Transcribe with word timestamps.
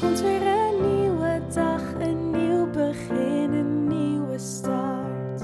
komt 0.00 0.20
weer 0.20 0.46
een 0.46 0.98
nieuwe 0.98 1.40
dag, 1.54 1.80
een 1.98 2.30
nieuw 2.30 2.70
begin, 2.70 3.52
een 3.52 3.86
nieuwe 3.86 4.38
start. 4.38 5.40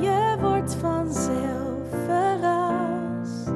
Je 0.00 0.36
wordt 0.40 0.74
vanzelf 0.74 1.88
verrast. 2.04 3.46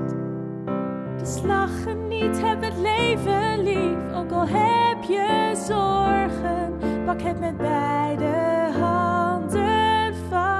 Dus 1.18 1.42
lach 1.42 1.94
niet, 2.08 2.40
heb 2.40 2.62
het 2.62 2.76
leven 2.76 3.62
lief. 3.62 4.14
Ook 4.14 4.30
al 4.30 4.46
heb 4.46 5.02
je 5.02 5.52
zorgen, 5.66 6.78
pak 7.04 7.20
het 7.20 7.40
met 7.40 7.56
beide 7.56 8.70
handen 8.80 10.14
vast. 10.30 10.54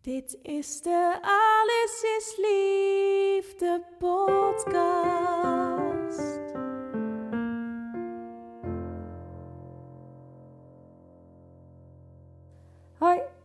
Dit 0.00 0.38
is 0.42 0.82
de 0.82 1.18
Alles 1.20 2.02
is 2.16 2.36
Liefde 2.36 3.82
podcast. 3.98 5.35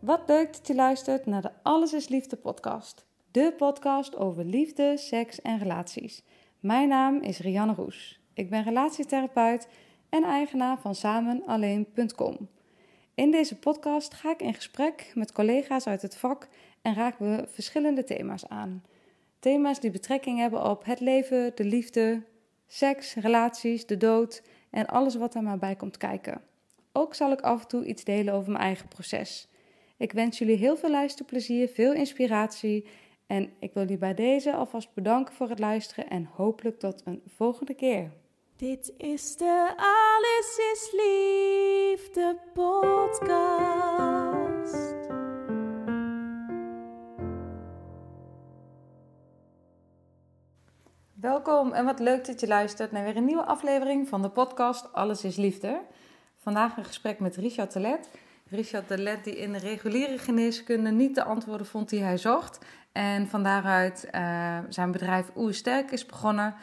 Wat 0.02 0.22
leuk 0.28 0.54
dat 0.54 0.68
je 0.68 0.76
luistert 0.76 1.26
naar 1.26 1.42
de 1.42 1.52
Alles 1.62 1.94
is 1.94 2.08
Liefde 2.08 2.36
podcast. 2.36 3.06
De 3.32 3.54
podcast 3.58 4.16
over 4.16 4.46
liefde, 4.46 4.98
seks 4.98 5.42
en 5.42 5.60
relaties. 5.60 6.24
Mijn 6.60 6.88
naam 6.88 7.22
is 7.22 7.40
Rianne 7.40 7.74
Roes. 7.74 8.20
Ik 8.34 8.50
ben 8.50 8.64
relatietherapeut 8.64 9.68
en 10.10 10.24
eigenaar 10.24 10.80
van 10.80 10.96
samenalleen.com. 10.96 12.50
In 13.16 13.32
deze 13.32 13.60
podcast 13.60 14.14
ga 14.14 14.32
ik 14.32 14.42
in 14.42 14.54
gesprek 14.54 15.12
met 15.16 15.32
collega's 15.32 15.88
uit 15.88 16.02
het 16.02 16.18
vak 16.18 16.48
en 16.82 16.94
raken 16.94 17.36
we 17.36 17.48
verschillende 17.48 18.04
thema's 18.04 18.48
aan. 18.48 18.84
Thema's 19.40 19.80
die 19.80 19.92
betrekking 19.92 20.40
hebben 20.40 20.70
op 20.70 20.86
het 20.86 21.00
leven, 21.00 21.52
de 21.56 21.66
liefde, 21.66 22.24
seks, 22.68 23.16
relaties, 23.16 23.86
de 23.86 23.98
dood 23.98 24.44
en 24.70 24.86
alles 24.86 25.16
wat 25.16 25.36
er 25.36 25.44
maar 25.44 25.60
bij 25.60 25.76
komt 25.76 25.98
kijken. 25.98 26.42
Ook 26.92 27.16
zal 27.16 27.32
ik 27.32 27.42
af 27.42 27.62
en 27.62 27.68
toe 27.68 27.86
iets 27.86 28.04
delen 28.04 28.34
over 28.34 28.52
mijn 28.52 28.64
eigen 28.64 28.88
proces. 28.88 29.50
Ik 30.02 30.12
wens 30.12 30.38
jullie 30.38 30.58
heel 30.58 30.78
veel 30.78 30.90
luisterplezier, 30.90 31.68
veel 31.68 31.94
inspiratie 31.94 32.88
en 33.28 33.54
ik 33.60 33.74
wil 33.74 33.84
jullie 33.84 33.98
bij 33.98 34.14
deze 34.14 34.54
alvast 34.54 34.94
bedanken 34.94 35.34
voor 35.34 35.50
het 35.50 35.60
luisteren 35.60 36.10
en 36.10 36.30
hopelijk 36.36 36.80
tot 36.80 37.02
een 37.06 37.22
volgende 37.28 37.74
keer. 37.74 38.12
Dit 38.56 38.94
is 38.98 39.38
de 39.38 39.74
Alles 39.76 40.58
is 40.74 40.92
Liefde 40.92 42.38
podcast. 42.54 43.10
Welkom 51.14 51.72
en 51.72 51.86
wat 51.86 52.00
leuk 52.00 52.26
dat 52.26 52.40
je 52.40 52.48
luistert 52.48 52.92
naar 52.92 53.04
weer 53.04 53.18
een 53.18 53.26
nieuwe 53.26 53.46
aflevering 53.46 54.08
van 54.08 54.22
de 54.22 54.30
podcast 54.30 54.94
Alles 54.94 55.24
is 55.24 55.36
Liefde. 55.36 55.82
Vandaag 56.38 56.78
een 56.78 56.86
gesprek 56.86 57.20
met 57.20 57.36
Richard 57.36 57.72
Telet. 57.72 58.10
Richard 58.52 58.88
Telet 58.88 59.24
die 59.24 59.38
in 59.38 59.52
de 59.52 59.58
reguliere 59.58 60.18
geneeskunde 60.18 60.92
niet 60.92 61.16
de 61.16 61.24
antwoorden 61.24 61.68
vond 61.68 61.90
die 61.90 62.02
hij 62.02 62.18
zocht. 62.18 62.66
En 62.92 63.28
van 63.28 63.44
daaruit 63.44 64.08
uh, 64.12 64.58
zijn 64.70 64.92
bedrijf 64.92 65.32
Oer 65.36 65.54
Sterk 65.54 65.92
is 65.92 66.06
begonnen. 66.06 66.56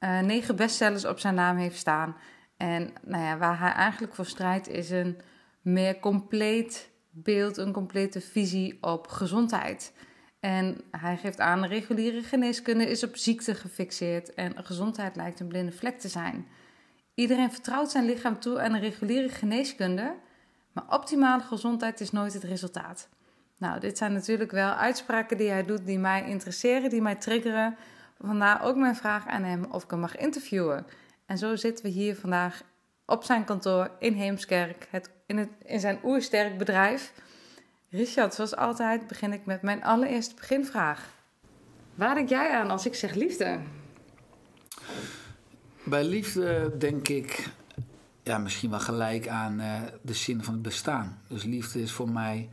Uh, 0.00 0.20
negen 0.20 0.56
bestsellers 0.56 1.04
op 1.04 1.18
zijn 1.18 1.34
naam 1.34 1.56
heeft 1.56 1.78
staan. 1.78 2.16
En 2.56 2.90
nou 3.02 3.24
ja, 3.24 3.38
waar 3.38 3.58
hij 3.58 3.72
eigenlijk 3.72 4.14
voor 4.14 4.26
strijdt 4.26 4.68
is 4.68 4.90
een 4.90 5.20
meer 5.62 5.98
compleet 5.98 6.90
beeld, 7.10 7.56
een 7.56 7.72
complete 7.72 8.20
visie 8.20 8.78
op 8.80 9.06
gezondheid. 9.06 9.92
En 10.40 10.80
hij 10.90 11.16
geeft 11.16 11.40
aan, 11.40 11.64
reguliere 11.64 12.22
geneeskunde 12.22 12.88
is 12.88 13.04
op 13.04 13.16
ziekte 13.16 13.54
gefixeerd 13.54 14.34
en 14.34 14.64
gezondheid 14.64 15.16
lijkt 15.16 15.40
een 15.40 15.48
blinde 15.48 15.72
vlek 15.72 15.98
te 15.98 16.08
zijn. 16.08 16.46
Iedereen 17.14 17.52
vertrouwt 17.52 17.90
zijn 17.90 18.04
lichaam 18.04 18.40
toe 18.40 18.60
aan 18.60 18.74
een 18.74 18.80
reguliere 18.80 19.28
geneeskunde, 19.28 20.14
maar 20.72 20.84
optimale 20.90 21.42
gezondheid 21.42 22.00
is 22.00 22.10
nooit 22.10 22.32
het 22.32 22.44
resultaat. 22.44 23.08
Nou, 23.56 23.80
dit 23.80 23.98
zijn 23.98 24.12
natuurlijk 24.12 24.50
wel 24.50 24.70
uitspraken 24.72 25.36
die 25.36 25.50
hij 25.50 25.64
doet 25.64 25.86
die 25.86 25.98
mij 25.98 26.28
interesseren, 26.28 26.90
die 26.90 27.02
mij 27.02 27.14
triggeren. 27.14 27.76
Vandaar 28.20 28.62
ook 28.62 28.76
mijn 28.76 28.96
vraag 28.96 29.26
aan 29.26 29.42
hem 29.42 29.64
of 29.64 29.84
ik 29.84 29.90
hem 29.90 30.00
mag 30.00 30.16
interviewen. 30.16 30.86
En 31.26 31.38
zo 31.38 31.56
zitten 31.56 31.84
we 31.84 31.90
hier 31.90 32.16
vandaag 32.16 32.62
op 33.06 33.24
zijn 33.24 33.44
kantoor 33.44 33.90
in 33.98 34.12
Heemskerk, 34.12 34.86
het, 34.90 35.10
in, 35.26 35.36
het, 35.36 35.48
in 35.64 35.80
zijn 35.80 35.98
oersterk 36.04 36.58
bedrijf. 36.58 37.12
Richard, 37.90 38.34
zoals 38.34 38.56
altijd 38.56 39.06
begin 39.06 39.32
ik 39.32 39.46
met 39.46 39.62
mijn 39.62 39.84
allereerste 39.84 40.34
beginvraag. 40.34 41.08
Waar 41.94 42.14
denk 42.14 42.28
jij 42.28 42.50
aan 42.50 42.70
als 42.70 42.86
ik 42.86 42.94
zeg 42.94 43.14
liefde? 43.14 43.58
Bij 45.84 46.04
liefde 46.04 46.76
denk 46.78 47.08
ik 47.08 47.48
ja, 48.28 48.38
misschien 48.38 48.70
wel 48.70 48.80
gelijk 48.80 49.28
aan 49.28 49.60
uh, 49.60 49.80
de 50.02 50.14
zin 50.14 50.42
van 50.44 50.54
het 50.54 50.62
bestaan. 50.62 51.18
Dus 51.28 51.44
liefde 51.44 51.82
is 51.82 51.92
voor 51.92 52.10
mij, 52.10 52.48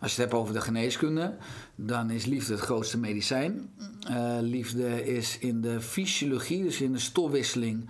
als 0.00 0.14
je 0.14 0.20
het 0.20 0.30
hebt 0.30 0.42
over 0.42 0.54
de 0.54 0.60
geneeskunde, 0.60 1.36
dan 1.74 2.10
is 2.10 2.24
liefde 2.24 2.52
het 2.52 2.62
grootste 2.62 2.98
medicijn. 2.98 3.70
Uh, 4.10 4.36
liefde 4.40 5.14
is 5.14 5.38
in 5.38 5.60
de 5.60 5.80
fysiologie, 5.80 6.62
dus 6.62 6.80
in 6.80 6.92
de 6.92 6.98
stofwisseling, 6.98 7.88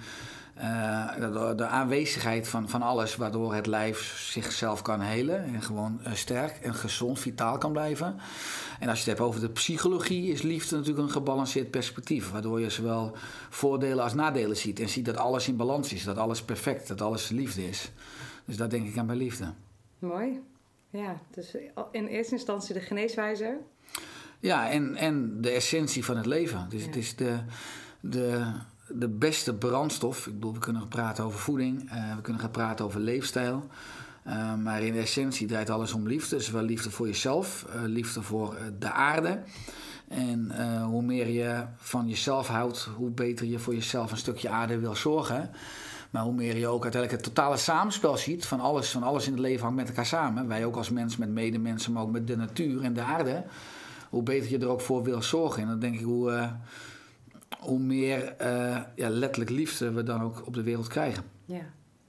uh, 0.58 1.14
de, 1.16 1.52
de, 1.56 1.66
aanwezigheid 1.66 2.48
van, 2.48 2.68
van 2.68 2.82
alles 2.82 3.16
waardoor 3.16 3.54
het 3.54 3.66
lijf 3.66 4.16
zichzelf 4.16 4.82
kan 4.82 5.00
helen 5.00 5.44
en 5.44 5.62
gewoon 5.62 6.00
uh, 6.06 6.12
sterk 6.12 6.56
en 6.56 6.74
gezond, 6.74 7.18
vitaal 7.18 7.58
kan 7.58 7.72
blijven. 7.72 8.16
En 8.80 8.88
als 8.88 9.04
je 9.04 9.10
het 9.10 9.18
hebt 9.18 9.28
over 9.28 9.40
de 9.40 9.50
psychologie, 9.50 10.32
is 10.32 10.42
liefde 10.42 10.76
natuurlijk 10.76 11.06
een 11.06 11.12
gebalanceerd 11.12 11.70
perspectief, 11.70 12.30
waardoor 12.30 12.60
je 12.60 12.70
zowel 12.70 13.16
voordelen 13.50 14.04
als 14.04 14.14
nadelen 14.14 14.56
ziet 14.56 14.80
en 14.80 14.88
ziet 14.88 15.04
dat 15.04 15.16
alles 15.16 15.48
in 15.48 15.56
balans 15.56 15.92
is, 15.92 16.04
dat 16.04 16.16
alles 16.16 16.42
perfect, 16.42 16.88
dat 16.88 17.00
alles 17.00 17.28
liefde 17.28 17.68
is. 17.68 17.90
Dus 18.44 18.56
daar 18.56 18.70
denk 18.70 18.86
ik 18.86 18.98
aan 18.98 19.06
bij 19.06 19.16
liefde. 19.16 19.52
Mooi. 19.98 20.40
Ja, 20.90 21.20
dus 21.30 21.56
in 21.90 22.06
eerste 22.06 22.34
instantie 22.34 22.74
de 22.74 22.80
geneeswijze. 22.80 23.58
Ja, 24.40 24.70
en, 24.70 24.96
en 24.96 25.40
de 25.40 25.50
essentie 25.50 26.04
van 26.04 26.16
het 26.16 26.26
leven. 26.26 26.66
Dus 26.68 26.80
ja. 26.80 26.86
het 26.86 26.96
is 26.96 27.16
de, 27.16 27.38
de, 28.00 28.52
de 28.94 29.08
beste 29.08 29.54
brandstof. 29.54 30.26
Ik 30.26 30.34
bedoel, 30.34 30.52
we 30.52 30.58
kunnen 30.58 30.80
gaan 30.82 30.90
praten 30.90 31.24
over 31.24 31.38
voeding, 31.38 31.92
uh, 31.92 32.16
we 32.16 32.20
kunnen 32.22 32.42
gaan 32.42 32.50
praten 32.50 32.84
over 32.84 33.00
leefstijl. 33.00 33.66
Uh, 34.26 34.54
maar 34.54 34.82
in 34.82 34.96
essentie 34.96 35.46
draait 35.46 35.70
alles 35.70 35.92
om 35.92 36.06
liefde. 36.06 36.36
Dus 36.36 36.50
wel 36.50 36.62
liefde 36.62 36.90
voor 36.90 37.06
jezelf, 37.06 37.66
uh, 37.68 37.82
liefde 37.82 38.22
voor 38.22 38.56
de 38.78 38.92
aarde. 38.92 39.42
En 40.08 40.82
hoe 40.82 41.02
meer 41.02 41.28
je 41.28 41.64
van 41.76 42.08
jezelf 42.08 42.48
houdt, 42.48 42.88
hoe 42.96 43.10
beter 43.10 43.46
je 43.46 43.58
voor 43.58 43.74
jezelf 43.74 44.10
een 44.10 44.16
stukje 44.16 44.48
aarde 44.48 44.78
wil 44.78 44.94
zorgen. 44.94 45.50
Maar 46.10 46.22
hoe 46.22 46.34
meer 46.34 46.56
je 46.56 46.66
ook 46.66 46.82
uiteindelijk 46.82 47.24
het 47.24 47.34
totale 47.34 47.56
samenspel 47.56 48.16
ziet 48.16 48.46
van 48.46 48.60
alles, 48.60 48.90
van 48.90 49.02
alles 49.02 49.26
in 49.26 49.32
het 49.32 49.40
leven 49.40 49.62
hangt 49.62 49.76
met 49.76 49.88
elkaar 49.88 50.06
samen. 50.06 50.48
Wij 50.48 50.64
ook 50.64 50.76
als 50.76 50.90
mens 50.90 51.16
met 51.16 51.28
medemensen, 51.28 51.92
maar 51.92 52.02
ook 52.02 52.10
met 52.10 52.26
de 52.26 52.36
natuur 52.36 52.82
en 52.82 52.92
de 52.92 53.02
aarde. 53.02 53.44
Hoe 54.10 54.22
beter 54.22 54.50
je 54.50 54.58
er 54.58 54.68
ook 54.68 54.80
voor 54.80 55.02
wil 55.02 55.22
zorgen. 55.22 55.62
En 55.62 55.68
dan 55.68 55.78
denk 55.78 55.94
ik 55.94 56.04
hoe 56.04 56.50
hoe 57.62 57.78
meer 57.78 58.34
uh, 58.40 58.82
ja, 58.94 59.08
letterlijk 59.08 59.50
liefde 59.50 59.92
we 59.92 60.02
dan 60.02 60.22
ook 60.22 60.46
op 60.46 60.54
de 60.54 60.62
wereld 60.62 60.88
krijgen. 60.88 61.24
Ja, 61.44 61.64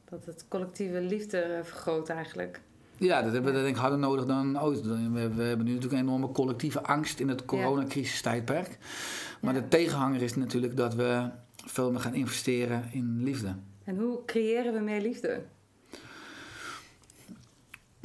dat 0.10 0.26
het 0.26 0.46
collectieve 0.48 1.02
liefde 1.02 1.60
vergroot 1.64 2.10
eigenlijk. 2.10 2.62
Ja, 2.98 3.22
dat 3.22 3.34
hebben 3.34 3.54
we 3.54 3.62
denk 3.62 3.76
ik 3.76 3.82
harder 3.82 4.00
nodig 4.00 4.26
dan 4.26 4.62
ooit. 4.62 4.82
We, 4.82 5.20
hebben 5.44 5.66
nu 5.66 5.74
natuurlijk 5.74 5.92
een 5.92 6.08
enorme 6.08 6.32
collectieve 6.32 6.84
angst 6.84 7.20
in 7.20 7.30
het 7.30 7.46
coronacrisistijdperk. 7.46 8.78
Maar 9.42 9.54
ja. 9.54 9.62
de 9.62 9.68
tegenhanger 9.68 10.22
is 10.22 10.36
natuurlijk 10.36 10.78
dat 10.78 10.96
we 10.96 11.30
veel 11.66 11.92
meer 11.92 12.00
gaan 12.00 12.16
investeren 12.16 12.90
in 12.92 13.24
liefde. 13.24 13.56
En 13.84 13.98
hoe 13.98 14.26
creëren 14.26 14.74
we 14.74 14.80
meer 14.80 15.02
liefde? 15.02 15.42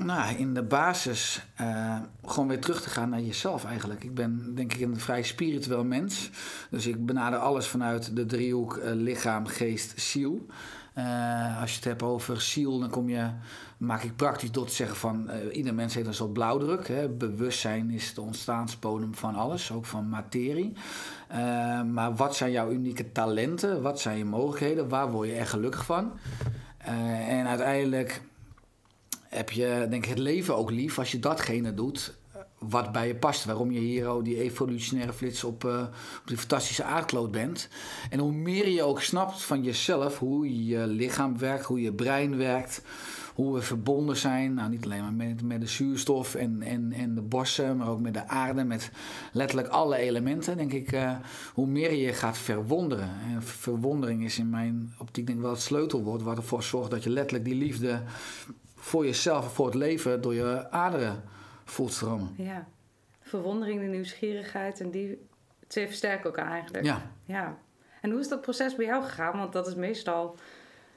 Nou, 0.04 0.36
in 0.36 0.54
de 0.54 0.62
basis 0.62 1.42
uh, 1.60 1.96
gewoon 2.24 2.48
weer 2.48 2.60
terug 2.60 2.82
te 2.82 2.90
gaan 2.90 3.08
naar 3.08 3.20
jezelf 3.20 3.64
eigenlijk. 3.64 4.04
Ik 4.04 4.14
ben 4.14 4.54
denk 4.54 4.72
ik 4.72 4.80
een 4.80 5.00
vrij 5.00 5.22
spiritueel 5.22 5.84
mens. 5.84 6.30
Dus 6.70 6.86
ik 6.86 7.06
benader 7.06 7.38
alles 7.38 7.66
vanuit 7.66 8.16
de 8.16 8.26
driehoek 8.26 8.76
uh, 8.76 8.90
lichaam, 8.92 9.46
geest, 9.46 10.00
ziel. 10.00 10.46
Uh, 10.98 11.60
als 11.60 11.70
je 11.70 11.76
het 11.76 11.84
hebt 11.84 12.02
over 12.02 12.40
ziel, 12.40 12.78
dan 12.78 12.90
kom 12.90 13.08
je, 13.08 13.30
maak 13.76 14.02
ik 14.02 14.16
praktisch 14.16 14.52
door 14.52 14.66
te 14.66 14.74
zeggen 14.74 14.96
van... 14.96 15.30
ieder 15.52 15.74
mens 15.74 15.94
heeft 15.94 16.06
een 16.06 16.14
soort 16.14 16.32
blauwdruk. 16.32 16.88
Hè. 16.88 17.08
Bewustzijn 17.08 17.90
is 17.90 18.14
de 18.14 18.20
ontstaansbodem 18.20 19.14
van 19.14 19.34
alles, 19.34 19.72
ook 19.72 19.86
van 19.86 20.08
materie. 20.08 20.72
maar 21.92 22.14
wat 22.14 22.36
zijn 22.36 22.50
jouw 22.50 22.70
unieke 22.70 23.12
talenten? 23.12 23.82
Wat 23.82 24.00
zijn 24.00 24.18
je 24.18 24.24
mogelijkheden? 24.24 24.88
Waar 24.88 25.10
word 25.10 25.28
je 25.28 25.34
echt 25.34 25.50
gelukkig 25.50 25.84
van? 25.84 26.12
en 27.28 27.46
uiteindelijk 27.46 28.22
heb 29.28 29.50
je 29.50 29.86
denk 29.90 30.04
ik 30.04 30.10
het 30.10 30.18
leven 30.18 30.56
ook 30.56 30.70
lief 30.70 30.98
als 30.98 31.12
je 31.12 31.18
datgene 31.18 31.74
doet 31.74 32.16
wat 32.58 32.92
bij 32.92 33.06
je 33.06 33.14
past. 33.14 33.44
Waarom 33.44 33.70
je 33.70 33.78
hier 33.78 34.22
die 34.22 34.40
evolutionaire 34.40 35.12
flits 35.12 35.44
op, 35.44 35.64
uh, 35.64 35.80
op 36.20 36.26
die 36.26 36.36
fantastische 36.36 36.84
aardkloot 36.84 37.30
bent. 37.30 37.68
En 38.10 38.18
hoe 38.18 38.32
meer 38.32 38.68
je 38.68 38.82
ook 38.82 39.00
snapt 39.00 39.42
van 39.42 39.62
jezelf, 39.62 40.18
hoe 40.18 40.66
je 40.66 40.86
lichaam 40.86 41.38
werkt, 41.38 41.64
hoe 41.64 41.80
je 41.80 41.92
brein 41.92 42.36
werkt 42.36 42.82
hoe 43.38 43.54
we 43.54 43.62
verbonden 43.62 44.16
zijn. 44.16 44.54
Nou, 44.54 44.70
niet 44.70 44.84
alleen 44.84 45.02
maar 45.02 45.12
met, 45.12 45.42
met 45.42 45.60
de 45.60 45.66
zuurstof 45.66 46.34
en, 46.34 46.62
en, 46.62 46.92
en 46.92 47.14
de 47.14 47.20
bossen, 47.20 47.76
maar 47.76 47.88
ook 47.88 48.00
met 48.00 48.14
de 48.14 48.28
aarde, 48.28 48.64
met 48.64 48.90
letterlijk 49.32 49.68
alle 49.68 49.96
elementen. 49.96 50.56
Denk 50.56 50.72
ik, 50.72 50.92
uh, 50.92 51.16
hoe 51.54 51.66
meer 51.66 51.92
je 51.92 52.12
gaat 52.12 52.38
verwonderen. 52.38 53.10
En 53.32 53.42
verwondering 53.42 54.24
is 54.24 54.38
in 54.38 54.50
mijn 54.50 54.94
optiek 54.98 55.26
denk 55.26 55.38
ik 55.38 55.44
wel 55.44 55.54
het 55.54 55.62
sleutelwoord, 55.62 56.22
wat 56.22 56.36
ervoor 56.36 56.62
zorgt 56.62 56.90
dat 56.90 57.04
je 57.04 57.10
letterlijk 57.10 57.44
die 57.44 57.54
liefde 57.54 58.02
voor 58.88 59.04
jezelf 59.04 59.44
en 59.44 59.50
voor 59.50 59.66
het 59.66 59.74
leven 59.74 60.20
door 60.20 60.34
je 60.34 60.70
aderen 60.70 61.22
voelt 61.64 61.92
stromen. 61.92 62.34
Ja, 62.36 62.68
verwondering, 63.20 63.80
de 63.80 63.86
nieuwsgierigheid 63.86 64.80
en 64.80 64.90
die 64.90 65.28
twee 65.66 65.86
versterken 65.86 66.24
elkaar 66.24 66.50
eigenlijk. 66.50 66.84
Ja. 66.84 67.10
ja. 67.26 67.58
En 68.00 68.10
hoe 68.10 68.20
is 68.20 68.28
dat 68.28 68.40
proces 68.40 68.76
bij 68.76 68.86
jou 68.86 69.02
gegaan? 69.02 69.38
Want 69.38 69.52
dat 69.52 69.66
is 69.66 69.74
meestal, 69.74 70.36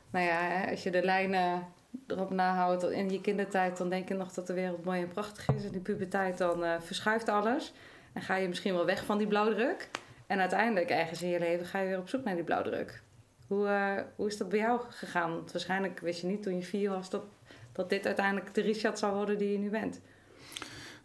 nou 0.10 0.26
ja, 0.26 0.70
als 0.70 0.84
je 0.84 0.92
de 0.92 1.04
lijnen 1.04 1.68
erop 2.08 2.30
nahoudt 2.30 2.84
in 2.84 3.10
je 3.10 3.22
kindertijd, 3.22 3.78
dan 3.78 3.90
denk 3.90 4.08
je 4.08 4.14
nog 4.14 4.34
dat 4.34 4.48
de 4.48 4.54
wereld 4.54 4.84
mooi 4.84 5.02
en 5.02 5.08
prachtig 5.08 5.48
is. 5.56 5.64
In 5.64 5.72
die 5.72 5.82
puberteit 5.82 6.38
dan 6.38 6.64
uh, 6.64 6.74
verschuift 6.80 7.30
alles. 7.30 7.74
En 8.14 8.22
ga 8.22 8.36
je 8.36 8.48
misschien 8.48 8.74
wel 8.74 8.86
weg 8.86 9.06
van 9.06 9.18
die 9.18 9.28
blauwdruk. 9.28 9.90
En 10.28 10.40
uiteindelijk, 10.40 10.90
ergens 10.90 11.22
in 11.22 11.30
je 11.30 11.40
leven, 11.40 11.66
ga 11.66 11.80
je 11.80 11.88
weer 11.88 12.00
op 12.00 12.10
zoek 12.10 12.24
naar 12.24 12.36
die 12.36 12.44
blauwdruk. 12.44 13.02
Hoe, 13.48 13.66
uh, 13.66 14.04
hoe 14.16 14.28
is 14.28 14.38
dat 14.38 14.50
bij 14.50 14.60
jou 14.60 14.82
gegaan? 14.90 15.34
Want 15.36 15.52
waarschijnlijk 15.52 16.00
wist 16.00 16.22
je 16.22 16.28
niet 16.28 16.44
toen 16.44 16.56
je 16.56 16.64
vier 16.64 16.90
was 16.90 17.10
dat, 17.10 17.24
dat 17.72 17.90
dit 17.90 18.06
uiteindelijk 18.06 18.54
de 18.54 18.62
Richard 18.62 19.00
zou 19.00 19.16
worden 19.16 19.38
die 19.38 19.52
je 19.52 19.58
nu 19.58 19.70
bent. 19.70 20.00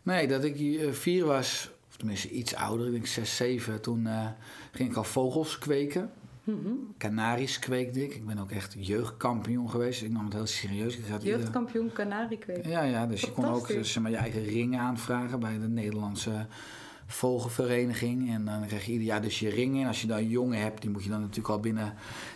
Nee, 0.02 0.28
dat 0.28 0.44
ik 0.44 0.60
uh, 0.60 0.92
vier 0.92 1.24
was, 1.24 1.70
of 1.88 1.96
tenminste 1.96 2.30
iets 2.30 2.54
ouder, 2.54 2.86
ik 2.86 2.92
denk 2.92 3.06
zes, 3.06 3.36
zeven, 3.36 3.80
toen 3.80 4.08
ging 4.72 4.90
ik 4.90 4.96
al 4.96 5.04
vogels 5.04 5.58
kweken. 5.58 6.10
Mm 6.44 6.94
Canaries 6.98 7.58
kweekde 7.58 8.04
ik. 8.04 8.14
Ik 8.14 8.26
ben 8.26 8.38
ook 8.38 8.50
echt 8.50 8.74
jeugdkampioen 8.78 9.70
geweest. 9.70 10.02
Ik 10.02 10.10
nam 10.10 10.24
het 10.24 10.32
heel 10.34 10.46
serieus. 10.46 10.96
Ik 10.96 11.06
had 11.06 11.22
jeugdkampioen 11.22 11.92
Canarie 11.92 12.38
kweken? 12.38 12.70
Ja, 12.70 12.82
ja 12.82 13.06
dus 13.06 13.20
je 13.20 13.32
kon 13.32 13.44
ook 13.44 13.66
zeg 13.66 14.02
maar, 14.02 14.10
je 14.10 14.16
eigen 14.16 14.44
ringen 14.44 14.80
aanvragen 14.80 15.40
bij 15.40 15.58
de 15.58 15.68
Nederlandse 15.68 16.46
vogelvereniging. 17.06 18.30
En 18.30 18.44
dan 18.44 18.66
krijg 18.66 18.86
je 18.86 18.92
ieder 18.92 19.06
jaar 19.06 19.22
dus 19.22 19.38
je 19.38 19.48
ringen. 19.48 19.82
En 19.82 19.88
als 19.88 20.00
je 20.00 20.06
dan 20.06 20.28
jongen 20.28 20.60
hebt, 20.60 20.80
die 20.80 20.90
moet 20.90 21.04
je 21.04 21.10
dan 21.10 21.20
natuurlijk 21.20 21.48
al 21.48 21.60
binnen 21.60 21.94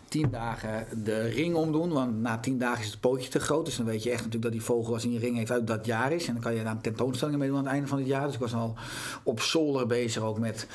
tien 0.08 0.30
dagen 0.30 1.04
de 1.04 1.20
ring 1.22 1.54
omdoen. 1.54 1.92
Want 1.92 2.20
na 2.20 2.38
tien 2.38 2.58
dagen 2.58 2.84
is 2.84 2.90
het 2.90 3.00
pootje 3.00 3.30
te 3.30 3.40
groot. 3.40 3.64
Dus 3.64 3.76
dan 3.76 3.86
weet 3.86 4.02
je 4.02 4.10
echt 4.10 4.18
natuurlijk 4.18 4.42
dat 4.42 4.52
die 4.52 4.62
vogel 4.62 4.94
als 4.94 5.04
in 5.04 5.12
je 5.12 5.18
ring 5.18 5.36
heeft 5.36 5.50
uit 5.50 5.66
dat 5.66 5.86
jaar 5.86 6.12
is. 6.12 6.26
En 6.26 6.32
dan 6.32 6.42
kan 6.42 6.54
je 6.54 6.62
daar 6.62 6.80
tentoonstellingen 6.80 7.38
mee 7.40 7.48
doen 7.48 7.58
aan 7.58 7.64
het 7.64 7.72
einde 7.72 7.88
van 7.88 7.98
het 7.98 8.06
jaar. 8.06 8.24
Dus 8.24 8.34
ik 8.34 8.40
was 8.40 8.54
al 8.54 8.74
op 9.22 9.40
zolder 9.40 9.86
bezig 9.86 10.22
ook 10.22 10.38
met 10.38 10.66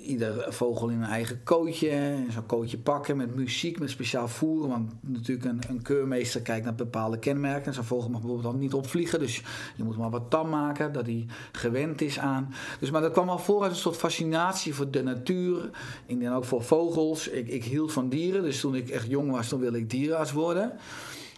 ieder 0.00 0.52
vogel 0.52 0.88
in 0.88 1.02
een 1.02 1.08
eigen 1.08 1.42
kootje. 1.42 2.24
Zo'n 2.30 2.46
kootje 2.46 2.78
pakken 2.78 3.16
met 3.16 3.34
muziek, 3.34 3.78
met 3.78 3.90
speciaal 3.90 4.28
voeren. 4.28 4.68
Want 4.68 4.92
natuurlijk 5.00 5.48
een, 5.48 5.60
een 5.68 5.82
keurmeester 5.82 6.40
kijkt 6.40 6.64
naar 6.64 6.74
bepaalde 6.74 7.18
kenmerken. 7.18 7.74
Zo'n 7.74 7.84
vogel 7.84 8.10
mag 8.10 8.20
bijvoorbeeld 8.20 8.52
dan 8.52 8.60
niet 8.60 8.74
opvliegen. 8.74 9.18
Dus 9.18 9.42
je 9.76 9.84
moet 9.84 9.96
maar 9.96 10.10
wat 10.10 10.30
tam 10.30 10.48
maken, 10.48 10.92
dat 10.92 11.06
hij 11.06 11.26
gewend 11.52 12.00
is 12.00 12.18
aan. 12.18 12.54
Dus, 12.80 12.90
maar 12.90 13.00
dat 13.00 13.12
kwam 13.12 13.28
al 13.28 13.38
vooruit 13.38 13.72
een 13.72 13.76
soort 13.76 13.96
fascinatie 13.96 14.74
voor 14.74 14.90
de 14.90 15.02
natuur. 15.02 15.70
Denk 16.06 16.34
ook 16.34 16.44
voor 16.44 16.62
vogels. 16.62 17.28
Ik, 17.28 17.48
ik 17.48 17.64
hield 17.64 17.92
van 17.92 18.08
dieren. 18.08 18.42
Dus 18.42 18.60
toen 18.60 18.74
ik 18.74 18.88
echt 18.88 19.08
jong 19.08 19.30
was, 19.30 19.48
toen 19.48 19.60
wilde 19.60 19.78
ik 19.78 19.90
dierenarts 19.90 20.32
worden. 20.32 20.72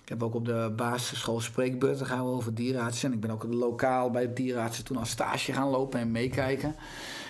Ik 0.04 0.10
heb 0.10 0.22
ook 0.22 0.34
op 0.34 0.44
de 0.44 0.72
basisschool 0.76 1.40
spreekbeurten 1.40 2.06
gehouden 2.06 2.36
over 2.36 2.54
dierenartsen. 2.54 3.08
En 3.08 3.14
ik 3.14 3.20
ben 3.20 3.30
ook 3.30 3.44
lokaal 3.50 4.10
bij 4.10 4.32
dierenartsen 4.32 4.84
toen 4.84 4.96
als 4.96 5.10
stage 5.10 5.52
gaan 5.52 5.68
lopen 5.68 6.00
en 6.00 6.10
meekijken. 6.10 6.74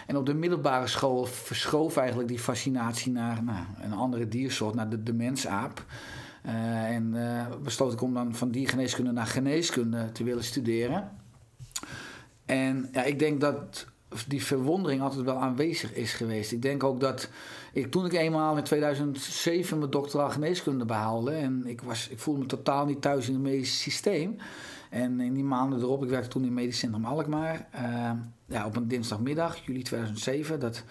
En 0.06 0.17
op 0.17 0.27
de 0.27 0.35
middelbare 0.35 0.87
school 0.87 1.25
verschoof 1.25 1.97
eigenlijk 1.97 2.29
die 2.29 2.39
fascinatie 2.39 3.12
naar 3.12 3.43
nou, 3.43 3.65
een 3.81 3.93
andere 3.93 4.29
diersoort, 4.29 4.75
naar 4.75 4.89
de, 4.89 5.03
de 5.03 5.12
mensaap. 5.12 5.85
Uh, 6.47 6.53
en 6.95 7.12
uh, 7.15 7.47
besloot 7.62 7.93
ik 7.93 8.03
om 8.03 8.15
dan 8.15 8.35
van 8.35 8.51
diergeneeskunde 8.51 9.12
naar 9.12 9.27
geneeskunde 9.27 10.12
te 10.12 10.25
willen 10.25 10.45
studeren. 10.45 11.11
En 12.47 12.89
ja, 12.93 13.03
ik 13.03 13.19
denk 13.19 13.41
dat 13.41 13.87
die 14.27 14.45
verwondering 14.45 15.03
altijd 15.03 15.25
wel 15.25 15.39
aanwezig 15.39 15.95
is 15.95 16.12
geweest. 16.12 16.53
Ik 16.53 16.62
denk 16.62 16.85
ook 16.85 17.00
dat 17.00 17.29
ik, 17.73 17.91
toen 17.91 18.07
ik 18.07 18.12
eenmaal 18.12 18.57
in 18.57 18.65
2007 18.65 19.79
mijn 19.79 19.91
doctoraal 19.91 20.31
geneeskunde 20.31 20.85
behaalde... 20.85 21.33
en 21.33 21.67
ik, 21.67 21.81
was, 21.81 22.09
ik 22.09 22.19
voelde 22.19 22.41
me 22.41 22.47
totaal 22.47 22.87
niet 22.87 23.03
thuis 23.03 23.27
in 23.27 23.35
het 23.35 23.43
medische 23.43 23.77
systeem... 23.77 24.37
En 24.94 25.20
in 25.20 25.35
die 25.35 25.44
maanden 25.44 25.81
erop, 25.81 26.02
ik 26.02 26.08
werkte 26.08 26.29
toen 26.29 26.43
in 26.43 26.49
het 26.49 26.56
medisch 26.56 26.79
centrum 26.79 27.05
Alkmaar. 27.05 27.69
Uh, 27.75 28.11
ja, 28.46 28.67
op 28.67 28.76
een 28.76 28.88
dinsdagmiddag, 28.88 29.67
juli 29.67 29.82
2007, 29.82 30.61
dat 30.61 30.85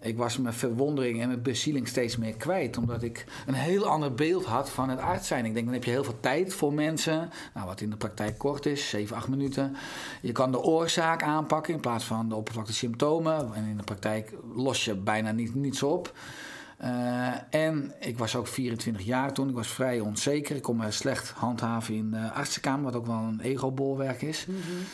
ik 0.00 0.16
was 0.16 0.38
mijn 0.38 0.54
verwondering 0.54 1.20
en 1.20 1.26
mijn 1.28 1.42
bezieling 1.42 1.88
steeds 1.88 2.16
meer 2.16 2.36
kwijt. 2.36 2.76
Omdat 2.76 3.02
ik 3.02 3.24
een 3.46 3.54
heel 3.54 3.86
ander 3.86 4.14
beeld 4.14 4.44
had 4.44 4.70
van 4.70 4.88
het 4.88 5.00
arts 5.00 5.26
zijn. 5.26 5.44
Ik 5.44 5.52
denk, 5.52 5.64
dan 5.64 5.74
heb 5.74 5.84
je 5.84 5.90
heel 5.90 6.04
veel 6.04 6.20
tijd 6.20 6.54
voor 6.54 6.72
mensen. 6.72 7.30
Nou, 7.54 7.66
wat 7.66 7.80
in 7.80 7.90
de 7.90 7.96
praktijk 7.96 8.38
kort 8.38 8.66
is, 8.66 8.88
7, 8.88 9.16
8 9.16 9.28
minuten. 9.28 9.76
Je 10.22 10.32
kan 10.32 10.50
de 10.50 10.60
oorzaak 10.60 11.22
aanpakken 11.22 11.74
in 11.74 11.80
plaats 11.80 12.04
van 12.04 12.28
de 12.28 12.34
oppervlakte 12.34 12.72
symptomen. 12.72 13.54
En 13.54 13.64
in 13.64 13.76
de 13.76 13.84
praktijk 13.84 14.32
los 14.54 14.84
je 14.84 14.94
bijna 14.94 15.32
niet, 15.32 15.54
niets 15.54 15.82
op. 15.82 16.12
Uh, 16.82 17.54
en 17.54 17.92
ik 18.00 18.18
was 18.18 18.36
ook 18.36 18.46
24 18.46 19.02
jaar 19.04 19.32
toen. 19.32 19.48
Ik 19.48 19.54
was 19.54 19.68
vrij 19.68 20.00
onzeker. 20.00 20.56
Ik 20.56 20.62
kon 20.62 20.76
me 20.76 20.90
slecht 20.90 21.30
handhaven 21.30 21.94
in 21.94 22.10
de 22.10 22.30
artsenkamer, 22.32 22.84
wat 22.84 22.96
ook 22.96 23.06
wel 23.06 23.16
een 23.16 23.40
ego-bolwerk 23.40 24.22
is. 24.22 24.46
Mm 24.46 24.54
-hmm. 24.54 24.84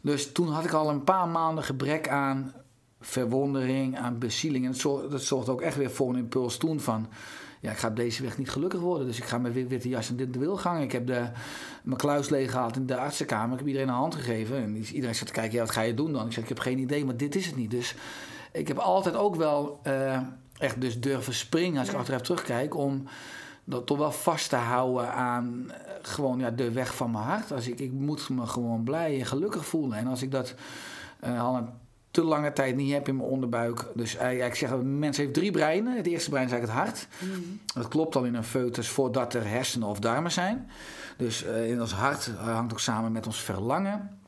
Dus 0.00 0.32
toen 0.32 0.48
had 0.48 0.64
ik 0.64 0.72
al 0.72 0.88
een 0.88 1.04
paar 1.04 1.28
maanden 1.28 1.64
gebrek 1.64 2.08
aan 2.08 2.52
verwondering, 3.00 3.98
aan 3.98 4.18
bezieling. 4.18 4.64
En 4.64 4.70
dat 4.70 4.80
zorgde, 4.80 5.08
dat 5.08 5.22
zorgde 5.22 5.52
ook 5.52 5.60
echt 5.60 5.76
weer 5.76 5.90
voor 5.90 6.08
een 6.08 6.16
impuls 6.16 6.56
toen 6.56 6.80
van... 6.80 7.08
Ja, 7.60 7.70
ik 7.70 7.76
ga 7.76 7.88
op 7.88 7.96
deze 7.96 8.22
weg 8.22 8.38
niet 8.38 8.50
gelukkig 8.50 8.80
worden. 8.80 9.06
Dus 9.06 9.18
ik 9.18 9.24
ga 9.24 9.38
met 9.38 9.52
witte 9.52 9.88
jas 9.88 10.08
en 10.08 10.16
dit 10.16 10.32
de 10.32 10.38
wilgang. 10.38 10.82
Ik 10.82 10.92
heb 10.92 11.06
de, 11.06 11.28
mijn 11.82 11.96
kluis 11.98 12.28
leeg 12.28 12.50
gehaald 12.50 12.76
in 12.76 12.86
de 12.86 12.96
artsenkamer. 12.96 13.52
Ik 13.52 13.58
heb 13.58 13.66
iedereen 13.66 13.88
een 13.88 13.94
hand 13.94 14.14
gegeven. 14.14 14.56
En 14.56 14.76
iedereen 14.76 15.14
zat 15.14 15.26
te 15.26 15.32
kijken, 15.32 15.54
ja, 15.54 15.64
wat 15.64 15.70
ga 15.70 15.80
je 15.80 15.94
doen 15.94 16.12
dan? 16.12 16.26
Ik 16.26 16.32
zeg, 16.32 16.42
ik 16.42 16.48
heb 16.48 16.58
geen 16.58 16.78
idee, 16.78 17.04
maar 17.04 17.16
dit 17.16 17.34
is 17.34 17.46
het 17.46 17.56
niet. 17.56 17.70
Dus 17.70 17.94
ik 18.52 18.68
heb 18.68 18.78
altijd 18.78 19.16
ook 19.16 19.36
wel... 19.36 19.80
Uh, 19.86 20.18
echt 20.62 20.80
dus 20.80 21.00
durven 21.00 21.34
springen 21.34 21.78
als 21.78 21.88
ik 21.88 21.94
achteraf 21.94 22.20
terugkijk. 22.20 22.76
Om 22.76 23.06
dat 23.64 23.86
toch 23.86 23.98
wel 23.98 24.12
vast 24.12 24.48
te 24.48 24.56
houden 24.56 25.12
aan 25.12 25.64
uh, 25.66 25.74
gewoon 26.02 26.38
ja, 26.38 26.50
de 26.50 26.72
weg 26.72 26.94
van 26.94 27.10
mijn 27.10 27.24
hart. 27.24 27.52
Als 27.52 27.68
ik, 27.68 27.80
ik 27.80 27.92
moet 27.92 28.28
me 28.28 28.46
gewoon 28.46 28.82
blij 28.82 29.18
en 29.18 29.26
gelukkig 29.26 29.66
voelen. 29.66 29.98
En 29.98 30.06
als 30.06 30.22
ik 30.22 30.30
dat 30.30 30.54
uh, 31.24 31.42
al 31.42 31.56
een 31.56 31.68
te 32.10 32.22
lange 32.22 32.52
tijd 32.52 32.76
niet 32.76 32.92
heb 32.92 33.08
in 33.08 33.16
mijn 33.16 33.28
onderbuik. 33.28 33.86
Dus 33.94 34.16
uh, 34.16 34.46
ik 34.46 34.54
zeg, 34.54 34.70
een 34.70 34.98
mens 34.98 35.16
heeft 35.16 35.34
drie 35.34 35.50
breinen. 35.50 35.96
Het 35.96 36.06
eerste 36.06 36.30
brein 36.30 36.46
is 36.46 36.52
eigenlijk 36.52 36.80
het 36.80 36.88
hart. 36.88 37.08
Mm. 37.18 37.60
Dat 37.74 37.88
klopt 37.88 38.16
al 38.16 38.24
in 38.24 38.34
een 38.34 38.44
foetus 38.44 38.88
voordat 38.88 39.34
er 39.34 39.48
hersenen 39.48 39.88
of 39.88 39.98
darmen 39.98 40.32
zijn. 40.32 40.70
Dus 41.16 41.42
in 41.42 41.80
ons 41.80 41.92
hart 41.92 42.30
hangt 42.38 42.72
ook 42.72 42.80
samen 42.80 43.12
met 43.12 43.26
ons 43.26 43.40
verlangen. 43.40 44.21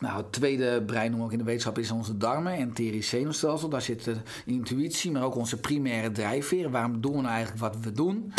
Nou, 0.00 0.16
het 0.16 0.32
tweede 0.32 0.82
brein 0.82 1.10
noemen 1.10 1.18
we 1.18 1.24
ook 1.24 1.32
in 1.32 1.38
de 1.38 1.44
wetenschap 1.44 1.78
is 1.78 1.90
onze 1.90 2.16
darmen 2.16 2.52
en 2.52 3.02
zenuwstelsel. 3.02 3.68
Daar 3.68 3.82
zit 3.82 4.04
de 4.04 4.16
intuïtie, 4.44 5.10
maar 5.10 5.22
ook 5.22 5.34
onze 5.34 5.60
primaire 5.60 6.12
drijfveren. 6.12 6.70
Waarom 6.70 7.00
doen 7.00 7.12
we 7.12 7.20
nou 7.20 7.34
eigenlijk 7.34 7.62
wat 7.62 7.76
we 7.80 7.92
doen? 7.92 8.32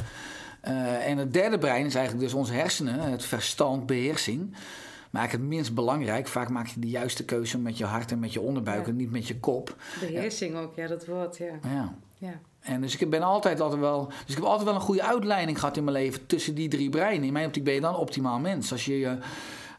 Uh, 0.68 1.08
en 1.08 1.18
het 1.18 1.34
derde 1.34 1.58
brein 1.58 1.86
is 1.86 1.96
eigenlijk 1.96 2.26
dus 2.26 2.34
onze 2.34 2.54
hersenen, 2.54 3.00
het 3.00 3.26
verstand, 3.26 3.86
beheersing. 3.86 4.50
Maar 4.50 5.22
eigenlijk 5.22 5.50
het 5.50 5.58
minst 5.58 5.74
belangrijk. 5.74 6.28
Vaak 6.28 6.50
maak 6.50 6.68
je 6.68 6.80
de 6.80 6.90
juiste 6.90 7.26
keuze 7.26 7.58
met 7.58 7.78
je 7.78 7.86
hart 7.86 8.12
en 8.12 8.20
met 8.20 8.34
je 8.34 8.42
onderbuik 8.42 8.86
ja. 8.86 8.92
en 8.92 8.96
niet 8.96 9.12
met 9.12 9.28
je 9.28 9.40
kop. 9.40 9.76
Beheersing 10.00 10.56
ook, 10.56 10.76
ja, 10.76 10.88
dat 10.88 11.06
woord, 11.06 11.38
ja. 11.38 11.60
Ja. 11.64 11.96
ja. 12.18 12.40
En 12.60 12.82
dus 12.82 12.98
ik 12.98 13.10
ben 13.10 13.22
altijd, 13.22 13.60
altijd 13.60 13.82
wel. 13.82 14.06
Dus 14.08 14.18
ik 14.28 14.36
heb 14.36 14.44
altijd 14.44 14.64
wel 14.64 14.76
een 14.76 14.82
goede 14.82 15.04
uitleiding 15.04 15.60
gehad 15.60 15.78
in 15.78 15.84
mijn 15.84 15.96
leven 15.96 16.26
tussen 16.26 16.56
die 16.56 16.68
drie 16.68 16.90
breinen. 16.90 17.28
In 17.28 17.34
mijn 17.34 17.46
optiek 17.46 17.64
ben 17.64 17.74
je 17.74 17.82
dan 17.82 17.96
optimaal 17.96 18.40
mens. 18.40 18.72
Als 18.72 18.86
je 18.86 19.00
je 19.00 19.18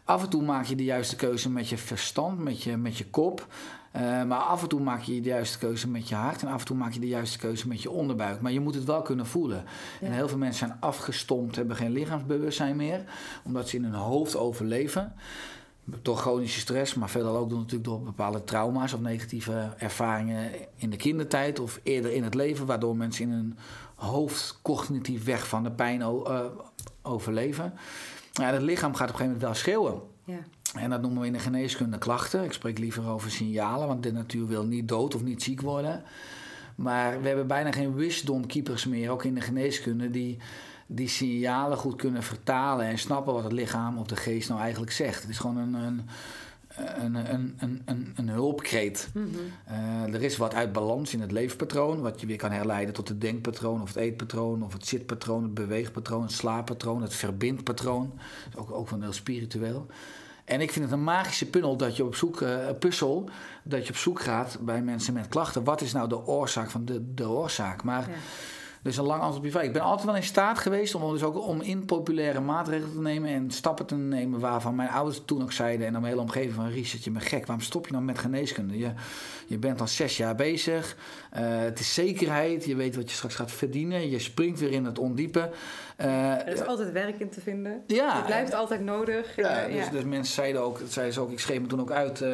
Af 0.05 0.23
en 0.23 0.29
toe 0.29 0.43
maak 0.43 0.65
je 0.65 0.77
de 0.77 0.85
juiste 0.85 1.17
keuze 1.17 1.51
met 1.51 1.69
je 1.69 1.79
verstand, 1.79 2.39
met 2.39 2.63
je, 2.63 2.77
met 2.77 2.99
je 2.99 3.07
kop. 3.07 3.47
Uh, 3.97 4.01
maar 4.25 4.39
af 4.39 4.63
en 4.63 4.69
toe 4.69 4.81
maak 4.81 5.03
je 5.03 5.21
de 5.21 5.29
juiste 5.29 5.59
keuze 5.59 5.89
met 5.89 6.09
je 6.09 6.15
hart. 6.15 6.43
En 6.43 6.49
af 6.49 6.61
en 6.61 6.67
toe 6.67 6.77
maak 6.77 6.93
je 6.93 7.01
de 7.01 7.09
juiste 7.09 7.39
keuze 7.39 7.69
met 7.69 7.83
je 7.83 7.91
onderbuik. 7.91 8.41
Maar 8.41 8.53
je 8.53 8.61
moet 8.61 8.75
het 8.75 8.85
wel 8.85 9.03
kunnen 9.03 9.27
voelen. 9.27 9.65
Ja. 10.01 10.07
En 10.07 10.13
heel 10.13 10.29
veel 10.29 10.39
mensen 10.39 10.67
zijn 10.67 10.81
afgestompt, 10.81 11.57
hebben 11.57 11.77
geen 11.77 11.93
lichaamsbewustzijn 11.93 12.77
meer. 12.77 13.05
Omdat 13.45 13.69
ze 13.69 13.77
in 13.77 13.85
hun 13.85 13.95
hoofd 13.95 14.37
overleven. 14.37 15.13
Door 16.03 16.17
chronische 16.17 16.61
stress, 16.61 16.95
maar 16.95 17.11
veelal 17.11 17.37
ook 17.37 17.49
door, 17.49 17.59
natuurlijk 17.59 17.85
door 17.85 18.01
bepaalde 18.01 18.45
trauma's 18.45 18.93
of 18.93 19.01
negatieve 19.01 19.75
ervaringen 19.79 20.51
in 20.77 20.91
de 20.91 20.97
kindertijd 20.97 21.61
of 21.61 21.81
eerder 21.83 22.13
in 22.13 22.25
het 22.25 22.35
leven. 22.35 22.67
Waardoor 22.67 22.97
mensen 22.97 23.25
in 23.25 23.31
hun 23.31 23.59
hoofd 23.95 24.59
cognitief 24.63 25.25
weg 25.25 25.49
van 25.49 25.63
de 25.63 25.71
pijn 25.71 26.01
uh, 26.01 26.41
overleven. 27.03 27.73
Ja, 28.33 28.53
het 28.53 28.63
lichaam 28.63 28.95
gaat 28.95 29.09
op 29.09 29.15
een 29.15 29.21
gegeven 29.21 29.25
moment 29.25 29.43
wel 29.43 29.55
schreeuwen. 29.55 30.01
Ja. 30.25 30.39
En 30.75 30.91
dat 30.91 31.01
noemen 31.01 31.21
we 31.21 31.27
in 31.27 31.33
de 31.33 31.39
geneeskunde 31.39 31.99
klachten. 31.99 32.45
Ik 32.45 32.53
spreek 32.53 32.79
liever 32.79 33.09
over 33.09 33.31
signalen, 33.31 33.87
want 33.87 34.03
de 34.03 34.13
natuur 34.13 34.47
wil 34.47 34.65
niet 34.65 34.89
dood 34.89 35.15
of 35.15 35.23
niet 35.23 35.43
ziek 35.43 35.61
worden. 35.61 36.03
Maar 36.75 37.21
we 37.21 37.27
hebben 37.29 37.47
bijna 37.47 37.73
geen 37.73 37.95
wisdom 37.95 38.47
keepers 38.47 38.87
meer, 38.87 39.11
ook 39.11 39.25
in 39.25 39.35
de 39.35 39.41
geneeskunde, 39.41 40.11
die 40.11 40.39
die 40.87 41.09
signalen 41.09 41.79
goed 41.79 41.97
kunnen 41.97 42.23
vertalen 42.23 42.87
en 42.87 42.99
snappen 42.99 43.35
wat 43.35 43.43
het 43.43 43.53
lichaam 43.53 43.99
of 43.99 44.07
de 44.07 44.17
geest 44.17 44.49
nou 44.49 44.61
eigenlijk 44.61 44.93
zegt. 44.93 45.21
Het 45.21 45.31
is 45.31 45.39
gewoon 45.39 45.57
een, 45.57 45.75
een 45.75 46.09
een, 46.77 47.15
een, 47.15 47.55
een, 47.59 47.83
een, 47.85 48.13
een 48.17 48.29
hulpkreet. 48.29 49.09
Eh, 49.65 50.15
er 50.15 50.23
is 50.23 50.37
wat 50.37 50.55
uit 50.55 50.73
balans 50.73 51.13
in 51.13 51.21
het 51.21 51.33
leefpatroon, 51.33 52.01
wat 52.01 52.21
je 52.21 52.27
weer 52.27 52.37
kan 52.37 52.51
herleiden 52.51 52.95
tot 52.95 53.09
het 53.09 53.21
denkpatroon 53.21 53.83
of 53.83 53.89
het 53.89 53.97
eetpatroon 53.97 54.63
of 54.63 54.73
het 54.73 54.87
zitpatroon, 54.87 55.43
het 55.43 55.55
beweegpatroon, 55.55 56.23
het 56.23 56.33
slaappatroon, 56.33 57.03
het 57.03 57.15
verbindpatroon. 57.15 58.13
Dat 58.15 58.53
is 58.53 58.59
ook, 58.59 58.71
ook 58.71 58.91
wel 58.91 59.01
heel 59.01 59.13
spiritueel. 59.13 59.87
En 60.45 60.61
ik 60.61 60.73
vind 60.73 60.85
het 60.85 60.95
een 60.95 61.05
magische 61.05 61.51
puzzel 61.51 61.77
dat 61.77 61.97
je 61.97 62.05
op 62.05 62.15
zoek, 62.15 62.41
eh, 62.41 62.57
puzzel, 62.79 63.29
dat 63.63 63.87
je 63.87 63.93
op 63.93 63.99
zoek 63.99 64.21
gaat 64.21 64.59
bij 64.61 64.83
mensen 64.83 65.15
met 65.15 65.29
klachten. 65.29 65.65
Wat 65.65 65.81
is 65.81 65.93
nou 65.93 66.09
de 66.09 66.27
oorzaak 66.27 66.71
van 66.71 66.85
de, 66.85 67.15
de 67.15 67.29
oorzaak? 67.29 67.83
Maar 67.83 68.09
Ja. 68.09 68.15
Dus 68.83 68.97
een 68.97 69.05
lang 69.05 69.23
antwoord 69.23 69.51
vraag. 69.51 69.65
Ik 69.65 69.73
ben 69.73 69.83
altijd 69.83 70.07
wel 70.07 70.17
in 70.17 70.23
staat 70.23 70.59
geweest 70.59 70.95
om 70.95 71.13
dus 71.13 71.23
ook 71.23 71.47
om 71.47 71.61
impopulaire 71.61 72.41
maatregelen 72.41 72.93
te 72.93 73.01
nemen 73.01 73.31
en 73.31 73.51
stappen 73.51 73.87
te 73.87 73.95
nemen 73.95 74.41
waarvan 74.41 74.75
mijn 74.75 74.89
ouders 74.89 75.23
toen 75.25 75.43
ook 75.43 75.53
zeiden 75.53 75.87
en 75.87 75.93
dan 75.93 76.01
mijn 76.01 76.13
hele 76.13 76.27
omgeving 76.27 76.55
van 76.55 76.69
Richard, 76.69 77.05
je 77.05 77.11
bent 77.11 77.25
gek. 77.25 77.47
Waarom 77.47 77.65
stop 77.65 77.87
je 77.87 77.93
nou 77.93 78.05
met 78.05 78.19
geneeskunde? 78.19 78.79
Je, 78.79 78.93
je 79.47 79.59
bent 79.59 79.81
al 79.81 79.89
zes 79.89 80.17
jaar 80.17 80.35
bezig. 80.35 80.97
Eh, 81.31 81.43
het 81.47 81.81
is 81.81 81.95
zekerheid. 81.95 82.65
Je 82.65 82.77
weet 82.77 82.97
wat 82.97 83.11
je 83.11 83.17
straks 83.17 83.35
gaat 83.35 83.53
verdienen. 83.53 84.11
Je 84.11 84.19
springt 84.19 84.61
weer 84.61 84.73
in 84.73 84.85
het 84.85 84.99
ondiepe. 84.99 85.51
Eh, 86.03 86.31
Er 86.31 86.49
is 86.49 86.67
altijd 86.67 86.93
werk 86.93 87.21
in 87.21 87.29
te 87.31 87.41
vinden. 87.41 87.83
ja, 87.87 88.17
Je 88.17 88.25
blijft 88.25 88.55
altijd 88.55 88.81
nodig. 88.81 89.37
ja, 89.37 89.63
Eh, 89.67 89.73
dus, 89.77 89.91
dus 89.91 90.05
mensen 90.05 90.35
zeiden 90.35 90.63
ook, 90.63 90.79
dat 90.79 90.93
zeiden 90.93 91.15
ze 91.15 91.21
ook, 91.21 91.31
ik 91.31 91.41
schreef 91.41 91.61
me 91.61 91.67
toen 91.67 91.81
ook 91.81 91.91
uit 91.91 92.21
eh, 92.21 92.31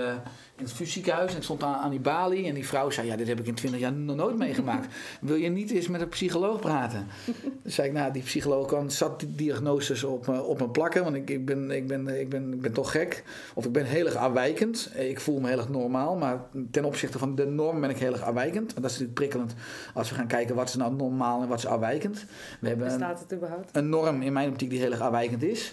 in 0.56 0.64
het 0.64 0.72
fysiekhuis. 0.72 1.30
En 1.30 1.36
ik 1.36 1.42
stond 1.42 1.62
aan, 1.62 1.74
aan 1.74 1.90
die 1.90 2.00
balie. 2.00 2.46
En 2.46 2.54
die 2.54 2.66
vrouw 2.66 2.90
zei, 2.90 3.06
ja, 3.06 3.16
dit 3.16 3.28
heb 3.28 3.38
ik 3.40 3.46
in 3.46 3.54
20 3.54 3.80
jaar 3.80 3.92
nog 3.92 4.16
nooit 4.16 4.36
meegemaakt. 4.38 4.94
Wil 5.20 5.36
je 5.36 5.48
niet 5.48 5.70
eens 5.70 5.88
met 5.88 6.00
een 6.00 6.08
psycholoog 6.08 6.60
praten? 6.60 7.06
Dus 7.62 7.74
zei 7.74 7.88
ik, 7.88 7.94
nou, 7.94 8.12
die 8.12 8.22
psycholoog 8.22 8.66
kan 8.66 8.90
zat 8.90 9.20
die 9.20 9.34
diagnoses 9.34 10.04
op, 10.04 10.26
me- 10.26 10.42
op 10.42 10.60
me 10.60 10.68
plakken. 10.68 11.04
Want 11.04 11.16
ik, 11.16 11.30
ik, 11.30 11.44
ben, 11.46 11.70
ik, 11.70 11.86
ben, 11.86 12.20
ik, 12.20 12.28
ben, 12.28 12.52
ik 12.52 12.60
ben 12.60 12.72
toch 12.72 12.90
gek. 12.90 13.24
Of 13.54 13.64
ik 13.64 13.72
ben 13.72 13.84
heel 13.84 14.04
erg 14.06 14.14
afwijkend. 14.14 14.90
Ik 14.94 15.20
voel 15.20 15.40
me 15.40 15.48
heel 15.48 15.58
erg 15.58 15.68
normaal. 15.68 16.16
Maar 16.16 16.40
ten 16.70 16.84
opzichte 16.84 17.18
van 17.18 17.34
de 17.34 17.46
norm 17.46 17.80
ben 17.80 17.90
ik 17.90 17.98
heel 17.98 18.12
erg 18.12 18.22
afwijkend. 18.22 18.72
Want 18.72 18.74
dat 18.82 18.84
is 18.84 18.98
natuurlijk 18.98 19.14
prikkelend 19.14 19.54
als 19.94 20.08
we 20.10 20.14
gaan 20.14 20.26
kijken 20.26 20.54
wat 20.54 20.68
is 20.68 20.74
nou 20.74 20.94
normaal 20.94 21.42
en 21.42 21.48
wat 21.48 21.58
is 21.58 21.66
afwijkend. 21.66 22.24
We 22.60 22.68
hebben 22.68 22.86
Bestaat 22.86 23.20
het 23.20 23.32
überhaupt? 23.32 23.57
Een 23.72 23.88
norm 23.88 24.22
in 24.22 24.32
mijn 24.32 24.48
optiek 24.48 24.70
die 24.70 24.78
heel 24.80 24.90
erg 24.90 25.00
afwijkend 25.00 25.42
is. 25.42 25.72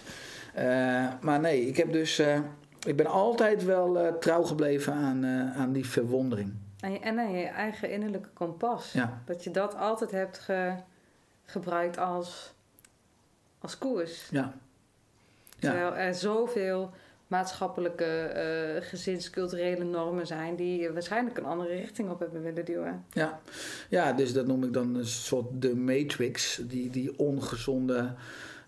Eh, 0.54 0.66
maar 1.22 1.40
nee, 1.40 1.68
ik 1.68 1.78
heb 1.78 1.92
dus. 1.92 2.20
eh, 2.20 2.40
ik 2.86 2.96
ben 2.96 3.06
altijd 3.06 3.64
wel 3.64 4.00
eh, 4.00 4.14
trouw 4.14 4.44
gebleven 4.44 4.94
aan, 4.94 5.26
aan 5.58 5.72
die 5.72 5.86
verwondering. 5.90 6.54
En, 6.80 6.92
je, 6.92 7.00
en 7.00 7.20
aan 7.20 7.32
je 7.32 7.46
eigen 7.46 7.92
innerlijke 7.92 8.30
kompas. 8.34 8.92
Ja. 8.92 9.22
Dat 9.26 9.44
je 9.44 9.52
dat 9.52 9.76
altijd 9.76 10.12
hebt 10.12 10.38
ge- 10.40 10.74
gebruikt 11.46 11.98
als, 11.98 12.54
als 13.60 13.78
koers. 13.78 14.28
Ja. 14.32 14.54
Ja. 15.60 15.72
Terwijl 15.72 15.96
er 15.96 16.14
zoveel 16.14 16.92
maatschappelijke, 17.28 18.04
eh 18.06 18.82
gezinsculturele 18.90 19.84
normen 19.84 20.28
zijn... 20.28 20.56
die 20.56 20.90
waarschijnlijk 20.90 21.38
een 21.38 21.46
andere 21.46 21.76
richting 21.76 22.10
op 22.10 22.20
hebben 22.20 22.42
willen 22.42 22.66
duwen. 22.66 23.06
Ja. 23.12 23.40
ja, 23.90 24.14
dus 24.14 24.34
dat 24.34 24.48
noem 24.48 24.64
ik 24.64 24.74
dan 24.74 24.96
een 24.96 25.06
soort 25.06 25.46
de 25.62 25.76
matrix. 25.76 26.62
Die, 26.64 26.90
die 26.90 27.20
ongezonde 27.20 28.14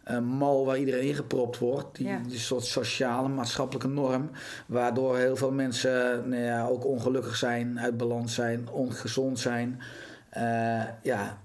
eh, 0.03 0.19
mal 0.19 0.65
waar 0.65 0.77
iedereen 0.77 1.07
ingepropt 1.07 1.57
wordt. 1.57 1.95
Die, 1.97 2.07
Ja. 2.07 2.21
die 2.27 2.39
soort 2.39 2.65
sociale, 2.65 3.27
maatschappelijke 3.27 3.87
norm. 3.87 4.29
Waardoor 4.65 5.17
heel 5.17 5.35
veel 5.35 5.51
mensen 5.51 6.29
nou 6.29 6.41
ja, 6.41 6.65
ook 6.67 6.85
ongelukkig 6.85 7.35
zijn, 7.35 7.79
uit 7.79 7.97
balans 7.97 8.33
zijn, 8.33 8.69
ongezond 8.69 9.39
zijn. 9.39 9.81
Eh, 10.29 10.83
ja, 11.03 11.37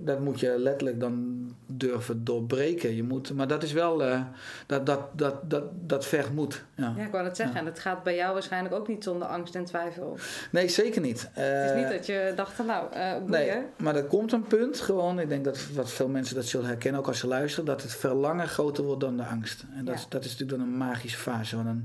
dat 0.00 0.20
moet 0.20 0.40
je 0.40 0.54
letterlijk 0.58 1.00
dan 1.00 1.46
durven 1.66 2.24
doorbreken. 2.24 2.94
Je 2.96 3.02
moet, 3.02 3.32
maar 3.34 3.46
dat 3.48 3.62
is 3.62 3.72
wel, 3.72 4.04
eh, 4.04 4.20
dat, 4.66 4.86
dat, 4.86 5.00
dat, 5.12 5.50
dat, 5.50 5.64
dat 5.86 6.06
vergt 6.06 6.32
moed. 6.32 6.64
Ja. 6.74 6.92
Ja, 6.96 7.04
ik 7.04 7.10
wou 7.12 7.24
dat 7.24 7.36
zeggen. 7.36 7.54
Ja. 7.56 7.60
En 7.60 7.66
het 7.66 7.78
gaat 7.78 8.02
bij 8.02 8.16
jou 8.16 8.32
waarschijnlijk 8.32 8.74
ook 8.74 8.88
niet 8.88 9.04
zonder 9.04 9.28
angst 9.28 9.54
en 9.54 9.64
twijfel. 9.64 10.18
Nee, 10.52 10.68
zeker 10.68 11.00
niet. 11.00 11.28
het 11.32 11.64
is 11.64 11.70
Eh, 11.70 11.76
niet 11.76 11.88
dat 11.96 12.06
je 12.06 12.32
dacht 12.36 12.52
van 12.52 12.66
nou, 12.66 12.92
eh 12.92 13.12
boeien. 13.12 13.30
Nee, 13.30 13.62
maar 13.76 13.96
er 13.96 14.04
komt 14.04 14.32
een 14.32 14.46
punt 14.46 14.80
gewoon. 14.80 15.18
Ik 15.20 15.28
denk 15.28 15.44
dat 15.44 15.66
wat 15.74 15.90
veel 15.90 16.08
mensen 16.08 16.34
dat 16.34 16.44
zullen 16.44 16.66
herkennen, 16.66 17.00
ook 17.00 17.06
als 17.06 17.18
ze 17.18 17.26
luisteren, 17.26 17.64
dat 17.64 17.82
het 17.82 17.94
verlangen 17.94 18.48
groter 18.48 18.84
wordt 18.84 19.00
dan 19.00 19.16
de 19.16 19.24
angst. 19.24 19.64
En 19.76 19.84
dat, 19.84 20.00
Ja. 20.00 20.06
dat 20.08 20.24
is 20.24 20.30
natuurlijk 20.30 20.58
dan 20.58 20.68
een 20.68 20.76
magische 20.76 21.18
fase. 21.18 21.54
Want 21.56 21.66
dan, 21.68 21.84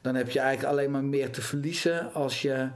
dan 0.00 0.14
heb 0.14 0.30
je 0.30 0.40
eigenlijk 0.40 0.72
alleen 0.72 0.90
maar 0.90 1.04
meer 1.04 1.30
te 1.30 1.42
verliezen 1.42 2.12
als 2.12 2.42
je. 2.42 2.68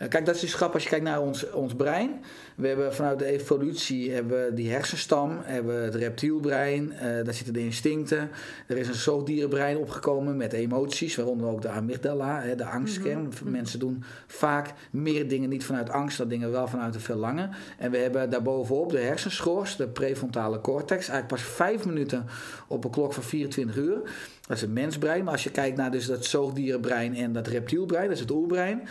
Eh, 0.00 0.08
Kijk, 0.08 0.26
dat 0.26 0.34
is 0.34 0.40
dus 0.40 0.54
grappig 0.54 0.74
als 0.74 0.82
je 0.82 0.88
kijkt 0.88 1.04
naar 1.04 1.20
ons, 1.20 1.50
ons 1.50 1.74
brein. 1.74 2.20
We 2.54 2.68
hebben 2.68 2.94
vanuit 2.94 3.18
de 3.18 3.24
evolutie 3.24 4.12
hebben 4.12 4.44
we 4.44 4.54
die 4.54 4.70
hersenstam, 4.70 5.38
hebben 5.42 5.78
we 5.78 5.84
het 5.84 5.94
reptielbrein, 5.94 6.92
eh, 6.92 7.24
daar 7.24 7.34
zitten 7.34 7.52
de 7.52 7.60
instincten. 7.64 8.30
Er 8.66 8.76
is 8.76 8.88
een 8.88 8.94
zoogdierenbrein 8.94 9.76
opgekomen 9.76 10.36
met 10.36 10.52
emoties, 10.52 11.16
waaronder 11.16 11.48
ook 11.48 11.62
de 11.62 11.68
amygdala, 11.68 12.40
hè, 12.40 12.54
de 12.54 12.64
angstkern. 12.64 13.32
Mensen 13.44 13.78
doen 13.78 14.02
vaak 14.26 14.72
meer 14.90 15.28
dingen 15.28 15.48
niet 15.48 15.64
vanuit 15.64 15.90
angst, 15.90 16.18
dan 16.18 16.28
dingen 16.28 16.50
wel 16.50 16.68
vanuit 16.68 16.94
een 16.94 17.00
verlangen. 17.00 17.50
En 17.78 17.90
we 17.90 17.96
hebben 17.96 18.30
daarbovenop 18.30 18.90
de 18.90 18.98
hersenschors, 18.98 19.76
de 19.76 19.88
prefrontale 19.88 20.60
cortex, 20.60 21.08
eigenlijk 21.08 21.42
pas 21.42 21.42
vijf 21.42 21.84
minuten 21.84 22.26
op 22.68 22.84
een 22.84 22.90
klok 22.90 23.12
van 23.12 23.22
24 23.22 23.76
uur. 23.76 24.00
Dat 24.40 24.56
is 24.56 24.60
het 24.60 24.72
mensbrein. 24.72 25.24
Maar 25.24 25.32
als 25.32 25.44
je 25.44 25.50
kijkt 25.50 25.76
naar 25.76 25.90
dus 25.90 26.06
dat 26.06 26.24
zoogdierenbrein 26.24 27.16
en 27.16 27.32
dat 27.32 27.46
reptielbrein, 27.46 28.04
dat 28.04 28.14
is 28.14 28.20
het 28.20 28.30
oerbrein. 28.30 28.88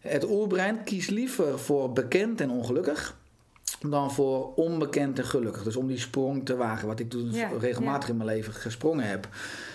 Het 0.00 0.30
oerbrein 0.30 0.84
kiest 0.84 1.10
liever 1.10 1.58
voor 1.58 1.92
bekend 1.92 2.40
en 2.40 2.50
ongelukkig 2.50 3.16
dan 3.80 4.12
voor 4.12 4.54
onbekend 4.54 5.18
en 5.18 5.24
gelukkig. 5.24 5.62
Dus 5.62 5.76
om 5.76 5.86
die 5.86 5.98
sprong 5.98 6.46
te 6.46 6.56
wagen, 6.56 6.88
wat 6.88 7.00
ik 7.00 7.10
toen 7.10 7.32
Ja, 7.32 7.50
regelmatig 7.60 8.08
in 8.08 8.16
mijn 8.16 8.28
leven 8.28 8.52
gesprongen 8.52 9.04
heb. 9.04 9.28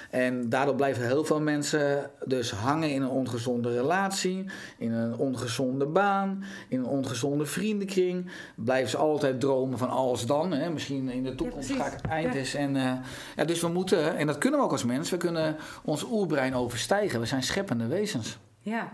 En 0.10 0.50
daardoor 0.50 0.76
blijven 0.76 1.06
heel 1.06 1.24
veel 1.24 1.42
mensen 1.42 2.10
dus 2.26 2.52
hangen 2.52 2.92
in 2.92 3.02
een 3.02 3.10
ongezonde 3.10 3.74
relatie, 3.74 4.46
in 4.78 4.92
een 4.92 5.18
ongezonde 5.18 5.86
baan, 5.86 6.44
in 6.68 6.80
een 6.80 6.86
ongezonde 6.86 7.46
vriendenkring. 7.46 8.30
Blijven 8.56 8.90
ze 8.90 8.98
altijd 8.98 9.40
dromen 9.40 9.78
van 9.78 9.90
als 9.90 10.26
dan, 10.26 10.52
hè? 10.52 10.70
misschien 10.70 11.10
in 11.10 11.24
de 11.24 11.36
toekomst 11.36 11.72
ga 11.72 11.86
ik 11.86 11.92
het 11.92 12.06
eind 12.06 12.36
is. 12.36 12.56
En, 12.56 12.76
eh, 12.76 12.94
ja, 13.36 13.46
dus 13.46 13.62
we 13.62 13.68
moeten, 13.68 14.18
en 14.18 14.28
dat 14.28 14.38
kunnen 14.38 14.60
we 14.60 14.66
ook 14.66 14.72
als 14.72 14.84
mens, 14.84 15.10
we 15.10 15.18
kunnen 15.18 15.56
ons 15.84 16.06
oerbrein 16.12 16.56
overstijgen. 16.56 17.20
We 17.20 17.26
zijn 17.26 17.44
scheppende 17.44 17.88
wezens. 17.88 18.38
Ja. 18.60 18.92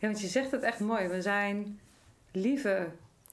Ja, 0.00 0.06
want 0.08 0.20
je 0.20 0.26
zegt 0.26 0.50
het 0.50 0.62
echt 0.62 0.80
mooi. 0.80 1.08
We 1.08 1.22
zijn 1.22 1.78
lieve. 2.32 2.86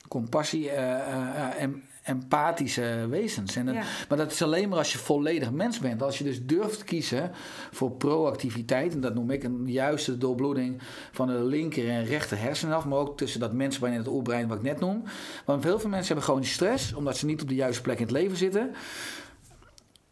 compassie, 0.07 0.69
eh, 0.69 0.93
eh, 0.93 1.61
em- 1.61 1.83
empathische 2.03 3.05
wezens. 3.09 3.55
En 3.55 3.65
dat- 3.65 3.75
Ja. 3.75 3.83
Maar 4.09 4.17
dat 4.17 4.31
is 4.31 4.41
alleen 4.41 4.69
maar 4.69 4.77
als 4.77 4.91
je 4.91 4.97
volledig 4.97 5.51
mens 5.51 5.79
bent. 5.79 6.01
Als 6.03 6.17
je 6.17 6.23
dus 6.23 6.45
durft 6.45 6.83
kiezen 6.83 7.31
voor 7.71 7.91
proactiviteit, 7.91 8.93
en 8.93 9.01
dat 9.01 9.13
noem 9.13 9.29
ik 9.31 9.43
een 9.43 9.63
juiste 9.71 10.17
doorbloeding 10.17 10.81
van 11.11 11.27
de 11.27 11.43
linker 11.43 11.89
en 11.89 12.05
rechter 12.05 12.39
hersenhelft, 12.39 12.85
maar 12.85 12.97
ook 12.99 13.17
tussen 13.17 13.39
dat 13.39 13.53
mensbrein 13.53 13.93
en 13.93 13.99
het 13.99 14.07
oerbrein 14.07 14.47
wat 14.47 14.57
ik 14.57 14.63
net 14.63 14.79
noem. 14.79 15.03
Want 15.45 15.63
heel 15.63 15.79
veel 15.79 15.89
mensen 15.89 16.07
hebben 16.07 16.25
gewoon 16.25 16.43
stress, 16.45 16.93
omdat 16.93 17.17
ze 17.17 17.25
niet 17.25 17.41
op 17.41 17.47
de 17.47 17.55
juiste 17.55 17.81
plek 17.81 17.97
in 17.97 18.03
het 18.03 18.11
leven 18.11 18.37
zitten. 18.37 18.71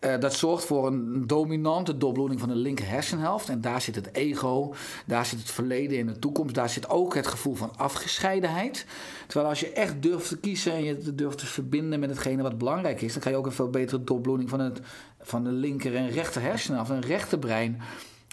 Eh, 0.05 0.19
dat 0.19 0.33
zorgt 0.33 0.65
voor 0.65 0.87
een 0.87 1.27
dominante 1.27 1.97
doorbloeding 1.97 2.39
van 2.39 2.49
de 2.49 2.55
linker 2.55 2.87
hersenhelft. 2.87 3.49
En 3.49 3.61
daar 3.61 3.81
zit 3.81 3.95
het 3.95 4.13
ego, 4.13 4.73
daar 5.05 5.25
zit 5.25 5.39
het 5.39 5.51
verleden 5.51 5.99
en 5.99 6.05
de 6.05 6.19
toekomst. 6.19 6.55
Daar 6.55 6.69
zit 6.69 6.89
ook 6.89 7.15
het 7.15 7.27
gevoel 7.27 7.55
van 7.55 7.77
afgescheidenheid. 7.77 8.85
Terwijl 9.27 9.49
als 9.49 9.59
je 9.59 9.71
echt 9.71 10.01
durft 10.01 10.27
te 10.27 10.37
kiezen 10.37 10.73
en 10.73 10.83
je 10.83 11.15
durft 11.15 11.37
te 11.37 11.45
verbinden 11.45 11.99
met 11.99 12.09
hetgene 12.09 12.41
wat 12.41 12.57
belangrijk 12.57 13.01
is... 13.01 13.11
dan 13.11 13.21
krijg 13.21 13.35
je 13.35 13.41
ook 13.41 13.47
een 13.47 13.55
veel 13.55 13.69
betere 13.69 14.03
doorbloeding 14.03 14.49
van, 14.49 14.59
het, 14.59 14.79
van 15.21 15.43
de 15.43 15.51
linker 15.51 15.95
en 15.95 16.09
rechter 16.09 16.41
hersenhelft. 16.41 16.89
Een 16.89 17.01
rechterbrein 17.01 17.81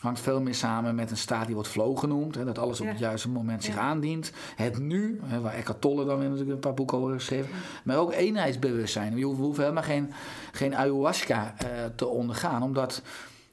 hangt 0.03 0.21
veel 0.21 0.41
meer 0.41 0.55
samen 0.55 0.95
met 0.95 1.11
een 1.11 1.17
staat 1.17 1.47
die 1.47 1.55
wordt 1.55 1.71
flow 1.71 1.99
genoemd. 1.99 2.35
Hè, 2.35 2.45
dat 2.45 2.59
alles 2.59 2.81
op 2.81 2.87
het 2.87 2.99
juiste 2.99 3.29
moment 3.29 3.65
zich 3.65 3.77
aandient. 3.77 4.33
Het 4.57 4.79
nu, 4.79 5.21
hè, 5.25 5.41
waar 5.41 5.55
Eckhart 5.55 5.81
Tolle 5.81 6.05
dan 6.05 6.19
weer 6.19 6.29
natuurlijk 6.29 6.55
een 6.55 6.59
paar 6.59 6.75
boeken 6.75 6.99
over 6.99 7.11
heeft 7.11 7.25
geschreven. 7.25 7.51
Maar 7.85 7.97
ook 7.97 8.13
eenheidsbewustzijn. 8.13 9.17
Je 9.17 9.25
hoeft, 9.25 9.39
we 9.39 9.45
hoeven 9.45 9.63
helemaal 9.63 9.83
geen, 9.83 10.13
geen 10.53 10.77
ayahuasca 10.77 11.55
eh, 11.59 11.67
te 11.97 12.07
ondergaan. 12.07 12.63
Omdat 12.63 13.03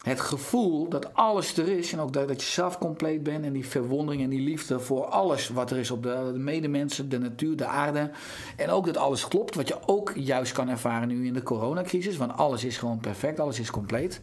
het 0.01 0.19
gevoel 0.19 0.89
dat 0.89 1.13
alles 1.13 1.57
er 1.57 1.67
is. 1.67 1.93
En 1.93 1.99
ook 1.99 2.13
dat, 2.13 2.27
dat 2.27 2.41
je 2.41 2.49
zelf 2.49 2.77
compleet 2.77 3.23
bent. 3.23 3.45
En 3.45 3.53
die 3.53 3.67
verwondering 3.67 4.23
en 4.23 4.29
die 4.29 4.41
liefde 4.41 4.79
voor 4.79 5.05
alles 5.05 5.49
wat 5.49 5.71
er 5.71 5.77
is 5.77 5.91
op 5.91 6.03
de, 6.03 6.29
de 6.33 6.39
medemensen, 6.39 7.09
de 7.09 7.19
natuur, 7.19 7.55
de 7.55 7.65
aarde. 7.65 8.11
En 8.55 8.69
ook 8.69 8.85
dat 8.85 8.97
alles 8.97 9.27
klopt. 9.27 9.55
Wat 9.55 9.67
je 9.67 9.77
ook 9.85 10.11
juist 10.15 10.51
kan 10.51 10.69
ervaren 10.69 11.07
nu 11.07 11.25
in 11.25 11.33
de 11.33 11.43
coronacrisis. 11.43 12.17
Want 12.17 12.37
alles 12.37 12.63
is 12.63 12.77
gewoon 12.77 12.99
perfect, 12.99 13.39
alles 13.39 13.59
is 13.59 13.71
compleet. 13.71 14.21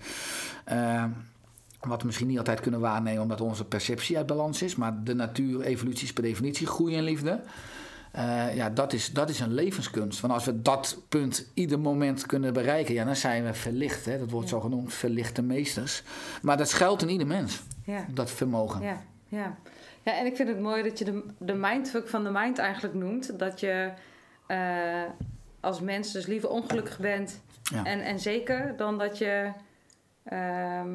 Eh, 0.65 1.05
wat 1.81 2.01
we 2.01 2.07
misschien 2.07 2.27
niet 2.27 2.39
altijd 2.39 2.61
kunnen 2.61 2.81
waarnemen 2.81 3.23
omdat 3.23 3.41
onze 3.41 3.65
perceptie 3.65 4.17
uit 4.17 4.27
balans 4.27 4.63
is. 4.63 4.77
Maar 4.77 5.05
de 5.05 5.15
natuur, 5.15 5.61
evolutie 5.61 6.05
is 6.05 6.13
per 6.13 6.23
definitie 6.23 6.67
groei 6.67 6.97
en 6.97 7.05
liefde. 7.05 7.41
Eh, 8.17 8.55
ja, 8.55 8.71
dat 8.71 8.93
is, 8.93 9.13
dat 9.13 9.29
is 9.29 9.41
een 9.41 9.55
levenskunst. 9.55 10.21
Want 10.21 10.33
als 10.33 10.45
we 10.45 10.63
dat 10.63 11.03
punt 11.09 11.51
ieder 11.55 11.79
moment 11.81 12.27
kunnen 12.27 12.53
bereiken, 12.53 12.95
ja, 12.95 13.05
dan 13.05 13.17
zijn 13.17 13.45
we 13.45 13.55
verlicht. 13.55 14.05
Hè? 14.05 14.19
Dat 14.19 14.31
wordt 14.31 14.49
zo 14.49 14.61
genoemd, 14.61 14.93
verlichte 14.93 15.43
meesters. 15.43 16.03
Maar 16.43 16.57
dat 16.57 16.69
schuilt 16.69 17.03
in 17.03 17.09
ieder 17.09 17.27
mens, 17.27 17.63
Ja. 17.85 18.07
dat 18.11 18.31
vermogen. 18.31 18.83
Ja, 18.83 19.03
ja. 19.29 19.57
ja, 20.03 20.19
en 20.19 20.27
ik 20.27 20.37
vind 20.37 20.49
het 20.49 20.61
mooi 20.61 20.83
dat 20.83 20.99
je 20.99 21.05
de, 21.05 21.25
de 21.39 21.55
mindfuck 21.55 22.09
van 22.09 22.25
de 22.25 22.31
mind 22.33 22.59
eigenlijk 22.59 22.95
noemt. 22.95 23.39
Dat 23.39 23.61
je 23.61 23.93
eh, 24.47 25.03
als 25.61 25.81
mens 25.81 26.13
dus 26.13 26.27
liever 26.27 26.49
ongelukkig 26.49 26.99
bent. 26.99 27.41
Ja. 27.63 27.85
En, 27.85 28.01
en 28.01 28.19
zeker 28.21 28.75
dan 28.77 28.99
dat 28.99 29.19
je 29.19 29.51
ehm, 30.25 30.39
eh, 30.39 30.89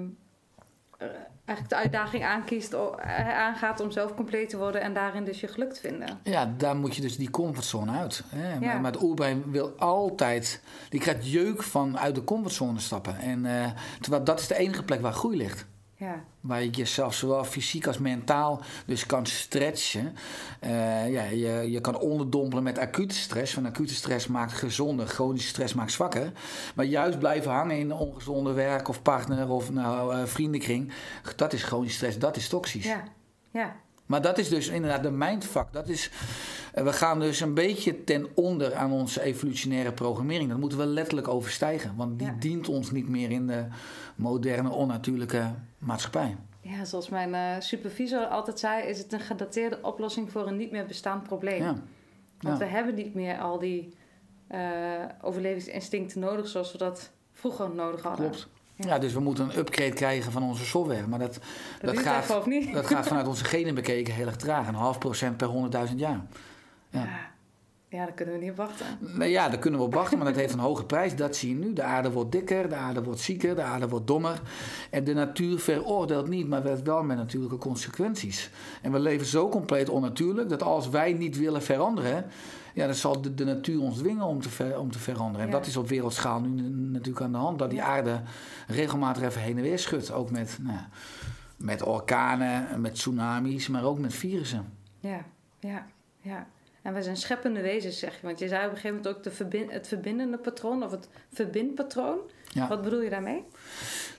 eigenlijk 1.45 1.69
de 1.69 1.75
uitdaging 1.75 2.23
aankiest, 2.23 2.73
eh, 2.73 3.37
aangaat 3.37 3.79
om 3.79 3.91
zelf 3.91 4.15
compleet 4.15 4.49
te 4.49 4.57
worden 4.57 4.81
en 4.81 4.93
daarin 4.93 5.23
dus 5.23 5.39
je 5.39 5.47
geluk 5.47 5.73
te 5.73 5.79
vinden. 5.79 6.19
Ja, 6.23 6.53
daar 6.57 6.75
moet 6.75 6.95
je 6.95 7.01
dus 7.01 7.17
die 7.17 7.29
comfortzone 7.29 7.91
uit. 7.91 8.23
Hè? 8.27 8.53
Ja. 8.53 8.59
Maar, 8.59 8.81
maar 8.81 8.91
het 8.91 9.01
oerbrein 9.01 9.51
wil 9.51 9.73
altijd... 9.77 10.61
Die 10.89 10.99
krijgt 10.99 11.31
jeuk 11.31 11.63
van 11.63 11.99
uit 11.99 12.15
de 12.15 12.23
comfortzone 12.23 12.79
stappen. 12.79 13.17
En, 13.17 13.45
eh, 13.45 13.71
terwijl 13.99 14.23
dat 14.23 14.39
is 14.39 14.47
de 14.47 14.57
enige 14.57 14.83
plek 14.83 15.01
waar 15.01 15.13
groei 15.13 15.37
ligt. 15.37 15.65
Ja, 16.01 16.23
Waar 16.39 16.63
je 16.63 16.69
jezelf 16.69 17.13
zowel 17.13 17.43
fysiek 17.43 17.87
als 17.87 17.97
mentaal 17.97 18.61
dus 18.85 19.05
kan 19.05 19.25
stretchen. 19.25 20.15
Eh, 20.59 21.11
ja, 21.11 21.23
je, 21.23 21.71
je 21.71 21.81
kan 21.81 21.99
onderdompelen 21.99 22.63
met 22.63 22.77
acute 22.77 23.15
stress. 23.15 23.53
Want 23.53 23.67
acute 23.67 23.93
stress 23.93 24.27
maakt 24.27 24.53
gezonder, 24.53 25.07
chronische 25.07 25.47
stress 25.47 25.73
maakt 25.73 25.91
zwakker. 25.91 26.31
Maar 26.75 26.85
juist 26.85 27.19
blijven 27.19 27.51
hangen 27.51 27.77
in 27.77 27.93
ongezonde 27.93 28.53
werk 28.53 28.87
of 28.87 29.01
partner 29.01 29.49
of 29.49 29.71
nou, 29.71 30.15
eh, 30.15 30.25
vriendenkring. 30.25 30.93
Dat 31.35 31.53
is 31.53 31.63
chronische 31.63 31.95
stress, 31.95 32.17
dat 32.17 32.35
is 32.35 32.47
toxisch. 32.47 32.85
ja, 32.85 33.03
ja. 33.51 33.75
Maar 34.05 34.21
dat 34.21 34.37
is 34.37 34.49
dus 34.49 34.67
inderdaad 34.67 35.03
de 35.03 35.11
mindfuck. 35.11 35.67
Dat 35.71 35.89
is, 35.89 36.11
we 36.73 36.93
gaan 36.93 37.19
dus 37.19 37.39
een 37.39 37.53
beetje 37.53 38.03
ten 38.03 38.27
onder 38.35 38.75
aan 38.75 38.91
onze 38.91 39.21
evolutionaire 39.21 39.91
programmering. 39.91 40.49
Dat 40.49 40.57
moeten 40.59 40.77
we 40.77 40.85
letterlijk 40.85 41.27
overstijgen. 41.27 41.93
Want 41.95 42.19
die 42.19 42.27
Ja. 42.27 42.35
dient 42.39 42.69
ons 42.69 42.91
niet 42.91 43.09
meer 43.09 43.31
in 43.31 43.47
de 43.47 43.65
moderne, 44.15 44.69
onnatuurlijke 44.69 45.51
maatschappij. 45.77 46.35
Ja, 46.61 46.85
zoals 46.85 47.09
mijn 47.09 47.33
eh, 47.33 47.41
supervisor 47.59 48.25
altijd 48.25 48.59
zei, 48.59 48.83
is 48.87 48.97
het 48.97 49.13
een 49.13 49.19
gedateerde 49.19 49.79
oplossing 49.81 50.31
voor 50.31 50.47
een 50.47 50.57
niet 50.57 50.71
meer 50.71 50.85
bestaand 50.85 51.23
probleem. 51.23 51.61
Ja. 51.61 51.75
Want 52.39 52.57
Ja. 52.59 52.65
we 52.65 52.65
hebben 52.65 52.95
niet 52.95 53.13
meer 53.13 53.39
al 53.39 53.59
die 53.59 53.93
eh, 54.47 54.59
overlevingsinstincten 55.21 56.19
nodig 56.19 56.47
zoals 56.47 56.71
we 56.71 56.77
dat 56.77 57.11
vroeger 57.33 57.69
nodig 57.75 58.01
hadden. 58.01 58.29
Klopt. 58.29 58.47
Ja. 58.75 58.87
Ja, 58.87 58.99
dus 58.99 59.13
we 59.13 59.19
moeten 59.19 59.43
een 59.49 59.57
upgrade 59.57 59.93
krijgen 59.93 60.31
van 60.31 60.43
onze 60.43 60.65
software. 60.65 61.07
Maar 61.07 61.19
dat, 61.19 61.33
Dat, 61.33 61.95
Dat 61.95 62.03
gaat- 62.03 62.27
dat 62.73 62.85
gaat 62.85 63.07
vanuit 63.07 63.27
onze 63.27 63.43
genen 63.45 63.75
bekeken 63.75 64.13
heel 64.13 64.25
erg 64.25 64.35
traag. 64.35 64.67
Een 64.67 64.73
half 64.73 64.97
procent 64.97 65.37
per 65.37 65.47
100.000 65.47 65.99
jaar. 65.99 66.21
Ja. 66.91 67.29
Ja. 67.89 68.05
daar 68.05 68.13
kunnen 68.13 68.33
we 68.35 68.41
niet 68.41 68.49
op 68.51 68.57
wachten. 68.57 68.85
Nou 68.99 69.29
ja, 69.29 69.49
daar 69.49 69.59
kunnen 69.59 69.79
we 69.79 69.85
op 69.85 69.93
wachten, 69.93 70.17
maar 70.17 70.27
dat 70.27 70.35
heeft 70.35 70.53
een 70.53 70.59
hoge 70.59 70.85
prijs. 70.85 71.15
Dat 71.15 71.35
zie 71.35 71.49
je 71.49 71.55
nu. 71.55 71.73
De 71.73 71.83
aarde 71.83 72.11
wordt 72.11 72.31
dikker, 72.31 72.69
de 72.69 72.75
aarde 72.75 73.03
wordt 73.03 73.19
zieker, 73.19 73.55
de 73.55 73.61
aarde 73.61 73.87
wordt 73.87 74.07
dommer. 74.07 74.41
En 74.89 75.03
de 75.03 75.13
natuur 75.13 75.59
veroordeelt 75.59 76.27
niet, 76.27 76.47
maar 76.47 76.63
werkt 76.63 76.81
wel 76.81 77.03
met 77.03 77.17
natuurlijke 77.17 77.57
consequenties. 77.57 78.49
En 78.81 78.91
we 78.91 78.99
leven 78.99 79.25
zo 79.25 79.49
compleet 79.49 79.89
onnatuurlijk 79.89 80.49
dat 80.49 80.63
als 80.63 80.89
wij 80.89 81.13
niet 81.13 81.37
willen 81.37 81.61
veranderen, 81.63 82.25
ja, 82.73 82.85
dan 82.85 82.95
zal 82.95 83.21
de, 83.21 83.33
de 83.33 83.45
natuur 83.45 83.81
ons 83.81 83.97
dwingen 83.97 84.25
om 84.25 84.41
te, 84.41 84.49
ver- 84.49 84.79
om 84.79 84.91
te 84.91 84.99
veranderen. 84.99 85.41
En 85.47 85.51
Ja. 85.51 85.57
dat 85.57 85.67
is 85.67 85.77
op 85.77 85.87
wereldschaal 85.87 86.39
nu 86.41 86.61
natuurlijk 86.69 87.25
aan 87.25 87.31
de 87.31 87.37
hand. 87.37 87.59
Dat 87.59 87.69
die 87.69 87.83
aarde 87.83 88.21
regelmatig 88.67 89.23
even 89.23 89.41
heen 89.41 89.57
en 89.57 89.63
weer 89.63 89.79
schudt. 89.79 90.11
Ook 90.11 90.31
met, 90.31 90.57
nou, 90.61 90.73
ja, 90.75 90.89
met 91.57 91.83
orkanen, 91.83 92.81
met 92.81 92.93
tsunamis, 92.95 93.67
maar 93.67 93.83
ook 93.83 93.99
met 93.99 94.13
virussen. 94.13 94.73
Ja, 94.99 95.25
ja, 95.59 95.85
ja. 96.21 96.47
En 96.81 96.93
wij 96.93 97.01
zijn 97.01 97.17
scheppende 97.17 97.61
wezens, 97.61 97.99
zeg 97.99 98.13
je. 98.13 98.25
Want 98.25 98.39
je 98.39 98.47
zei 98.47 98.65
op 98.65 98.69
een 98.69 98.75
gegeven 98.75 98.97
moment 98.97 99.15
ook 99.15 99.23
de 99.23 99.31
verbin- 99.31 99.69
het 99.69 99.87
verbindende 99.87 100.37
patroon 100.37 100.83
of 100.83 100.91
het 100.91 101.07
verbindpatroon. 101.33 102.17
Ja. 102.53 102.67
Wat 102.67 102.81
bedoel 102.81 103.01
je 103.01 103.09
daarmee? 103.09 103.43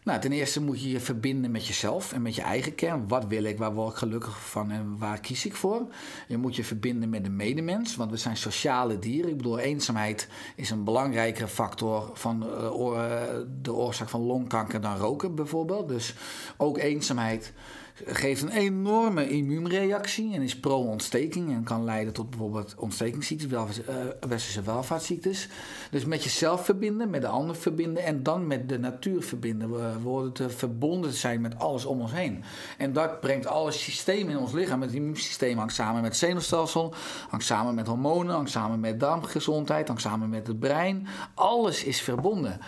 Nou, 0.05 0.21
ten 0.21 0.33
eerste 0.33 0.63
moet 0.63 0.83
je 0.83 0.91
je 0.91 1.01
verbinden 1.01 1.51
met 1.51 1.67
jezelf 1.67 2.13
en 2.13 2.23
met 2.23 2.35
je 2.35 2.43
eigen 2.43 2.75
kern. 2.75 3.09
Wat 3.09 3.27
wil 3.27 3.45
ik, 3.45 3.59
waar 3.59 3.75
word 3.75 3.93
ik 3.93 3.99
gelukkig 3.99 4.49
van 4.49 4.71
en 4.71 4.99
waar 4.99 5.21
kies 5.21 5.47
ik 5.47 5.55
voor? 5.55 5.87
Je 6.29 6.37
moet 6.37 6.57
je 6.57 6.65
verbinden 6.65 7.09
met 7.09 7.25
de 7.25 7.31
medemens, 7.31 7.97
want 7.97 8.11
we 8.11 8.17
zijn 8.17 8.37
sociale 8.37 8.99
dieren. 8.99 9.31
Ik 9.31 9.37
bedoel, 9.37 9.59
eenzaamheid 9.59 10.29
is 10.57 10.71
een 10.71 10.85
belangrijkere 10.85 11.49
factor 11.49 12.11
van 12.15 12.43
eh, 12.43 13.37
de 13.63 13.73
oorzaak 13.73 14.09
van 14.09 14.21
longkanker 14.21 14.81
dan 14.81 14.97
roken 14.97 15.35
bijvoorbeeld. 15.35 15.89
Dus 15.89 16.15
ook 16.57 16.79
eenzaamheid 16.79 17.53
geeft 17.95 18.43
een 18.43 18.51
enorme 18.51 19.29
immuunreactie 19.29 20.35
en 20.35 20.43
is 20.43 20.61
pro-ontsteking 20.61 21.53
en 21.53 21.63
kan 21.63 21.85
leiden 21.85 22.13
tot 22.13 22.31
bijvoorbeeld 22.31 22.75
ontstekingsziektes, 22.79 23.85
eh, 23.85 23.95
westerse 24.29 24.63
welvaartsziektes. 24.63 25.49
Dus 25.91 26.05
met 26.05 26.25
jezelf 26.25 26.65
verbinden, 26.65 27.11
met 27.11 27.21
de 27.21 27.27
ander 27.27 27.57
verbinden 27.57 28.05
en 28.05 28.23
dan 28.23 28.47
met 28.47 28.69
de 28.69 28.79
natuur 28.79 29.23
verbinden. 29.23 29.71
We 29.71 30.01
worden 30.03 30.33
te 30.33 30.51
verbonden 30.51 31.13
zijn 31.13 31.41
met 31.41 31.59
alles 31.59 31.85
om 31.85 32.01
ons 32.01 32.13
heen. 32.13 32.45
En 32.79 32.93
dat 32.93 33.21
brengt 33.21 33.47
alle 33.47 33.73
systemen 33.73 34.33
in 34.33 34.39
ons 34.39 34.53
lichaam. 34.53 34.81
Het 34.81 34.93
immuunsysteem 34.93 35.59
hangt 35.59 35.75
samen 35.75 36.03
met 36.03 36.11
het 36.11 36.21
zenuwstelsel, 36.21 36.95
hangt 37.29 37.45
samen 37.45 37.75
met 37.75 37.87
hormonen, 37.87 38.35
hangt 38.35 38.51
samen 38.51 38.81
met 38.81 39.01
darmgezondheid, 39.01 39.87
hangt 39.87 40.03
samen 40.03 40.29
met 40.29 40.47
het 40.47 40.59
brein. 40.59 41.07
Alles 41.35 41.85
is 41.85 42.01
verbonden. 42.01 42.61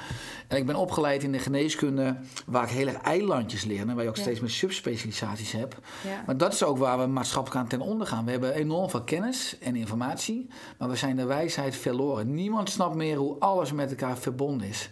En 0.55 0.61
ik 0.61 0.67
ben 0.67 0.77
opgeleid 0.77 1.23
in 1.23 1.33
de 1.33 1.39
geneeskunde 1.39 2.17
waar 2.47 2.63
ik 2.63 2.69
hele 2.69 2.91
eilandjes 2.91 3.65
leer, 3.65 3.81
en 3.81 3.95
waar 3.95 4.03
je 4.05 4.09
ook 4.09 4.17
Ja. 4.17 4.23
steeds 4.23 4.41
meer 4.41 4.51
subspecialisaties 4.51 5.53
hebt. 5.53 5.75
Ja. 6.05 6.23
Maar 6.27 6.37
dat 6.37 6.53
is 6.53 6.63
ook 6.63 6.79
waar 6.79 6.99
we 6.99 7.07
maatschappelijk 7.07 7.61
aan 7.61 7.69
ten 7.69 7.81
onder 7.81 8.07
gaan. 8.07 8.25
We 8.25 8.31
hebben 8.31 8.55
enorm 8.55 8.91
veel 8.91 9.03
kennis 9.05 9.59
en 9.59 9.77
informatie, 9.77 10.51
maar 10.79 10.89
we 10.89 10.97
zijn 10.97 11.17
de 11.17 11.25
wijsheid 11.25 11.77
verloren. 11.77 12.35
Niemand 12.35 12.71
snapt 12.71 12.95
meer 12.95 13.17
hoe 13.17 13.39
alles 13.39 13.73
met 13.73 13.91
elkaar 13.91 14.17
verbonden 14.19 14.69
is. 14.69 14.91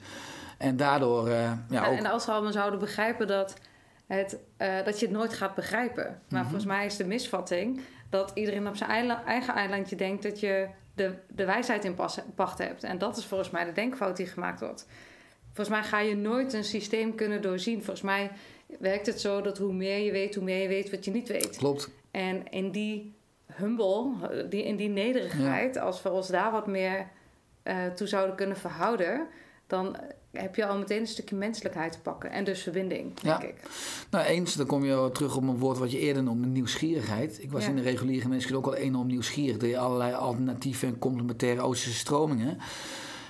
En 0.59 0.77
daardoor, 0.77 1.27
eh, 1.29 1.33
ja, 1.43 1.59
Ja, 1.69 1.87
ook... 1.87 1.99
En 1.99 2.07
als 2.07 2.27
we 2.27 2.33
allemaal 2.33 2.53
zouden 2.53 2.79
begrijpen 2.79 3.27
dat, 3.27 3.55
het, 4.07 4.39
eh, 4.57 4.85
dat 4.85 5.01
je 5.01 5.07
het 5.07 5.15
nooit 5.15 5.33
gaat 5.33 5.55
begrijpen. 5.55 6.05
Mhm. 6.05 6.35
Maar 6.35 6.43
volgens 6.43 6.65
mij 6.65 6.87
is 6.87 6.97
de 6.97 7.05
misvatting 7.07 7.81
dat 8.11 8.31
iedereen 8.35 8.69
op 8.69 8.77
zijn 8.77 8.91
eigen 9.27 9.55
eilandje 9.55 9.97
denkt 9.97 10.23
dat 10.23 10.41
je 10.41 10.69
de, 10.95 11.15
de 11.29 11.45
wijsheid 11.45 11.85
in 11.85 11.95
pas- 11.95 12.21
pacht 12.35 12.59
hebt. 12.59 12.85
En 12.85 12.99
dat 12.99 13.17
is 13.17 13.25
volgens 13.25 13.51
mij 13.51 13.65
de 13.65 13.73
denkfout 13.73 14.17
die 14.17 14.27
gemaakt 14.27 14.61
wordt. 14.61 14.87
Volgens 15.53 15.69
mij 15.69 15.83
ga 15.85 16.01
je 16.01 16.17
nooit 16.17 16.53
een 16.53 16.65
systeem 16.65 17.15
kunnen 17.15 17.43
doorzien. 17.43 17.77
Volgens 17.77 18.01
mij 18.03 18.31
werkt 18.79 19.07
het 19.07 19.21
zo 19.21 19.41
dat 19.41 19.59
hoe 19.59 19.73
meer 19.73 19.99
je 19.99 20.13
weet, 20.13 20.35
hoe 20.35 20.45
meer 20.45 20.63
je 20.63 20.69
weet 20.69 20.91
wat 20.91 21.05
je 21.05 21.11
niet 21.11 21.29
weet. 21.29 21.57
Klopt. 21.57 21.91
En 22.11 22.49
in 22.51 22.71
die 22.71 23.15
humble, 23.57 24.11
die, 24.49 24.65
in 24.65 24.77
die 24.77 24.89
nederigheid, 24.89 25.79
als 25.79 26.03
we 26.03 26.11
ons 26.11 26.29
daar 26.29 26.53
wat 26.53 26.67
meer 26.67 27.07
eh, 27.63 27.87
toe 27.87 28.07
zouden 28.07 28.37
kunnen 28.37 28.57
verhouden, 28.57 29.27
dan 29.67 29.97
heb 30.33 30.55
je 30.55 30.67
al 30.67 30.79
meteen 30.79 31.01
een 31.01 31.07
stukje 31.07 31.37
menselijkheid 31.37 31.93
te 31.93 32.01
pakken. 32.01 32.31
En 32.31 32.45
dus 32.45 32.63
verbinding, 32.63 33.21
denk 33.21 33.43
Ja. 33.43 33.49
ik. 33.49 33.55
Nou, 34.11 34.25
eens, 34.27 34.55
dan 34.55 34.67
kom 34.67 34.85
je 34.85 35.11
terug 35.13 35.37
op 35.37 35.43
een 35.43 35.59
woord 35.59 35.79
wat 35.79 35.93
je 35.93 35.99
eerder 35.99 36.23
noemde, 36.23 36.47
nieuwsgierigheid. 36.47 37.43
Ik 37.43 37.51
was 37.53 37.63
Ja. 37.63 37.69
in 37.69 37.77
de 37.77 37.83
reguliere 37.83 38.23
geneeskunde 38.23 38.59
ook 38.59 38.67
al 38.67 38.75
enorm 38.75 39.07
nieuwsgierig. 39.07 39.57
Deed 39.57 39.75
allerlei 39.77 40.13
alternatieve 40.15 40.87
en 40.87 40.99
complementaire 40.99 41.61
Oosterse 41.61 41.99
stromingen. 41.99 42.59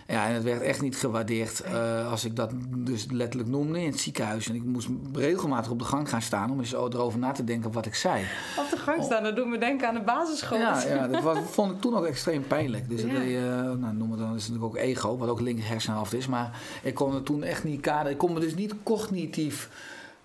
Ja, 0.06 0.26
en 0.26 0.34
het 0.34 0.42
werd 0.42 0.60
echt 0.60 0.80
niet 0.82 0.96
gewaardeerd 0.96 1.60
eh, 1.60 2.10
als 2.10 2.24
ik 2.24 2.36
dat 2.36 2.50
dus 2.68 3.06
letterlijk 3.10 3.50
noemde 3.50 3.80
in 3.80 3.90
het 3.90 4.00
ziekenhuis. 4.00 4.48
En 4.48 4.54
ik 4.54 4.64
moest 4.64 4.88
regelmatig 5.12 5.70
op 5.70 5.78
de 5.78 5.84
gang 5.84 6.08
gaan 6.08 6.22
staan 6.22 6.50
om 6.50 6.58
eens 6.60 6.72
erover 6.72 7.18
na 7.18 7.32
te 7.32 7.44
denken 7.44 7.72
wat 7.72 7.86
ik 7.86 7.94
zei. 7.94 8.24
Op 8.58 8.70
de 8.70 8.76
gang 8.76 9.02
staan, 9.04 9.22
dat 9.22 9.36
doet 9.36 9.46
me 9.46 9.58
denken 9.58 9.88
aan 9.88 9.94
de 9.94 10.00
basisschool. 10.00 10.58
Ja, 10.58 10.82
ja 10.94 11.08
dat 11.08 11.22
was, 11.22 11.38
vond 11.50 11.72
ik 11.72 11.80
toen 11.80 11.96
ook 11.96 12.04
extreem 12.04 12.46
pijnlijk. 12.46 12.88
Dus 12.88 13.02
dat 13.02 13.10
Ja. 13.10 13.18
eh, 13.20 13.72
nou, 13.78 13.94
noem 13.94 14.10
het 14.10 14.20
dan, 14.20 14.34
is 14.34 14.48
natuurlijk 14.48 14.64
ook 14.64 14.76
ego, 14.76 15.16
wat 15.16 15.28
ook 15.28 15.40
linker 15.40 15.68
hersenhelft 15.68 16.14
is. 16.14 16.26
Maar 16.26 16.60
ik 16.82 16.94
kon 16.94 17.14
het 17.14 17.24
toen 17.24 17.42
echt 17.42 17.64
niet 17.64 17.80
kaderen. 17.80 18.12
Ik 18.12 18.18
kon 18.18 18.32
me 18.32 18.40
dus 18.40 18.54
niet 18.54 18.74
cognitief 18.82 19.68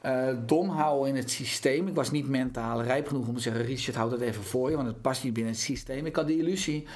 eh, 0.02 0.28
dom 0.46 0.70
houden 0.70 1.10
in 1.10 1.16
het 1.16 1.32
systeem. 1.32 1.88
Ik 1.88 1.96
was 1.96 2.12
niet 2.12 2.28
mentaal 2.28 2.82
rijp 2.84 3.08
genoeg 3.08 3.28
om 3.28 3.36
te 3.36 3.42
zeggen: 3.42 3.66
Richard, 3.66 3.98
houd 3.98 4.12
het 4.12 4.22
even 4.22 4.44
voor 4.44 4.70
je, 4.70 4.76
want 4.76 4.88
het 4.88 5.02
past 5.02 5.24
niet 5.24 5.34
binnen 5.34 5.54
het 5.54 5.62
systeem. 5.62 6.06
Ik 6.06 6.16
had 6.16 6.28
de 6.28 6.38
illusie 6.38 6.88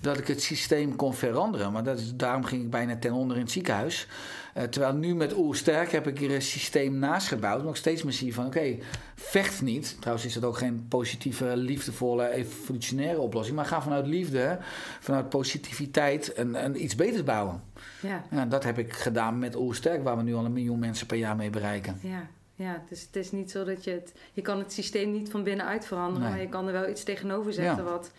dat 0.00 0.18
ik 0.18 0.26
het 0.26 0.42
systeem 0.42 0.96
kon 0.96 1.14
veranderen. 1.14 1.72
Maar 1.72 1.84
dat 1.84 1.98
is, 1.98 2.14
daarom 2.14 2.44
ging 2.44 2.62
ik 2.62 2.70
bijna 2.70 2.96
ten 2.96 3.12
onder 3.12 3.36
in 3.36 3.42
het 3.42 3.50
ziekenhuis. 3.50 4.06
Eh, 4.54 4.62
terwijl 4.62 4.94
nu 4.94 5.14
met 5.14 5.36
Oersterk 5.36 5.92
heb 5.92 6.06
ik 6.06 6.18
hier 6.18 6.34
een 6.34 6.42
systeem 6.42 6.98
naast 6.98 7.28
gebouwd. 7.28 7.62
Maar 7.62 7.70
ik 7.70 7.76
steeds 7.76 8.02
meer 8.02 8.12
zie 8.12 8.34
van 8.34 8.46
oké, 8.46 8.76
vecht 9.14 9.62
niet. 9.62 9.96
Trouwens 10.00 10.26
is 10.26 10.34
dat 10.34 10.44
ook 10.44 10.58
geen 10.58 10.86
positieve, 10.88 11.56
liefdevolle, 11.56 12.30
evolutionaire 12.30 13.20
oplossing. 13.20 13.56
Maar 13.56 13.66
ga 13.66 13.82
vanuit 13.82 14.06
liefde, 14.06 14.58
vanuit 15.00 15.28
positiviteit 15.28 16.38
een, 16.38 16.64
een 16.64 16.82
iets 16.82 16.94
beters 16.94 17.24
bouwen. 17.24 17.62
ja, 18.00 18.24
Ja, 18.30 18.46
dat 18.46 18.64
heb 18.64 18.78
ik 18.78 18.92
gedaan 18.92 19.38
met 19.38 19.56
Oersterk, 19.56 20.04
waar 20.04 20.16
we 20.16 20.22
nu 20.22 20.34
al 20.34 20.44
een 20.44 20.52
miljoen 20.52 20.78
mensen 20.78 21.06
per 21.06 21.16
jaar 21.16 21.36
mee 21.36 21.50
bereiken. 21.50 21.98
ja. 22.00 22.28
Ja. 22.54 22.82
Dus 22.88 23.00
het 23.02 23.16
is 23.16 23.32
niet 23.32 23.50
zo 23.50 23.64
dat 23.64 23.84
je 23.84 23.90
het... 23.90 24.12
Je 24.32 24.42
kan 24.42 24.58
het 24.58 24.72
systeem 24.72 25.12
niet 25.12 25.30
van 25.30 25.42
binnenuit 25.42 25.86
veranderen, 25.86 26.22
Nee. 26.22 26.30
maar 26.30 26.40
je 26.40 26.48
kan 26.48 26.66
er 26.66 26.72
wel 26.72 26.88
iets 26.88 27.02
tegenover 27.02 27.52
zetten 27.52 27.84
Ja. 27.84 27.90
wat 27.90 28.10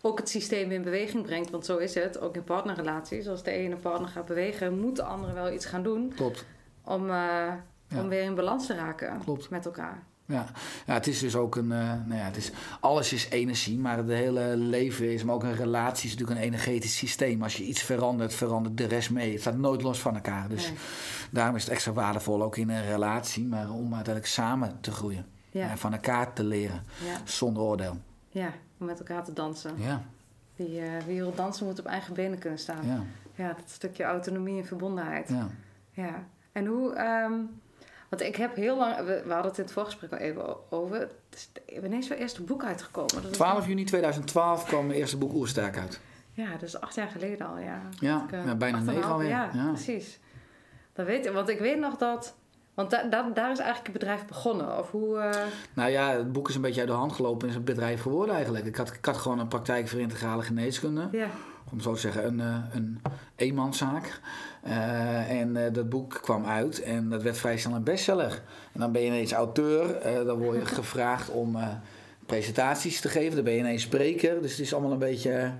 ook 0.00 0.18
het 0.18 0.28
systeem 0.28 0.70
in 0.70 0.82
beweging 0.82 1.22
brengt. 1.24 1.50
Want 1.50 1.64
zo 1.64 1.76
is 1.76 1.94
het, 1.94 2.20
ook 2.20 2.34
in 2.36 2.44
partnerrelaties. 2.44 3.28
Als 3.28 3.42
de 3.42 3.50
ene 3.50 3.76
partner 3.76 4.08
gaat 4.08 4.26
bewegen, 4.26 4.80
moet 4.80 4.96
de 4.96 5.02
andere 5.02 5.32
wel 5.32 5.52
iets 5.52 5.66
gaan 5.66 5.82
doen 5.82 6.12
Klopt. 6.16 6.44
om, 6.84 7.02
eh, 7.10 7.10
Ja. 7.90 8.00
om 8.02 8.08
weer 8.08 8.22
in 8.22 8.34
balans 8.34 8.66
te 8.66 8.74
raken 8.74 9.20
Klopt. 9.24 9.50
met 9.50 9.64
elkaar. 9.64 10.02
Ja. 10.28 10.46
ja, 10.86 10.94
het 10.94 11.06
is 11.06 11.18
dus 11.18 11.36
ook 11.36 11.56
een. 11.56 11.72
eh, 11.72 11.78
nou 11.78 12.14
ja, 12.14 12.24
het 12.24 12.36
is, 12.36 12.50
alles 12.80 13.12
is 13.12 13.28
energie, 13.30 13.78
maar 13.78 13.96
het 13.96 14.08
hele 14.08 14.56
leven 14.56 15.12
is, 15.12 15.24
maar 15.24 15.34
ook 15.34 15.42
een 15.42 15.54
relatie 15.56 16.04
is 16.08 16.10
natuurlijk 16.16 16.40
een 16.40 16.46
energetisch 16.46 16.96
systeem. 16.96 17.42
Als 17.42 17.56
je 17.56 17.64
iets 17.64 17.82
verandert, 17.82 18.34
verandert 18.34 18.76
de 18.76 18.84
rest 18.86 19.10
mee. 19.10 19.32
Het 19.32 19.40
staat 19.40 19.56
nooit 19.56 19.82
los 19.82 20.00
van 20.00 20.14
elkaar. 20.14 20.48
Dus 20.48 20.66
Nee. 20.68 20.76
daarom 21.30 21.56
is 21.56 21.62
het 21.62 21.72
extra 21.72 21.92
waardevol 21.92 22.42
ook 22.42 22.56
in 22.56 22.68
een 22.70 22.84
relatie, 22.86 23.44
maar 23.44 23.70
om 23.70 23.94
uiteindelijk 23.94 24.26
samen 24.26 24.78
te 24.80 24.90
groeien. 24.90 25.26
Ja. 25.50 25.70
En 25.70 25.78
van 25.78 25.92
elkaar 25.92 26.32
te 26.32 26.44
leren, 26.44 26.82
Ja, 27.06 27.16
zonder 27.24 27.62
oordeel. 27.62 27.96
ja, 28.28 28.52
om 28.78 28.86
met 28.86 28.98
elkaar 28.98 29.24
te 29.24 29.32
dansen. 29.32 29.72
Ja, 29.76 30.02
Wie, 30.56 30.80
eh, 30.80 31.04
wie 31.06 31.16
wil 31.20 31.34
dansen 31.34 31.66
moet 31.66 31.78
op 31.78 31.86
eigen 31.86 32.14
benen 32.14 32.38
kunnen 32.38 32.58
staan. 32.58 32.86
Ja, 32.86 33.02
ja, 33.34 33.48
dat 33.48 33.70
stukje 33.70 34.04
autonomie 34.04 34.60
en 34.60 34.66
verbondenheid. 34.66 35.28
ja. 35.28 35.48
Ja. 35.90 36.24
En 36.52 36.66
hoe, 36.66 36.94
ehm, 36.94 37.32
Want 38.08 38.22
ik 38.22 38.36
heb 38.36 38.54
heel 38.56 38.76
lang, 38.78 38.96
we, 38.96 39.22
we 39.26 39.32
hadden 39.32 39.50
het 39.50 39.58
in 39.58 39.64
het 39.64 39.72
voorgesprek 39.72 40.12
al 40.12 40.18
even 40.18 40.56
over. 40.72 40.98
Het 41.00 41.12
is, 41.34 41.48
wanneer 41.80 41.98
is 41.98 42.06
jouw 42.08 42.16
eerste 42.16 42.42
boek 42.42 42.64
uitgekomen? 42.64 43.14
Dat 43.14 43.24
is 43.24 43.36
12 43.36 43.66
juni 43.66 43.84
2012 43.84 44.64
kwam 44.64 44.86
mijn 44.86 44.98
eerste 44.98 45.16
boek 45.16 45.32
Oersterk 45.32 45.78
uit. 45.78 46.00
Ja, 46.32 46.46
dus 46.60 46.80
acht 46.80 46.94
jaar 46.94 47.08
geleden 47.08 47.46
al, 47.46 47.58
ja. 47.58 47.80
Ja, 48.00 48.24
Ik, 48.26 48.32
eh, 48.32 48.44
ja, 48.44 48.54
bijna 48.54 48.78
negen 48.78 49.10
alweer. 49.10 49.28
Ja. 49.28 49.50
precies. 49.72 50.18
Dat 50.92 51.06
weet 51.06 51.26
ik, 51.26 51.32
want 51.32 51.48
ik 51.48 51.58
weet 51.58 51.78
nog 51.78 51.96
dat... 51.96 52.34
Want 52.74 52.90
da, 52.90 53.02
da- 53.02 53.30
daar 53.34 53.50
is 53.50 53.58
eigenlijk 53.58 53.88
het 53.92 53.98
bedrijf 53.98 54.26
begonnen. 54.26 54.78
Of 54.78 54.90
hoe... 54.90 55.18
eh, 55.18 55.42
Nou 55.74 55.90
ja, 55.90 56.10
het 56.10 56.32
boek 56.32 56.48
is 56.48 56.54
een 56.54 56.60
beetje 56.60 56.80
uit 56.80 56.88
de 56.88 56.94
hand 56.94 57.12
gelopen 57.12 57.42
en 57.42 57.48
is 57.48 57.54
een 57.54 57.64
bedrijf 57.64 58.02
geworden 58.02 58.34
eigenlijk. 58.34 58.64
Ik 58.66 58.76
had, 58.76 58.92
ik 58.92 59.04
had 59.04 59.16
gewoon 59.16 59.38
een 59.38 59.48
praktijk 59.48 59.88
voor 59.88 60.00
integrale 60.00 60.42
geneeskunde. 60.42 61.08
ja, 61.12 61.26
om 61.72 61.80
zo 61.80 61.92
te 61.92 62.00
zeggen, 62.00 62.26
een, 62.26 62.40
eh, 62.40 62.74
een 62.74 63.00
eenmanszaak. 63.36 64.20
Eh, 64.62 65.40
en 65.40 65.64
eh, 65.64 65.72
dat 65.72 65.88
boek 65.88 66.18
kwam 66.22 66.46
uit 66.46 66.82
en 66.82 67.08
dat 67.08 67.22
werd 67.22 67.38
vrij 67.38 67.58
snel 67.58 67.74
een 67.74 67.82
bestseller. 67.82 68.42
En 68.72 68.80
dan 68.80 68.92
ben 68.92 69.02
je 69.02 69.06
ineens 69.06 69.32
auteur, 69.32 70.00
dan 70.24 70.38
word 70.38 70.58
je 70.58 70.66
gevraagd 70.80 71.30
om 71.30 71.56
presentaties 72.26 73.00
te 73.00 73.08
geven, 73.08 73.34
dan 73.34 73.44
ben 73.44 73.52
je 73.52 73.58
ineens 73.58 73.82
spreker. 73.82 74.42
Dus 74.42 74.50
het 74.50 74.60
is 74.60 74.72
allemaal 74.72 74.92
een 74.92 74.98
beetje 74.98 75.52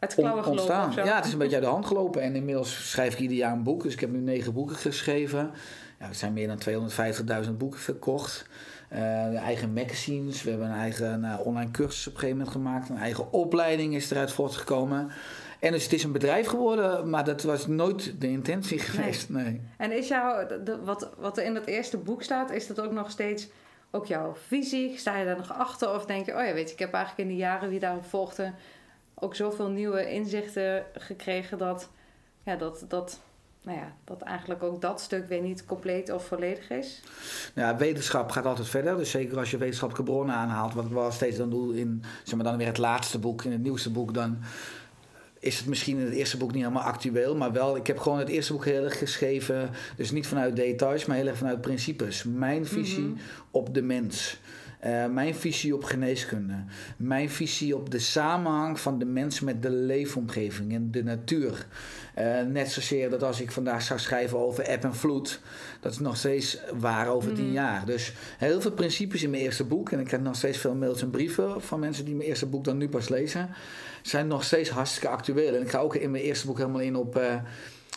gelopen 0.00 0.50
ontstaan. 0.50 0.92
zo. 0.92 1.04
Ja, 1.04 1.16
het 1.16 1.24
is 1.24 1.32
een 1.32 1.38
beetje 1.38 1.54
uit 1.54 1.64
de 1.64 1.70
hand 1.70 1.86
gelopen. 1.86 2.22
En 2.22 2.34
inmiddels 2.34 2.90
schrijf 2.90 3.12
ik 3.12 3.18
ieder 3.18 3.36
jaar 3.36 3.52
een 3.52 3.62
boek. 3.62 3.82
Dus 3.82 3.92
ik 3.92 4.00
heb 4.00 4.10
nu 4.10 4.18
negen 4.18 4.52
boeken 4.52 4.76
geschreven. 4.76 5.50
Ja, 5.98 6.08
er 6.08 6.14
zijn 6.14 6.32
meer 6.32 6.46
dan 6.46 6.58
250.000 7.46 7.50
boeken 7.56 7.80
verkocht. 7.80 8.46
Eh, 8.88 9.30
de 9.30 9.36
eigen 9.36 9.72
magazines. 9.72 10.42
We 10.42 10.50
hebben 10.50 10.68
een 10.68 10.76
eigen 10.76 11.20
nou, 11.20 11.44
online 11.44 11.70
cursus 11.70 12.06
op 12.06 12.12
een 12.12 12.18
gegeven 12.18 12.38
moment 12.38 12.56
gemaakt. 12.56 12.88
Een 12.88 12.96
eigen 12.96 13.32
opleiding 13.32 13.94
is 13.94 14.10
eruit 14.10 14.32
voortgekomen. 14.32 15.10
En 15.60 15.72
dus 15.72 15.82
het 15.82 15.92
is 15.92 16.04
een 16.04 16.12
bedrijf 16.12 16.46
geworden, 16.46 17.10
maar 17.10 17.24
dat 17.24 17.42
was 17.42 17.66
nooit 17.66 18.20
de 18.20 18.28
intentie 18.28 18.78
geweest. 18.78 19.28
Nee. 19.28 19.60
En 19.76 19.92
is 19.92 20.08
jouw, 20.08 20.46
de- 20.46 20.78
wat, 20.84 21.10
wat 21.18 21.38
er 21.38 21.44
in 21.44 21.54
dat 21.54 21.66
eerste 21.66 21.96
boek 21.96 22.22
staat, 22.22 22.50
is 22.50 22.66
dat 22.66 22.80
ook 22.80 22.92
nog 22.92 23.10
steeds 23.10 23.48
ook 23.90 24.06
jouw 24.06 24.34
visie? 24.46 24.98
Sta 24.98 25.16
je 25.16 25.24
daar 25.24 25.36
nog 25.36 25.52
achter? 25.52 25.94
Of 25.94 26.04
denk 26.06 26.26
je, 26.26 26.32
oh 26.36 26.44
ja, 26.46 26.52
weet 26.52 26.66
je, 26.66 26.72
ik 26.72 26.78
heb 26.78 26.92
eigenlijk 26.92 27.28
in 27.28 27.36
de 27.36 27.40
jaren 27.42 27.70
die 27.70 27.80
daarop 27.80 28.04
volgden 28.04 28.54
ook 29.14 29.34
zoveel 29.34 29.68
nieuwe 29.68 30.10
inzichten 30.10 30.84
gekregen 30.94 31.58
dat, 31.58 31.90
ja, 32.42 32.56
dat, 32.56 32.84
dat, 32.88 33.20
nou 33.66 33.78
ja, 33.78 33.92
dat 34.04 34.22
eigenlijk 34.22 34.62
ook 34.62 34.80
dat 34.80 35.00
stuk 35.00 35.28
weer 35.28 35.40
niet 35.42 35.64
compleet 35.64 36.12
of 36.12 36.26
volledig 36.26 36.70
is? 36.70 37.02
Ja, 37.54 37.76
wetenschap 37.76 38.30
gaat 38.30 38.46
altijd 38.46 38.68
verder. 38.68 38.96
Dus 38.96 39.10
zeker 39.10 39.38
als 39.38 39.50
je 39.50 39.56
wetenschappelijke 39.56 40.12
bronnen 40.12 40.34
aanhaalt, 40.34 40.74
wat 40.74 40.84
ik 40.84 40.90
wel 40.90 41.12
steeds 41.12 41.36
dan 41.36 41.50
doe 41.50 41.76
in 41.78 42.02
zeg 42.24 42.34
maar, 42.34 42.44
dan 42.44 42.56
weer 42.56 42.66
het 42.66 42.78
laatste 42.78 43.18
boek, 43.18 43.44
in 43.44 43.52
het 43.52 43.62
nieuwste 43.62 43.90
boek, 43.90 44.14
dan 44.14 44.38
is 45.38 45.58
het 45.58 45.66
misschien 45.66 45.98
in 45.98 46.04
het 46.04 46.14
eerste 46.14 46.36
boek 46.36 46.52
niet 46.52 46.62
helemaal 46.62 46.82
actueel. 46.82 47.36
Maar 47.36 47.52
wel, 47.52 47.76
ik 47.76 47.86
heb 47.86 47.98
gewoon 47.98 48.18
het 48.18 48.28
eerste 48.28 48.52
boek 48.52 48.64
heel 48.64 48.84
erg 48.84 48.98
geschreven. 48.98 49.70
Dus 49.96 50.10
niet 50.10 50.26
vanuit 50.26 50.56
details, 50.56 51.04
maar 51.04 51.16
heel 51.16 51.26
erg 51.26 51.36
vanuit 51.38 51.60
principes. 51.60 52.24
Mijn 52.24 52.66
visie 52.66 53.04
Mhm. 53.04 53.18
op 53.50 53.74
de 53.74 53.82
mens. 53.82 54.38
Eh, 54.80 55.06
mijn 55.06 55.34
visie 55.34 55.74
op 55.74 55.84
geneeskunde. 55.84 56.54
Mijn 56.96 57.30
visie 57.30 57.76
op 57.76 57.90
de 57.90 57.98
samenhang 57.98 58.80
van 58.80 58.98
de 58.98 59.04
mens 59.04 59.40
met 59.40 59.62
de 59.62 59.70
leefomgeving 59.70 60.72
en 60.74 60.90
de 60.90 61.02
natuur. 61.02 61.66
Eh, 62.14 62.40
net 62.42 62.70
zozeer 62.70 63.10
dat 63.10 63.22
als 63.22 63.40
ik 63.40 63.50
vandaag 63.52 63.82
zou 63.82 64.00
schrijven 64.00 64.38
over 64.38 64.64
eb 64.64 64.84
en 64.84 64.94
vloed, 64.94 65.40
dat 65.80 65.92
is 65.92 65.98
nog 65.98 66.16
steeds 66.16 66.58
waar 66.78 67.08
over 67.08 67.32
tien 67.32 67.44
Mhm. 67.44 67.52
jaar. 67.54 67.86
Dus 67.86 68.12
heel 68.38 68.60
veel 68.60 68.70
principes 68.72 69.22
in 69.22 69.30
mijn 69.30 69.42
eerste 69.42 69.64
boek. 69.64 69.90
En 69.90 69.98
ik 70.00 70.06
krijg 70.06 70.22
nog 70.22 70.36
steeds 70.36 70.58
veel 70.58 70.74
mails 70.74 71.02
en 71.02 71.10
brieven 71.10 71.62
van 71.62 71.80
mensen 71.80 72.04
die 72.04 72.14
mijn 72.14 72.28
eerste 72.28 72.46
boek 72.46 72.64
dan 72.64 72.76
nu 72.76 72.88
pas 72.88 73.08
lezen. 73.08 73.48
Zijn 74.02 74.26
nog 74.26 74.44
steeds 74.44 74.70
hartstikke 74.70 75.08
actueel. 75.08 75.54
En 75.54 75.62
ik 75.62 75.70
ga 75.70 75.78
ook 75.78 75.94
in 75.96 76.10
mijn 76.10 76.24
eerste 76.24 76.46
boek 76.46 76.58
helemaal 76.58 76.80
in 76.80 76.96
op. 76.96 77.16
eh, 77.16 77.34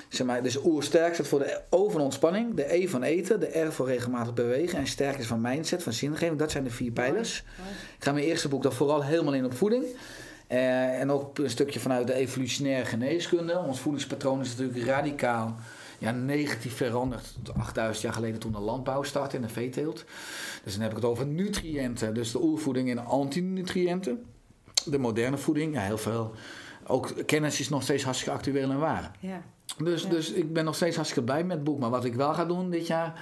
Zeg 0.09 0.27
maar, 0.27 0.43
dus 0.43 0.65
oersterk 0.65 1.13
staat 1.13 1.27
voor 1.27 1.39
de 1.39 1.61
O 1.69 1.89
van 1.89 2.01
ontspanning, 2.01 2.55
de 2.55 2.73
E 2.73 2.87
van 2.87 3.03
eten, 3.03 3.39
de 3.39 3.59
R 3.59 3.71
voor 3.71 3.87
regelmatig 3.87 4.33
bewegen 4.33 4.77
en 4.77 4.87
sterk 4.87 5.17
is 5.17 5.27
van 5.27 5.41
mindset, 5.41 5.83
van 5.83 5.93
zingeving. 5.93 6.39
Dat 6.39 6.51
zijn 6.51 6.63
de 6.63 6.69
vier 6.69 6.91
pijlers. 6.91 7.43
Ik 7.97 8.03
ga 8.03 8.11
mijn 8.11 8.25
eerste 8.25 8.47
boek 8.47 8.63
dan 8.63 8.73
vooral 8.73 9.03
helemaal 9.03 9.33
in 9.33 9.45
op 9.45 9.53
voeding. 9.53 9.85
Eh, 10.47 10.99
en 10.99 11.11
ook 11.11 11.37
een 11.37 11.49
stukje 11.49 11.79
vanuit 11.79 12.07
de 12.07 12.13
evolutionaire 12.13 12.85
geneeskunde. 12.85 13.57
Ons 13.57 13.79
voedingspatroon 13.79 14.41
is 14.41 14.55
natuurlijk 14.55 14.85
radicaal 14.85 15.55
ja, 15.97 16.11
negatief 16.11 16.75
veranderd. 16.75 17.35
8000 17.57 18.03
jaar 18.03 18.13
geleden 18.13 18.39
toen 18.39 18.51
de 18.51 18.59
landbouw 18.59 19.03
startte 19.03 19.35
en 19.35 19.41
de 19.41 19.49
veeteelt. 19.49 20.05
Dus 20.63 20.73
dan 20.73 20.81
heb 20.81 20.91
ik 20.91 20.97
het 20.97 21.05
over 21.05 21.25
nutriënten. 21.25 22.13
Dus 22.13 22.31
de 22.31 22.41
oervoeding 22.41 22.89
en 22.89 23.05
antinutriënten. 23.05 24.25
De 24.85 24.97
moderne 24.97 25.37
voeding, 25.37 25.73
ja, 25.73 25.81
heel 25.81 25.97
veel. 25.97 26.33
Ook 26.87 27.13
kennis 27.25 27.59
is 27.59 27.69
nog 27.69 27.83
steeds 27.83 28.03
hartstikke 28.03 28.37
actueel 28.37 28.69
en 28.69 28.79
waar. 28.79 29.11
Ja. 29.19 29.41
Dus, 29.77 30.03
Ja. 30.03 30.09
dus 30.09 30.31
ik 30.31 30.53
ben 30.53 30.65
nog 30.65 30.75
steeds 30.75 30.95
hartstikke 30.95 31.25
blij 31.25 31.43
met 31.43 31.55
het 31.55 31.63
boek. 31.65 31.79
Maar 31.79 31.89
wat 31.89 32.05
ik 32.05 32.15
wel 32.15 32.33
ga 32.33 32.45
doen 32.45 32.69
dit 32.69 32.87
jaar, 32.87 33.21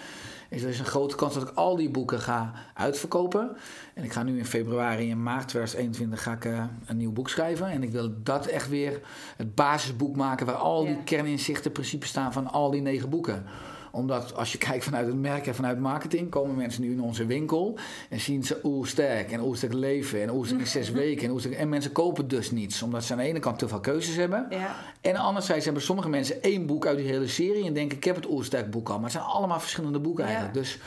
is 0.50 0.64
er 0.64 0.70
is 0.70 0.80
een 0.80 0.86
grote 0.86 1.16
kans 1.16 1.34
dat 1.34 1.44
ik 1.44 1.56
al 1.56 1.76
die 1.76 1.90
boeken 1.90 2.20
ga 2.20 2.52
uitverkopen. 2.74 3.58
En 3.94 4.04
ik 4.04 4.12
ga 4.14 4.24
nu 4.24 4.38
in 4.38 4.46
februari 4.46 5.12
en 5.12 5.24
maart 5.24 5.48
2021 5.48 6.24
ga 6.24 6.32
ik, 6.32 6.46
eh, 6.46 6.64
een 6.86 6.98
nieuw 6.98 7.12
boek 7.12 7.30
schrijven. 7.30 7.68
En 7.68 7.84
ik 7.84 7.92
wil 7.92 8.14
dat 8.24 8.46
echt 8.46 8.70
weer 8.70 9.00
het 9.38 9.56
basisboek 9.56 10.16
maken 10.16 10.46
waar 10.46 10.56
al 10.56 10.86
die 10.86 10.96
Ja. 10.96 11.02
kerninzichten, 11.04 11.72
principes 11.72 12.10
staan 12.10 12.34
van 12.34 12.48
al 12.48 12.72
die 12.72 12.82
negen 12.82 13.10
boeken 13.10 13.46
omdat 13.92 14.36
als 14.36 14.52
je 14.52 14.58
kijkt 14.68 14.84
vanuit 14.84 15.08
het 15.08 15.16
merk 15.16 15.48
en 15.48 15.56
vanuit 15.56 15.80
marketing, 15.80 16.30
komen 16.30 16.56
mensen 16.56 16.82
nu 16.82 16.92
in 16.92 17.02
onze 17.02 17.26
winkel 17.26 17.78
en 18.10 18.20
zien 18.20 18.44
ze 18.44 18.60
oersterk 18.64 19.32
en 19.32 19.42
oersterk 19.42 19.74
leven 19.74 20.22
en 20.22 20.30
oersterk 20.30 20.60
in 20.62 20.68
zes 20.68 20.90
weken. 21.02 21.30
En, 21.30 21.54
en 21.54 21.70
mensen 21.70 21.92
kopen 21.92 22.28
dus 22.28 22.52
niets, 22.52 22.82
omdat 22.82 23.04
ze 23.04 23.12
aan 23.12 23.18
de 23.20 23.26
ene 23.26 23.40
kant 23.40 23.60
te 23.60 23.68
veel 23.68 23.80
keuzes 23.80 24.16
hebben. 24.16 24.48
Ja. 24.50 24.76
En 25.02 25.16
anderzijds 25.16 25.66
hebben 25.66 25.84
sommige 25.84 26.10
mensen 26.10 26.42
één 26.42 26.66
boek 26.66 26.86
uit 26.86 26.98
die 26.98 27.08
hele 27.08 27.28
serie 27.28 27.66
en 27.66 27.74
denken: 27.74 27.98
ik 27.98 28.04
heb 28.04 28.16
het 28.16 28.30
oersterk 28.30 28.72
boek 28.72 28.88
al. 28.90 28.96
Maar 28.96 29.04
het 29.04 29.12
zijn 29.12 29.24
allemaal 29.24 29.60
verschillende 29.60 30.00
boeken 30.00 30.24
Ja. 30.24 30.30
eigenlijk. 30.30 30.60
Dus 30.60 30.80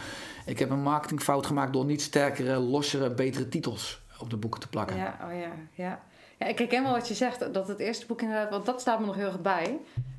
ik 0.46 0.58
heb 0.58 0.70
een 0.70 0.82
marketingfout 0.82 1.46
gemaakt 1.46 1.72
door 1.72 1.84
niet 1.84 2.02
sterkere, 2.02 2.58
lossere, 2.58 3.10
betere 3.10 3.48
titels 3.48 4.00
op 4.18 4.30
de 4.30 4.36
boeken 4.36 4.60
te 4.60 4.68
plakken. 4.68 4.96
Ja, 4.96 5.18
oh 5.24 5.38
ja, 5.40 5.50
ja. 5.84 6.00
Ja, 6.38 6.46
ik 6.46 6.58
herken 6.58 6.82
wel 6.82 6.92
wat 6.92 7.08
je 7.08 7.14
zegt, 7.14 7.54
dat 7.54 7.68
het 7.68 7.78
eerste 7.78 8.06
boek 8.06 8.20
inderdaad, 8.22 8.50
want 8.50 8.66
dat 8.66 8.80
staat 8.80 9.00
me 9.00 9.06
nog 9.06 9.14
heel 9.14 9.26
erg 9.26 9.40
bij, 9.40 9.78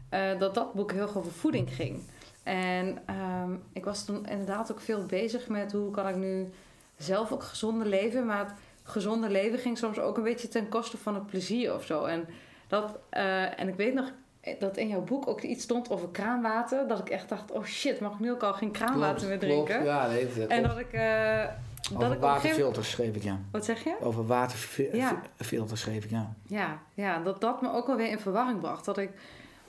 eh, 0.10 0.40
dat 0.40 0.54
dat 0.56 0.74
boek 0.74 0.92
heel 0.92 1.02
erg 1.02 1.18
over 1.18 1.32
voeding 1.32 1.76
ging. 1.76 2.00
En 2.44 2.98
ehm, 3.06 3.52
ik 3.74 3.86
was 3.86 4.06
toen 4.06 4.26
inderdaad 4.28 4.72
ook 4.72 4.82
veel 4.82 5.06
bezig 5.06 5.48
met 5.48 5.72
hoe 5.72 5.92
kan 5.92 6.08
ik 6.08 6.16
nu 6.16 6.50
zelf 6.98 7.32
ook 7.32 7.44
gezonder 7.44 7.88
leven, 7.88 8.26
maar 8.26 8.40
het 8.40 8.54
gezonde 8.84 9.30
leven 9.30 9.60
ging 9.60 9.78
soms 9.78 10.00
ook 10.00 10.18
een 10.18 10.24
beetje 10.24 10.48
ten 10.48 10.70
koste 10.70 10.98
van 10.98 11.16
het 11.16 11.28
plezier 11.28 11.74
of 11.76 11.86
zo. 11.86 12.06
En, 12.06 12.28
dat, 12.68 13.00
eh, 13.10 13.60
en 13.60 13.68
ik 13.68 13.76
weet 13.76 13.94
nog 13.94 14.12
dat 14.60 14.78
in 14.78 14.88
jouw 14.88 15.02
boek 15.02 15.28
ook 15.28 15.42
iets 15.42 15.64
stond 15.64 15.90
over 15.90 16.10
kraanwater, 16.10 16.88
dat 16.88 17.00
ik 17.00 17.10
echt 17.10 17.30
dacht, 17.30 17.52
oh 17.52 17.64
shit, 17.64 18.00
mag 18.00 18.14
ik 18.14 18.20
nu 18.20 18.32
ook 18.32 18.44
al 18.44 18.54
geen 18.54 18.72
kraanwater 18.72 19.28
meer 19.28 19.40
drinken? 19.40 19.66
Klopt, 19.76 19.86
ja, 19.86 20.08
nee, 20.08 20.28
dat 20.38 20.50
En 20.50 20.64
dat 20.64 20.80
ik... 20.80 20.94
eh, 20.94 21.46
dat 21.92 22.04
Over 22.04 22.20
waterfilters 22.20 22.90
schreef 22.90 23.16
ik, 23.16 23.24
ja. 23.24 23.40
Wat 23.52 23.66
zeg 23.66 23.84
je? 23.84 23.96
Over 24.02 24.24
Ja. 24.24 24.28
waterfilters 24.28 25.82
schreef 25.82 26.04
ik, 26.04 26.10
ja. 26.10 26.34
Ja, 26.48 26.80
ja, 26.94 27.20
dat 27.20 27.42
dat 27.42 27.62
me 27.62 27.74
ook 27.74 27.88
wel 27.88 27.96
weer 27.96 28.10
in 28.10 28.20
verwarring 28.20 28.60
bracht. 28.60 28.86
Dat 28.86 28.98
ik 28.98 29.10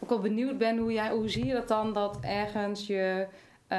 ook 0.02 0.08
wel 0.08 0.20
benieuwd 0.20 0.58
ben 0.58 0.78
hoe 0.78 0.92
jij, 0.92 1.10
hoe 1.10 1.28
zie 1.28 1.46
je 1.46 1.52
dat 1.52 1.68
dan 1.68 1.92
dat 1.92 2.18
ergens 2.20 2.86
je, 2.86 3.26
eh, 3.66 3.78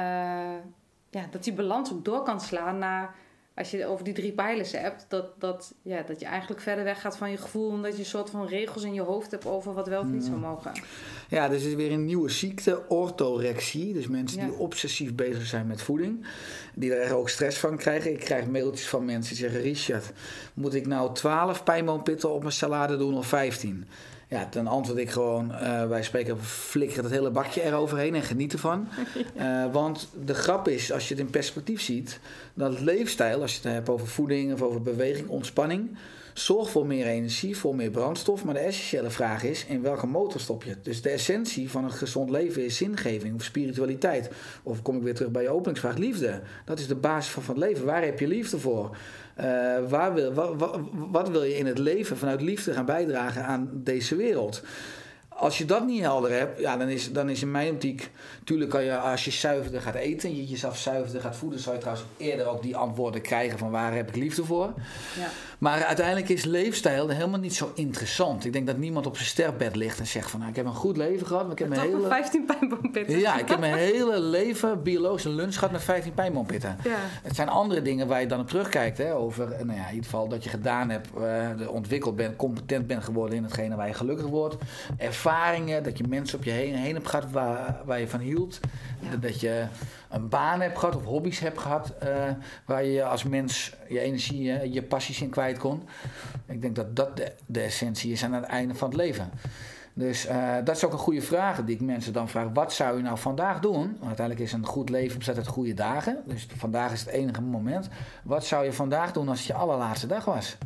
ja, 1.10 1.26
dat 1.30 1.44
die 1.44 1.52
balans 1.52 1.92
ook 1.92 2.04
door 2.04 2.22
kan 2.22 2.40
slaan 2.40 2.78
naar, 2.78 3.14
als 3.54 3.70
je 3.70 3.86
over 3.86 4.04
die 4.04 4.14
drie 4.14 4.32
pijlers 4.32 4.72
hebt, 4.72 5.06
dat, 5.08 5.40
dat, 5.40 5.74
ja, 5.82 6.02
dat 6.02 6.20
je 6.20 6.26
eigenlijk 6.26 6.60
verder 6.60 6.84
weg 6.84 7.00
gaat 7.00 7.16
van 7.16 7.30
je 7.30 7.36
gevoel, 7.36 7.68
omdat 7.68 7.92
je 7.92 7.98
een 7.98 8.04
soort 8.04 8.30
van 8.30 8.46
regels 8.46 8.82
in 8.82 8.94
je 8.94 9.00
hoofd 9.00 9.30
hebt 9.30 9.46
over 9.46 9.74
wat 9.74 9.88
wel 9.88 10.00
of 10.00 10.06
niet 10.06 10.24
zou 10.24 10.36
mogen. 10.36 10.72
Ja, 11.28 11.48
dus 11.48 11.64
is 11.64 11.74
weer 11.74 11.92
een 11.92 12.04
nieuwe 12.04 12.28
ziekte, 12.30 12.88
orthorexie. 12.88 13.92
Dus 13.92 14.08
mensen 14.08 14.40
Ja. 14.40 14.46
die 14.46 14.54
obsessief 14.56 15.14
bezig 15.14 15.46
zijn 15.46 15.66
met 15.66 15.82
voeding. 15.82 16.26
Die 16.74 16.94
er 16.94 17.16
ook 17.16 17.28
stress 17.28 17.58
van 17.58 17.76
krijgen. 17.76 18.12
Ik 18.12 18.18
krijg 18.20 18.46
mailtjes 18.46 18.88
van 18.88 19.04
mensen 19.04 19.34
die 19.34 19.42
zeggen... 19.44 19.60
Richard, 19.60 20.12
moet 20.54 20.74
ik 20.74 20.86
nou 20.86 21.14
12 21.14 21.64
pijnboompitten 21.64 22.30
op 22.32 22.40
mijn 22.40 22.52
salade 22.52 22.96
doen 22.96 23.16
of 23.16 23.26
15? 23.26 23.88
Ja, 24.28 24.48
dan 24.50 24.66
antwoord 24.66 24.98
ik 24.98 25.10
gewoon... 25.10 25.52
eh, 25.52 25.88
wij 25.88 26.02
spreken 26.02 26.42
flikker 26.42 27.02
het 27.02 27.12
hele 27.12 27.30
bakje 27.30 27.62
eroverheen 27.62 28.14
en 28.14 28.22
geniet 28.22 28.52
ervan. 28.52 28.88
Eh, 29.34 29.72
want 29.72 30.08
de 30.24 30.34
grap 30.34 30.68
is, 30.68 30.92
als 30.92 31.08
je 31.08 31.14
het 31.14 31.22
in 31.24 31.30
perspectief 31.30 31.80
ziet... 31.80 32.20
dat 32.54 32.80
leefstijl, 32.80 33.40
als 33.40 33.50
je 33.52 33.60
het 33.62 33.72
hebt 33.72 33.88
over 33.88 34.06
voeding 34.06 34.52
of 34.52 34.62
over 34.62 34.82
beweging, 34.82 35.28
ontspanning... 35.28 35.96
Zorg 36.34 36.70
voor 36.70 36.86
meer 36.86 37.06
energie, 37.06 37.56
voor 37.56 37.74
meer 37.76 37.90
brandstof. 37.90 38.44
Maar 38.44 38.54
de 38.54 38.60
essentiële 38.60 39.10
vraag 39.10 39.42
is: 39.42 39.64
in 39.68 39.82
welke 39.82 40.06
motor 40.06 40.40
stop 40.40 40.62
je? 40.64 40.76
Dus 40.82 41.02
de 41.02 41.10
essentie 41.10 41.70
van 41.70 41.84
een 41.84 41.92
gezond 41.92 42.30
leven 42.30 42.64
is 42.64 42.76
zingeving 42.76 43.34
of 43.34 43.42
spiritualiteit. 43.42 44.30
Of 44.62 44.82
kom 44.82 44.96
ik 44.96 45.02
weer 45.02 45.14
terug 45.14 45.30
bij 45.30 45.42
je 45.42 45.48
openingsvraag: 45.48 45.96
liefde. 45.96 46.40
Dat 46.64 46.78
is 46.78 46.86
de 46.86 46.94
basis 46.94 47.32
van, 47.32 47.42
van 47.42 47.54
het 47.54 47.64
leven. 47.64 47.84
Waar 47.86 48.04
heb 48.04 48.20
je 48.20 48.26
liefde 48.28 48.58
voor? 48.58 48.96
Eh, 49.34 49.46
waar 49.88 50.14
wil, 50.14 50.32
wa- 50.32 50.56
wa- 50.56 50.80
wat 50.92 51.28
wil 51.28 51.42
je 51.42 51.56
in 51.58 51.66
het 51.66 51.78
leven 51.78 52.16
vanuit 52.16 52.40
liefde 52.40 52.72
gaan 52.72 52.84
bijdragen 52.86 53.44
aan 53.44 53.70
deze 53.72 54.16
wereld? 54.16 54.62
Als 55.28 55.58
je 55.58 55.64
dat 55.64 55.86
niet 55.86 56.00
helder 56.00 56.30
hebt, 56.30 56.60
ja, 56.60 56.76
dan, 56.76 56.88
is, 56.88 57.12
dan 57.12 57.28
is 57.30 57.42
in 57.42 57.50
mijn 57.50 57.72
optiek... 57.72 58.10
Tuurlijk 58.44 58.70
kan 58.70 58.84
je, 58.84 58.96
als 58.98 59.24
je 59.24 59.30
zuiverder 59.30 59.80
gaat 59.80 59.94
eten... 59.94 60.36
je 60.36 60.46
jezelf 60.46 60.78
zuiverder 60.78 61.20
gaat 61.20 61.36
voeden... 61.36 61.60
zou 61.60 61.74
je 61.74 61.80
trouwens 61.80 62.08
eerder 62.16 62.46
ook 62.46 62.62
die 62.62 62.76
antwoorden 62.76 63.20
krijgen 63.20 63.58
van... 63.58 63.70
waar 63.70 63.94
heb 63.94 64.08
ik 64.08 64.16
liefde 64.16 64.44
voor? 64.44 64.72
Ja. 65.18 65.28
Maar 65.64 65.84
uiteindelijk 65.84 66.28
is 66.28 66.44
leefstijl 66.44 67.08
helemaal 67.08 67.40
niet 67.40 67.54
zo 67.54 67.72
interessant. 67.74 68.44
Ik 68.44 68.52
denk 68.52 68.66
dat 68.66 68.76
niemand 68.76 69.06
op 69.06 69.16
zijn 69.16 69.28
sterfbed 69.28 69.76
ligt 69.76 69.98
en 69.98 70.06
zegt 70.06 70.30
van... 70.30 70.38
Nou, 70.38 70.50
ik 70.50 70.56
heb 70.56 70.66
een 70.66 70.74
goed 70.74 70.96
leven 70.96 71.26
gehad, 71.26 71.42
maar 71.42 71.52
ik 71.52 71.58
heb 71.58 71.68
mijn 71.68 71.80
hele... 71.80 71.96
nog 71.96 72.06
15 72.06 72.44
pijnboompitten. 72.44 73.18
Ja, 73.18 73.38
ik 73.38 73.48
heb 73.48 73.58
mijn 73.58 73.74
hele 73.74 74.20
leven 74.20 74.82
biologische 74.82 75.28
lunch 75.28 75.54
gehad 75.54 75.72
met 75.72 75.82
15 75.82 76.14
pijnboompitten. 76.14 76.76
Ja. 76.84 76.96
Het 77.22 77.36
zijn 77.36 77.48
andere 77.48 77.82
dingen 77.82 78.06
waar 78.06 78.20
je 78.20 78.26
dan 78.26 78.40
op 78.40 78.48
terugkijkt. 78.48 78.98
Hè, 78.98 79.14
over 79.14 79.48
nou 79.48 79.78
ja, 79.78 79.86
in 79.86 79.94
ieder 79.94 80.04
geval 80.04 80.28
dat 80.28 80.44
je 80.44 80.50
gedaan 80.50 80.90
hebt, 80.90 81.08
eh, 81.20 81.68
ontwikkeld 81.68 82.16
bent, 82.16 82.36
competent 82.36 82.86
bent 82.86 83.04
geworden 83.04 83.36
in 83.36 83.42
hetgene 83.42 83.76
waar 83.76 83.88
je 83.88 83.94
gelukkig 83.94 84.26
wordt. 84.26 84.56
Ervaringen, 84.96 85.82
dat 85.82 85.98
je 85.98 86.04
mensen 86.08 86.38
op 86.38 86.44
je 86.44 86.50
heen, 86.50 86.74
heen 86.74 86.94
hebt 86.94 87.08
gehad 87.08 87.30
waar, 87.30 87.80
waar 87.84 88.00
je 88.00 88.08
van 88.08 88.20
hield. 88.20 88.60
Ja. 89.00 89.16
Dat 89.16 89.40
je 89.40 89.64
een 90.14 90.28
baan 90.28 90.60
hebt 90.60 90.78
gehad 90.78 90.96
of 90.96 91.04
hobby's 91.04 91.38
hebt 91.38 91.58
gehad 91.58 91.92
eh, 91.98 92.08
waar 92.66 92.84
je 92.84 93.04
als 93.04 93.22
mens 93.22 93.76
je 93.88 94.00
energie, 94.00 94.52
eh, 94.52 94.72
je 94.74 94.82
passies 94.82 95.20
in 95.20 95.30
kwijt 95.30 95.58
kon. 95.58 95.82
Ik 96.46 96.60
denk 96.60 96.76
dat 96.76 96.96
dat 96.96 97.16
de, 97.16 97.32
de 97.46 97.60
essentie 97.60 98.12
is 98.12 98.24
aan 98.24 98.32
het 98.32 98.44
einde 98.44 98.74
van 98.74 98.88
het 98.88 98.96
leven. 98.96 99.30
Dus 99.94 100.26
eh, 100.26 100.54
dat 100.64 100.76
is 100.76 100.84
ook 100.84 100.92
een 100.92 100.98
goede 100.98 101.22
vraag 101.22 101.64
die 101.64 101.74
ik 101.74 101.80
mensen 101.80 102.12
dan 102.12 102.28
vraag. 102.28 102.48
Wat 102.52 102.72
zou 102.72 102.96
je 102.96 103.02
nou 103.02 103.18
vandaag 103.18 103.60
doen? 103.60 103.96
Uiteindelijk 104.06 104.46
is 104.46 104.52
een 104.52 104.66
goed 104.66 104.88
leven 104.88 105.16
bestaat 105.18 105.36
uit 105.36 105.46
goede 105.46 105.74
dagen. 105.74 106.22
Dus 106.26 106.46
vandaag 106.56 106.92
is 106.92 107.00
het 107.00 107.08
enige 107.08 107.40
moment. 107.40 107.88
Wat 108.22 108.44
zou 108.44 108.64
je 108.64 108.72
vandaag 108.72 109.12
doen 109.12 109.28
als 109.28 109.38
het 109.38 109.46
je 109.46 109.54
allerlaatste 109.54 110.06
dag 110.06 110.24
was? 110.24 110.56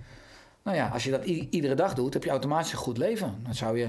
Nou 0.62 0.76
ja, 0.76 0.88
als 0.88 1.04
je 1.04 1.10
dat 1.10 1.24
iedere 1.24 1.74
dag 1.74 1.94
doet, 1.94 2.14
heb 2.14 2.24
je 2.24 2.30
automatisch 2.30 2.72
een 2.72 2.78
goed 2.78 2.98
leven. 2.98 3.34
Dan 3.42 3.54
zou 3.54 3.78
je 3.78 3.88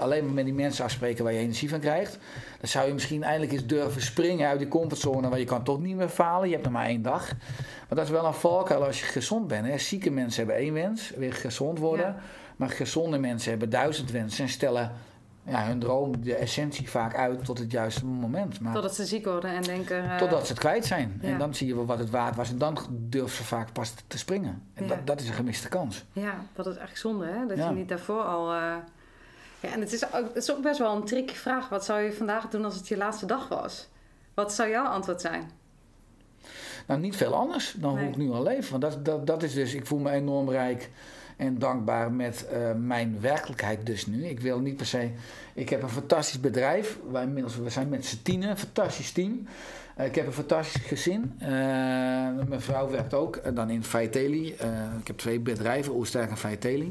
alleen 0.00 0.24
maar 0.24 0.34
met 0.34 0.44
die 0.44 0.54
mensen 0.54 0.84
afspreken 0.84 1.24
waar 1.24 1.32
je 1.32 1.38
energie 1.38 1.68
van 1.68 1.80
krijgt. 1.80 2.18
Dan 2.60 2.68
zou 2.68 2.86
je 2.86 2.92
misschien 2.92 3.22
eindelijk 3.22 3.52
eens 3.52 3.66
durven 3.66 4.02
springen 4.02 4.48
uit 4.48 4.58
die 4.58 4.68
comfortzone 4.68 5.28
waar 5.28 5.38
je 5.38 5.44
kan 5.44 5.62
toch 5.64 5.80
niet 5.80 5.96
meer 5.96 6.08
falen. 6.08 6.46
Je 6.48 6.52
hebt 6.54 6.64
nog 6.64 6.74
maar 6.74 6.86
één 6.86 7.02
dag. 7.02 7.28
Maar 7.88 7.98
dat 7.98 8.04
is 8.04 8.10
wel 8.10 8.24
een 8.24 8.34
valkuil 8.34 8.84
als 8.84 9.00
je 9.00 9.06
gezond 9.06 9.46
bent. 9.48 9.66
Hè. 9.66 9.78
Zieke 9.78 10.10
mensen 10.10 10.44
hebben 10.46 10.62
één 10.64 10.72
wens, 10.74 11.12
weer 11.16 11.32
gezond 11.32 11.78
worden. 11.78 12.06
Ja. 12.06 12.16
Maar 12.56 12.68
gezonde 12.70 13.18
mensen 13.18 13.50
hebben 13.50 13.70
duizend 13.70 14.10
wensen 14.10 14.44
en 14.44 14.50
stellen 14.50 14.92
ja, 15.44 15.64
hun 15.66 15.78
droom, 15.78 16.22
de 16.24 16.34
essentie 16.34 16.90
vaak 16.90 17.14
uit 17.16 17.44
tot 17.44 17.58
het 17.58 17.70
juiste 17.72 18.06
moment. 18.06 18.60
Maar 18.60 18.74
Totdat 18.74 18.94
ze 18.94 19.04
ziek 19.06 19.24
worden 19.24 19.50
en 19.50 19.62
denken... 19.62 20.10
eh, 20.10 20.16
totdat 20.16 20.42
ze 20.46 20.52
het 20.52 20.60
kwijt 20.60 20.84
zijn. 20.86 21.18
ja. 21.22 21.28
En 21.28 21.38
dan 21.38 21.54
zie 21.54 21.66
je 21.66 21.74
wel 21.74 21.86
wat 21.86 21.98
het 21.98 22.10
waard 22.10 22.36
was. 22.36 22.50
En 22.50 22.58
dan 22.58 22.78
durven 22.90 23.36
ze 23.36 23.44
vaak 23.44 23.72
pas 23.72 23.94
te 24.06 24.18
springen. 24.18 24.62
En 24.74 24.82
Ja. 24.82 24.88
dat, 24.88 25.06
dat 25.06 25.20
is 25.20 25.28
een 25.28 25.34
gemiste 25.34 25.68
kans. 25.68 26.04
Ja, 26.12 26.34
wat 26.56 26.66
is 26.66 26.76
eigenlijk 26.76 26.96
zonde, 26.96 27.26
hè? 27.26 27.46
Dat 27.46 27.56
je 27.56 27.74
niet 27.74 27.88
daarvoor 27.88 28.22
al... 28.22 28.52
eh, 28.52 28.74
Ja, 29.60 29.72
en 29.72 29.80
het 29.80 29.92
is, 29.92 30.04
ook, 30.12 30.26
het 30.26 30.36
is 30.36 30.50
ook 30.50 30.62
best 30.62 30.78
wel 30.78 30.96
een 30.96 31.04
tricky 31.04 31.34
vraag. 31.34 31.68
Wat 31.68 31.84
zou 31.84 32.00
je 32.00 32.12
vandaag 32.12 32.48
doen 32.48 32.64
als 32.64 32.74
het 32.74 32.88
je 32.88 32.96
laatste 32.96 33.26
dag 33.26 33.48
was? 33.48 33.88
Wat 34.34 34.52
zou 34.52 34.70
jouw 34.70 34.86
antwoord 34.86 35.20
zijn? 35.20 35.50
Nou, 36.86 37.00
niet 37.00 37.16
veel 37.16 37.34
anders 37.34 37.74
dan 37.76 37.94
Nee. 37.94 38.02
hoe 38.02 38.12
ik 38.12 38.18
nu 38.18 38.30
al 38.30 38.42
leef. 38.42 38.70
Want 38.70 38.82
dat, 38.82 39.04
dat, 39.04 39.26
dat 39.26 39.42
is 39.42 39.54
dus, 39.54 39.74
ik 39.74 39.86
voel 39.86 39.98
me 39.98 40.10
enorm 40.10 40.50
rijk 40.50 40.90
en 41.36 41.58
dankbaar 41.58 42.12
met 42.12 42.46
eh, 42.46 42.72
mijn 42.76 43.20
werkelijkheid 43.20 43.86
dus 43.86 44.06
nu. 44.06 44.26
Ik 44.26 44.40
wil 44.40 44.60
niet 44.60 44.76
per 44.76 44.86
se... 44.86 45.10
Ik 45.54 45.68
heb 45.68 45.82
een 45.82 45.88
fantastisch 45.88 46.40
bedrijf. 46.40 46.98
Wij 47.10 47.22
inmiddels, 47.22 47.56
we 47.56 47.70
zijn 47.70 47.88
met 47.88 48.06
z'n 48.06 48.22
tienen, 48.22 48.50
een 48.50 48.58
fantastisch 48.58 49.12
team. 49.12 49.46
Eh, 49.96 50.06
ik 50.06 50.14
heb 50.14 50.26
een 50.26 50.32
fantastisch 50.32 50.82
gezin. 50.82 51.34
Eh, 51.38 51.48
mijn 52.48 52.60
vrouw 52.60 52.90
werkt 52.90 53.14
ook 53.14 53.54
dan 53.54 53.70
in 53.70 53.84
Faiteli. 53.84 54.54
Eh, 54.54 54.68
ik 55.00 55.06
heb 55.06 55.18
twee 55.18 55.40
bedrijven, 55.40 55.94
Oersterk 55.94 56.30
en 56.30 56.36
Faiteli. 56.36 56.90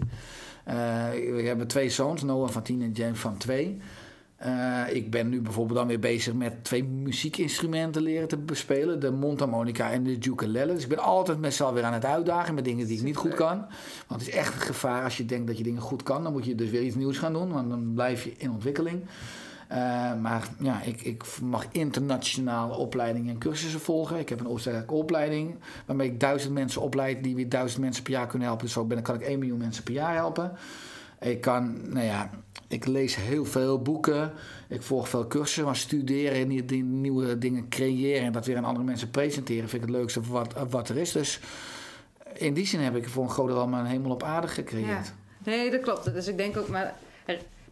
Eh, 0.69 0.75
we 1.12 1.41
hebben 1.45 1.67
twee 1.67 1.89
zoons, 1.89 2.23
Noah 2.23 2.49
van 2.49 2.62
10 2.62 2.82
en 2.82 2.91
James 2.91 3.19
van 3.19 3.38
2. 3.38 3.77
Eh, 4.36 4.82
ik 4.89 5.12
ben 5.12 5.29
nu 5.29 5.41
bijvoorbeeld 5.41 5.77
dan 5.77 5.88
weer 5.88 5.99
bezig 5.99 6.34
met 6.34 6.63
twee 6.63 6.84
muziekinstrumenten 6.84 8.01
leren 8.01 8.27
te 8.27 8.38
bespelen. 8.38 8.99
De 8.99 9.12
mondharmonica 9.12 9.91
en 9.91 10.03
de 10.03 10.17
ukulele. 10.21 10.73
Dus 10.73 10.84
ik 10.84 10.89
ben 10.89 10.97
altijd 10.99 11.39
mezelf 11.39 11.73
weer 11.73 11.84
aan 11.84 11.93
het 11.93 12.05
uitdagen 12.05 12.53
met 12.53 12.63
dingen 12.63 12.88
die 12.88 12.97
ik 12.97 13.03
niet 13.03 13.15
goed 13.15 13.34
kan. 13.34 13.58
Want 14.08 14.21
het 14.21 14.29
is 14.29 14.36
echt 14.36 14.53
een 14.53 14.62
gevaar 14.62 15.03
als 15.03 15.17
je 15.17 15.25
denkt 15.25 15.47
dat 15.47 15.58
je 15.58 15.63
dingen 15.63 15.82
goed 15.82 16.03
kan. 16.03 16.23
Dan 16.23 16.32
moet 16.32 16.45
je 16.45 16.55
dus 16.55 16.69
weer 16.69 16.82
iets 16.82 16.95
nieuws 16.95 17.17
gaan 17.17 17.34
doen, 17.34 17.51
want 17.51 17.69
dan 17.69 17.91
blijf 17.93 18.23
je 18.23 18.34
in 18.38 18.51
ontwikkeling. 18.51 19.03
Eh, 19.69 20.15
maar 20.21 20.47
ja, 20.60 20.82
ik, 20.82 21.01
ik 21.01 21.23
mag 21.41 21.65
internationale 21.71 22.75
opleidingen 22.75 23.34
en 23.34 23.39
cursussen 23.39 23.79
volgen. 23.79 24.19
Ik 24.19 24.29
heb 24.29 24.39
een 24.39 24.47
Oostenrijkse 24.47 24.93
opleiding 24.93 25.55
waarmee 25.86 26.08
ik 26.08 26.19
duizend 26.19 26.53
mensen 26.53 26.82
opleid 26.82 27.23
die 27.23 27.36
weer 27.36 27.49
duizend 27.49 27.82
mensen 27.82 28.03
per 28.03 28.12
jaar 28.12 28.27
kunnen 28.27 28.47
helpen. 28.47 28.65
Dus 28.65 28.73
zo 28.73 28.86
ben, 28.86 29.01
kan 29.01 29.15
ik 29.15 29.21
1 29.21 29.39
miljoen 29.39 29.58
mensen 29.58 29.84
per 29.84 29.93
jaar 29.93 30.13
helpen. 30.13 30.51
Ik 31.19 31.41
kan, 31.41 31.91
nou 31.91 32.05
ja, 32.05 32.29
ik 32.67 32.86
lees 32.86 33.15
heel 33.15 33.45
veel 33.45 33.82
boeken. 33.82 34.32
Ik 34.67 34.82
volg 34.82 35.10
veel 35.10 35.27
cursussen, 35.27 35.65
maar 35.65 35.75
studeren 35.75 36.34
en 36.34 36.65
die, 36.65 36.84
nieuwe 36.84 37.38
dingen 37.38 37.69
creëren 37.69 38.25
en 38.25 38.32
dat 38.32 38.45
weer 38.45 38.58
aan 38.58 38.65
andere 38.65 38.86
mensen 38.86 39.10
presenteren 39.10 39.69
vind 39.69 39.84
ik 39.84 39.89
het 39.89 39.97
leukste 39.97 40.21
wat, 40.21 40.69
wat 40.69 40.89
er 40.89 40.97
is. 40.97 41.12
Dus 41.12 41.39
in 42.34 42.53
die 42.53 42.65
zin 42.65 42.79
heb 42.79 42.95
ik 42.95 43.10
voor 43.10 43.23
een 43.23 43.29
groot 43.29 43.47
deel 43.47 43.67
mijn 43.67 43.86
hemel 43.86 44.12
op 44.12 44.23
aarde 44.23 44.47
gecreëerd. 44.47 45.13
Nee, 45.43 45.71
dat 45.71 45.82
klopt. 45.82 46.13
Dus 46.13 46.27
ik 46.27 46.38
denk 46.38 46.58
ook, 46.58 46.67
maar 46.67 46.95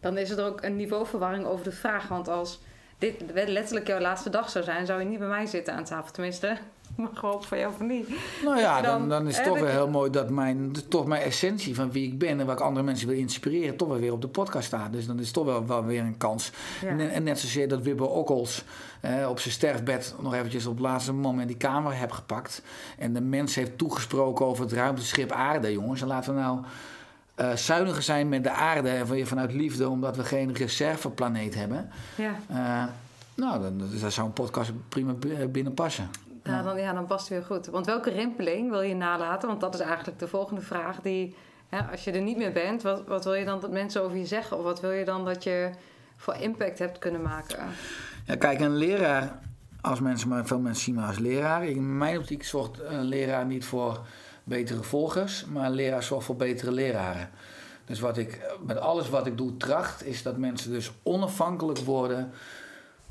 dan 0.00 0.18
is 0.18 0.30
er 0.30 0.44
ook 0.46 0.62
een 0.62 0.76
niveauverwarring 0.76 1.44
over 1.46 1.64
de 1.64 1.72
vraag. 1.72 2.08
Want 2.08 2.28
als 2.28 2.60
dit 2.98 3.14
letterlijk 3.46 3.86
jouw 3.86 4.00
laatste 4.00 4.30
dag 4.30 4.50
zou 4.50 4.64
zijn, 4.64 4.86
zou 4.86 5.00
je 5.00 5.06
niet 5.06 5.18
bij 5.18 5.28
mij 5.28 5.46
zitten 5.46 5.74
aan 5.74 5.84
tafel. 5.84 6.12
Tenminste, 6.12 6.56
maar 6.96 7.08
gewoon 7.14 7.42
van 7.44 7.58
jou 7.58 7.72
of 7.72 7.80
niet. 7.80 8.08
Nou 8.44 8.58
ja, 8.58 8.80
dan, 8.82 8.98
dan- 8.98 9.08
dan 9.08 9.28
is 9.28 9.36
het 9.36 9.44
toch 9.46 9.58
je- 9.58 9.64
heel 9.66 9.88
mooi 9.88 10.10
dat 10.10 10.30
mijn, 10.30 10.72
toch 10.88 11.06
mijn 11.06 11.22
essentie 11.22 11.74
van 11.74 11.92
wie 11.92 12.06
ik 12.06 12.18
ben 12.18 12.40
en 12.40 12.46
waar 12.46 12.54
ik 12.56 12.60
andere 12.62 12.84
mensen 12.86 13.08
wil 13.08 13.16
inspireren, 13.16 13.76
toch 13.76 13.88
wel 13.88 13.98
weer 13.98 14.12
op 14.12 14.20
de 14.20 14.28
podcast 14.28 14.66
staat. 14.66 14.92
Dus 14.92 15.06
dan 15.06 15.18
is 15.18 15.24
het 15.24 15.34
toch 15.34 15.44
wel, 15.44 15.66
wel 15.66 15.84
weer 15.84 16.00
een 16.00 16.16
kans. 16.16 16.50
Ja. 16.82 16.88
En, 16.88 17.00
en 17.10 17.22
net 17.22 17.38
zozeer 17.38 17.68
dat 17.68 17.82
Wibbe 17.82 18.04
Okkels 18.06 18.64
eh, 19.00 19.28
op 19.30 19.40
zijn 19.40 19.54
sterfbed 19.54 20.14
nog 20.20 20.34
eventjes 20.34 20.66
op 20.66 20.72
het 20.72 20.82
laatste 20.82 21.12
moment 21.12 21.48
die 21.48 21.56
camera 21.56 21.94
heb 21.94 22.10
gepakt. 22.10 22.62
En 22.98 23.12
de 23.12 23.20
mens 23.20 23.54
heeft 23.54 23.78
toegesproken 23.78 24.46
over 24.46 24.64
het 24.64 24.72
ruimteschip 24.72 25.32
aarde, 25.32 25.72
jongens. 25.72 26.00
En 26.00 26.06
laten 26.06 26.34
we 26.34 26.40
nou 26.40 26.58
eh, 27.38 27.52
zuiniger 27.52 28.02
zijn 28.02 28.28
met 28.28 28.42
de 28.44 28.50
aarde 28.50 28.88
en 28.90 29.26
vanuit 29.26 29.52
liefde, 29.52 29.88
omdat 29.88 30.16
we 30.16 30.24
geen 30.24 30.52
reserveplaneet 30.54 31.54
hebben. 31.54 31.90
Ja, 32.16 32.34
Eh, 32.48 32.84
nou, 33.34 33.62
dan, 33.62 34.10
zou 34.10 34.26
een 34.26 34.32
podcast 34.32 34.72
prima 34.88 35.12
b- 35.12 35.52
binnen 35.52 35.74
passen. 35.74 36.10
nou, 36.42 36.64
dan, 36.64 36.78
ja, 36.78 36.92
dan 36.92 37.06
past 37.06 37.28
het 37.28 37.38
weer 37.38 37.46
goed. 37.56 37.66
Want 37.66 37.86
welke 37.86 38.10
rimpeling 38.10 38.70
wil 38.70 38.80
je 38.80 38.94
nalaten? 38.94 39.48
Want 39.48 39.60
dat 39.60 39.74
is 39.74 39.80
eigenlijk 39.80 40.18
de 40.18 40.28
volgende 40.28 40.60
vraag 40.60 41.00
die... 41.00 41.34
Hè, 41.68 41.78
als 41.90 42.04
je 42.04 42.10
er 42.12 42.20
niet 42.20 42.36
meer 42.36 42.52
bent, 42.52 42.82
wat, 42.82 43.02
wat 43.06 43.24
wil 43.24 43.34
je 43.34 43.44
dan 43.44 43.60
dat 43.60 43.70
mensen 43.70 44.02
over 44.02 44.16
je 44.18 44.26
zeggen? 44.26 44.56
Of 44.58 44.62
wat 44.62 44.80
wil 44.80 44.90
je 44.90 45.04
dan 45.04 45.24
dat 45.24 45.44
je 45.44 45.70
voor 46.16 46.34
impact 46.34 46.78
hebt 46.78 46.98
kunnen 46.98 47.22
maken? 47.22 47.58
Ja, 48.26 48.34
kijk, 48.36 48.60
een 48.60 48.76
leraar, 48.76 49.38
als 49.80 50.00
mensen 50.00 50.28
maar 50.28 50.46
veel 50.46 50.58
mensen 50.58 50.84
zien 50.84 50.94
me 50.94 51.02
als 51.06 51.18
leraar. 51.18 51.64
In 51.66 51.98
mijn 51.98 52.18
optiek 52.18 52.44
zorgt 52.44 52.80
een 52.82 53.02
leraar 53.04 53.46
niet 53.46 53.64
voor 53.64 54.00
betere 54.48 54.82
volgers, 54.82 55.44
maar 55.44 55.66
een 55.66 55.74
leraar 55.74 56.02
zorgt 56.02 56.26
voor 56.26 56.36
betere 56.36 56.72
leraren. 56.72 57.30
Dus 57.84 58.00
wat 58.00 58.18
ik 58.18 58.40
met 58.66 58.78
alles 58.78 59.08
wat 59.08 59.26
ik 59.26 59.36
doe 59.36 59.56
tracht, 59.56 60.06
is 60.06 60.22
dat 60.22 60.36
mensen 60.36 60.70
dus 60.70 60.90
onafhankelijk 61.02 61.78
worden 61.78 62.30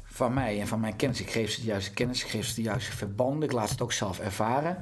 van 0.03 0.33
mij 0.33 0.59
en 0.59 0.67
van 0.67 0.79
mijn 0.79 0.95
kennis. 0.95 1.21
Ik 1.21 1.31
geef 1.31 1.51
ze 1.51 1.59
de 1.59 1.65
juiste 1.65 1.93
kennis, 1.93 2.23
ik 2.23 2.29
geef 2.29 2.45
ze 2.45 2.55
de 2.55 2.61
juiste 2.61 2.91
verbanden, 2.91 3.43
ik 3.43 3.51
laat 3.51 3.69
het 3.69 3.81
ook 3.81 3.91
zelf 3.91 4.19
ervaren. 4.19 4.77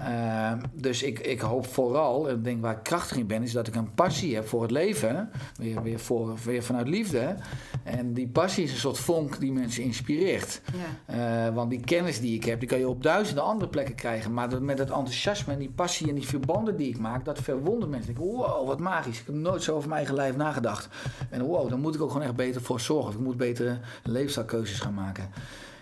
Uh, 0.00 0.52
dus 0.72 1.02
ik, 1.02 1.18
ik 1.18 1.40
hoop 1.40 1.66
vooral, 1.66 2.28
en 2.28 2.36
ik 2.36 2.44
denk 2.44 2.62
waar 2.62 2.76
ik 2.76 2.82
krachtig 2.82 3.16
in 3.16 3.26
ben, 3.26 3.42
is 3.42 3.52
dat 3.52 3.66
ik 3.66 3.74
een 3.74 3.94
passie 3.94 4.34
heb 4.34 4.48
voor 4.48 4.62
het 4.62 4.70
leven. 4.70 5.30
Weer, 5.56 5.82
weer, 5.82 5.98
voor, 5.98 6.34
weer 6.44 6.62
vanuit 6.62 6.88
liefde. 6.88 7.34
En 7.82 8.12
die 8.12 8.28
passie 8.28 8.64
is 8.64 8.72
een 8.72 8.78
soort 8.78 8.98
vonk 8.98 9.40
die 9.40 9.52
mensen 9.52 9.82
inspireert. 9.82 10.60
Ja. 11.06 11.48
Uh, 11.48 11.54
want 11.54 11.70
die 11.70 11.80
kennis 11.80 12.20
die 12.20 12.34
ik 12.34 12.44
heb, 12.44 12.60
die 12.60 12.68
kan 12.68 12.78
je 12.78 12.88
op 12.88 13.02
duizenden 13.02 13.44
andere 13.44 13.70
plekken 13.70 13.94
krijgen. 13.94 14.34
Maar 14.34 14.62
met 14.62 14.78
het 14.78 14.90
enthousiasme 14.90 15.52
en 15.52 15.58
die 15.58 15.70
passie 15.70 16.08
en 16.08 16.14
die 16.14 16.26
verbanden 16.26 16.76
die 16.76 16.88
ik 16.88 16.98
maak, 16.98 17.24
dat 17.24 17.38
verwondert 17.38 17.90
mensen. 17.90 18.10
Ik 18.10 18.16
denk, 18.16 18.30
wow, 18.30 18.66
wat 18.66 18.80
magisch. 18.80 19.20
Ik 19.20 19.26
heb 19.26 19.34
nooit 19.34 19.62
zo 19.62 19.74
over 19.74 19.88
mijn 19.88 19.98
eigen 19.98 20.16
lijf 20.16 20.36
nagedacht. 20.36 20.88
En 21.30 21.42
wow, 21.42 21.68
dan 21.68 21.80
moet 21.80 21.94
ik 21.94 22.02
ook 22.02 22.10
gewoon 22.10 22.26
echt 22.26 22.36
beter 22.36 22.62
voor 22.62 22.80
zorgen. 22.80 23.12
Ik 23.12 23.18
moet 23.18 23.36
betere 23.36 23.78
leefstijlkeuzes 24.02 24.80
gaan 24.80 24.94
maken. 24.94 25.30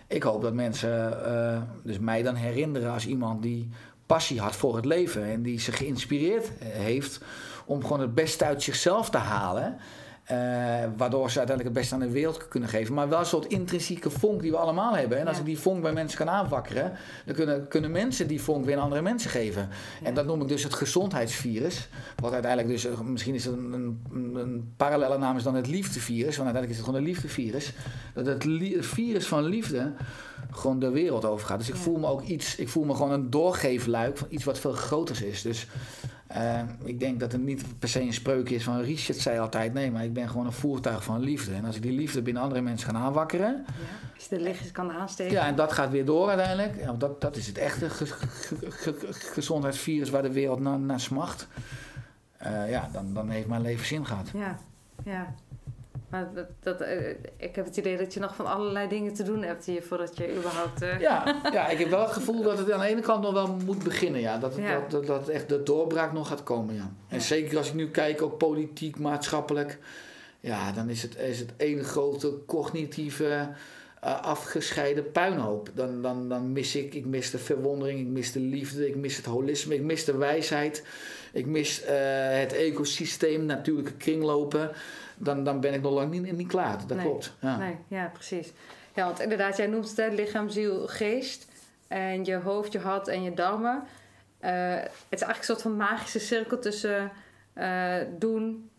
Ik 0.06 0.22
hoop 0.22 0.42
dat 0.42 0.54
mensen 0.54 1.18
uh, 1.26 1.62
dus 1.84 1.98
mij 1.98 2.22
dan 2.22 2.34
herinneren 2.34 2.92
als 2.92 3.06
iemand 3.06 3.42
die 3.42 3.68
passie 4.12 4.40
had 4.40 4.56
voor 4.56 4.76
het 4.76 4.84
leven 4.84 5.24
en 5.24 5.42
die 5.42 5.60
zich 5.60 5.76
geïnspireerd 5.76 6.50
heeft 6.58 7.20
om 7.64 7.82
gewoon 7.82 8.00
het 8.00 8.14
beste 8.14 8.44
uit 8.44 8.62
zichzelf 8.62 9.10
te 9.10 9.18
halen. 9.18 9.78
Uh, 10.30 10.38
waardoor 10.96 11.30
ze 11.30 11.38
uiteindelijk 11.38 11.64
het 11.64 11.72
beste 11.72 11.94
aan 11.94 12.00
de 12.00 12.10
wereld 12.10 12.48
kunnen 12.48 12.68
geven. 12.68 12.94
Maar 12.94 13.08
wel 13.08 13.18
een 13.18 13.26
soort 13.26 13.46
intrinsieke 13.46 14.10
vonk 14.10 14.40
die 14.40 14.50
we 14.50 14.56
allemaal 14.56 14.96
hebben. 14.96 15.18
En 15.18 15.26
als 15.26 15.34
ja. 15.34 15.40
ik 15.40 15.46
die 15.46 15.58
vonk 15.58 15.82
bij 15.82 15.92
mensen 15.92 16.18
kan 16.18 16.28
aanwakkeren, 16.28 16.92
dan 17.26 17.34
kunnen, 17.34 17.68
kunnen 17.68 17.90
mensen 17.90 18.26
die 18.26 18.42
vonk 18.42 18.64
weer 18.64 18.76
aan 18.76 18.82
andere 18.82 19.02
mensen 19.02 19.30
geven. 19.30 19.68
Ja. 20.00 20.06
En 20.06 20.14
dat 20.14 20.26
noem 20.26 20.42
ik 20.42 20.48
dus 20.48 20.62
het 20.62 20.74
gezondheidsvirus. 20.74 21.88
Wat 22.16 22.32
uiteindelijk 22.32 22.72
dus, 22.72 22.86
misschien 23.04 23.34
is 23.34 23.44
het 23.44 23.54
een, 23.54 23.72
een, 24.12 24.34
een 24.34 24.72
parallele 24.76 25.18
naam 25.18 25.36
is 25.36 25.42
dan 25.42 25.54
het 25.54 25.66
liefdevirus. 25.66 26.36
Want 26.36 26.54
uiteindelijk 26.54 26.70
is 26.70 26.76
het 26.76 26.84
gewoon 26.84 27.00
een 27.00 27.06
liefdevirus. 27.06 27.72
Dat 28.14 28.26
het 28.26 28.44
li 28.44 28.82
virus 28.82 29.26
van 29.26 29.44
liefde 29.44 29.92
gewoon 30.50 30.78
de 30.78 30.90
wereld 30.90 31.24
over 31.24 31.46
gaat. 31.46 31.58
Dus 31.58 31.68
ik 31.68 31.74
ja. 31.74 31.80
voel 31.80 31.98
me 31.98 32.06
ook 32.06 32.22
iets, 32.22 32.56
ik 32.56 32.68
voel 32.68 32.84
me 32.84 32.94
gewoon 32.94 33.12
een 33.12 33.30
doorgeefluik 33.30 34.18
van 34.18 34.26
iets 34.30 34.44
wat 34.44 34.58
veel 34.58 34.72
groters 34.72 35.22
is. 35.22 35.42
Dus 35.42 35.66
Eh, 36.32 36.60
ik 36.84 37.00
denk 37.00 37.20
dat 37.20 37.32
het 37.32 37.42
niet 37.42 37.64
per 37.78 37.88
se 37.88 38.00
een 38.00 38.12
spreuk 38.12 38.48
is 38.50 38.64
van 38.64 38.80
Richard 38.80 39.18
zei 39.18 39.38
altijd 39.38 39.72
nee, 39.72 39.90
maar 39.90 40.04
ik 40.04 40.12
ben 40.12 40.28
gewoon 40.28 40.46
een 40.46 40.52
voertuig 40.52 41.04
van 41.04 41.20
liefde. 41.20 41.54
En 41.54 41.64
als 41.64 41.76
ik 41.76 41.82
die 41.82 41.92
liefde 41.92 42.22
binnen 42.22 42.42
andere 42.42 42.60
mensen 42.60 42.90
ga 42.90 42.96
aanwakkeren, 43.00 43.64
Ja. 43.66 43.74
Als 44.14 44.24
je 44.30 44.36
de 44.36 44.42
lichtjes 44.42 44.70
kan 44.72 44.92
aansteken. 44.92 45.32
ja, 45.32 45.46
en 45.46 45.54
dat 45.54 45.72
gaat 45.72 45.90
weer 45.90 46.04
door 46.04 46.28
uiteindelijk. 46.28 46.80
Ja, 46.80 46.92
dat, 46.92 47.20
dat 47.20 47.36
is 47.36 47.46
het 47.46 47.58
echte 47.58 47.90
ge- 47.90 48.06
ge- 48.06 48.56
ge- 48.70 48.94
ge- 48.98 49.12
gezondheidsvirus 49.12 50.10
waar 50.10 50.22
de 50.22 50.32
wereld 50.32 50.60
naar, 50.60 50.78
naar 50.78 51.00
smacht. 51.00 51.48
Eh, 52.36 52.70
ja, 52.70 52.88
dan, 52.92 53.14
dan 53.14 53.28
heeft 53.28 53.46
mijn 53.46 53.62
leven 53.62 53.86
zin 53.86 54.06
gehad. 54.06 54.28
Ja, 54.34 54.58
ja. 55.04 55.34
Maar 56.12 56.28
dat, 56.34 56.46
dat, 56.60 56.80
eh, 56.80 57.08
ik 57.36 57.54
heb 57.56 57.64
het 57.64 57.76
idee 57.76 57.96
dat 57.96 58.14
je 58.14 58.20
nog 58.20 58.34
van 58.34 58.46
allerlei 58.46 58.88
dingen 58.88 59.14
te 59.14 59.22
doen 59.22 59.42
hebt 59.42 59.64
hier 59.64 59.82
voordat 59.82 60.16
je 60.16 60.36
überhaupt. 60.36 60.82
eh, 60.82 61.00
Ja, 61.00 61.40
ja, 61.52 61.68
ik 61.68 61.78
heb 61.78 61.88
wel 61.90 62.00
het 62.02 62.12
gevoel 62.12 62.42
dat 62.42 62.58
het 62.58 62.70
aan 62.70 62.80
de 62.80 62.86
ene 62.86 63.00
kant 63.00 63.22
nog 63.22 63.32
wel 63.32 63.56
moet 63.64 63.84
beginnen. 63.84 64.20
Ja. 64.20 64.38
Dat, 64.38 64.54
het- 64.54 64.64
Ja. 64.64 64.78
dat, 64.80 64.90
dat, 64.90 65.06
dat 65.06 65.28
echt 65.28 65.48
de 65.48 65.62
doorbraak 65.62 66.12
nog 66.12 66.28
gaat 66.28 66.42
komen. 66.42 66.74
Ja. 66.74 66.90
En 67.08 67.16
Ja. 67.16 67.22
zeker 67.22 67.58
als 67.58 67.68
ik 67.68 67.74
nu 67.74 67.90
kijk, 67.90 68.22
ook 68.22 68.38
politiek, 68.38 68.98
maatschappelijk. 68.98 69.78
Ja, 70.40 70.72
dan 70.72 70.88
is 70.88 71.02
het, 71.02 71.16
is 71.16 71.38
het 71.38 71.52
één 71.56 71.84
grote 71.84 72.38
cognitieve 72.46 73.48
eh, 74.02 74.20
afgescheiden 74.22 75.12
puinhoop. 75.12 75.70
Dan, 75.74 76.02
dan, 76.02 76.28
dan 76.28 76.52
mis 76.52 76.76
ik, 76.76 76.94
ik 76.94 77.06
mis 77.06 77.30
de 77.30 77.38
verwondering, 77.38 78.00
ik 78.00 78.06
mis 78.06 78.32
de 78.32 78.40
liefde, 78.40 78.88
ik 78.88 78.96
mis 78.96 79.16
het 79.16 79.24
holisme, 79.24 79.74
ik 79.74 79.82
mis 79.82 80.04
de 80.04 80.16
wijsheid. 80.16 80.84
Ik 81.32 81.46
mis 81.46 81.82
eh, 81.82 81.94
het 82.38 82.52
ecosysteem, 82.52 83.44
natuurlijke 83.44 83.92
kringlopen. 83.92 84.70
Dan, 85.16 85.44
dan 85.44 85.60
ben 85.60 85.74
ik 85.74 85.82
nog 85.82 85.92
lang 85.92 86.10
niet, 86.10 86.32
niet 86.36 86.48
klaar. 86.48 86.78
Dat 86.86 86.96
Nee. 86.96 87.06
klopt. 87.06 87.36
Ja. 87.40 87.56
Nee, 87.56 87.76
ja, 87.88 88.10
precies. 88.12 88.52
Ja, 88.94 89.04
want 89.04 89.20
inderdaad, 89.20 89.56
jij 89.56 89.66
noemt 89.66 89.96
het 89.96 90.12
lichaam, 90.12 90.48
ziel, 90.48 90.86
geest. 90.86 91.46
En 91.88 92.24
je 92.24 92.36
hoofd, 92.36 92.72
je 92.72 92.78
hart 92.78 93.08
en 93.08 93.22
je 93.22 93.34
darmen. 93.34 93.82
Eh, 94.38 94.74
het 94.74 94.90
is 95.08 95.20
eigenlijk 95.20 95.38
een 95.38 95.44
soort 95.44 95.62
van 95.62 95.76
magische 95.76 96.18
cirkel 96.18 96.58
tussen 96.58 97.12
doen, 98.18 98.70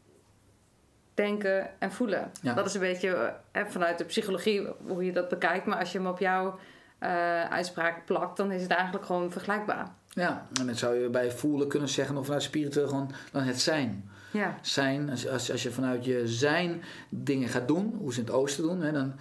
denken 1.14 1.70
en 1.80 1.92
voelen. 1.92 2.32
Ja. 2.42 2.54
Dat 2.54 2.66
is 2.66 2.74
een 2.74 2.80
beetje 2.80 3.34
eh, 3.52 3.66
vanuit 3.66 3.98
de 3.98 4.04
psychologie 4.04 4.68
hoe 4.88 5.06
je 5.06 5.12
dat 5.12 5.30
bekijkt. 5.30 5.66
Maar 5.66 5.80
als 5.80 5.92
je 5.92 5.98
hem 5.98 6.08
op 6.08 6.20
jouw 6.20 6.60
eh, 7.00 7.44
uitspraak 7.50 8.06
plakt, 8.06 8.38
dan 8.38 8.52
is 8.52 8.62
het 8.62 8.72
eigenlijk 8.72 9.06
gewoon 9.06 9.32
vergelijkbaar. 9.32 9.88
Ja, 10.10 10.48
en 10.60 10.68
dat 10.68 10.78
zou 10.78 10.96
je 10.96 11.10
bij 11.10 11.32
voelen 11.32 11.68
kunnen 11.68 11.90
zeggen, 11.90 12.18
of 12.18 12.26
vanuit 12.26 12.44
spiritueel 12.44 12.88
gewoon 12.88 13.12
dan 13.32 13.44
het 13.44 13.62
zijn. 13.62 14.12
Ja, 14.32 14.58
Zijn, 14.62 15.10
als, 15.10 15.28
als, 15.28 15.52
als 15.52 15.64
je 15.64 15.72
vanuit 15.72 16.06
je 16.06 16.28
zijn 16.28 16.84
dingen 17.10 17.50
gaat 17.50 17.68
doen, 17.68 17.96
hoe 18.00 18.14
ze 18.14 18.20
in 18.20 18.26
het 18.26 18.34
oosten 18.34 18.64
doen, 18.64 18.82
hè, 18.82 18.92
dan, 18.92 19.14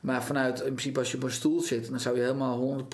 maar 0.00 0.24
vanuit, 0.24 0.58
in 0.58 0.64
principe 0.64 0.98
als 0.98 1.10
je 1.10 1.16
op 1.16 1.22
een 1.22 1.30
stoel 1.30 1.60
zit, 1.60 1.90
dan 1.90 2.00
zou 2.00 2.16
je 2.16 2.22
helemaal 2.22 2.84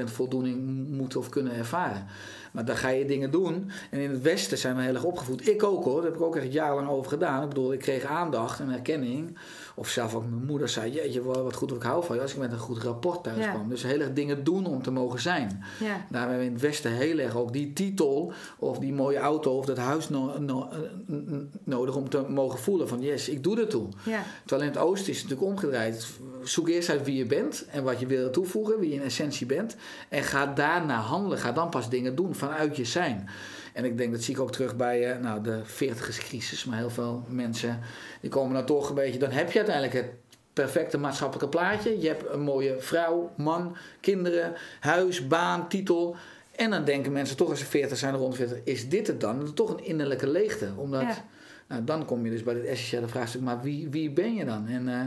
100% 0.00 0.04
voldoening 0.04 0.88
moeten 0.88 1.20
of 1.20 1.28
kunnen 1.28 1.52
ervaren. 1.54 2.06
Maar 2.52 2.64
dan 2.64 2.76
ga 2.76 2.88
je 2.88 3.04
dingen 3.04 3.30
doen. 3.30 3.70
En 3.90 3.98
in 3.98 4.10
het 4.10 4.22
Westen 4.22 4.58
zijn 4.58 4.76
we 4.76 4.82
heel 4.82 4.94
erg 4.94 5.04
opgevoed. 5.04 5.48
Ik 5.48 5.62
ook 5.62 5.84
hoor, 5.84 5.94
daar 5.94 6.10
heb 6.10 6.14
ik 6.14 6.26
ook 6.26 6.36
echt 6.36 6.52
jarenlang 6.52 6.88
over 6.88 7.10
gedaan. 7.10 7.42
Ik 7.42 7.48
bedoel, 7.48 7.72
ik 7.72 7.78
kreeg 7.78 8.04
aandacht 8.04 8.60
en 8.60 8.70
erkenning. 8.70 9.38
Of 9.78 9.88
zelf 9.88 10.14
ook 10.14 10.24
mijn 10.30 10.44
moeder 10.46 10.68
zei, 10.68 10.92
jeetje, 10.92 11.22
wat 11.22 11.42
wat 11.42 11.54
goed 11.54 11.70
of 11.70 11.76
ik 11.76 11.82
hou 11.82 12.04
van 12.04 12.16
je 12.16 12.22
als 12.22 12.32
ik 12.32 12.38
met 12.38 12.52
een 12.52 12.58
goed 12.58 12.82
rapport 12.82 13.22
thuis 13.22 13.44
Ja. 13.44 13.50
kwam. 13.50 13.68
Dus 13.68 13.82
heel 13.82 14.00
erg 14.00 14.12
dingen 14.12 14.44
doen 14.44 14.66
om 14.66 14.82
te 14.82 14.90
mogen 14.90 15.20
zijn. 15.20 15.62
ja, 15.80 16.06
Daar 16.10 16.20
hebben 16.20 16.38
we 16.38 16.44
in 16.44 16.52
het 16.52 16.60
Westen 16.60 16.92
heel 16.92 17.18
erg 17.18 17.36
ook 17.36 17.52
die 17.52 17.72
titel 17.72 18.32
of 18.58 18.78
die 18.78 18.92
mooie 18.92 19.18
auto 19.18 19.56
of 19.56 19.64
dat 19.66 19.76
huis 19.78 20.08
no- 20.08 20.38
no- 20.38 20.68
nodig 21.64 21.96
om 21.96 22.08
te 22.08 22.24
mogen 22.28 22.58
voelen 22.58 22.88
van 22.88 23.00
yes, 23.00 23.28
ik 23.28 23.42
doe 23.42 23.60
er 23.60 23.68
toe. 23.68 23.86
ja, 24.04 24.22
Terwijl 24.44 24.68
in 24.68 24.74
het 24.74 24.84
Oosten 24.86 25.12
is 25.12 25.20
het 25.20 25.28
natuurlijk 25.28 25.56
omgedraaid. 25.56 26.06
Zoek 26.42 26.68
eerst 26.68 26.88
uit 26.90 27.04
wie 27.04 27.16
je 27.16 27.26
bent 27.26 27.64
en 27.70 27.84
wat 27.84 28.00
je 28.00 28.06
wil 28.06 28.30
toevoegen, 28.30 28.78
wie 28.78 28.88
je 28.88 28.94
in 28.94 29.02
essentie 29.02 29.46
bent. 29.46 29.76
En 30.08 30.22
ga 30.22 30.46
daarna 30.46 31.00
handelen, 31.00 31.38
ga 31.38 31.52
dan 31.52 31.68
pas 31.68 31.88
dingen 31.90 32.14
doen 32.14 32.34
vanuit 32.34 32.76
je 32.76 32.84
zijn. 32.84 33.28
En 33.72 33.84
ik 33.84 33.96
denk, 33.98 34.12
dat 34.12 34.22
zie 34.22 34.34
ik 34.34 34.40
ook 34.40 34.52
terug 34.52 34.76
bij 34.76 35.12
eh, 35.12 35.18
nou, 35.20 35.42
de 35.42 35.60
40 35.64 36.64
maar 36.66 36.78
heel 36.78 36.90
veel 36.90 37.24
mensen 37.28 37.80
die 38.20 38.30
komen 38.30 38.54
dan 38.54 38.66
toch 38.66 38.88
een 38.88 38.94
beetje, 38.94 39.18
dan 39.18 39.30
heb 39.30 39.50
je 39.50 39.58
uiteindelijk 39.58 39.94
het 39.96 40.10
perfecte 40.52 40.98
maatschappelijke 40.98 41.48
plaatje. 41.48 42.00
Je 42.00 42.08
hebt 42.08 42.24
een 42.32 42.40
mooie 42.40 42.76
vrouw, 42.78 43.30
man, 43.36 43.76
kinderen, 44.00 44.52
huis, 44.80 45.26
baan, 45.26 45.68
titel. 45.68 46.16
En 46.56 46.70
dan 46.70 46.84
denken 46.84 47.12
mensen 47.12 47.36
toch 47.36 47.50
als 47.50 47.58
ze 47.58 47.64
40 47.64 47.98
zijn, 47.98 48.14
rond 48.14 48.34
40, 48.36 48.58
is 48.64 48.88
dit 48.88 49.06
het 49.06 49.20
dan? 49.20 49.38
Dat 49.38 49.48
is 49.48 49.54
toch 49.54 49.70
een 49.70 49.84
innerlijke 49.84 50.28
leegte. 50.28 50.68
Omdat, 50.76 51.00
Ja. 51.02 51.24
nou, 51.66 51.84
dan 51.84 52.04
kom 52.04 52.24
je 52.24 52.30
dus 52.30 52.42
bij 52.42 52.54
dit 52.54 52.64
essentiële 52.64 53.08
vraagstuk, 53.08 53.40
maar 53.40 53.60
wie, 53.62 53.88
wie 53.88 54.10
ben 54.10 54.34
je 54.34 54.44
dan? 54.44 54.66
En, 54.68 54.88
eh, 54.88 55.06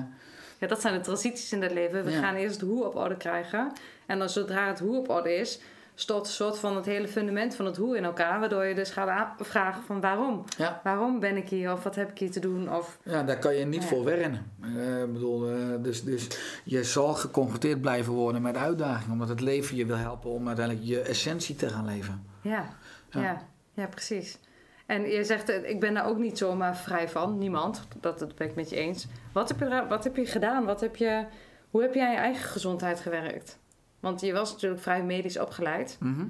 Ja, 0.57 0.67
dat 0.67 0.81
zijn 0.81 0.93
de 0.93 0.99
transities 1.01 1.51
in 1.51 1.61
het 1.61 1.71
leven. 1.71 2.03
We 2.05 2.11
Ja. 2.11 2.19
gaan 2.19 2.35
eerst 2.35 2.59
het 2.61 2.69
hoe 2.69 2.85
op 2.85 2.95
orde 2.95 3.17
krijgen. 3.17 3.71
En 4.05 4.19
dan 4.19 4.29
zodra 4.29 4.67
het 4.67 4.79
hoe 4.79 4.97
op 4.97 5.09
orde 5.09 5.35
is, 5.35 5.59
stort 5.95 6.25
een 6.27 6.31
soort 6.33 6.57
van 6.57 6.75
het 6.75 6.85
hele 6.85 7.07
fundament 7.07 7.55
van 7.55 7.65
het 7.65 7.77
hoe 7.77 7.97
in 7.97 8.03
elkaar. 8.03 8.39
Waardoor 8.39 8.65
je 8.65 8.75
dus 8.75 8.89
gaat 8.89 9.29
vragen 9.39 9.83
van 9.83 10.01
waarom? 10.01 10.43
ja, 10.57 10.79
Waarom 10.83 11.19
ben 11.19 11.37
ik 11.37 11.49
hier? 11.49 11.71
Of 11.71 11.83
wat 11.83 11.95
heb 11.95 12.09
ik 12.11 12.17
hier 12.17 12.31
te 12.31 12.39
doen? 12.39 12.73
Of 12.75 12.97
ja, 13.03 13.23
daar 13.23 13.37
kan 13.39 13.55
je 13.55 13.65
niet 13.65 13.81
Ja. 13.81 13.87
voor 13.87 14.03
wennen. 14.03 14.51
Eh, 14.61 15.03
bedoel, 15.13 15.49
eh, 15.51 15.57
dus, 15.81 16.03
dus 16.03 16.27
je 16.63 16.83
zal 16.83 17.13
geconfronteerd 17.13 17.81
blijven 17.81 18.13
worden 18.13 18.41
met 18.41 18.57
uitdagingen. 18.57 19.11
Omdat 19.11 19.29
het 19.29 19.41
leven 19.41 19.75
je 19.77 19.85
wil 19.85 19.97
helpen 19.97 20.29
om 20.29 20.47
uiteindelijk 20.47 20.85
je 20.87 21.01
essentie 21.01 21.55
te 21.55 21.69
gaan 21.69 21.85
leven. 21.85 22.25
ja, 22.41 22.65
Ja. 23.09 23.21
ja, 23.21 23.41
ja, 23.73 23.87
precies. 23.87 24.37
En 24.85 25.01
je 25.09 25.23
zegt, 25.23 25.49
eh, 25.49 25.69
ik 25.69 25.79
ben 25.79 25.93
daar 25.93 26.05
ook 26.07 26.17
niet 26.17 26.37
zomaar 26.37 26.77
vrij 26.77 27.09
van. 27.09 27.37
Niemand. 27.37 27.87
Dat, 27.99 28.19
dat 28.19 28.35
ben 28.35 28.47
ik 28.49 28.55
met 28.55 28.69
je 28.69 28.75
eens. 28.75 29.07
Wat 29.33 29.47
heb 29.49 29.59
je, 29.59 29.85
wat 29.89 30.03
heb 30.03 30.15
je 30.15 30.25
gedaan? 30.25 30.65
Wat 30.65 30.81
heb 30.81 30.95
je, 30.95 31.25
hoe 31.69 31.81
heb 31.81 31.93
jij 31.93 32.05
aan 32.05 32.11
je 32.11 32.17
eigen 32.17 32.49
gezondheid 32.49 32.99
gewerkt? 32.99 33.59
Want 34.01 34.21
je 34.21 34.33
was 34.33 34.51
natuurlijk 34.51 34.81
vrij 34.81 35.03
medisch 35.03 35.39
opgeleid. 35.39 35.97
Mhm. 35.99 36.25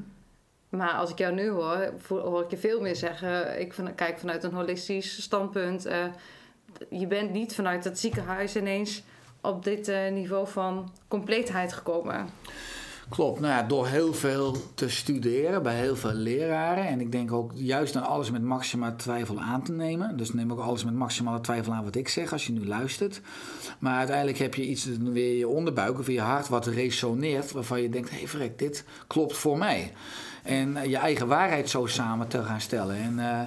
Maar 0.69 0.91
als 0.93 1.09
ik 1.09 1.17
jou 1.17 1.33
nu 1.33 1.49
hoor, 1.49 1.93
hoor 2.07 2.43
ik 2.43 2.51
je 2.51 2.57
veel 2.57 2.81
meer 2.81 2.95
zeggen. 2.95 3.59
Ik 3.59 3.73
van, 3.73 3.95
kijk 3.95 4.19
vanuit 4.19 4.43
een 4.43 4.53
holistisch 4.53 5.21
standpunt. 5.21 5.85
eh, 5.85 6.05
je 6.89 7.07
bent 7.07 7.31
niet 7.31 7.55
vanuit 7.55 7.83
het 7.83 7.99
ziekenhuis 7.99 8.55
ineens 8.55 9.03
op 9.41 9.63
dit 9.63 9.87
eh, 9.87 10.11
niveau 10.11 10.47
van 10.47 10.91
compleetheid 11.07 11.73
gekomen. 11.73 12.29
Klopt, 13.11 13.39
nou 13.39 13.53
ja, 13.53 13.63
door 13.63 13.87
heel 13.87 14.13
veel 14.13 14.55
te 14.73 14.89
studeren 14.89 15.63
bij 15.63 15.75
heel 15.75 15.95
veel 15.95 16.13
leraren. 16.13 16.87
En 16.87 17.01
ik 17.01 17.11
denk 17.11 17.31
ook 17.31 17.51
juist 17.55 17.93
dan 17.93 18.03
alles 18.03 18.31
met 18.31 18.43
maxima 18.43 18.91
twijfel 18.91 19.39
aan 19.39 19.63
te 19.63 19.71
nemen. 19.71 20.17
Dus 20.17 20.33
neem 20.33 20.51
ook 20.51 20.59
alles 20.59 20.83
met 20.83 20.93
maximale 20.93 21.41
twijfel 21.41 21.73
aan 21.73 21.83
wat 21.83 21.95
ik 21.95 22.07
zeg 22.07 22.31
als 22.31 22.45
je 22.45 22.51
nu 22.51 22.67
luistert. 22.67 23.21
Maar 23.79 23.97
uiteindelijk 23.97 24.37
heb 24.37 24.55
je 24.55 24.67
iets 24.67 24.87
weer 24.99 25.37
je 25.37 25.47
onderbuik 25.47 25.99
of 25.99 26.07
in 26.07 26.13
je 26.13 26.21
hart 26.21 26.47
wat 26.47 26.67
resoneert. 26.67 27.51
Waarvan 27.51 27.81
je 27.81 27.89
denkt, 27.89 28.09
hé 28.09 28.17
hey, 28.17 28.27
verrek, 28.27 28.59
dit 28.59 28.83
klopt 29.07 29.37
voor 29.37 29.57
mij. 29.57 29.91
En 30.43 30.77
eh, 30.77 30.89
je 30.89 30.97
eigen 30.97 31.27
waarheid 31.27 31.69
zo 31.69 31.85
samen 31.85 32.27
te 32.27 32.43
gaan 32.43 32.61
stellen. 32.61 32.95
En 32.95 33.19
eh, 33.19 33.41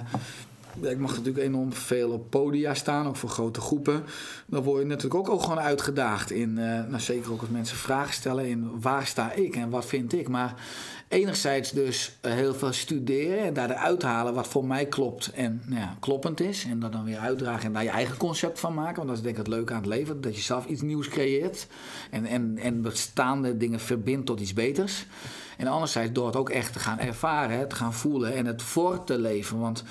ik 0.81 0.97
mag 0.97 1.11
natuurlijk 1.17 1.45
enorm 1.45 1.73
veel 1.73 2.09
op 2.09 2.29
podia 2.29 2.73
staan, 2.73 3.07
ook 3.07 3.15
voor 3.15 3.29
grote 3.29 3.61
groepen. 3.61 4.03
Dan 4.45 4.63
word 4.63 4.81
je 4.81 4.87
natuurlijk 4.87 5.15
ook, 5.15 5.29
ook 5.29 5.41
gewoon 5.41 5.59
uitgedaagd 5.59 6.31
in, 6.31 6.57
eh, 6.57 6.65
nou 6.65 6.99
zeker 6.99 7.31
ook 7.31 7.39
als 7.39 7.49
mensen 7.49 7.77
vragen 7.77 8.13
stellen 8.13 8.45
in 8.45 8.81
waar 8.81 9.05
sta 9.05 9.31
ik 9.31 9.55
en 9.55 9.69
wat 9.69 9.85
vind 9.85 10.13
ik. 10.13 10.27
Maar 10.27 10.55
enerzijds 11.07 11.71
dus 11.71 12.17
eh, 12.21 12.31
heel 12.31 12.53
veel 12.53 12.73
studeren 12.73 13.39
en 13.39 13.53
daar 13.53 13.69
eruit 13.69 14.01
halen 14.01 14.33
wat 14.33 14.47
voor 14.47 14.65
mij 14.65 14.85
klopt 14.85 15.31
en 15.31 15.61
nou 15.65 15.81
ja, 15.81 15.97
kloppend 15.99 16.39
is. 16.39 16.65
En 16.69 16.79
dat 16.79 16.91
dan 16.91 17.03
weer 17.03 17.19
uitdragen 17.19 17.65
en 17.65 17.73
daar 17.73 17.83
je 17.83 17.89
eigen 17.89 18.17
concept 18.17 18.59
van 18.59 18.73
maken. 18.73 18.95
Want 18.95 19.07
dat 19.07 19.17
is 19.17 19.23
denk 19.23 19.37
ik 19.37 19.45
het 19.45 19.53
leuke 19.53 19.73
aan 19.73 19.79
het 19.79 19.89
leven, 19.89 20.21
dat 20.21 20.35
je 20.35 20.41
zelf 20.41 20.65
iets 20.65 20.81
nieuws 20.81 21.07
creëert. 21.07 21.67
En, 22.11 22.25
en, 22.25 22.57
en 22.57 22.81
bestaande 22.81 23.57
dingen 23.57 23.79
verbindt 23.79 24.25
tot 24.25 24.39
iets 24.39 24.53
beters. 24.53 25.05
En 25.57 25.67
anderzijds 25.67 26.11
door 26.11 26.25
het 26.25 26.35
ook 26.35 26.49
echt 26.49 26.73
te 26.73 26.79
gaan 26.79 26.99
ervaren, 26.99 27.67
te 27.67 27.75
gaan 27.75 27.93
voelen 27.93 28.33
en 28.33 28.45
het 28.45 28.61
voor 28.61 29.03
te 29.03 29.19
leven. 29.19 29.59
Want 29.59 29.83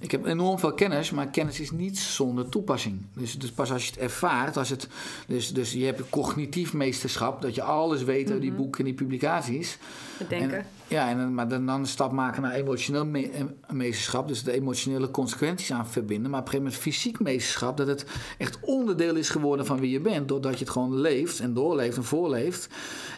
ik 0.00 0.10
heb 0.10 0.26
enorm 0.26 0.58
veel 0.58 0.74
kennis, 0.74 1.10
maar 1.10 1.26
kennis 1.26 1.60
is 1.60 1.70
niet 1.70 1.98
zonder 1.98 2.48
toepassing. 2.48 3.02
Dus, 3.14 3.38
dus 3.38 3.50
pas 3.50 3.72
als 3.72 3.84
je 3.84 3.90
het 3.90 4.00
ervaart, 4.00 4.56
als 4.56 4.68
het, 4.68 4.88
dus, 5.26 5.52
dus 5.52 5.72
je 5.72 5.84
hebt 5.84 6.10
cognitief 6.10 6.72
meesterschap, 6.72 7.42
dat 7.42 7.54
je 7.54 7.62
alles 7.62 8.02
weet 8.02 8.30
uit 8.30 8.40
die 8.40 8.52
boeken 8.52 8.78
en 8.78 8.84
die 8.84 8.94
publicaties. 8.94 9.78
Het 10.18 10.28
denken. 10.28 10.58
En, 10.58 10.66
ja, 10.88 11.08
en, 11.08 11.34
maar 11.34 11.48
dan, 11.48 11.66
dan 11.66 11.80
een 11.80 11.86
stap 11.86 12.12
maken 12.12 12.42
naar 12.42 12.52
emotioneel 12.52 13.06
me- 13.06 13.30
eh, 13.30 13.44
meesterschap, 13.68 14.28
dus 14.28 14.42
de 14.42 14.52
emotionele 14.52 15.10
consequenties 15.10 15.72
aan 15.72 15.86
verbinden. 15.86 16.30
Maar 16.30 16.40
op 16.40 16.46
een 16.46 16.52
gegeven 16.52 16.72
moment 16.72 16.94
fysiek 16.94 17.20
meesterschap, 17.20 17.76
dat 17.76 17.86
het 17.86 18.06
echt 18.38 18.58
onderdeel 18.60 19.14
is 19.14 19.28
geworden 19.28 19.66
van 19.66 19.80
wie 19.80 19.90
je 19.90 20.00
bent, 20.00 20.28
doordat 20.28 20.52
je 20.52 20.58
het 20.64 20.70
gewoon 20.70 21.00
leeft 21.00 21.40
en 21.40 21.54
doorleeft 21.54 21.96
en 21.96 22.04
voorleeft. 22.04 22.68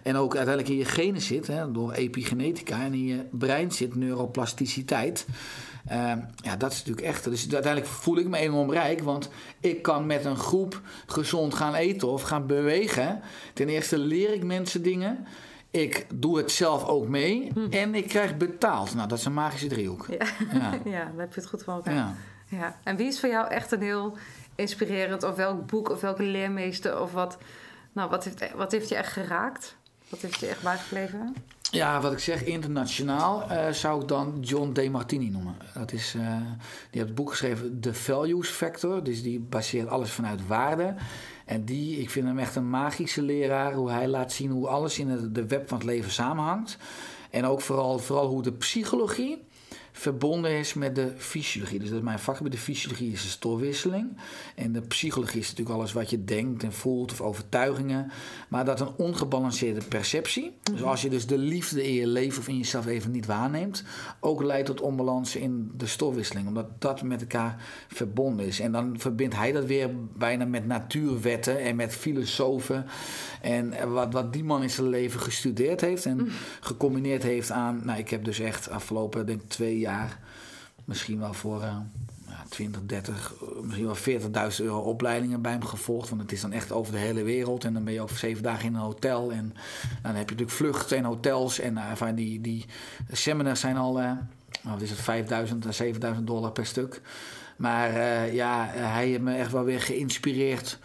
En 0.03 0.17
ook 0.17 0.37
uiteindelijk 0.37 0.75
in 0.75 0.81
je 0.81 0.85
genen 0.85 1.21
zit, 1.21 1.47
hè, 1.47 1.73
door 1.73 1.93
epigenetica, 1.93 2.85
en 2.85 2.95
in 2.95 3.05
je 3.05 3.25
brein 3.31 3.73
zit 3.73 3.95
neuroplasticiteit. 3.95 5.27
Ehm, 5.89 6.19
ja, 6.37 6.57
dat 6.57 6.73
is 6.73 6.79
natuurlijk 6.79 7.07
echt. 7.07 7.25
Dus 7.25 7.53
uiteindelijk 7.53 7.93
voel 7.93 8.19
ik 8.19 8.27
me 8.27 8.39
enorm 8.39 8.73
rijk, 8.73 9.01
want 9.01 9.31
ik 9.61 9.83
kan 9.83 10.07
met 10.07 10.25
een 10.25 10.37
groep 10.37 10.81
gezond 11.07 11.55
gaan 11.55 11.75
eten 11.75 12.09
of 12.09 12.23
gaan 12.23 12.47
bewegen. 12.47 13.21
Ten 13.55 13.69
eerste 13.69 13.99
leer 13.99 14.33
ik 14.33 14.45
mensen 14.45 14.83
dingen. 14.83 15.27
Ik 15.71 16.07
doe 16.15 16.39
het 16.39 16.51
zelf 16.51 16.85
ook 16.85 17.09
mee 17.09 17.53
en 17.71 17.95
ik 17.95 18.09
krijg 18.09 18.37
betaald. 18.37 18.95
Nou, 18.95 19.09
dat 19.09 19.19
is 19.19 19.25
een 19.25 19.33
magische 19.33 19.67
driehoek. 19.67 20.07
Ja. 20.09 20.27
Ja. 20.53 20.79
ja, 20.99 21.05
dan 21.05 21.19
heb 21.19 21.35
je 21.35 21.41
het 21.41 21.49
goed 21.49 21.63
voor 21.63 21.75
elkaar. 21.75 21.95
Ja. 21.95 22.15
Ja. 22.49 22.77
En 22.83 22.97
wie 22.97 23.07
is 23.07 23.21
voor 23.21 23.29
jou 23.29 23.49
echt 23.49 23.73
een 23.73 23.83
heel 23.83 24.17
inspirerend, 24.55 25.23
of 25.23 25.35
welk 25.37 25.67
boek, 25.67 25.91
of 25.91 26.01
welke 26.01 26.23
leermeester, 26.23 27.01
of 27.01 27.13
wat, 27.13 27.39
nou, 27.93 28.11
wat, 28.11 28.25
heeft, 28.25 28.55
wat 28.55 28.73
heeft 28.73 28.89
je 28.89 28.97
echt 28.97 29.13
geraakt? 29.13 29.77
Wat 30.09 30.21
heeft 30.21 30.41
je 30.41 30.47
echt 30.47 30.63
bijgebleven? 30.63 31.35
Ja, 31.71 32.01
wat 32.01 32.13
ik 32.13 32.19
zeg, 32.19 32.45
internationaal 32.45 33.51
eh, 33.51 33.73
zou 33.73 34.03
ik 34.03 34.09
dan 34.09 34.39
John 34.41 34.73
De 34.73 34.91
Martini 34.91 35.31
noemen. 35.31 35.57
Dat 35.75 35.93
is, 35.93 36.15
eh, 36.15 36.23
die 36.91 36.91
heeft 36.91 37.07
het 37.07 37.15
boek 37.15 37.31
geschreven 37.31 37.81
The 37.81 37.95
Values 37.95 38.49
Factor. 38.49 39.05
Dus 39.05 39.23
die 39.23 39.41
baseert 39.41 39.89
alles 39.89 40.11
vanuit 40.11 40.47
waarde. 40.47 40.95
En 41.45 41.65
die, 41.65 42.01
ik 42.01 42.11
vind 42.11 42.27
hem 42.27 42.39
echt 42.39 42.57
een 42.57 42.71
magische 42.71 43.23
leraar. 43.23 43.73
Hoe 43.73 43.91
hij 43.91 44.09
laat 44.09 44.33
zien 44.33 44.51
hoe 44.51 44.69
alles 44.69 44.99
in 44.99 45.33
de 45.33 45.47
web 45.47 45.69
van 45.69 45.79
het 45.79 45.87
leven 45.87 46.11
samenhangt. 46.11 46.79
En 47.31 47.45
ook 47.45 47.61
vooral, 47.61 47.99
vooral 47.99 48.29
hoe 48.29 48.43
de 48.43 48.53
psychologie 48.53 49.47
verbonden 49.99 50.51
is 50.51 50.75
met 50.75 50.95
de 50.95 51.13
fysiologie. 51.17 51.79
Dus 51.79 51.89
dat 51.89 51.99
is 51.99 52.05
mijn 52.05 52.19
vakgebied. 52.19 52.53
De 52.53 52.59
fysiologie 52.59 53.13
is 53.13 53.23
de 53.23 53.29
stofwisseling. 53.29 54.17
En 54.55 54.73
de 54.73 54.81
psychologie 54.81 55.41
is 55.41 55.49
natuurlijk 55.49 55.77
alles 55.77 55.93
wat 55.93 56.11
je 56.11 56.25
denkt 56.25 56.63
en 56.63 56.73
voelt 56.73 57.13
of 57.13 57.21
overtuigingen. 57.21 58.11
Maar 58.49 58.65
dat 58.65 58.81
een 58.81 58.93
ongebalanceerde 58.97 59.81
perceptie. 59.89 60.57
Dus 60.73 60.83
als 60.83 61.03
je 61.03 61.09
dus 61.09 61.27
de 61.27 61.39
liefde 61.39 61.87
in 61.87 61.93
je 61.93 62.07
leven 62.07 62.41
of 62.41 62.49
in 62.49 62.57
jezelf 62.57 62.87
even 62.87 63.11
niet 63.11 63.27
waarneemt, 63.27 63.85
ook 64.21 64.43
leidt 64.43 64.67
tot 64.67 64.81
onbalans 64.81 65.37
in 65.37 65.71
de 65.77 65.87
stofwisseling. 65.87 66.47
Omdat 66.47 66.81
dat 66.81 67.03
met 67.03 67.21
elkaar 67.21 67.65
verbonden 67.89 68.47
is. 68.47 68.61
En 68.61 68.73
dan 68.73 68.99
verbindt 68.99 69.35
hij 69.35 69.53
dat 69.53 69.65
weer 69.65 69.91
bijna 70.17 70.45
met 70.45 70.67
natuurwetten 70.67 71.61
en 71.61 71.77
met 71.77 71.95
filosofen. 71.95 72.87
En 73.41 73.93
wat, 73.93 74.13
wat 74.13 74.33
die 74.33 74.45
man 74.45 74.63
in 74.63 74.71
zijn 74.71 74.89
leven 74.89 75.21
gestudeerd 75.21 75.81
heeft 75.81 76.07
en 76.07 76.29
gecombineerd 76.61 77.23
heeft 77.23 77.51
aan. 77.51 77.81
Nou, 77.85 77.99
ik 77.99 78.11
heb 78.11 78.25
dus 78.25 78.39
echt 78.39 78.71
afgelopen 78.71 79.27
denk, 79.27 79.43
ik, 79.43 79.49
twee 79.49 79.79
jaar 79.79 79.88
misschien 80.85 81.19
wel 81.19 81.35
voor 81.35 81.63
uh, 81.63 81.77
20, 82.49 82.83
30, 82.87 83.35
misschien 83.63 83.87
wel 83.87 84.51
40.000 84.51 84.65
euro 84.65 84.79
opleidingen 84.79 85.43
bij 85.43 85.53
hem 85.53 85.65
gevolgd. 85.65 86.09
Want 86.09 86.21
het 86.21 86.33
is 86.33 86.41
dan 86.41 86.53
echt 86.53 86.73
over 86.73 86.93
de 86.93 86.99
hele 86.99 87.23
wereld. 87.23 87.65
En 87.65 87.73
dan 87.73 87.85
ben 87.85 87.93
je 87.93 88.01
over 88.01 88.17
zeven 88.17 88.43
dagen 88.43 88.65
in 88.65 88.75
een 88.75 88.81
hotel. 88.81 89.33
En 89.33 89.55
dan 90.03 90.15
heb 90.15 90.29
je 90.29 90.35
natuurlijk 90.35 90.51
vluchten 90.51 90.97
en 90.97 91.05
hotels. 91.05 91.59
En 91.59 91.75
uh, 91.75 91.93
van 91.95 92.15
die, 92.15 92.41
die 92.41 92.65
seminars 93.13 93.61
zijn 93.61 93.77
al, 93.77 94.01
uh, 94.01 94.13
wat 94.63 94.81
is 94.81 94.91
het, 94.91 95.01
5000 95.01 95.67
à 95.67 95.73
7000 95.73 96.27
dollar 96.27 96.53
per 96.53 96.67
stuk. 96.67 97.01
Maar 97.57 97.91
uh, 97.91 98.35
ja, 98.35 98.67
hij 98.75 99.07
heeft 99.07 99.21
me 99.21 99.35
echt 99.35 99.53
wel 99.53 99.65
weer 99.65 99.81
geïnspireerd 99.81 100.79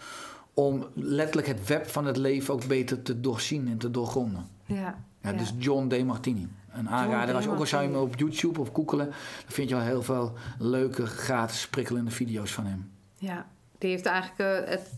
om 0.53 0.85
letterlijk 0.93 1.47
het 1.47 1.67
web 1.67 1.87
van 1.87 2.05
het 2.05 2.17
leven 2.17 2.53
ook 2.53 2.67
beter 2.67 3.01
te 3.01 3.19
doorzien 3.19 3.67
en 3.67 3.77
te 3.77 3.91
doorgronden. 3.91 4.47
Ja, 4.65 4.95
ja, 5.21 5.33
Dus 5.33 5.53
John 5.57 5.87
De 5.87 6.03
Martini. 6.03 6.47
Een 6.73 6.89
aanrader. 6.89 7.35
Als 7.35 7.43
je 7.43 7.49
ook 7.49 7.59
al 7.59 7.65
zou 7.65 7.83
je 7.83 7.89
hem 7.89 7.97
op 7.97 8.15
YouTube 8.15 8.59
of 8.59 8.69
googelen, 8.73 9.05
dan 9.05 9.15
vind 9.45 9.69
je 9.69 9.75
wel 9.75 9.83
heel 9.83 10.03
veel 10.03 10.33
leuke, 10.59 11.05
gratis, 11.05 11.67
prikkelende 11.67 12.11
video's 12.11 12.51
van 12.51 12.65
hem. 12.65 12.91
Ja, 13.17 13.45
die 13.77 13.89
heeft 13.89 14.05
eigenlijk 14.05 14.65
uh, 14.65 14.69
het, 14.69 14.89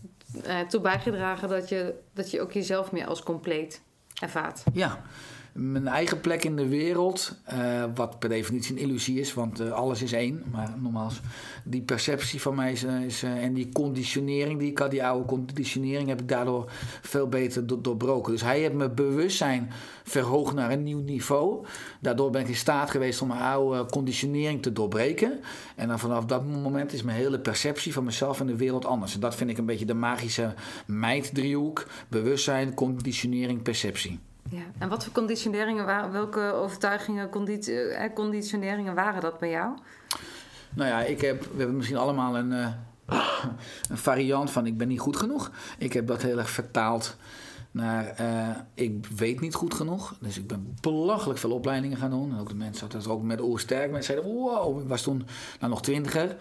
uh, 0.46 0.60
toe 0.60 0.80
bijgedragen 0.80 1.48
dat 1.48 1.68
je, 1.68 1.94
dat 2.12 2.30
je 2.30 2.40
ook 2.40 2.52
jezelf 2.52 2.92
meer 2.92 3.06
als 3.06 3.22
compleet 3.22 3.80
ervaart. 4.20 4.62
Ja, 4.72 5.00
mijn 5.56 5.88
eigen 5.88 6.20
plek 6.20 6.44
in 6.44 6.56
de 6.56 6.68
wereld, 6.68 7.34
uh, 7.52 7.84
wat 7.94 8.18
per 8.18 8.28
definitie 8.28 8.74
een 8.74 8.82
illusie 8.82 9.20
is, 9.20 9.34
want 9.34 9.60
uh, 9.60 9.70
alles 9.70 10.02
is 10.02 10.12
één. 10.12 10.42
Maar 10.52 10.74
nogmaals, 10.78 11.20
die 11.64 11.82
perceptie 11.82 12.40
van 12.40 12.54
mij 12.54 12.72
is, 12.72 12.84
is 12.84 13.24
uh, 13.24 13.44
en 13.44 13.52
die 13.52 13.72
conditionering 13.72 14.58
die 14.58 14.70
ik 14.70 14.78
had, 14.78 14.90
die 14.90 15.04
oude 15.04 15.26
conditionering, 15.26 16.08
heb 16.08 16.20
ik 16.20 16.28
daardoor 16.28 16.70
veel 17.02 17.28
beter 17.28 17.66
do 17.66 17.80
doorbroken. 17.80 18.32
Dus 18.32 18.42
hij 18.42 18.60
heeft 18.60 18.72
mijn 18.74 18.94
bewustzijn 18.94 19.70
verhoogd 20.04 20.54
naar 20.54 20.70
een 20.70 20.82
nieuw 20.82 21.02
niveau. 21.02 21.66
Daardoor 22.00 22.30
ben 22.30 22.40
ik 22.40 22.48
in 22.48 22.56
staat 22.56 22.90
geweest 22.90 23.22
om 23.22 23.28
mijn 23.28 23.40
oude 23.40 23.90
conditionering 23.90 24.62
te 24.62 24.72
doorbreken. 24.72 25.40
En 25.76 25.98
vanaf 25.98 26.24
dat 26.24 26.46
moment 26.46 26.92
is 26.92 27.02
mijn 27.02 27.18
hele 27.18 27.40
perceptie 27.40 27.92
van 27.92 28.04
mezelf 28.04 28.40
en 28.40 28.46
de 28.46 28.56
wereld 28.56 28.84
anders. 28.84 29.14
En 29.14 29.20
dat 29.20 29.34
vind 29.34 29.50
ik 29.50 29.58
een 29.58 29.66
beetje 29.66 29.86
de 29.86 29.94
magische 29.94 30.54
mijndriehoek: 30.86 31.86
bewustzijn, 32.08 32.74
conditionering, 32.74 33.62
perceptie. 33.62 34.18
Ja, 34.50 34.62
en 34.78 34.88
wat 34.88 35.04
voor 35.04 35.12
conditioneringen 35.12 35.86
waren, 35.86 36.12
welke 36.12 36.40
overtuigingen, 36.40 37.30
condi 37.30 37.58
eh, 37.58 38.14
conditioneringen 38.14 38.94
waren 38.94 39.20
dat 39.20 39.38
bij 39.38 39.50
jou? 39.50 39.78
Nou 40.74 40.90
ja, 40.90 41.02
ik 41.02 41.20
heb, 41.20 41.42
we 41.42 41.56
hebben 41.56 41.76
misschien 41.76 41.96
allemaal 41.96 42.36
een, 42.36 42.52
uh, 42.52 42.68
een 43.90 43.98
variant 43.98 44.50
van 44.50 44.66
ik 44.66 44.76
ben 44.76 44.88
niet 44.88 45.00
goed 45.00 45.16
genoeg. 45.16 45.50
Ik 45.78 45.92
heb 45.92 46.06
dat 46.06 46.22
heel 46.22 46.38
erg 46.38 46.50
vertaald 46.50 47.16
naar 47.70 48.14
ik 48.74 49.06
weet 49.16 49.40
niet 49.40 49.54
goed 49.54 49.74
genoeg. 49.74 50.16
Dus 50.20 50.38
ik 50.38 50.46
ben 50.46 50.76
belachelijk 50.80 51.38
veel 51.38 51.52
opleidingen 51.52 51.96
gaan 51.96 52.10
doen. 52.10 52.32
En 52.32 52.40
ook 52.40 52.48
de 52.48 52.54
mensen 52.54 52.88
dat 52.88 53.08
ook 53.08 53.22
met 53.22 53.40
oorsterk. 53.40 53.90
Mensen 53.90 54.14
zeiden, 54.14 54.34
wow, 54.34 54.80
ik 54.80 54.88
was 54.88 55.02
toen 55.02 55.26
nou, 55.60 55.70
nog 55.70 55.82
twintiger. 55.82 56.36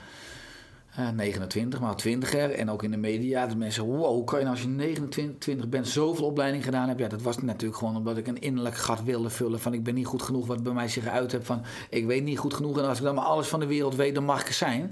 Uh, 1.00 1.10
29, 1.10 1.80
maar 1.80 1.96
20er. 2.08 2.56
En 2.56 2.70
ook 2.70 2.84
in 2.84 2.92
de 2.92 2.98
media. 2.98 3.48
De 3.48 3.56
mensen 3.56 3.84
wow, 3.84 4.06
hoe 4.06 4.24
kan 4.24 4.40
je 4.40 4.46
nou 4.46 4.56
als 4.56 4.66
je 4.66 4.72
29 4.72 5.70
bent 5.70 5.88
zoveel 5.88 6.26
opleiding 6.26 6.64
gedaan 6.64 6.88
hebt? 6.88 7.00
Ja, 7.00 7.08
dat 7.08 7.22
was 7.22 7.38
natuurlijk 7.38 7.80
gewoon 7.80 7.96
omdat 7.96 8.18
ik 8.18 8.28
een 8.28 8.42
innerlijk 8.42 8.76
gat 8.76 9.04
wilde 9.04 9.30
vullen. 9.30 9.60
Van 9.60 9.74
ik 9.74 9.84
ben 9.84 9.94
niet 9.94 10.06
goed 10.06 10.22
genoeg. 10.22 10.48
Wat 10.48 10.64
bij 10.64 10.74
mij 10.74 10.88
zich 10.88 11.08
uit 11.08 11.32
heb 11.32 11.46
van 11.46 11.62
ik 11.90 12.06
weet 12.06 12.24
niet 12.24 12.38
goed 12.38 12.54
genoeg. 12.54 12.78
En 12.78 12.88
als 12.88 12.98
ik 12.98 13.04
dan 13.04 13.16
maar 13.16 13.26
alles 13.26 13.48
van 13.48 13.60
de 13.60 13.66
wereld 13.66 13.96
weet, 13.96 14.16
dan 14.16 14.26
mag 14.26 14.42
ik 14.42 14.48
er 14.48 14.54
zijn. 14.54 14.92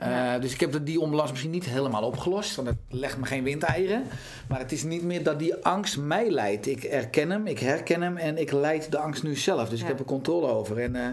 Ja. 0.00 0.34
Uh, 0.34 0.40
dus 0.40 0.52
ik 0.52 0.60
heb 0.60 0.86
die 0.86 1.00
onbalans 1.00 1.30
misschien 1.30 1.50
niet 1.50 1.64
helemaal 1.64 2.02
opgelost. 2.02 2.56
Want 2.56 2.68
het 2.68 2.76
legt 2.88 3.18
me 3.18 3.26
geen 3.26 3.44
windeieren. 3.44 4.02
Maar 4.48 4.58
het 4.58 4.72
is 4.72 4.82
niet 4.82 5.02
meer 5.02 5.22
dat 5.22 5.38
die 5.38 5.54
angst 5.54 5.98
mij 5.98 6.30
leidt. 6.30 6.66
Ik 6.66 6.84
erken 6.84 7.30
hem, 7.30 7.46
ik 7.46 7.58
herken 7.58 8.02
hem 8.02 8.16
en 8.16 8.38
ik 8.38 8.52
leid 8.52 8.90
de 8.90 8.98
angst 8.98 9.22
nu 9.22 9.36
zelf. 9.36 9.68
Dus 9.68 9.78
ja. 9.78 9.84
ik 9.84 9.90
heb 9.90 9.98
er 9.98 10.04
controle 10.04 10.46
over. 10.46 10.78
En 10.78 10.94
uh, 10.94 11.06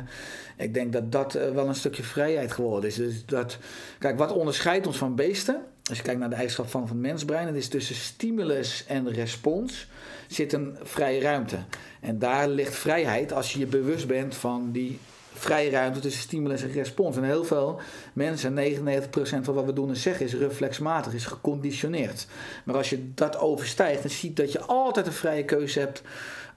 ik 0.62 0.74
denk 0.74 0.94
dat 0.94 1.12
dat 1.12 1.36
uh, 1.36 1.50
wel 1.50 1.68
een 1.68 1.76
stukje 1.76 2.04
vrijheid 2.04 2.52
geworden 2.52 2.90
is. 2.90 2.96
Dus 2.96 3.26
dat, 3.26 3.58
kijk, 4.00 4.18
wat 4.18 4.32
onderscheidt 4.32 4.88
ons 4.88 4.98
van 4.98 5.16
beesten? 5.16 5.62
Als 5.90 5.98
je 5.98 6.04
kijkt 6.04 6.20
naar 6.20 6.30
de 6.30 6.36
eigenschap 6.36 6.70
van, 6.70 6.88
van 6.88 6.98
het 6.98 7.06
mensbrein, 7.06 7.48
het 7.48 7.56
is 7.56 7.68
tussen 7.68 7.96
stimulus 7.96 8.86
en 8.88 9.12
respons 9.12 9.88
zit 10.28 10.54
een 10.54 10.78
vrije 10.84 11.22
ruimte. 11.22 11.58
En 12.00 12.20
daar 12.20 12.48
ligt 12.48 12.76
vrijheid 12.76 13.34
als 13.34 13.54
je 13.54 13.60
je 13.60 13.66
bewust 13.66 14.08
bent 14.08 14.36
van 14.36 14.72
die 14.72 15.00
vrije 15.34 15.70
ruimte 15.70 16.00
tussen 16.00 16.22
stimulus 16.22 16.62
en 16.62 16.72
respons. 16.72 17.18
En 17.18 17.24
heel 17.24 17.44
veel 17.44 17.80
mensen, 18.14 18.56
99% 18.56 19.10
van 19.42 19.54
wat 19.54 19.66
we 19.66 19.74
doen 19.74 19.90
en 19.90 19.96
zeggen, 19.96 20.26
is 20.26 20.34
reflexmatig, 20.34 21.14
is 21.14 21.26
geconditioneerd. 21.26 22.28
Maar 22.64 22.76
als 22.76 22.90
je 22.90 23.14
dat 23.14 23.38
overstijgt, 23.38 24.02
dan 24.02 24.12
ziet 24.12 24.36
dat 24.36 24.52
je 24.52 24.62
altijd 24.62 25.06
een 25.06 25.14
vrije 25.14 25.46
keuze 25.46 25.80
hebt 25.80 26.02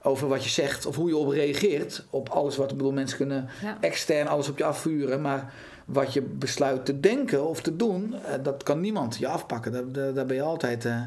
over 0.05 0.27
wat 0.27 0.43
je 0.43 0.49
zegt 0.49 0.85
of 0.85 0.95
hoe 0.95 1.09
je 1.09 1.17
op 1.17 1.29
reageert. 1.29 2.05
Op 2.09 2.29
alles 2.29 2.57
wat, 2.57 2.71
ik 2.71 2.77
bedoel, 2.77 2.91
mensen 2.91 3.17
kunnen 3.17 3.49
ja. 3.61 3.77
extern 3.81 4.27
alles 4.27 4.49
op 4.49 4.57
je 4.57 4.63
afvuren, 4.63 5.21
maar 5.21 5.53
wat 5.85 6.13
je 6.13 6.21
besluit 6.21 6.85
te 6.85 6.99
denken 6.99 7.47
of 7.47 7.61
te 7.61 7.75
doen, 7.75 8.15
dat 8.43 8.63
kan 8.63 8.79
niemand 8.79 9.17
je 9.17 9.27
afpakken. 9.27 9.71
Daar, 9.71 9.91
daar, 9.91 10.13
daar 10.13 10.25
ben 10.25 10.35
je 10.35 10.41
altijd. 10.41 10.85
Uh, 10.85 11.01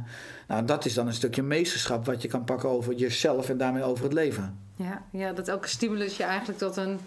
nou, 0.49 0.65
dat 0.65 0.85
is 0.85 0.95
dan 0.95 1.07
een 1.07 1.15
stukje 1.15 1.43
meesterschap 1.43 2.07
wat 2.07 2.23
je 2.23 2.29
kan 2.29 2.45
pakken 2.45 2.69
over 2.69 2.95
jezelf 2.95 3.49
en 3.49 3.57
daarmee 3.57 3.83
over 3.83 4.05
het 4.05 4.13
leven. 4.13 4.59
Ja, 4.77 5.03
ja 5.11 5.33
dat 5.33 5.49
elke 5.49 5.69
stimulus 5.69 6.17
je 6.17 6.23
eigenlijk 6.23 6.59
tot 6.59 6.77
een 6.77 6.99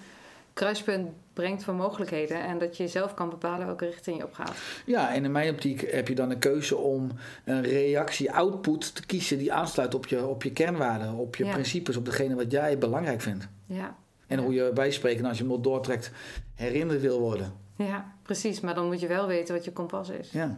kruispunt 0.54 1.10
brengt 1.34 1.64
van 1.64 1.76
mogelijkheden 1.76 2.44
en 2.44 2.58
dat 2.58 2.78
je 2.78 2.88
zelf 2.88 3.14
kan 3.14 3.30
bepalen 3.30 3.66
welke 3.66 3.86
richting 3.86 4.18
je 4.18 4.24
op 4.24 4.34
gaat. 4.34 4.56
Ja, 4.86 5.14
en 5.14 5.26
in 5.26 5.32
mijn 5.32 5.54
optiek 5.54 5.92
heb 5.92 6.08
je 6.08 6.16
dan 6.16 6.30
een 6.30 6.40
keuze 6.40 6.78
om 6.78 7.12
een 7.46 7.64
reactie-output 7.64 8.96
te 8.96 9.06
kiezen 9.06 9.38
die 9.38 9.54
aansluit 9.54 9.96
op 9.96 10.08
je, 10.08 10.26
op 10.26 10.44
je 10.44 10.52
kernwaarden, 10.52 11.14
op 11.14 11.36
je 11.36 11.46
ja. 11.46 11.52
principes, 11.52 11.98
op 11.98 12.06
degene 12.06 12.36
wat 12.36 12.52
jij 12.52 12.78
belangrijk 12.78 13.22
vindt. 13.22 13.48
Ja. 13.66 13.96
En 14.28 14.40
hoe 14.40 14.54
je 14.54 14.72
bijspreken 14.74 15.26
als 15.26 15.38
je 15.38 15.48
hem 15.48 15.62
doortrekt, 15.62 16.12
herinnerd 16.56 17.02
wil 17.02 17.20
worden. 17.20 17.54
Ja, 17.76 18.14
precies. 18.24 18.60
Maar 18.60 18.76
dan 18.76 18.86
moet 18.86 19.00
je 19.00 19.08
wel 19.08 19.28
weten 19.28 19.56
wat 19.56 19.66
je 19.66 19.72
kompas 19.72 20.10
is. 20.10 20.32
Ja. 20.32 20.58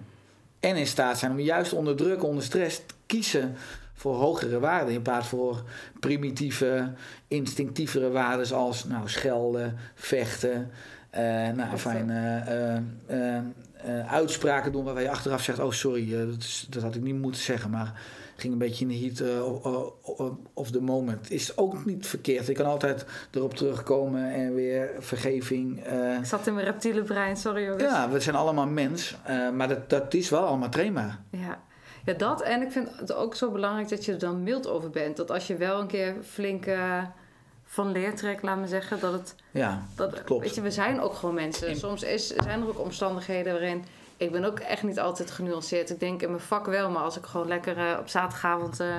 En 0.59 0.75
in 0.75 0.87
staat 0.87 1.19
zijn 1.19 1.31
om 1.31 1.39
juist 1.39 1.73
onder 1.73 1.95
druk, 1.95 2.23
onder 2.23 2.43
stress 2.43 2.77
te 2.77 2.93
kiezen 3.05 3.55
voor 3.93 4.15
hogere 4.15 4.59
waarden 4.59 4.93
in 4.93 5.01
plaats 5.01 5.27
voor 5.27 5.63
primitieve, 5.99 6.93
instinctievere 7.27 8.11
waarden 8.11 8.55
als 8.55 8.83
nou, 8.83 9.09
schelden, 9.09 9.77
vechten, 9.95 10.71
uh, 11.15 11.19
nou, 11.49 11.77
fijn, 11.77 12.09
uh, 12.09 13.37
uh, 13.85 14.11
uitspraken 14.11 14.71
doen 14.71 14.83
waarbij 14.83 15.03
je 15.03 15.09
achteraf 15.09 15.43
zegt: 15.43 15.59
Oh, 15.59 15.71
sorry, 15.71 16.27
dat, 16.27 16.37
is, 16.37 16.67
dat, 16.69 16.83
had 16.83 16.95
ik 16.95 17.01
niet 17.01 17.21
moeten 17.21 17.41
zeggen, 17.41 17.69
maar 17.69 18.01
ging 18.35 18.53
een 18.53 18.59
beetje 18.59 18.85
in 18.85 18.91
de 18.91 18.97
heat 18.97 19.43
of 20.53 20.71
the 20.71 20.81
moment. 20.81 21.31
Is 21.31 21.57
ook 21.57 21.85
niet 21.85 22.07
verkeerd. 22.07 22.47
Je 22.47 22.53
kan 22.53 22.65
altijd 22.65 23.05
erop 23.31 23.53
terugkomen 23.53 24.33
en 24.33 24.53
weer 24.53 24.89
vergeving. 24.99 25.85
ik 26.19 26.25
zat 26.25 26.47
in 26.47 26.53
mijn 26.53 26.65
reptiele 26.65 27.01
brein, 27.01 27.37
sorry 27.37 27.63
jongens. 27.63 27.83
Ja, 27.83 28.09
we 28.09 28.19
zijn 28.19 28.35
allemaal 28.35 28.67
mens, 28.67 29.15
maar 29.53 29.67
dat, 29.67 29.89
dat 29.89 30.13
is 30.13 30.29
wel 30.29 30.45
allemaal 30.45 30.69
trainbaar. 30.69 31.19
Ja. 31.29 31.59
Ja, 32.05 32.13
dat. 32.13 32.41
En 32.41 32.61
ik 32.61 32.71
vind 32.71 32.89
het 32.97 33.13
ook 33.13 33.35
zo 33.35 33.51
belangrijk 33.51 33.89
dat 33.89 34.05
je 34.05 34.11
er 34.11 34.19
dan 34.19 34.43
mild 34.43 34.67
over 34.67 34.89
bent. 34.89 35.17
Dat 35.17 35.31
als 35.31 35.47
je 35.47 35.55
wel 35.55 35.79
een 35.79 35.87
keer 35.87 36.15
flink 36.23 36.65
uh, 36.65 37.03
van 37.63 37.91
leer 37.91 38.15
trekt, 38.15 38.43
laat 38.43 38.57
me 38.57 38.67
zeggen, 38.67 38.99
dat 38.99 39.13
het... 39.13 39.35
Ja, 39.51 39.85
dat, 39.95 40.11
dat 40.11 40.23
klopt. 40.23 40.43
Weet 40.43 40.55
je, 40.55 40.61
we 40.61 40.71
zijn 40.71 41.01
ook 41.01 41.13
gewoon 41.13 41.35
mensen. 41.35 41.67
In... 41.67 41.75
Soms 41.75 42.03
is, 42.03 42.27
zijn 42.27 42.61
er 42.61 42.67
ook 42.67 42.79
omstandigheden 42.79 43.53
waarin... 43.53 43.83
Ik 44.17 44.31
ben 44.31 44.43
ook 44.43 44.59
echt 44.59 44.83
niet 44.83 44.99
altijd 44.99 45.31
genuanceerd. 45.31 45.89
Ik 45.89 45.99
denk 45.99 46.21
in 46.21 46.29
mijn 46.29 46.41
vak 46.41 46.65
wel, 46.65 46.89
maar 46.89 47.03
als 47.03 47.17
ik 47.17 47.25
gewoon 47.25 47.47
lekker 47.47 47.77
uh, 47.77 47.97
op 47.99 48.07
zaterdagavond 48.07 48.79
uh, 48.81 48.95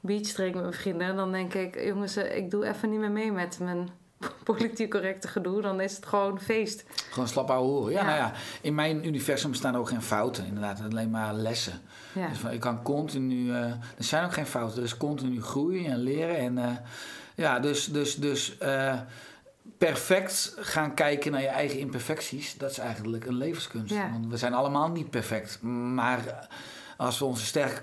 beach 0.00 0.26
trek 0.26 0.54
met 0.54 0.62
mijn 0.62 0.74
vrienden... 0.74 1.16
dan 1.16 1.32
denk 1.32 1.54
ik, 1.54 1.84
jongens, 1.84 2.16
ik 2.16 2.50
doe 2.50 2.66
even 2.66 2.90
niet 2.90 3.00
meer 3.00 3.10
mee 3.10 3.32
met 3.32 3.58
mijn 3.60 3.90
politiek 4.44 4.90
correcte 4.90 5.28
gedoe, 5.28 5.60
dan 5.60 5.80
is 5.80 5.96
het 5.96 6.06
gewoon 6.06 6.40
feest. 6.40 6.84
Gewoon 7.10 7.28
slap 7.28 7.50
ouwe 7.50 7.68
horen. 7.68 7.92
Ja, 7.92 8.00
ja, 8.00 8.06
nou 8.06 8.18
ja, 8.18 8.32
in 8.60 8.74
mijn 8.74 9.06
universum 9.06 9.54
staan 9.54 9.76
ook 9.76 9.88
geen 9.88 10.02
fouten, 10.02 10.46
inderdaad, 10.46 10.80
alleen 10.90 11.10
maar 11.10 11.34
lessen. 11.34 11.80
Ja. 12.12 12.28
Dus 12.28 12.52
ik 12.52 12.60
kan 12.60 12.82
continu, 12.82 13.48
uh, 13.48 13.64
er 13.64 13.78
zijn 13.96 14.24
ook 14.24 14.32
geen 14.32 14.46
fouten, 14.46 14.78
er 14.78 14.84
is 14.84 14.96
continu 14.96 15.42
groeien 15.42 15.90
en 15.90 15.98
leren. 15.98 16.36
En 16.36 16.58
uh, 16.58 16.70
Ja, 17.34 17.60
dus, 17.60 17.86
dus, 17.86 18.16
dus 18.16 18.58
eh, 18.58 19.00
perfect 19.78 20.54
gaan 20.58 20.94
kijken 20.94 21.32
naar 21.32 21.40
je 21.40 21.46
eigen 21.46 21.78
imperfecties, 21.78 22.56
dat 22.58 22.70
is 22.70 22.78
eigenlijk 22.78 23.26
een 23.26 23.36
levenskunst. 23.36 23.94
Ja. 23.94 24.10
Want 24.10 24.26
we 24.26 24.36
zijn 24.36 24.54
allemaal 24.54 24.90
niet 24.90 25.10
perfect. 25.10 25.62
Maar 25.62 26.48
als 26.96 27.18
we 27.18 27.24
onze 27.24 27.46
sterke 27.46 27.82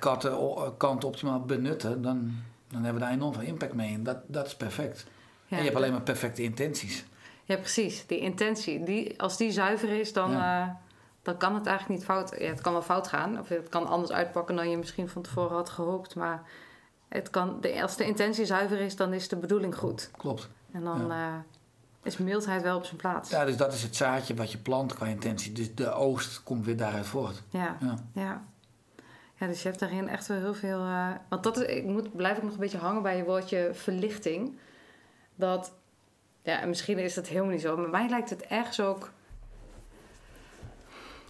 kant 0.78 1.04
optimaal 1.04 1.42
benutten, 1.42 2.02
dan, 2.02 2.32
dan 2.68 2.84
hebben 2.84 3.02
we 3.02 3.08
daar 3.08 3.16
enorm 3.16 3.34
veel 3.34 3.44
impact 3.44 3.74
mee. 3.74 3.94
En 3.94 4.04
dat, 4.04 4.18
dat 4.28 4.46
is 4.46 4.56
perfect. 4.56 5.06
En 5.50 5.58
je 5.58 5.64
hebt 5.64 5.76
alleen 5.76 5.92
maar 5.92 6.02
perfecte 6.02 6.44
intenties. 6.44 7.06
Ja, 7.44 7.56
precies. 7.58 8.06
Die 8.08 8.20
intentie. 8.20 8.84
Die, 8.84 9.22
als 9.22 9.38
die 9.38 9.52
zuiver 9.52 9.90
is, 9.90 10.14
dan, 10.14 10.32
Ja. 10.32 10.62
eh, 10.68 10.74
dan 11.22 11.38
kan 11.38 11.56
het 11.56 11.66
eigenlijk 11.66 12.00
niet 12.00 12.08
fout. 12.10 12.36
Ja, 12.40 12.48
het 12.50 12.62
kan 12.62 12.74
wel 12.74 12.82
fout 12.82 13.08
gaan. 13.08 13.40
Of 13.40 13.48
het 13.50 13.70
kan 13.70 13.88
anders 13.88 14.12
uitpakken 14.12 14.56
dan 14.56 14.70
je 14.70 14.78
misschien 14.78 15.10
van 15.10 15.22
tevoren 15.22 15.56
had 15.56 15.70
gehoopt. 15.70 16.16
Maar 16.16 16.44
het 17.08 17.30
kan, 17.30 17.58
de, 17.62 17.82
als 17.82 17.96
de 17.98 18.06
intentie 18.06 18.46
zuiver 18.46 18.80
is, 18.80 18.96
dan 18.96 19.14
is 19.14 19.28
de 19.28 19.36
bedoeling 19.36 19.76
goed. 19.78 20.12
Klopt. 20.18 20.50
En 20.72 20.84
dan 20.84 21.12
eh, 21.12 21.34
is 22.04 22.18
mildheid 22.18 22.62
wel 22.62 22.78
op 22.78 22.86
zijn 22.86 22.98
plaats. 22.98 23.30
Ja, 23.30 23.46
dus 23.46 23.58
dat 23.58 23.74
is 23.74 23.84
het 23.84 23.96
zaadje 23.96 24.34
wat 24.34 24.52
je 24.52 24.58
plant 24.58 24.94
qua 24.94 25.06
intentie. 25.06 25.52
Dus 25.52 25.76
de 25.76 25.92
oogst 25.92 26.44
komt 26.44 26.66
weer 26.66 26.78
daaruit 26.78 27.06
voort. 27.08 27.42
Ja, 27.50 27.78
Ja. 27.82 27.96
ja. 28.14 28.44
Ja, 29.36 29.48
dus 29.48 29.62
je 29.62 29.68
hebt 29.68 29.80
daarin 29.80 30.08
echt 30.10 30.28
wel 30.28 30.38
heel 30.38 30.54
veel... 30.54 30.80
eh, 30.80 31.08
want 31.30 31.44
dat 31.44 31.58
is, 31.58 31.76
ik 31.76 31.86
moet, 31.86 32.16
blijf 32.16 32.38
ik 32.38 32.44
nog 32.44 32.54
een 32.54 32.60
beetje 32.60 32.78
hangen 32.78 33.02
bij 33.02 33.18
je 33.18 33.24
woordje 33.24 33.70
verlichting. 33.74 34.58
Dat, 35.40 35.72
ja, 36.42 36.60
en 36.62 36.70
misschien 36.70 36.98
is 36.98 37.14
dat 37.14 37.28
helemaal 37.28 37.52
niet 37.52 37.62
zo. 37.62 37.78
Maar 37.78 37.90
mij 37.90 38.10
lijkt 38.10 38.30
het 38.30 38.42
ergens 38.46 38.80
ook... 38.80 39.12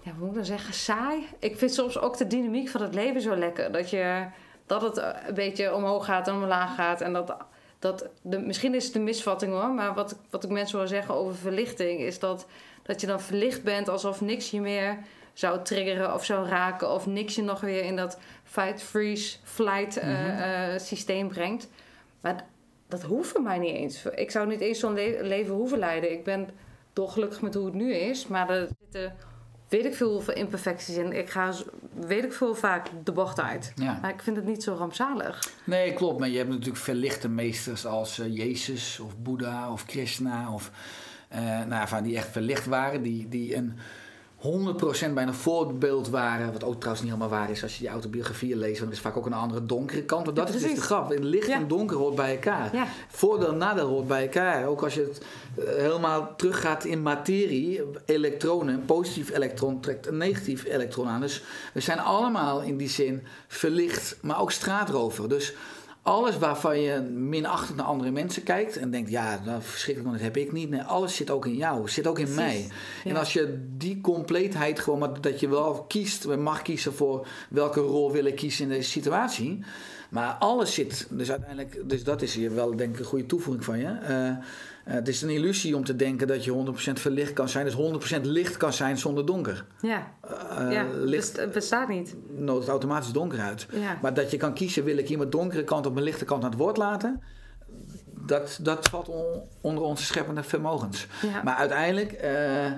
Ja, 0.04 0.12
hoe 0.12 0.20
moet 0.20 0.30
ik 0.30 0.36
dan 0.36 0.46
zeggen? 0.46 0.74
Saai. 0.74 1.28
Ik 1.40 1.58
vind 1.58 1.74
soms 1.74 2.00
ook 2.00 2.18
de 2.18 2.28
dynamiek 2.28 2.70
van 2.70 2.82
het 2.82 2.94
leven 2.94 3.22
zo 3.22 3.36
lekker. 3.36 3.72
Dat, 3.72 3.90
je, 3.90 4.26
dat 4.66 4.82
het 4.82 4.98
eh, 4.98 5.10
een 5.28 5.34
beetje 5.34 5.76
omhoog 5.76 6.06
gaat 6.06 6.28
en 6.28 6.34
omlaag 6.34 6.76
gaat. 6.76 7.02
En 7.02 7.14
dat... 7.14 7.36
dat 7.80 8.08
de, 8.22 8.40
misschien 8.40 8.76
is 8.76 8.86
het 8.86 8.96
een 8.96 9.04
misvatting 9.04 9.52
hoor. 9.52 9.70
Maar 9.70 9.94
wat, 9.94 10.12
ik- 10.12 10.18
wat 10.30 10.44
ik 10.44 10.50
mensen 10.50 10.78
hoor 10.78 10.88
zeggen 10.88 11.14
over 11.14 11.36
verlichting... 11.36 12.00
is 12.00 12.20
dat, 12.20 12.46
dat 12.84 13.02
je 13.02 13.08
dan 13.08 13.22
verlicht 13.22 13.64
bent 13.64 13.90
alsof 13.90 14.22
niks 14.22 14.52
je 14.52 14.62
meer 14.62 14.98
zou 15.34 15.64
triggeren 15.64 16.14
of 16.14 16.26
zou 16.26 16.48
raken. 16.48 16.92
Of 16.92 17.06
niks 17.06 17.36
je 17.36 17.42
nog 17.42 17.60
weer 17.62 17.84
in 17.84 17.96
dat 17.96 18.18
fight, 18.44 18.82
freeze, 18.84 19.38
flight 19.44 19.98
eh, 19.98 20.08
Mhm. 20.10 20.28
eh, 20.40 20.80
systeem 20.80 21.28
brengt. 21.28 21.68
Maar 22.22 22.46
dat 22.90 23.02
hoeft 23.02 23.30
voor 23.30 23.42
mij 23.42 23.58
niet 23.58 23.76
eens. 23.76 24.06
Ik 24.06 24.32
zou 24.32 24.48
niet 24.48 24.60
eens 24.62 24.80
zo'n 24.80 24.94
le- 24.94 25.20
leven 25.22 25.54
hoeven 25.54 25.80
leiden. 25.80 26.12
Ik 26.12 26.24
ben 26.24 26.50
dolgelukkig 26.94 27.42
met 27.42 27.54
hoe 27.54 27.66
het 27.66 27.74
nu 27.74 27.94
is. 27.94 28.28
Maar 28.28 28.50
er 28.50 28.68
zitten 28.80 29.16
weet 29.70 29.86
ik 29.86 29.96
veel 29.96 30.12
hoeveel 30.12 30.34
imperfecties 30.34 30.96
in. 30.98 31.14
Ik 31.14 31.30
ga 31.30 31.54
weet 31.94 32.24
ik 32.24 32.34
veel 32.34 32.56
vaak 32.56 32.88
de 33.04 33.12
bocht 33.12 33.40
uit. 33.40 33.72
Ja. 33.76 34.00
Maar 34.02 34.10
ik 34.14 34.22
vind 34.22 34.36
het 34.36 34.46
niet 34.46 34.64
zo 34.64 34.74
rampzalig. 34.74 35.52
Nee, 35.64 35.94
klopt. 35.94 36.20
Maar 36.20 36.30
je 36.30 36.38
hebt 36.38 36.50
natuurlijk 36.50 36.78
verlichte 36.78 37.30
meesters 37.30 37.86
als 37.86 38.20
eh, 38.20 38.36
Jezus 38.36 39.00
of 39.00 39.18
Boeddha 39.18 39.72
of 39.72 39.86
Krishna. 39.86 40.54
Of, 40.54 40.72
eh, 41.30 41.40
nou, 41.42 41.70
ja, 41.70 41.88
van 41.88 42.04
die 42.04 42.16
echt 42.18 42.28
verlicht 42.32 42.66
waren. 42.66 43.02
Die, 43.02 43.28
die 43.28 43.56
een 43.56 43.74
100% 44.42 45.14
bijna 45.14 45.34
voorbeeld 45.34 46.10
waren. 46.10 46.52
Wat 46.54 46.64
ook 46.64 46.76
trouwens 46.76 47.02
niet 47.04 47.14
helemaal 47.14 47.38
waar 47.40 47.50
is 47.52 47.64
als 47.64 47.74
je 47.74 47.80
die 47.80 47.90
autobiografieën 47.90 48.58
leest. 48.58 48.80
Want 48.80 48.92
er 48.92 48.98
is 48.98 49.04
vaak 49.04 49.18
ook 49.18 49.26
een 49.26 49.34
andere 49.34 49.66
donkere 49.66 50.04
kant. 50.04 50.26
Want 50.26 50.38
dat 50.38 50.48
Ja, 50.50 50.54
is 50.56 50.62
dus 50.62 50.74
de 50.76 50.82
grap. 50.82 51.16
Licht 51.20 51.48
Ja. 51.48 51.56
en 51.56 51.68
donker 51.68 51.98
hoort 51.98 52.16
bij 52.16 52.34
elkaar. 52.34 52.76
Ja. 52.76 52.88
Voordeel 53.08 53.48
en 53.52 53.58
nadeel 53.58 53.88
hoort 53.88 54.08
bij 54.08 54.22
elkaar. 54.24 54.66
Ook 54.68 54.84
als 54.84 54.94
je 54.94 55.02
het 55.02 55.22
eh, 55.68 55.74
helemaal 55.82 56.34
teruggaat 56.36 56.84
in 56.86 57.02
materie. 57.02 57.82
Elektronen, 58.06 58.74
een 58.74 58.86
positief 58.86 59.30
elektron 59.34 59.80
trekt 59.80 60.08
een 60.08 60.18
negatief 60.18 60.66
elektron 60.66 61.08
aan. 61.08 61.22
Dus 61.22 61.44
we 61.74 61.80
zijn 61.80 62.00
allemaal 62.00 62.62
in 62.62 62.78
die 62.78 62.90
zin 62.90 63.24
verlicht, 63.48 64.18
maar 64.22 64.42
ook 64.42 64.52
straatrover. 64.52 65.30
Dus 65.30 65.54
alles 66.02 66.38
waarvan 66.38 66.80
je 66.80 67.00
minachtend 67.02 67.78
naar 67.78 67.86
andere 67.86 68.12
mensen 68.12 68.44
kijkt 68.44 68.78
en 68.78 68.92
denkt, 68.92 69.10
ja, 69.10 69.38
dat 69.46 69.64
verschrikkelijk, 69.64 70.10
want 70.10 70.24
dat 70.24 70.34
heb 70.34 70.46
ik 70.46 70.52
niet. 70.52 70.70
Nee, 70.70 70.82
alles 70.82 71.16
zit 71.16 71.30
ook 71.30 71.46
in 71.46 71.56
jou, 71.56 71.90
zit 71.90 72.08
ook 72.08 72.20
in 72.20 72.34
Precies. 72.34 72.42
mij. 72.42 72.70
En 73.04 73.16
als 73.16 73.34
je 73.34 73.68
die 73.78 74.02
compleetheid 74.02 74.80
gewoon, 74.80 75.00
maar 75.00 75.22
dat 75.22 75.40
je 75.40 75.50
wel 75.50 75.86
kiest, 75.88 76.28
mag 76.28 76.62
kiezen 76.62 76.94
voor 76.94 77.28
welke 77.50 77.80
rol 77.80 78.12
wil 78.12 78.26
ik 78.26 78.36
kiezen 78.36 78.64
in 78.64 78.70
deze 78.70 78.90
situatie. 78.90 79.64
Maar 80.10 80.34
alles 80.34 80.74
zit, 80.74 81.08
dus 81.10 81.32
uiteindelijk, 81.32 81.90
dus 81.90 82.04
dat 82.04 82.22
is 82.22 82.36
hier 82.36 82.56
wel 82.56 82.76
denk 82.76 82.94
ik 82.94 83.00
een 83.00 83.06
goede 83.06 83.26
toevoeging 83.26 83.66
van 83.66 83.80
je. 83.80 83.88
Eh, 83.88 84.46
eh, 84.90 84.96
het 84.96 85.08
is 85.08 85.22
een 85.22 85.30
illusie 85.30 85.76
om 85.76 85.84
te 85.84 85.96
denken 85.96 86.28
dat 86.28 86.44
je 86.44 86.52
100% 86.52 87.00
verlicht 87.00 87.34
kan 87.34 87.50
zijn. 87.50 87.66
Dus 87.66 87.74
100% 87.76 88.22
licht 88.26 88.58
kan 88.58 88.74
zijn 88.74 88.98
zonder 88.98 89.26
donker. 89.26 89.66
Ja, 89.82 90.12
Eh, 90.22 90.72
ja 90.72 90.86
licht 90.94 91.10
best- 91.12 91.38
het 91.38 91.52
bestaat 91.52 91.88
niet. 91.88 92.16
nodigt 92.38 92.70
automatisch 92.70 93.12
donker 93.12 93.40
uit. 93.40 93.68
Ja. 93.72 93.98
Maar 94.02 94.14
dat 94.14 94.32
je 94.32 94.38
kan 94.38 94.54
kiezen, 94.54 94.84
wil 94.84 94.98
ik 94.98 95.08
hier 95.08 95.18
mijn 95.18 95.30
donkere 95.30 95.64
kant 95.64 95.86
op 95.86 95.94
mijn 95.94 96.06
lichte 96.06 96.26
kant 96.26 96.44
aan 96.44 96.50
het 96.50 96.60
woord 96.60 96.78
laten. 96.78 97.22
Dat, 98.26 98.60
dat 98.62 98.88
valt 98.88 99.08
on- 99.10 99.42
onder 99.62 99.84
onze 99.84 100.04
scheppende 100.04 100.44
vermogens. 100.44 101.08
Ja. 101.22 101.44
Maar 101.44 101.56
uiteindelijk, 101.56 102.12
eh, 102.12 102.66
eh, 102.66 102.74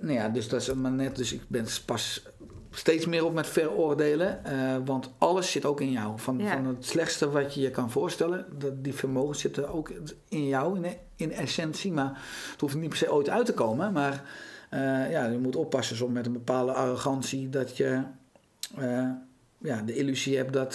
nou 0.00 0.14
ja, 0.14 0.28
dus 0.28 0.48
dat 0.48 0.60
is 0.60 0.72
maar 0.74 0.90
net, 0.92 1.16
dus 1.16 1.32
ik 1.32 1.42
ben 1.48 1.66
pas 1.86 2.22
steeds 2.70 3.06
meer 3.06 3.24
op 3.24 3.32
met 3.34 3.46
veroordelen. 3.46 4.44
eh, 4.44 4.76
want 4.84 5.10
alles 5.18 5.50
zit 5.50 5.64
ook 5.64 5.80
in 5.80 5.90
jou. 5.90 6.18
Van, 6.18 6.38
Ja. 6.38 6.52
van 6.52 6.66
het 6.66 6.86
slechtste 6.86 7.30
wat 7.30 7.54
je 7.54 7.60
je 7.60 7.70
kan 7.70 7.90
voorstellen, 7.90 8.46
dat 8.58 8.84
die 8.84 8.94
vermogens 8.94 9.40
zitten 9.40 9.68
ook 9.74 9.92
in 10.28 10.46
jou, 10.46 10.84
in, 10.84 10.96
in 11.16 11.32
essentie. 11.32 11.92
Maar 11.92 12.20
het 12.52 12.60
hoeft 12.60 12.74
niet 12.76 12.88
per 12.88 12.98
se 12.98 13.12
ooit 13.12 13.28
uit 13.28 13.46
te 13.46 13.54
komen. 13.54 13.92
Maar 13.92 14.22
eh, 14.70 15.10
ja, 15.10 15.24
je 15.26 15.38
moet 15.38 15.56
oppassen 15.56 15.96
soms 15.96 16.12
met 16.12 16.26
een 16.26 16.32
bepaalde 16.32 16.72
arrogantie 16.72 17.48
dat 17.48 17.76
je 17.76 18.02
eh, 18.76 19.10
ja, 19.58 19.82
de 19.82 19.94
illusie 19.94 20.36
hebt 20.36 20.52
dat 20.52 20.72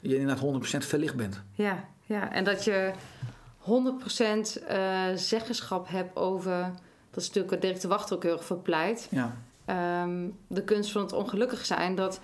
je 0.00 0.16
inderdaad 0.18 0.40
100% 0.84 0.86
verlicht 0.86 1.14
bent. 1.16 1.42
Ja, 1.52 1.84
ja, 2.04 2.32
en 2.32 2.44
dat 2.44 2.64
je 2.64 2.92
100% 3.58 4.64
eh 4.66 5.06
zeggenschap 5.14 5.88
hebt 5.88 6.16
over... 6.16 6.70
Dat 7.10 7.22
is 7.22 7.26
natuurlijk 7.26 7.50
wat 7.54 7.62
Dirk 7.62 7.80
de 7.80 7.88
Wacht 7.88 8.12
ook 8.12 8.22
heel 8.22 8.32
erg 8.32 8.44
verpleit. 8.44 9.06
Ja, 9.10 9.36
Ehm, 9.68 10.28
de 10.46 10.64
kunst 10.64 10.92
van 10.92 11.02
het 11.02 11.12
ongelukkig 11.12 11.66
zijn. 11.66 11.94
Dat, 11.94 12.20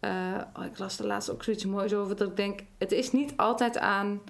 eh, 0.00 0.10
oh, 0.58 0.64
ik 0.64 0.78
las 0.78 0.98
er 0.98 1.06
laatst 1.06 1.30
ook 1.30 1.42
zoiets 1.42 1.64
moois 1.64 1.94
over. 1.94 2.16
Dat 2.16 2.28
ik 2.28 2.36
denk, 2.36 2.60
het 2.78 2.92
is 2.92 3.12
niet 3.12 3.32
altijd 3.36 3.78
aan 3.78 4.20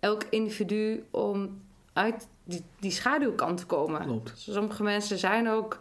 elk 0.00 0.22
individu 0.30 1.04
om 1.10 1.60
uit 1.92 2.28
die, 2.44 2.64
die 2.80 2.90
schaduwkant 2.90 3.58
te 3.58 3.66
komen. 3.66 4.00
klopt. 4.02 4.32
Sommige 4.36 4.82
mensen 4.82 5.18
zijn 5.18 5.48
ook 5.48 5.78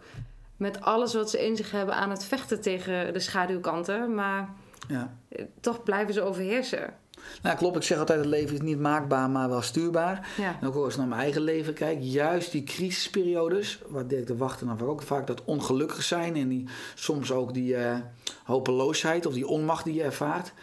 met 0.57 0.81
alles 0.81 1.13
wat 1.13 1.29
ze 1.29 1.45
in 1.45 1.55
zich 1.55 1.71
hebben 1.71 1.95
aan 1.95 2.09
het 2.09 2.25
vechten 2.25 2.61
tegen 2.61 3.13
de 3.13 3.19
schaduwkanten. 3.19 4.15
Maar 4.15 4.49
Ja. 4.87 5.13
eh, 5.29 5.45
toch 5.59 5.83
blijven 5.83 6.13
ze 6.13 6.21
overheersen. 6.21 6.93
Nou, 7.41 7.57
klopt. 7.57 7.75
Ik 7.75 7.83
zeg 7.83 7.97
altijd: 7.97 8.19
het 8.19 8.27
leven 8.27 8.53
is 8.53 8.61
niet 8.61 8.79
maakbaar, 8.79 9.29
maar 9.29 9.49
wel 9.49 9.61
stuurbaar. 9.61 10.27
Ja, 10.37 10.57
En 10.61 10.67
ook 10.67 10.75
als 10.75 10.93
ik 10.93 10.99
naar 10.99 11.07
mijn 11.07 11.21
eigen 11.21 11.41
leven 11.41 11.73
kijk, 11.73 11.97
juist 12.01 12.51
die 12.51 12.63
crisisperiodes, 12.63 13.79
waar 13.87 14.07
Dirk 14.07 14.27
de 14.27 14.37
Wachter 14.37 14.67
dan 14.67 14.77
vaak 14.77 14.87
ook 14.87 15.01
vaak 15.01 15.27
dat 15.27 15.43
ongelukkig 15.45 16.03
zijn 16.03 16.35
en 16.35 16.47
die, 16.47 16.67
soms 16.95 17.31
ook 17.31 17.53
die 17.53 17.75
eh, 17.75 17.95
hopeloosheid 18.43 19.25
of 19.25 19.33
die 19.33 19.47
onmacht 19.47 19.83
die 19.83 19.93
je 19.93 20.03
ervaart. 20.03 20.53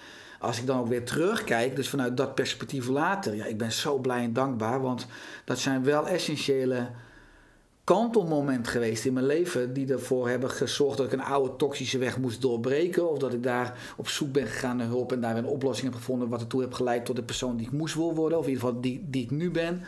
Als 0.40 0.58
ik 0.58 0.66
dan 0.66 0.78
ook 0.78 0.88
weer 0.88 1.04
terugkijk, 1.04 1.76
dus 1.76 1.88
vanuit 1.88 2.16
dat 2.16 2.34
perspectief 2.34 2.88
later, 2.88 3.34
ja, 3.34 3.44
ik 3.44 3.58
ben 3.58 3.72
zo 3.72 3.98
blij 3.98 4.22
en 4.22 4.32
dankbaar, 4.32 4.80
want 4.80 5.06
dat 5.44 5.58
zijn 5.58 5.84
wel 5.84 6.08
essentiële 6.08 6.88
kantelmomenten 7.88 8.72
geweest 8.72 9.04
in 9.04 9.12
mijn 9.12 9.26
leven 9.26 9.72
die 9.72 9.92
ervoor 9.92 10.28
hebben 10.28 10.50
gezorgd 10.50 10.96
dat 10.96 11.06
ik 11.06 11.12
een 11.12 11.22
oude 11.22 11.56
toxische 11.56 11.98
weg 11.98 12.18
moest 12.18 12.40
doorbreken 12.40 13.10
of 13.10 13.18
dat 13.18 13.32
ik 13.32 13.42
daar 13.42 13.78
op 13.96 14.08
zoek 14.08 14.32
ben 14.32 14.46
gegaan 14.46 14.76
naar 14.76 14.86
hulp 14.86 15.12
en 15.12 15.20
daar 15.20 15.36
een 15.36 15.46
oplossing 15.46 15.88
heb 15.88 15.98
gevonden 15.98 16.28
wat 16.28 16.40
ertoe 16.40 16.60
heb 16.60 16.72
geleid 16.72 17.04
tot 17.04 17.16
de 17.16 17.22
persoon 17.22 17.56
die 17.56 17.66
ik 17.66 17.72
moest 17.72 17.94
wil 17.94 18.14
worden 18.14 18.38
of 18.38 18.44
in 18.44 18.50
ieder 18.50 18.66
geval 18.66 18.80
die, 18.80 19.06
die 19.08 19.22
ik 19.22 19.30
nu 19.30 19.50
ben. 19.50 19.82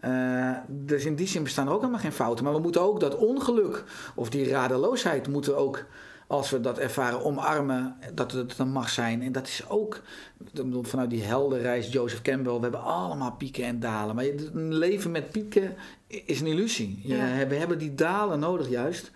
Eh, 0.00 0.50
dus 0.68 1.04
in 1.04 1.14
die 1.14 1.26
zin 1.26 1.42
bestaan 1.42 1.66
er 1.66 1.72
ook 1.72 1.80
helemaal 1.80 2.00
geen 2.00 2.12
fouten. 2.12 2.44
Maar 2.44 2.54
we 2.54 2.60
moeten 2.60 2.80
ook 2.80 3.00
dat 3.00 3.16
ongeluk 3.16 3.84
of 4.14 4.30
die 4.30 4.48
radeloosheid 4.48 5.28
moeten 5.28 5.56
ook, 5.56 5.84
als 6.26 6.50
we 6.50 6.60
dat 6.60 6.78
ervaren, 6.78 7.24
omarmen. 7.24 7.96
Dat 8.14 8.32
het 8.32 8.56
dan 8.56 8.68
mag 8.68 8.88
zijn. 8.88 9.22
En 9.22 9.32
dat 9.32 9.46
is 9.46 9.68
ook 9.68 10.00
vanuit 10.82 11.10
die 11.10 11.22
heldenreis 11.22 11.92
Joseph 11.92 12.22
Campbell. 12.22 12.54
We 12.54 12.60
hebben 12.60 12.82
allemaal 12.82 13.32
pieken 13.32 13.64
en 13.64 13.80
dalen. 13.80 14.14
Maar 14.14 14.24
een 14.24 14.74
leven 14.74 15.10
met 15.10 15.30
pieken 15.30 15.74
is 16.06 16.40
een 16.40 16.46
illusie. 16.46 17.00
Je, 17.02 17.16
Ja. 17.16 17.46
We 17.46 17.54
hebben 17.54 17.78
die 17.78 17.94
dalen 17.94 18.38
nodig 18.38 18.68
juist. 18.68 19.10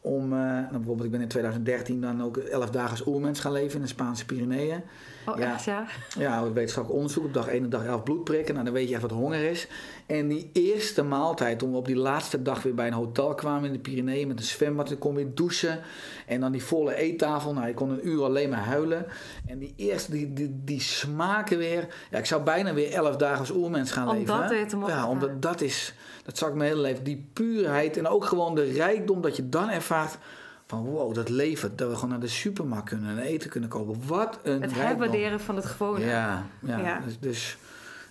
Om, 0.00 0.32
eh, 0.32 0.38
nou 0.38 0.70
bijvoorbeeld, 0.70 1.04
ik 1.04 1.10
ben 1.10 1.20
in 1.20 1.28
2013 1.28 2.00
dan 2.00 2.22
ook 2.22 2.36
11 2.36 2.70
dagen 2.70 2.90
als 2.90 3.06
oermens 3.06 3.40
gaan 3.40 3.52
leven 3.52 3.76
in 3.76 3.82
de 3.82 3.88
Spaanse 3.88 4.24
Pyreneeën. 4.24 4.82
Oh, 5.26 5.38
Ja. 5.38 5.52
echt 5.54 5.64
ja? 5.64 5.86
Ja, 6.18 6.52
wetenschappelijk 6.52 7.00
onderzoek 7.02 7.24
op 7.24 7.34
dag 7.34 7.48
1 7.48 7.62
en 7.62 7.70
dag 7.70 7.84
11 7.84 8.02
bloed 8.02 8.24
prikken. 8.24 8.52
Nou, 8.54 8.64
dan 8.66 8.74
weet 8.74 8.88
je 8.88 8.92
echt 8.92 9.02
wat 9.02 9.10
honger 9.10 9.50
is. 9.50 9.68
En 10.06 10.28
die 10.28 10.50
eerste 10.52 11.02
maaltijd, 11.02 11.58
toen 11.58 11.70
we 11.70 11.76
op 11.76 11.86
die 11.86 11.96
laatste 11.96 12.42
dag 12.42 12.62
weer 12.62 12.74
bij 12.74 12.86
een 12.86 12.92
hotel 12.92 13.34
kwamen 13.34 13.64
in 13.66 13.72
de 13.72 13.78
Pyreneeën 13.78 14.28
met 14.28 14.38
een 14.38 14.44
zwembad, 14.44 14.88
dan 14.88 14.98
kon 14.98 15.14
weer 15.14 15.34
douchen. 15.34 15.80
En 16.26 16.40
dan 16.40 16.52
die 16.52 16.64
volle 16.64 16.94
eettafel. 16.94 17.52
Nou, 17.52 17.66
je 17.66 17.74
kon 17.74 17.90
een 17.90 18.08
uur 18.08 18.22
alleen 18.22 18.50
maar 18.50 18.64
huilen. 18.64 19.06
En 19.46 19.58
die 19.58 19.74
eerste, 19.76 20.10
die, 20.10 20.32
die, 20.32 20.60
die 20.64 20.80
smaken 20.80 21.58
weer. 21.58 21.86
Ja, 22.10 22.18
ik 22.18 22.26
zou 22.26 22.42
bijna 22.42 22.74
weer 22.74 22.92
11 22.92 23.16
dagen 23.16 23.38
als 23.38 23.50
oermens 23.50 23.90
gaan 23.90 24.08
Om 24.08 24.16
leven. 24.16 24.40
dat 24.40 24.50
weer 24.50 24.68
te 24.68 24.76
mogen 24.76 24.94
Ja, 24.94 25.08
omdat 25.08 25.42
dat 25.42 25.60
is, 25.60 25.94
dat 26.24 26.38
zag 26.38 26.48
ik 26.48 26.54
mijn 26.54 26.68
hele 26.70 26.80
leven. 26.82 27.04
Die 27.04 27.28
puurheid 27.32 27.96
en 27.96 28.08
ook 28.08 28.24
gewoon 28.24 28.54
de 28.54 28.64
rijkdom 28.72 29.20
dat 29.20 29.36
je 29.36 29.48
dan 29.48 29.68
ervaart. 29.70 30.18
Van 30.66 30.84
wow, 30.84 31.14
dat 31.14 31.28
leven, 31.28 31.76
dat 31.76 31.88
we 31.88 31.94
gewoon 31.94 32.10
naar 32.10 32.20
de 32.20 32.28
supermarkt 32.28 32.88
kunnen 32.88 33.10
en 33.10 33.18
eten 33.18 33.50
kunnen 33.50 33.68
kopen. 33.68 34.00
Wat 34.06 34.38
een 34.42 34.62
Het 34.62 34.74
herwaarderen 34.74 35.40
van 35.40 35.56
het 35.56 35.64
gewone. 35.64 36.04
Ja, 36.04 36.46
ja. 36.60 36.78
Ja. 36.78 37.00
Dus, 37.04 37.18
dus 37.20 37.58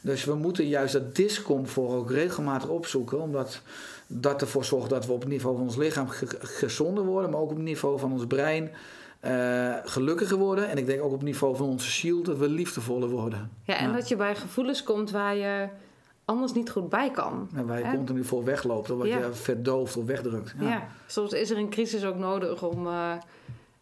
Dus 0.01 0.23
we 0.25 0.35
moeten 0.35 0.67
juist 0.67 0.93
dat 0.93 1.15
discomfort 1.15 1.91
ook 1.91 2.11
regelmatig 2.11 2.69
opzoeken, 2.69 3.21
omdat 3.21 3.61
dat 4.07 4.41
ervoor 4.41 4.65
zorgt 4.65 4.89
dat 4.89 5.05
we 5.05 5.11
op 5.11 5.19
het 5.19 5.29
niveau 5.29 5.55
van 5.55 5.65
ons 5.65 5.75
lichaam 5.75 6.07
ge- 6.09 6.37
gezonder 6.39 7.03
worden, 7.03 7.29
maar 7.31 7.39
ook 7.39 7.49
op 7.49 7.55
het 7.55 7.65
niveau 7.65 7.99
van 7.99 8.11
ons 8.11 8.25
brein 8.27 8.71
eh, 9.19 9.73
gelukkiger 9.83 10.37
worden. 10.37 10.69
En 10.69 10.77
ik 10.77 10.85
denk 10.85 10.99
ook 11.01 11.05
op 11.11 11.11
het 11.11 11.21
niveau 11.21 11.55
van 11.55 11.67
onze 11.67 11.89
ziel 11.91 12.23
dat 12.23 12.37
we 12.37 12.49
liefdevoller 12.49 13.09
worden. 13.09 13.49
Ja, 13.63 13.77
en 13.77 13.87
Ja. 13.89 13.93
dat 13.95 14.07
je 14.07 14.15
bij 14.15 14.35
gevoelens 14.35 14.83
komt 14.83 15.11
waar 15.11 15.35
je 15.35 15.67
anders 16.25 16.53
niet 16.53 16.69
goed 16.69 16.89
bij 16.89 17.11
kan. 17.11 17.49
En 17.55 17.65
waar 17.67 17.79
je 17.79 17.85
Hè? 17.85 17.95
continu 17.95 18.23
voor 18.23 18.43
wegloopt, 18.43 18.89
of 18.89 18.97
wat 18.97 19.07
Ja. 19.07 19.17
je 19.17 19.33
verdooft 19.33 19.97
of 19.97 20.05
wegdrukt. 20.05 20.53
Ja. 20.59 20.87
soms 21.07 21.31
is 21.31 21.49
er 21.49 21.57
een 21.57 21.69
crisis 21.69 22.05
ook 22.05 22.15
nodig 22.17 22.63
om, 22.63 22.87
eh, 22.87 23.11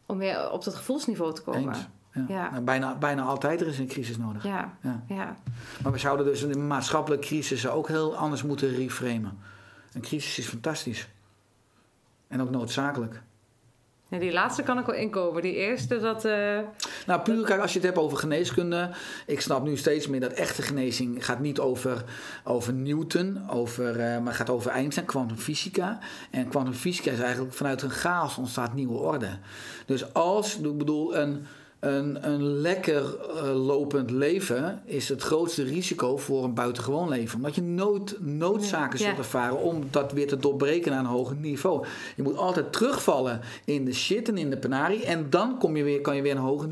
om 0.05 0.17
weer 0.17 0.51
op 0.51 0.63
dat 0.63 0.75
gevoelsniveau 0.75 1.33
te 1.33 1.41
komen. 1.41 1.67
Eens. 1.73 1.87
Ja. 2.13 2.25
Ja. 2.27 2.49
Nou, 2.51 2.63
bijna, 2.63 2.95
bijna 2.97 3.21
altijd 3.23 3.61
er 3.61 3.67
is 3.67 3.79
een 3.79 3.87
crisis 3.87 4.17
nodig. 4.17 4.43
Ja, 4.43 4.77
Ja. 4.81 5.03
ja. 5.07 5.35
Maar 5.83 5.91
we 5.91 5.97
zouden 5.97 6.25
dus 6.25 6.41
een 6.41 6.67
maatschappelijke 6.67 7.25
crisis 7.27 7.67
ook 7.67 7.87
heel 7.87 8.15
anders 8.15 8.43
moeten 8.43 8.69
reframen. 8.75 9.37
Een 9.93 10.01
crisis 10.01 10.37
is 10.37 10.47
fantastisch. 10.47 11.09
En 12.27 12.41
ook 12.41 12.49
noodzakelijk. 12.49 13.21
Ja, 14.13 14.19
die 14.19 14.31
laatste 14.31 14.63
kan 14.63 14.79
ik 14.79 14.85
wel 14.85 14.95
inkomen. 14.95 15.41
Die 15.41 15.55
eerste, 15.55 15.99
dat... 15.99 16.25
eh, 16.25 16.59
Nou, 17.05 17.21
puur 17.21 17.45
kijk, 17.45 17.61
als 17.61 17.73
je 17.73 17.79
het 17.79 17.87
hebt 17.87 17.99
over 17.99 18.17
geneeskunde. 18.17 18.89
Ik 19.27 19.41
snap 19.41 19.63
nu 19.63 19.77
steeds 19.77 20.07
meer 20.07 20.19
dat 20.19 20.31
echte 20.31 20.61
genezing 20.61 21.25
gaat 21.25 21.39
niet 21.39 21.59
over, 21.59 22.03
over 22.43 22.73
Newton, 22.73 23.49
over, 23.49 23.99
eh, 23.99 24.19
maar 24.19 24.33
gaat 24.33 24.49
over 24.49 24.71
Einstein, 24.71 25.05
kwantumfysica. 25.05 25.99
En 26.31 26.47
kwantumfysica 26.47 27.11
is 27.11 27.19
eigenlijk 27.19 27.53
vanuit 27.53 27.81
een 27.81 27.89
chaos 27.89 28.37
ontstaat 28.37 28.73
nieuwe 28.73 28.97
orde. 28.97 29.29
Dus 29.85 30.13
als, 30.13 30.57
ik 30.57 30.77
bedoel, 30.77 31.17
een, 31.17 31.45
een, 31.83 32.27
een 32.27 32.43
lekker 32.43 33.15
eh, 33.35 33.65
lopend 33.65 34.11
leven 34.11 34.81
is 34.85 35.09
het 35.09 35.21
grootste 35.21 35.63
risico 35.63 36.17
voor 36.17 36.43
een 36.43 36.53
buitengewoon 36.53 37.09
leven. 37.09 37.35
Omdat 37.35 37.55
je 37.55 37.61
nooit 37.61 38.17
noodzaken 38.19 38.99
zult 38.99 39.17
ervaren 39.17 39.61
om 39.61 39.83
dat 39.91 40.11
weer 40.11 40.27
te 40.27 40.37
doorbreken 40.37 40.91
naar 40.91 40.99
een 40.99 41.05
hoger 41.05 41.35
niveau. 41.35 41.85
Je 42.15 42.23
moet 42.23 42.37
altijd 42.37 42.73
terugvallen 42.73 43.41
in 43.65 43.85
de 43.85 43.93
shit 43.93 44.29
en 44.29 44.37
in 44.37 44.49
de 44.49 44.57
penarie. 44.57 45.05
En 45.05 45.29
dan 45.29 45.57
kom 45.57 45.77
je 45.77 45.83
weer, 45.83 46.01
kan 46.01 46.15
je 46.15 46.21
weer 46.21 46.35
een 46.35 46.37
hoger 46.37 46.69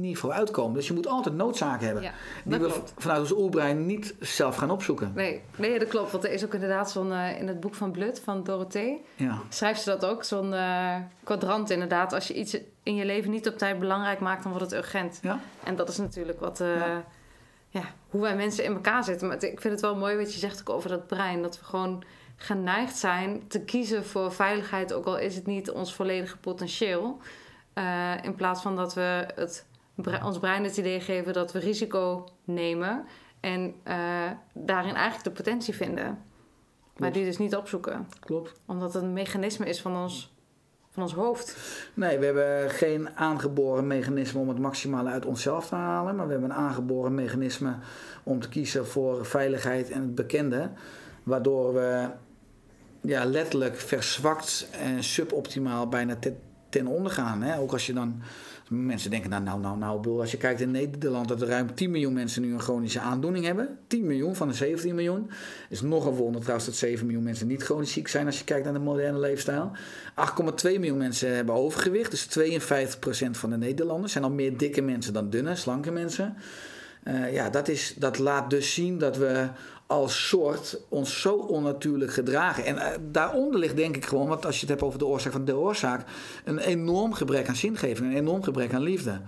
ni- 0.00 0.06
niveau 0.08 0.34
uitkomen. 0.34 0.74
Dus 0.74 0.86
je 0.86 0.92
moet 0.94 1.06
altijd 1.06 1.34
noodzaken 1.34 1.84
hebben. 1.86 2.02
Ja, 2.04 2.12
die 2.44 2.58
we 2.58 2.66
klopt. 2.66 2.92
vanuit 2.96 3.20
ons 3.20 3.32
oerbrein 3.32 3.86
niet 3.86 4.14
zelf 4.20 4.56
gaan 4.56 4.70
opzoeken. 4.70 5.12
Nee, 5.14 5.40
nee, 5.56 5.78
dat 5.78 5.88
klopt. 5.88 6.12
Want 6.12 6.24
er 6.24 6.32
is 6.32 6.44
ook 6.44 6.54
inderdaad 6.54 6.90
zo'n... 6.90 7.12
eh, 7.12 7.38
in 7.40 7.48
het 7.48 7.60
boek 7.60 7.74
van 7.74 7.90
Blut, 7.90 8.20
van 8.24 8.44
Dorothee... 8.44 9.04
Ja. 9.16 9.38
schrijft 9.48 9.82
ze 9.82 9.90
dat 9.90 10.04
ook. 10.04 10.24
Zo'n 10.24 10.54
eh, 10.54 10.96
kwadrant 11.24 11.70
inderdaad. 11.70 12.12
Als 12.12 12.28
je 12.28 12.34
iets 12.34 12.56
in 12.82 12.94
je 12.94 13.04
leven 13.04 13.30
niet 13.30 13.48
op 13.48 13.58
tijd 13.58 13.78
belangrijk 13.78 14.20
maakt... 14.20 14.42
dan 14.42 14.52
wordt 14.52 14.70
het 14.70 14.80
urgent. 14.80 15.18
Ja. 15.22 15.40
En 15.64 15.76
dat 15.76 15.88
is 15.88 15.96
natuurlijk 15.96 16.40
wat... 16.40 16.60
eh, 16.60 16.68
Ja. 17.68 17.82
hoe 18.10 18.20
wij 18.20 18.36
mensen 18.36 18.64
in 18.64 18.72
elkaar 18.72 19.04
zitten. 19.04 19.26
Maar 19.28 19.44
ik 19.44 19.60
vind 19.60 19.72
het 19.72 19.80
wel 19.82 19.96
mooi 19.96 20.16
wat 20.16 20.32
je 20.32 20.38
zegt 20.38 20.60
ook 20.60 20.70
over 20.76 20.88
dat 20.88 21.06
brein. 21.06 21.42
Dat 21.42 21.58
we 21.58 21.64
gewoon 21.64 22.02
geneigd 22.36 22.96
zijn 22.96 23.42
te 23.48 23.60
kiezen 23.60 24.04
voor 24.04 24.32
veiligheid... 24.32 24.92
ook 24.92 25.04
al 25.06 25.18
is 25.18 25.34
het 25.34 25.46
niet 25.46 25.70
ons 25.70 25.94
volledige 25.94 26.36
potentieel. 26.36 27.18
In 28.22 28.34
plaats 28.34 28.62
van 28.62 28.76
dat 28.76 28.94
we 28.94 29.26
het, 29.34 29.66
bre- 30.02 30.24
ons 30.24 30.38
brein 30.38 30.64
het 30.64 30.76
idee 30.76 31.00
geven... 31.00 31.32
dat 31.32 31.52
we 31.52 31.58
risico 31.58 32.28
nemen... 32.44 33.04
en 33.40 33.74
eh, 33.82 33.96
daarin 34.54 34.94
eigenlijk 34.94 35.24
de 35.24 35.42
potentie 35.42 35.74
vinden. 35.74 36.18
Maar 36.96 37.12
die 37.12 37.24
dus 37.24 37.38
niet 37.38 37.56
opzoeken 37.56 38.08
Klopt. 38.20 38.52
omdat 38.66 38.94
het 38.94 39.02
een 39.02 39.12
mechanisme 39.12 39.66
is 39.66 39.80
van 39.80 39.96
ons, 39.96 40.32
van 40.90 41.02
ons 41.02 41.14
hoofd. 41.14 41.56
Nee, 41.94 42.18
we 42.18 42.24
hebben 42.24 42.70
geen 42.70 43.16
aangeboren 43.16 43.86
mechanisme 43.86 44.40
om 44.40 44.48
het 44.48 44.58
maximale 44.58 45.10
uit 45.10 45.26
onszelf 45.26 45.68
te 45.68 45.74
halen. 45.74 46.16
Maar 46.16 46.26
we 46.26 46.32
hebben 46.32 46.50
een 46.50 46.56
aangeboren 46.56 47.14
mechanisme 47.14 47.74
om 48.22 48.40
te 48.40 48.48
kiezen 48.48 48.86
voor 48.86 49.26
veiligheid 49.26 49.90
en 49.90 50.00
het 50.00 50.14
bekende. 50.14 50.70
Waardoor 51.22 51.74
we 51.74 52.08
ja, 53.00 53.24
letterlijk 53.24 53.76
verzwakt 53.76 54.68
en 54.72 55.04
suboptimaal 55.04 55.88
bijna 55.88 56.16
te- 56.16 56.36
ten 56.68 56.86
onder 56.86 57.12
gaan. 57.12 57.42
Hè? 57.42 57.58
Ook 57.58 57.72
als 57.72 57.86
je 57.86 57.92
dan. 57.92 58.22
Mensen 58.72 59.10
denken, 59.10 59.30
nou, 59.30 59.42
nou, 59.42 59.60
nou, 59.60 59.78
nou, 59.78 60.20
als 60.20 60.30
je 60.30 60.36
kijkt 60.36 60.60
in 60.60 60.70
Nederland 60.70 61.28
dat 61.28 61.40
er 61.40 61.48
ruim 61.48 61.74
10 61.74 61.90
miljoen 61.90 62.12
mensen 62.12 62.42
nu 62.42 62.52
een 62.52 62.60
chronische 62.60 63.00
aandoening 63.00 63.44
hebben. 63.44 63.78
10 63.86 64.06
miljoen 64.06 64.36
van 64.36 64.48
de 64.48 64.54
17 64.54 64.94
miljoen. 64.94 65.30
Is 65.68 65.80
nog 65.80 66.06
een 66.06 66.14
wonder 66.14 66.40
trouwens 66.40 66.68
dat 66.68 66.76
7 66.76 67.06
miljoen 67.06 67.24
mensen 67.24 67.46
niet 67.46 67.62
chronisch 67.62 67.92
ziek 67.92 68.08
zijn 68.08 68.26
als 68.26 68.38
je 68.38 68.44
kijkt 68.44 68.64
naar 68.64 68.72
de 68.72 68.78
moderne 68.78 69.18
leefstijl. 69.18 69.70
8,2 69.74 70.62
miljoen 70.62 70.98
mensen 70.98 71.34
hebben 71.34 71.54
overgewicht. 71.54 72.10
Dus 72.10 72.28
52% 72.28 73.30
van 73.30 73.50
de 73.50 73.56
Nederlanders 73.56 74.12
zijn 74.12 74.24
al 74.24 74.30
meer 74.30 74.56
dikke 74.56 74.80
mensen 74.80 75.12
dan 75.12 75.30
dunne, 75.30 75.56
slanke 75.56 75.90
mensen. 75.90 76.36
Eh, 77.02 77.32
ja, 77.32 77.50
dat, 77.50 77.68
is, 77.68 77.94
dat 77.98 78.18
laat 78.18 78.50
dus 78.50 78.74
zien 78.74 78.98
dat 78.98 79.16
we 79.16 79.48
als 79.90 80.28
soort 80.28 80.80
ons 80.88 81.20
zo 81.20 81.34
onnatuurlijk 81.34 82.12
gedragen. 82.12 82.64
En 82.64 82.78
eh, 82.78 82.98
daaronder 83.10 83.60
ligt 83.60 83.76
denk 83.76 83.96
ik 83.96 84.04
gewoon, 84.04 84.28
want 84.28 84.46
als 84.46 84.54
je 84.54 84.60
het 84.60 84.68
hebt 84.68 84.82
over 84.82 84.98
de 84.98 85.06
oorzaak 85.06 85.32
van 85.32 85.44
de 85.44 85.56
oorzaak, 85.56 86.06
een 86.44 86.58
enorm 86.58 87.12
gebrek 87.12 87.48
aan 87.48 87.56
zingeving, 87.56 88.10
een 88.10 88.16
enorm 88.16 88.42
gebrek 88.42 88.74
aan 88.74 88.82
liefde. 88.82 89.20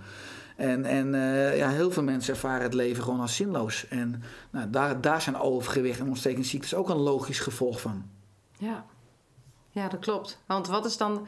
En, 0.55 0.85
en 0.85 1.15
eh, 1.15 1.57
ja, 1.57 1.69
heel 1.69 1.91
veel 1.91 2.03
mensen 2.03 2.33
ervaren 2.33 2.63
het 2.63 2.73
leven 2.73 3.03
gewoon 3.03 3.19
als 3.19 3.35
zinloos. 3.35 3.87
En 3.87 4.23
nou, 4.49 4.69
daar, 4.69 5.01
daar 5.01 5.21
zijn 5.21 5.39
overgewicht 5.39 5.99
en 5.99 6.07
ontstekingsziektes 6.07 6.75
ook 6.75 6.89
een 6.89 6.97
logisch 6.97 7.39
gevolg 7.39 7.81
van. 7.81 8.09
Ja, 8.57 8.85
ja 9.69 9.87
dat 9.87 9.99
klopt. 9.99 10.41
Want 10.45 10.67
wat 10.67 10.85
is 10.85 10.97
dan... 10.97 11.27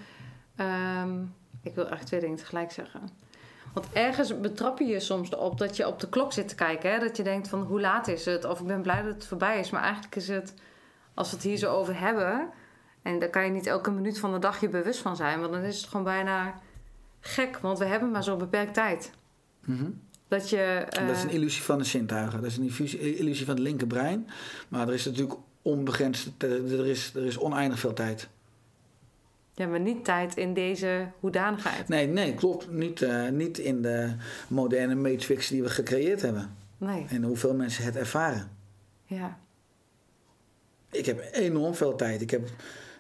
ehm, 0.56 1.24
ik 1.62 1.76
wil 1.76 1.90
echt 1.90 2.06
twee 2.06 2.20
dingen 2.20 2.38
tegelijk 2.38 2.72
zeggen. 2.72 3.02
Want 3.76 3.88
ergens 3.94 4.40
betrap 4.40 4.80
je 4.80 4.86
je 4.86 5.00
soms 5.00 5.36
op 5.36 5.58
dat 5.58 5.76
je 5.76 5.88
op 5.88 6.00
de 6.00 6.10
klok 6.10 6.34
zit 6.34 6.48
te 6.48 6.56
kijken. 6.56 6.92
Hè? 6.92 7.00
Dat 7.00 7.18
je 7.18 7.24
denkt 7.24 7.48
van 7.48 7.62
hoe 7.62 7.82
laat 7.82 8.08
is 8.08 8.26
het? 8.26 8.46
Of 8.46 8.60
ik 8.60 8.68
ben 8.68 8.82
blij 8.82 9.02
dat 9.02 9.14
het 9.14 9.26
voorbij 9.26 9.60
is. 9.60 9.70
Maar 9.70 9.82
eigenlijk 9.82 10.16
is 10.16 10.28
het, 10.28 10.54
als 11.14 11.30
we 11.30 11.36
het 11.36 11.46
hier 11.46 11.58
zo 11.58 11.74
over 11.74 12.00
hebben... 12.00 12.50
en 13.02 13.20
daar 13.20 13.30
kan 13.30 13.44
je 13.46 13.52
niet 13.52 13.68
elke 13.68 13.92
minuut 13.92 14.20
van 14.20 14.34
de 14.34 14.40
dag 14.40 14.62
je 14.62 14.70
bewust 14.70 15.00
van 15.00 15.16
zijn... 15.16 15.40
want 15.40 15.52
dan 15.54 15.62
is 15.62 15.78
het 15.78 15.88
gewoon 15.88 16.04
bijna 16.04 16.54
gek. 17.20 17.58
Want 17.58 17.78
we 17.80 17.86
hebben 17.86 18.12
maar 18.12 18.24
zo'n 18.24 18.38
beperkt 18.38 18.74
tijd. 18.74 19.12
Dat 20.28 20.50
je... 20.50 20.86
eh, 20.90 21.08
Dat 21.08 21.16
is 21.16 21.24
een 21.24 21.30
illusie 21.30 21.64
van 21.64 21.78
de 21.78 21.84
zintuigen. 21.84 22.42
Dat 22.42 22.52
is 22.52 22.58
een 22.58 22.64
illusie, 22.64 23.18
illusie 23.18 23.46
van 23.46 23.56
het 23.56 23.64
linkerbrein. 23.64 24.30
Maar 24.68 24.88
er 24.88 24.94
is 24.94 25.06
natuurlijk 25.06 25.40
onbegrensd, 25.62 26.30
er 26.38 26.86
is, 26.86 27.12
er 27.16 27.26
is 27.26 27.38
oneindig 27.38 27.80
veel 27.80 27.94
tijd. 27.94 28.28
Ja, 29.56 29.68
maar 29.68 29.80
niet 29.80 30.06
tijd 30.06 30.38
in 30.38 30.54
deze 30.54 31.08
hoedanigheid. 31.20 31.88
Nee, 31.88 32.08
nee, 32.08 32.34
klopt. 32.34 32.72
Niet, 32.72 33.02
eh, 33.02 33.30
niet 33.30 33.58
in 33.58 33.82
de 33.82 34.12
moderne 34.48 34.96
matrix 34.96 35.48
die 35.48 35.64
we 35.64 35.70
gecreëerd 35.70 36.22
hebben. 36.22 36.56
Nee, 36.78 37.06
En 37.10 37.24
hoeveel 37.24 37.54
mensen 37.56 37.84
het 37.84 37.96
ervaren. 37.96 38.50
ja. 39.06 39.38
Ik 40.92 41.06
heb 41.06 41.30
enorm 41.32 41.76
veel 41.76 41.96
tijd. 41.96 42.22
Ik 42.22 42.30
heb 42.32 42.50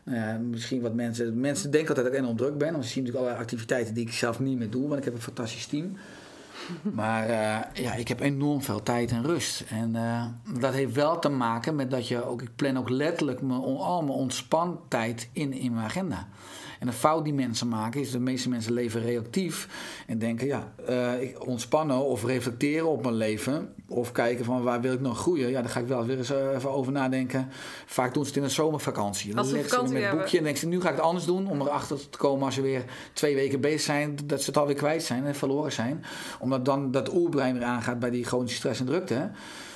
nou 0.03 0.39
misschien 0.39 0.81
wat 0.81 0.93
mensen. 0.93 1.39
Mensen 1.39 1.71
denken 1.71 1.89
altijd 1.89 2.05
dat 2.05 2.15
ik 2.15 2.21
enorm 2.21 2.37
druk 2.37 2.57
ben. 2.57 2.71
Want 2.71 2.83
ze 2.85 2.89
zien 2.91 3.03
natuurlijk 3.03 3.17
allerlei 3.25 3.43
activiteiten 3.43 3.93
die 3.93 4.05
ik 4.05 4.13
zelf 4.13 4.39
niet 4.39 4.57
meer 4.57 4.69
doe. 4.69 4.87
Want 4.87 4.97
ik 4.99 5.03
heb 5.05 5.13
een 5.13 5.21
fantastisch 5.21 5.65
team. 5.65 5.97
Maar 6.93 7.29
eh, 7.29 7.83
ja, 7.83 7.93
ik 7.93 8.07
heb 8.07 8.19
enorm 8.19 8.61
veel 8.61 8.83
tijd 8.83 9.11
en 9.11 9.25
rust. 9.25 9.63
En 9.69 9.95
eh, 9.95 10.25
dat 10.59 10.73
heeft 10.73 10.93
wel 10.93 11.19
te 11.19 11.29
maken 11.29 11.75
met 11.75 11.91
dat 11.91 12.07
je 12.07 12.25
ook. 12.25 12.41
Ik 12.41 12.55
plan 12.55 12.77
ook 12.77 12.89
letterlijk 12.89 13.41
mijn, 13.41 13.61
al 13.61 14.01
mijn 14.01 14.17
ontspantijd 14.17 15.29
in, 15.31 15.53
in 15.53 15.73
mijn 15.73 15.85
agenda. 15.85 16.27
En 16.85 16.91
de 16.91 16.97
fout 16.97 17.23
die 17.23 17.33
mensen 17.33 17.67
maken 17.67 17.99
is 18.01 18.11
dat 18.11 18.17
de 18.17 18.31
meeste 18.31 18.49
mensen 18.49 18.73
leven 18.73 19.01
reactief. 19.01 19.67
En 20.07 20.19
denken, 20.19 20.47
ja, 20.47 20.73
eh, 20.87 21.21
ik 21.21 21.47
ontspannen 21.47 22.05
of 22.05 22.23
reflecteren 22.25 22.87
op 22.87 23.01
mijn 23.01 23.15
leven. 23.15 23.73
Of 23.87 24.11
kijken 24.11 24.45
van 24.45 24.63
waar 24.63 24.81
wil 24.81 24.93
ik 24.93 25.01
nog 25.01 25.19
groeien. 25.19 25.49
Ja, 25.49 25.61
daar 25.61 25.69
ga 25.69 25.79
ik 25.79 25.87
wel 25.87 26.05
weer 26.05 26.17
eens 26.17 26.31
eh, 26.31 26.55
even 26.55 26.71
over 26.71 26.91
nadenken. 26.91 27.49
Vaak 27.85 28.13
doen 28.13 28.23
ze 28.23 28.29
het 28.29 28.37
in 28.37 28.43
een 28.43 28.49
zomervakantie. 28.49 29.35
Dan 29.35 29.51
leggen 29.51 29.87
ze 29.87 29.93
met 29.93 30.03
een 30.03 30.17
boekje 30.17 30.37
en 30.37 30.43
denken 30.43 30.61
ze, 30.61 30.67
nu 30.67 30.81
ga 30.81 30.89
ik 30.89 30.95
het 30.95 31.03
anders 31.03 31.25
doen. 31.25 31.47
Om 31.49 31.61
erachter 31.61 32.09
te 32.09 32.17
komen 32.17 32.45
als 32.45 32.55
ze 32.55 32.61
weer 32.61 32.83
twee 33.13 33.35
weken 33.35 33.61
bezig 33.61 33.81
zijn. 33.81 34.17
Dat 34.25 34.41
ze 34.41 34.45
het 34.45 34.57
alweer 34.57 34.75
kwijt 34.75 35.03
zijn 35.03 35.25
en 35.25 35.35
verloren 35.35 35.71
zijn. 35.71 36.03
Omdat 36.39 36.65
dan 36.65 36.91
dat 36.91 37.13
oerbrein 37.13 37.53
weer 37.53 37.63
aangaat 37.63 37.99
bij 37.99 38.09
die 38.09 38.25
chronische 38.25 38.57
stress 38.57 38.79
en 38.79 38.85
drukte. 38.85 39.31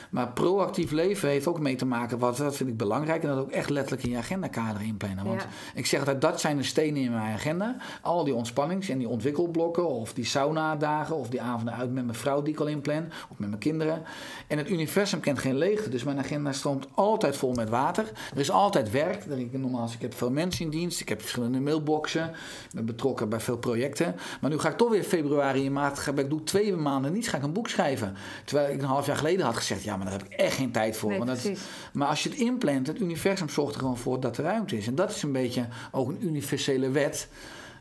Maar 0.10 0.28
proactief 0.32 0.92
leven 0.92 1.30
heeft 1.30 1.48
ook 1.48 1.60
mee 1.60 1.76
te 1.76 1.86
maken, 1.86 2.18
wat, 2.20 2.38
dat 2.38 2.56
vind 2.56 2.70
ik 2.70 2.78
belangrijk, 2.78 3.24
en 3.24 3.30
dat 3.30 3.38
ook 3.38 3.52
echt 3.52 3.70
letterlijk 3.70 4.04
in 4.04 4.10
je 4.10 4.18
agendakader 4.18 4.82
inplannen. 4.82 5.26
Want 5.26 5.42
Ja. 5.42 5.48
ik 5.74 5.86
zeg 5.86 6.00
altijd, 6.00 6.22
dat 6.22 6.40
zijn 6.40 6.58
de 6.58 6.64
stenen 6.64 7.02
in 7.02 7.12
mijn 7.12 7.34
agenda. 7.34 7.76
Al 8.02 8.24
die 8.24 8.34
ontspannings- 8.34 8.90
en 8.90 8.98
die 8.98 9.08
ontwikkelblokken, 9.08 9.88
of 9.90 10.14
die 10.14 10.26
sauna-dagen, 10.26 11.16
of 11.16 11.30
die 11.30 11.42
avonden 11.42 11.74
uit 11.74 11.94
met 11.94 12.06
mijn 12.06 12.18
vrouw 12.18 12.42
die 12.42 12.54
ik 12.54 12.60
al 12.60 12.68
inplan, 12.68 13.06
of 13.30 13.38
met 13.40 13.48
mijn 13.50 13.62
kinderen. 13.62 14.02
En 14.48 14.58
het 14.58 14.70
universum 14.70 15.20
kent 15.20 15.40
geen 15.40 15.58
leegte, 15.58 15.90
dus 15.90 16.04
mijn 16.04 16.20
agenda 16.20 16.52
stroomt 16.52 16.88
altijd 16.94 17.36
vol 17.38 17.54
met 17.54 17.70
water. 17.70 18.12
Er 18.34 18.40
is 18.40 18.52
altijd 18.52 18.92
werk. 18.92 19.26
Er- 19.26 19.40
ik- 19.40 19.58
Normaal, 19.58 19.90
ik 19.96 20.02
heb 20.02 20.14
veel 20.14 20.32
mensen 20.32 20.66
in 20.66 20.72
dienst, 20.72 21.00
ik 21.02 21.10
heb 21.10 21.20
verschillende 21.22 21.60
mailboxen, 21.60 22.30
ik 22.30 22.70
ben 22.74 22.86
betrokken 22.86 23.30
bij 23.30 23.40
veel 23.40 23.58
projecten. 23.58 24.16
Maar 24.42 24.50
nu 24.50 24.60
ga 24.60 24.70
ik 24.70 24.78
toch 24.78 24.90
weer 24.90 25.04
februari 25.04 25.66
en 25.66 25.74
maart, 25.74 26.00
ga- 26.00 26.12
ik 26.16 26.30
doe 26.30 26.44
twee 26.44 26.76
maanden 26.76 27.14
niets, 27.14 27.28
ga 27.28 27.38
ik 27.38 27.44
een 27.44 27.54
boek 27.54 27.68
schrijven. 27.70 28.16
Terwijl 28.46 28.74
ik 28.74 28.82
een 28.82 28.88
half 28.88 29.06
jaar 29.06 29.16
geleden 29.18 29.46
had 29.46 29.56
gezegd, 29.58 29.84
ja, 29.84 29.98
maar 30.00 30.10
daar 30.12 30.20
heb 30.20 30.32
ik 30.32 30.38
echt 30.38 30.56
geen 30.56 30.72
tijd 30.72 30.98
voor. 30.98 31.10
Nee, 31.10 31.18
want 31.18 31.44
dat, 31.44 31.52
maar 31.94 32.08
als 32.08 32.24
je 32.24 32.30
het 32.30 32.38
inplant, 32.38 32.88
het 32.88 33.00
universum 33.00 33.50
zorgt 33.50 33.74
er 33.74 33.80
gewoon 33.80 33.98
voor 33.98 34.20
dat 34.20 34.38
er 34.38 34.44
ruimte 34.44 34.78
is. 34.78 34.88
En 34.88 34.96
dat 34.96 35.10
is 35.10 35.24
een 35.24 35.32
beetje 35.32 35.68
ook 35.92 36.10
een 36.10 36.26
universele 36.26 36.90
wet. 36.90 37.28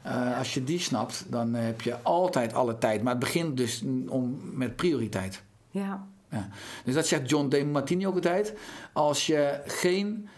Eh, 0.03 0.39
als 0.39 0.55
je 0.55 0.65
die 0.65 0.79
snapt, 0.79 1.25
dan 1.29 1.55
heb 1.55 1.81
je 1.81 2.03
altijd 2.03 2.55
alle 2.55 2.79
tijd. 2.79 3.03
Maar 3.03 3.13
het 3.13 3.23
begint 3.23 3.57
dus 3.57 3.83
om, 4.09 4.41
met 4.53 4.77
prioriteit. 4.77 5.43
Ja, 5.71 6.07
Ja. 6.31 6.49
Dus 6.85 6.95
dat 6.95 7.07
zegt 7.07 7.31
John 7.31 7.49
D. 7.49 7.65
Martini 7.67 8.07
ook 8.07 8.15
altijd. 8.15 8.55
Als 8.93 9.27
je 9.27 9.61
geen 9.67 10.29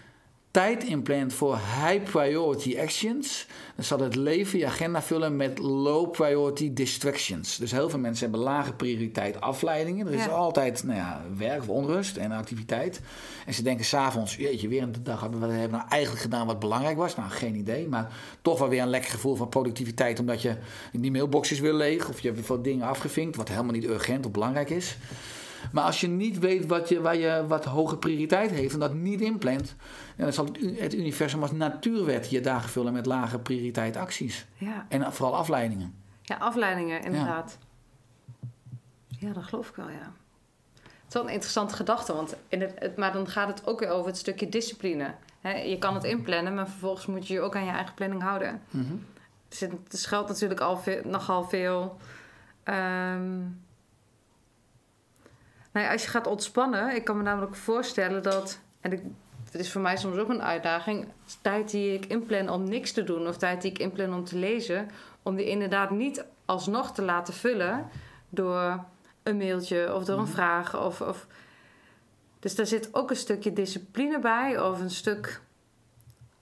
tijd 0.51 0.85
inplant 0.85 1.33
voor 1.33 1.55
high 1.55 2.03
priority 2.03 2.79
actions, 2.81 3.47
dan 3.75 3.85
zal 3.85 4.01
het 4.01 4.15
leven 4.15 4.59
je 4.59 4.67
agenda 4.67 5.03
vullen 5.03 5.37
met 5.37 5.59
low 5.59 6.11
priority 6.11 6.73
distractions. 6.73 7.57
Dus 7.57 7.71
heel 7.71 7.91
veel 7.91 7.99
mensen 7.99 8.31
hebben 8.31 8.47
lage 8.47 8.73
prioriteit 8.73 9.41
afleidingen. 9.41 10.07
Er 10.07 10.13
is 10.13 10.25
Ja. 10.25 10.31
altijd 10.31 10.85
nou 10.85 10.99
ja, 10.99 11.25
werk 11.37 11.61
of 11.61 11.69
onrust 11.69 12.17
en 12.17 12.33
activiteit. 12.33 13.01
En 13.47 13.55
ze 13.55 13.63
denken 13.63 13.85
s'avonds, 13.85 14.37
jeetje, 14.37 14.69
weer 14.69 14.83
een 14.83 14.95
dag 15.03 15.21
hebben 15.21 15.41
we 15.41 15.47
hebben 15.47 15.79
nou 15.79 15.91
eigenlijk 15.91 16.23
gedaan 16.23 16.47
wat 16.47 16.59
belangrijk 16.59 16.97
was. 16.97 17.17
Nou, 17.17 17.31
geen 17.31 17.55
idee, 17.55 17.89
maar 17.89 18.13
toch 18.43 18.59
wel 18.59 18.69
weer 18.69 18.83
een 18.83 18.89
lekker 18.91 19.11
gevoel 19.11 19.35
van 19.37 19.49
productiviteit, 19.49 20.19
omdat 20.19 20.43
je 20.43 20.57
die 20.93 21.11
mailbox 21.11 21.53
is 21.53 21.61
weer 21.61 21.75
leeg 21.75 22.09
of 22.09 22.21
je 22.21 22.31
hebt 22.31 22.47
veel 22.47 22.63
dingen 22.63 22.87
afgevinkt, 22.87 23.37
wat 23.37 23.49
helemaal 23.49 23.73
niet 23.73 23.85
urgent 23.85 24.27
of 24.27 24.33
belangrijk 24.33 24.71
is. 24.71 24.97
Maar 25.73 25.85
als 25.85 26.01
je 26.01 26.09
niet 26.09 26.39
weet 26.39 26.67
wat, 26.67 26.89
je, 26.89 27.01
waar 27.01 27.17
je 27.17 27.45
wat 27.49 27.65
hoge 27.65 27.97
prioriteit 27.97 28.51
heeft 28.51 28.73
en 28.75 28.81
dat 28.81 28.95
niet 28.95 29.21
inplant, 29.21 29.75
dan 30.17 30.33
zal 30.33 30.45
het, 30.45 30.81
het 30.81 30.95
universum 30.95 31.43
als 31.43 31.53
natuurwet 31.53 32.31
je 32.31 32.41
dagen 32.41 32.71
vullen 32.71 32.93
met 32.93 33.07
lage 33.07 33.39
prioriteit 33.39 33.97
acties. 33.97 34.47
Ja. 34.57 34.87
En 34.89 35.13
vooral 35.13 35.37
afleidingen. 35.37 35.95
ja, 36.23 36.37
afleidingen 36.37 37.03
inderdaad. 37.03 37.59
Ja. 39.09 39.33
dat 39.33 39.45
geloof 39.45 39.69
ik 39.69 39.75
wel, 39.75 39.89
ja. 39.89 40.13
Het 40.83 41.09
is 41.09 41.15
wel 41.15 41.23
een 41.23 41.35
interessante 41.35 41.75
gedachte, 41.75 42.13
want 42.15 42.37
in 42.49 42.61
het, 42.61 42.97
maar 42.97 43.13
dan 43.13 43.29
gaat 43.29 43.49
het 43.49 43.67
ook 43.67 43.81
weer 43.81 43.91
over 43.91 44.07
het 44.07 44.17
stukje 44.19 44.49
discipline. 44.49 45.15
Je 45.43 45.77
kan 45.79 45.95
het 45.95 46.05
inplannen, 46.05 46.55
maar 46.55 46.69
vervolgens 46.69 47.07
moet 47.07 47.27
je 47.27 47.35
je 47.35 47.41
ook 47.41 47.57
aan 47.57 47.65
je 47.65 47.71
eigen 47.71 47.95
planning 47.95 48.23
houden. 48.23 48.63
Er 49.49 49.57
zit, 49.57 49.73
er 49.73 49.99
schuilt 49.99 50.29
natuurlijk 50.29 50.61
al 50.61 50.77
veel, 50.77 51.01
nogal 51.05 51.45
veel. 51.45 51.97
ehm, 52.63 53.39
nou 55.73 55.87
ja, 55.87 55.93
als 55.93 56.03
je 56.03 56.09
gaat 56.09 56.27
ontspannen, 56.27 56.95
ik 56.95 57.05
kan 57.05 57.17
me 57.17 57.23
namelijk 57.23 57.55
voorstellen 57.55 58.23
dat. 58.23 58.61
En 58.81 58.93
ik, 58.93 59.03
het 59.45 59.61
is 59.61 59.73
voor 59.73 59.81
mij 59.81 59.97
soms 59.97 60.17
ook 60.17 60.29
een 60.29 60.43
uitdaging. 60.43 61.07
Tijd 61.41 61.71
die 61.71 61.95
ik 61.95 62.07
inplan 62.07 62.49
om 62.49 62.69
niks 62.69 62.93
te 62.93 63.05
doen, 63.05 63.29
of 63.29 63.37
tijd 63.37 63.63
die 63.63 63.71
ik 63.71 63.79
inplan 63.79 64.15
om 64.15 64.25
te 64.25 64.37
lezen, 64.37 64.91
om 65.23 65.37
die 65.37 65.49
inderdaad 65.49 65.91
niet 65.91 66.25
alsnog 66.45 66.95
te 66.95 67.03
laten 67.03 67.35
vullen 67.35 67.89
door 68.29 68.85
een 69.23 69.37
mailtje 69.37 69.95
of 69.95 70.05
door 70.05 70.19
een 70.19 70.27
vraag. 70.27 70.85
Of, 70.85 71.01
of, 71.01 71.27
dus 72.41 72.55
daar 72.55 72.67
zit 72.67 72.95
ook 72.95 73.11
een 73.11 73.17
stukje 73.17 73.53
discipline 73.53 74.19
bij, 74.19 74.61
of 74.61 74.81
een 74.81 74.91
stuk 74.91 75.41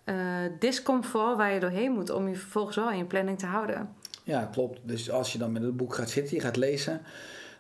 eh, 0.05 0.17
discomfort 0.59 1.37
waar 1.37 1.53
je 1.53 1.61
doorheen 1.61 1.93
moet 1.93 2.11
om 2.11 2.29
je 2.29 2.37
vervolgens 2.37 2.77
wel 2.77 2.91
in 2.91 2.99
je 2.99 3.05
planning 3.05 3.39
te 3.39 3.47
houden. 3.47 3.95
Ja, 4.25 4.49
klopt. 4.53 4.81
Dus 4.83 5.11
als 5.11 5.33
je 5.33 5.39
dan 5.39 5.53
met 5.53 5.63
het 5.63 5.77
boek 5.77 5.95
gaat 5.95 6.11
zitten, 6.11 6.37
je 6.37 6.43
gaat 6.43 6.57
lezen, 6.57 7.03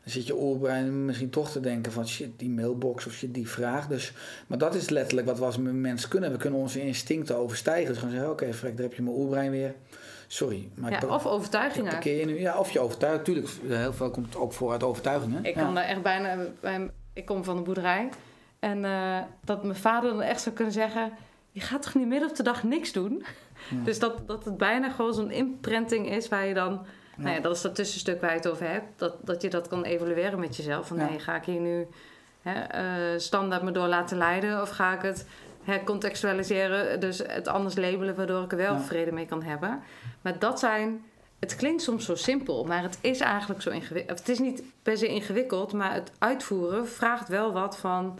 dan 0.08 0.16
zit 0.16 0.26
je 0.26 0.36
oorbrein 0.36 1.04
misschien 1.04 1.30
toch 1.30 1.50
te 1.50 1.60
denken 1.60 1.92
van 1.92 2.08
shit, 2.08 2.38
die 2.38 2.50
mailbox 2.50 3.06
of 3.06 3.12
shit, 3.12 3.34
die 3.34 3.48
vraag. 3.48 3.86
Dus, 3.86 4.12
maar 4.46 4.58
dat 4.58 4.74
is 4.74 4.88
letterlijk 4.88 5.26
wat 5.26 5.38
we 5.38 5.44
als 5.44 5.56
mens 5.58 6.08
kunnen. 6.08 6.30
We 6.32 6.36
kunnen 6.36 6.60
onze 6.60 6.80
instincten 6.80 7.36
overstijgen. 7.36 7.92
Dus 7.92 8.02
gaan 8.02 8.10
zeggen, 8.10 8.30
oké, 8.30 8.54
frek, 8.54 8.76
daar 8.76 8.86
heb 8.86 8.94
je 8.94 9.02
mijn 9.02 9.16
oorbrein 9.16 9.50
weer. 9.50 9.74
Sorry. 10.26 10.68
Maar 10.74 10.90
Ja, 10.90 11.00
of 11.08 11.26
overtuigingen. 11.26 12.18
je 12.18 12.24
nu. 12.24 12.40
Ja, 12.40 12.58
of 12.58 12.70
je 12.70 12.80
overtuigt. 12.80 13.24
Tuurlijk, 13.24 13.48
heel 13.66 13.92
veel 13.92 14.10
komt 14.10 14.36
ook 14.36 14.52
voor 14.52 14.72
uit 14.72 14.82
overtuigingen. 14.82 15.44
Ik 15.44 15.54
ja. 15.54 15.62
kan 15.62 15.74
daar 15.74 15.84
echt 15.84 16.02
bijna. 16.02 16.36
bij- 16.60 16.90
Ik 17.12 17.24
kom 17.26 17.44
van 17.44 17.56
de 17.56 17.62
boerderij. 17.62 18.08
En 18.58 18.84
eh, 18.84 19.18
dat 19.44 19.62
mijn 19.62 19.76
vader 19.76 20.10
dan 20.10 20.22
echt 20.22 20.40
zou 20.40 20.54
kunnen 20.54 20.74
zeggen: 20.74 21.12
Je 21.50 21.60
gaat 21.60 21.82
toch 21.82 21.94
niet 21.94 22.06
midden 22.08 22.28
op 22.28 22.36
de 22.36 22.42
dag 22.42 22.62
niks 22.62 22.92
doen? 22.92 23.24
Ja. 23.70 23.76
Dus 23.84 23.98
dat, 23.98 24.28
dat 24.28 24.44
het 24.44 24.56
bijna 24.56 24.90
gewoon 24.90 25.14
zo'n 25.14 25.30
imprinting 25.30 26.10
is 26.10 26.28
waar 26.28 26.46
je 26.46 26.54
dan. 26.54 26.80
Nou 27.18 27.34
ja, 27.34 27.40
dat 27.40 27.56
is 27.56 27.62
dat 27.62 27.74
tussenstuk 27.74 28.20
waar 28.20 28.30
je 28.30 28.36
het 28.36 28.48
over 28.48 28.68
hebt. 28.70 28.86
Dat, 28.96 29.14
dat 29.20 29.42
je 29.42 29.50
dat 29.50 29.68
kan 29.68 29.84
evalueren 29.84 30.38
met 30.38 30.56
jezelf. 30.56 30.86
Van 30.86 30.96
nee, 30.96 31.18
ga 31.18 31.36
ik 31.36 31.44
hier 31.44 31.60
nu 31.60 31.86
hè, 32.42 32.52
eh, 32.60 33.18
standaard 33.18 33.62
me 33.62 33.70
door 33.70 33.86
laten 33.86 34.16
leiden? 34.16 34.62
Of 34.62 34.68
ga 34.70 34.94
ik 34.94 35.02
het 35.02 35.26
hercontextualiseren, 35.64 37.00
dus 37.00 37.18
het 37.18 37.48
anders 37.48 37.76
labelen, 37.76 38.14
waardoor 38.14 38.42
ik 38.44 38.50
er 38.52 38.56
wel 38.58 38.74
Ja. 38.74 38.80
vrede 38.80 39.12
mee 39.12 39.26
kan 39.26 39.42
hebben? 39.42 39.80
Maar 40.20 40.38
dat 40.38 40.58
zijn. 40.58 41.02
Het 41.38 41.56
klinkt 41.56 41.82
soms 41.82 42.04
zo 42.04 42.14
simpel, 42.14 42.64
maar 42.64 42.82
het 42.82 42.98
is 43.00 43.20
eigenlijk 43.20 43.62
zo 43.62 43.70
ingewikkeld. 43.70 44.18
Het 44.18 44.28
is 44.28 44.38
niet 44.38 44.62
per 44.82 44.96
se 44.98 45.06
ingewikkeld, 45.06 45.72
maar 45.72 45.94
het 45.94 46.12
uitvoeren 46.18 46.88
vraagt 46.88 47.28
wel 47.28 47.52
wat 47.52 47.76
van 47.78 48.18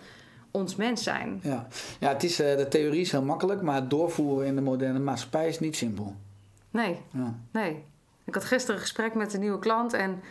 ons 0.51 0.77
mens 0.77 1.03
zijn. 1.03 1.41
Ja, 1.43 1.67
ja 2.01 2.09
het 2.09 2.23
is, 2.25 2.41
eh, 2.41 2.57
de 2.57 2.69
theorie 2.69 3.01
is 3.01 3.11
heel 3.11 3.23
makkelijk, 3.23 3.63
maar 3.63 3.75
het 3.75 3.91
doorvoeren 3.91 4.47
in 4.47 4.55
de 4.55 4.61
moderne 4.61 4.99
maatschappij 4.99 5.49
is 5.49 5.59
niet 5.61 5.77
simpel. 5.77 6.15
Nee, 6.71 7.01
Ja. 7.13 7.35
nee. 7.53 7.85
Ik 8.29 8.35
had 8.35 8.45
gisteren 8.45 8.75
een 8.75 8.81
gesprek 8.81 9.15
met 9.15 9.35
een 9.35 9.41
nieuwe 9.41 9.59
klant 9.59 9.93
en 9.93 10.23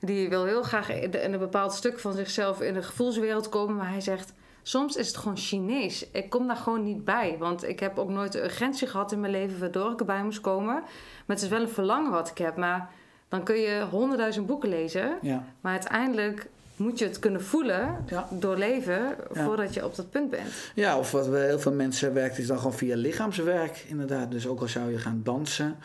die 0.00 0.28
wil 0.28 0.44
heel 0.44 0.62
graag 0.62 0.90
in 0.90 1.32
een 1.32 1.38
bepaald 1.38 1.72
stuk 1.72 1.98
van 1.98 2.12
zichzelf 2.12 2.60
in 2.60 2.74
de 2.74 2.82
gevoelswereld 2.82 3.48
komen, 3.48 3.76
maar 3.76 3.88
hij 3.88 4.00
zegt. 4.00 4.32
Soms 4.62 4.96
is 4.96 5.06
het 5.06 5.16
gewoon 5.16 5.36
Chinees. 5.36 6.10
Ik 6.10 6.30
kom 6.30 6.46
daar 6.46 6.56
gewoon 6.56 6.84
niet 6.84 7.04
bij. 7.04 7.36
Want 7.38 7.68
ik 7.68 7.80
heb 7.80 7.98
ook 7.98 8.08
nooit 8.08 8.32
de 8.32 8.42
urgentie 8.42 8.88
gehad 8.88 9.12
in 9.12 9.20
mijn 9.20 9.32
leven 9.32 9.60
waardoor 9.60 9.92
ik 9.92 9.98
erbij 9.98 10.24
moest 10.24 10.40
komen. 10.40 10.74
Maar 10.74 11.36
het 11.36 11.42
is 11.42 11.48
wel 11.48 11.60
een 11.60 11.68
verlangen 11.68 12.10
wat 12.10 12.30
ik 12.30 12.38
heb. 12.38 12.56
Maar 12.56 12.90
dan 13.28 13.42
kun 13.42 13.56
je 13.56 13.86
honderdduizend 13.90 14.46
boeken 14.46 14.68
lezen. 14.68 15.18
Ja. 15.22 15.44
Maar 15.60 15.72
uiteindelijk 15.72 16.48
moet 16.76 16.98
je 16.98 17.04
het 17.04 17.18
kunnen 17.18 17.42
voelen, 17.44 17.96
Ja. 18.06 18.28
doorleven, 18.30 19.00
Ja. 19.34 19.44
voordat 19.44 19.74
je 19.74 19.84
op 19.84 19.96
dat 19.96 20.10
punt 20.10 20.30
bent. 20.30 20.48
ja, 20.74 20.98
of 20.98 21.10
wat 21.10 21.26
we 21.26 21.38
heel 21.38 21.58
veel 21.58 21.72
mensen 21.72 22.14
werkt 22.14 22.38
is 22.38 22.46
dan 22.46 22.56
gewoon 22.58 22.74
via 22.74 22.96
lichaamswerk, 22.96 23.84
inderdaad. 23.88 24.30
Dus 24.30 24.46
ook 24.46 24.60
al 24.60 24.68
zou 24.68 24.90
je 24.90 24.98
gaan 24.98 25.20
dansen, 25.24 25.76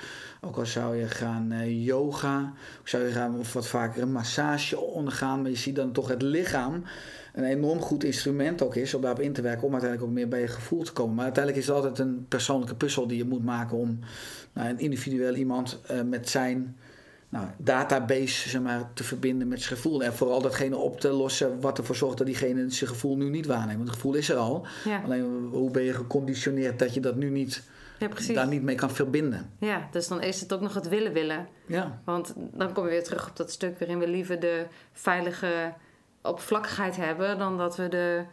ook 0.41 0.57
al 0.57 0.65
zou 0.65 0.95
je 0.95 1.07
gaan 1.07 1.51
eh, 1.51 1.85
yoga, 1.85 2.53
ook 2.79 2.87
zou 2.87 3.03
je 3.03 3.11
gaan 3.11 3.39
of 3.39 3.53
wat 3.53 3.67
vaker 3.67 4.01
een 4.01 4.11
massage 4.11 4.79
ondergaan, 4.79 5.41
maar 5.41 5.49
je 5.51 5.57
ziet 5.57 5.75
dan 5.75 5.91
toch 5.91 6.07
het 6.07 6.21
lichaam 6.21 6.83
een 7.33 7.43
enorm 7.43 7.79
goed 7.79 8.03
instrument 8.03 8.61
ook 8.61 8.75
is 8.75 8.93
om 8.93 9.01
daarop 9.01 9.19
in 9.21 9.33
te 9.33 9.41
werken, 9.41 9.63
om 9.65 9.71
uiteindelijk 9.71 10.09
ook 10.09 10.15
meer 10.17 10.27
bij 10.27 10.39
je 10.39 10.47
gevoel 10.47 10.83
te 10.83 10.93
komen. 10.93 11.15
Maar 11.15 11.23
uiteindelijk 11.23 11.63
is 11.63 11.69
het 11.69 11.75
altijd 11.83 11.99
een 11.99 12.25
persoonlijke 12.29 12.75
puzzel 12.75 13.07
die 13.07 13.17
je 13.17 13.25
moet 13.25 13.43
maken 13.43 13.77
om 13.77 13.99
nou, 14.53 14.69
een 14.69 14.79
individueel 14.79 15.35
iemand 15.35 15.79
eh, 15.87 16.01
met 16.01 16.29
zijn 16.29 16.77
nou, 17.29 17.47
database 17.57 18.49
zeg 18.49 18.61
maar, 18.61 18.89
te 18.93 19.03
verbinden 19.03 19.47
met 19.47 19.61
zijn 19.61 19.75
gevoel. 19.75 20.03
En 20.03 20.13
vooral 20.13 20.41
datgene 20.41 20.77
op 20.77 20.99
te 20.99 21.09
lossen 21.09 21.61
wat 21.61 21.77
ervoor 21.77 21.95
zorgt 21.95 22.17
dat 22.17 22.27
diegene 22.27 22.69
zijn 22.69 22.89
gevoel 22.89 23.17
nu 23.17 23.29
niet 23.29 23.45
waarneemt. 23.45 23.77
Want 23.77 23.87
het 23.87 23.95
gevoel 23.95 24.13
is 24.13 24.29
er 24.29 24.37
al. 24.37 24.67
Ja, 24.85 25.01
Alleen 25.03 25.49
hoe 25.51 25.71
ben 25.71 25.83
je 25.83 25.93
geconditioneerd 25.93 26.79
dat 26.79 26.93
je 26.93 26.99
dat 26.99 27.15
nu 27.15 27.29
niet, 27.29 27.63
ja 27.99 28.33
daar 28.33 28.47
niet 28.47 28.63
mee 28.63 28.75
kan 28.75 28.91
verbinden. 28.91 29.49
Ja, 29.59 29.87
dus 29.91 30.07
dan 30.07 30.21
is 30.21 30.41
het 30.41 30.53
ook 30.53 30.61
nog 30.61 30.73
het 30.73 30.87
willen 30.87 31.13
willen. 31.13 31.47
Ja, 31.65 32.01
Want 32.03 32.33
dan 32.35 32.73
kom 32.73 32.83
je 32.83 32.89
weer 32.89 33.03
terug 33.03 33.29
op 33.29 33.35
dat 33.35 33.51
stuk 33.51 33.79
waarin 33.79 33.99
we 33.99 34.07
liever 34.07 34.39
de 34.39 34.65
veilige 34.91 35.73
oppervlakkigheid 36.21 36.95
hebben 36.95 37.37
dan 37.37 37.57
dat 37.57 37.75
we 37.75 37.87
de 37.87 38.23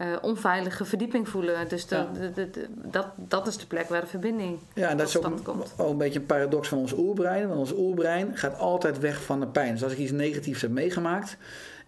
eh, 0.00 0.16
onveilige 0.22 0.84
verdieping 0.84 1.28
voelen. 1.28 1.68
Dus 1.68 1.86
de, 1.86 1.94
Ja. 1.96 2.08
de- 2.12 2.30
de- 2.32 2.50
de- 2.50 2.66
dat, 2.90 3.06
dat 3.16 3.46
is 3.46 3.56
de 3.56 3.66
plek 3.66 3.88
waar 3.88 4.00
de 4.00 4.06
verbinding 4.06 4.58
ja 4.74 4.88
en 4.88 4.96
dat 4.96 5.08
is 5.08 5.16
ook, 5.18 5.44
komt. 5.44 5.74
ook 5.76 5.90
een 5.90 5.96
beetje 5.98 6.18
een 6.18 6.26
paradox 6.26 6.68
van 6.68 6.78
ons 6.78 6.92
oerbrein. 6.92 7.48
Want 7.48 7.60
ons 7.60 7.72
oerbrein 7.76 8.36
gaat 8.36 8.58
altijd 8.58 8.98
weg 8.98 9.22
van 9.22 9.40
de 9.40 9.46
pijn. 9.46 9.72
Dus 9.72 9.82
als 9.82 9.92
ik 9.92 9.98
iets 9.98 10.12
negatiefs 10.12 10.62
heb 10.62 10.70
meegemaakt 10.70 11.36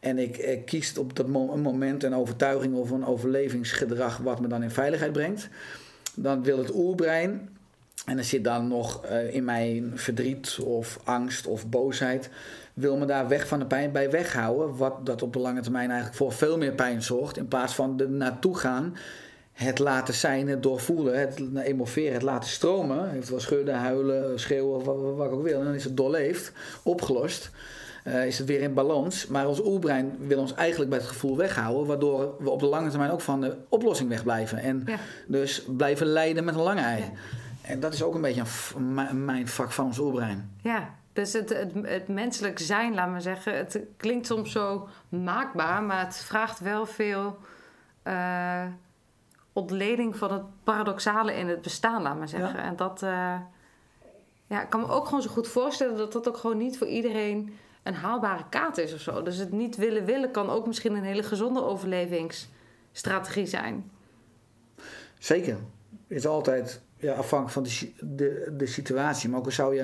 en 0.00 0.18
ik, 0.18 0.36
ik 0.36 0.64
kies 0.64 0.98
op 0.98 1.16
dat 1.16 1.26
mo- 1.26 1.52
een 1.52 1.60
moment 1.60 2.02
een 2.04 2.14
overtuiging 2.14 2.74
of 2.74 2.90
een 2.90 3.06
overlevingsgedrag 3.06 4.16
wat 4.18 4.40
me 4.40 4.46
dan 4.48 4.62
in 4.62 4.70
veiligheid 4.70 5.12
brengt, 5.12 5.48
dan 6.14 6.42
wil 6.42 6.58
het 6.58 6.74
oerbrein 6.74 7.48
En 8.06 8.18
er 8.18 8.24
zit 8.24 8.44
dan 8.44 8.68
nog 8.68 9.04
eh, 9.04 9.34
in 9.34 9.44
mijn 9.44 9.92
verdriet 9.94 10.58
of 10.64 10.98
angst 11.04 11.46
of 11.46 11.66
boosheid. 11.68 12.30
Wil 12.74 12.96
me 12.96 13.04
daar 13.06 13.28
weg 13.28 13.46
van 13.48 13.58
de 13.58 13.66
pijn 13.66 13.92
bij 13.92 14.10
weghouden. 14.10 14.76
Wat 14.76 15.06
dat 15.06 15.22
op 15.22 15.32
de 15.32 15.38
lange 15.38 15.60
termijn 15.60 15.88
eigenlijk 15.88 16.18
voor 16.18 16.32
veel 16.32 16.58
meer 16.58 16.72
pijn 16.72 17.02
zorgt. 17.02 17.36
In 17.36 17.48
plaats 17.48 17.74
van 17.74 18.00
er 18.00 18.10
naartoe 18.10 18.56
gaan. 18.58 18.96
Het 19.52 19.78
laten 19.78 20.14
zijn, 20.14 20.48
het 20.48 20.62
doorvoelen, 20.62 21.20
het 21.20 21.40
emoveren, 21.64 22.12
het 22.12 22.22
laten 22.22 22.50
stromen. 22.50 23.10
Heeft 23.10 23.28
wel 23.28 23.40
schudden, 23.40 23.74
huilen, 23.74 24.40
schreeuwen, 24.40 24.84
wat, 24.84 25.00
wat, 25.00 25.14
wat 25.16 25.26
ik 25.26 25.32
ook 25.32 25.42
wil. 25.42 25.58
En 25.58 25.64
dan 25.64 25.74
is 25.74 25.84
het 25.84 25.96
doorleefd, 25.96 26.52
opgelost. 26.82 27.50
eh, 28.04 28.26
is 28.26 28.38
het 28.38 28.46
weer 28.46 28.60
in 28.60 28.74
balans. 28.74 29.26
Maar 29.26 29.46
ons 29.48 29.64
oerbrein 29.64 30.16
wil 30.20 30.38
ons 30.38 30.54
eigenlijk 30.54 30.90
bij 30.90 30.98
het 30.98 31.08
gevoel 31.08 31.36
weghouden. 31.36 31.86
Waardoor 31.86 32.34
we 32.38 32.50
op 32.50 32.60
de 32.60 32.66
lange 32.66 32.88
termijn 32.90 33.10
ook 33.10 33.20
van 33.20 33.40
de 33.40 33.56
oplossing 33.68 34.08
wegblijven. 34.08 34.58
En 34.58 34.82
Ja. 34.86 34.96
dus 35.26 35.62
blijven 35.76 36.06
lijden 36.06 36.44
met 36.44 36.54
een 36.54 36.60
lange 36.62 36.80
ei. 36.80 37.00
Ja. 37.00 37.08
En 37.62 37.80
dat 37.80 37.92
is 37.92 38.02
ook 38.02 38.14
een 38.14 38.20
beetje 38.20 38.40
een, 38.40 38.46
f- 38.46 38.74
een 38.76 38.94
mi- 38.94 39.06
een 39.10 39.24
mindfuck 39.24 39.70
van 39.70 39.84
ons 39.84 39.98
oerbrein. 39.98 40.50
Ja, 40.62 40.94
dus 41.12 41.32
het, 41.32 41.48
het, 41.48 41.72
het 41.82 42.08
menselijk 42.08 42.58
zijn, 42.58 42.94
laat 42.94 43.10
maar 43.10 43.20
zeggen, 43.20 43.56
het 43.56 43.80
klinkt 43.96 44.26
soms 44.26 44.52
zo 44.52 44.88
maakbaar, 45.08 45.82
maar 45.82 46.04
het 46.04 46.16
vraagt 46.16 46.60
wel 46.60 46.86
veel 46.86 47.38
eh, 48.02 48.66
ontleding 49.52 50.16
van 50.16 50.32
het 50.32 50.42
paradoxale 50.64 51.34
in 51.34 51.48
het 51.48 51.62
bestaan, 51.62 52.02
laat 52.02 52.18
maar 52.18 52.28
zeggen. 52.28 52.60
En 52.60 52.76
dat, 52.76 53.02
eh, 53.02 53.36
ja, 54.46 54.62
ik 54.62 54.70
kan 54.70 54.80
me 54.80 54.88
ook 54.88 55.04
gewoon 55.04 55.22
zo 55.22 55.30
goed 55.30 55.48
voorstellen 55.48 55.96
dat 55.96 56.12
dat 56.12 56.28
ook 56.28 56.36
gewoon 56.36 56.58
niet 56.58 56.78
voor 56.78 56.86
iedereen 56.86 57.56
een 57.82 57.94
haalbare 57.94 58.44
kaart 58.48 58.78
is 58.78 58.94
of 58.94 59.00
zo. 59.00 59.22
Dus 59.22 59.36
het 59.36 59.52
niet 59.52 59.76
willen 59.76 60.04
willen 60.04 60.30
kan 60.30 60.50
ook 60.50 60.66
misschien 60.66 60.94
een 60.94 61.04
hele 61.04 61.22
gezonde 61.22 61.62
overlevingsstrategie 61.62 63.46
zijn. 63.46 63.90
Zeker. 65.18 65.56
Is 66.06 66.26
altijd, 66.26 66.80
ja, 67.02 67.14
afhankelijk 67.14 67.52
van 67.52 67.62
de, 67.62 68.14
de, 68.16 68.54
de 68.56 68.66
situatie. 68.66 69.28
Maar 69.28 69.38
ook 69.38 69.44
al 69.44 69.52
zou 69.52 69.74
je 69.74 69.82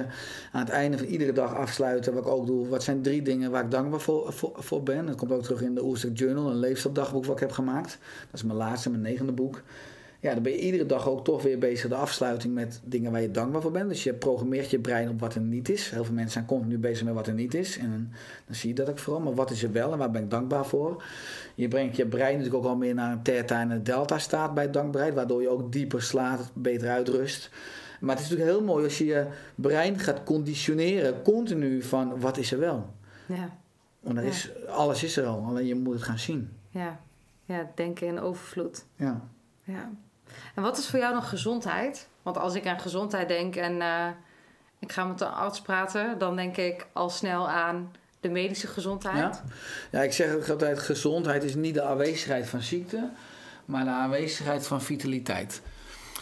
aan 0.52 0.60
het 0.60 0.68
einde 0.68 0.98
van 0.98 1.06
iedere 1.06 1.32
dag 1.32 1.54
afsluiten, 1.54 2.14
wat 2.14 2.22
ik 2.22 2.30
ook 2.30 2.46
doe, 2.46 2.68
wat 2.68 2.82
zijn 2.82 3.02
drie 3.02 3.22
dingen 3.22 3.50
waar 3.50 3.64
ik 3.64 3.70
dankbaar 3.70 4.00
voor, 4.00 4.32
voor, 4.32 4.52
voor 4.54 4.82
ben. 4.82 5.06
Dat 5.06 5.16
komt 5.16 5.32
ook 5.32 5.42
terug 5.42 5.62
in 5.62 5.74
de 5.74 5.84
Oerstek 5.84 6.18
Journal, 6.18 6.50
een 6.50 6.58
leefstapdagboek 6.58 7.24
wat 7.24 7.34
ik 7.34 7.40
heb 7.40 7.50
gemaakt. 7.50 7.98
Dat 8.30 8.40
is 8.40 8.42
mijn 8.42 8.58
laatste, 8.58 8.90
mijn 8.90 9.02
negende 9.02 9.32
boek. 9.32 9.62
Ja, 10.20 10.34
dan 10.34 10.42
ben 10.42 10.52
je 10.52 10.58
iedere 10.58 10.86
dag 10.86 11.08
ook 11.08 11.24
toch 11.24 11.42
weer 11.42 11.58
bezig 11.58 11.88
de 11.88 11.94
afsluiting 11.94 12.54
met 12.54 12.80
dingen 12.84 13.12
waar 13.12 13.20
je 13.20 13.30
dankbaar 13.30 13.62
voor 13.62 13.70
bent. 13.70 13.88
Dus 13.88 14.02
je 14.04 14.14
programmeert 14.14 14.70
je 14.70 14.78
brein 14.78 15.08
op 15.08 15.20
wat 15.20 15.34
er 15.34 15.40
niet 15.40 15.68
is. 15.68 15.90
Heel 15.90 16.04
veel 16.04 16.14
mensen 16.14 16.32
zijn 16.32 16.44
continu 16.44 16.78
bezig 16.78 17.04
met 17.04 17.14
wat 17.14 17.26
er 17.26 17.34
niet 17.34 17.54
is. 17.54 17.78
En 17.78 17.90
dan, 17.90 18.08
dan 18.46 18.54
zie 18.54 18.68
je 18.68 18.74
dat 18.74 18.88
ook 18.90 18.98
vooral. 18.98 19.22
Maar 19.22 19.34
wat 19.34 19.50
is 19.50 19.62
er 19.62 19.72
wel 19.72 19.92
en 19.92 19.98
waar 19.98 20.10
ben 20.10 20.22
ik 20.22 20.30
dankbaar 20.30 20.66
voor? 20.66 21.02
Je 21.54 21.68
brengt 21.68 21.96
je 21.96 22.06
brein 22.06 22.36
natuurlijk 22.36 22.64
ook 22.64 22.70
al 22.70 22.76
meer 22.76 22.94
naar 22.94 23.12
een 23.12 23.22
theta 23.22 23.60
en 23.60 23.70
een 23.70 23.82
delta 23.82 24.18
staat 24.18 24.54
bij 24.54 24.70
dankbaarheid. 24.70 25.14
Waardoor 25.14 25.42
je 25.42 25.48
ook 25.48 25.72
dieper 25.72 26.02
slaapt, 26.02 26.50
beter 26.54 26.88
uitrust. 26.88 27.50
Maar 28.00 28.14
het 28.16 28.24
is 28.24 28.30
natuurlijk 28.30 28.56
heel 28.58 28.66
mooi 28.66 28.84
als 28.84 28.98
je 28.98 29.04
je 29.04 29.26
brein 29.54 29.98
gaat 29.98 30.24
conditioneren 30.24 31.22
continu 31.22 31.82
van 31.82 32.20
wat 32.20 32.36
is 32.38 32.52
er 32.52 32.58
wel. 32.58 32.86
Ja, 33.26 33.56
Want 34.00 34.16
er 34.16 34.22
Ja. 34.24 34.28
is, 34.28 34.50
alles 34.68 35.02
is 35.04 35.16
er 35.16 35.26
al, 35.26 35.44
alleen 35.46 35.66
je 35.66 35.74
moet 35.74 35.94
het 35.94 36.02
gaan 36.02 36.18
zien. 36.18 36.50
ja. 36.70 37.00
Ja, 37.44 37.70
denken 37.74 38.06
in 38.06 38.20
overvloed. 38.20 38.84
Ja. 38.96 39.28
Ja. 39.64 39.90
En 40.54 40.62
wat 40.62 40.78
is 40.78 40.88
voor 40.88 40.98
jou 40.98 41.12
dan 41.12 41.22
gezondheid? 41.22 42.08
Want 42.22 42.38
als 42.38 42.54
ik 42.54 42.66
aan 42.66 42.80
gezondheid 42.80 43.28
denk 43.28 43.56
en 43.56 43.82
eh, 43.82 44.06
ik 44.78 44.92
ga 44.92 45.04
met 45.04 45.20
een 45.20 45.28
arts 45.28 45.60
praten, 45.60 46.18
dan 46.18 46.36
denk 46.36 46.56
ik 46.56 46.86
al 46.92 47.10
snel 47.10 47.48
aan 47.48 47.92
de 48.20 48.28
medische 48.28 48.66
gezondheid. 48.66 49.16
Ja? 49.16 49.42
ja, 49.90 50.00
ik 50.00 50.12
zeg 50.12 50.34
ook 50.34 50.48
altijd: 50.48 50.78
gezondheid 50.78 51.44
is 51.44 51.54
niet 51.54 51.74
de 51.74 51.82
aanwezigheid 51.82 52.48
van 52.48 52.62
ziekte, 52.62 53.10
maar 53.64 53.84
de 53.84 53.90
aanwezigheid 53.90 54.66
van 54.66 54.82
vitaliteit. 54.82 55.62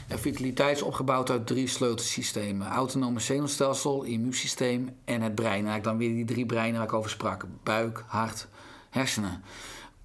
En 0.08 0.18
vitaliteit 0.18 0.76
is 0.76 0.82
opgebouwd 0.82 1.30
uit 1.30 1.46
drie 1.46 1.68
sleutelsystemen: 1.68 2.66
autonome 2.66 3.20
zenuwstelsel, 3.20 4.02
immuunsysteem 4.02 4.96
en 5.04 5.20
het 5.20 5.34
brein. 5.34 5.52
Eigenlijk 5.52 5.84
dan 5.84 5.98
weer 5.98 6.14
die 6.14 6.24
drie 6.24 6.46
breinen 6.46 6.78
waar 6.78 6.88
ik 6.88 6.94
over 6.94 7.10
sprak: 7.10 7.44
buik, 7.62 8.04
hart, 8.06 8.46
hersenen. 8.90 9.42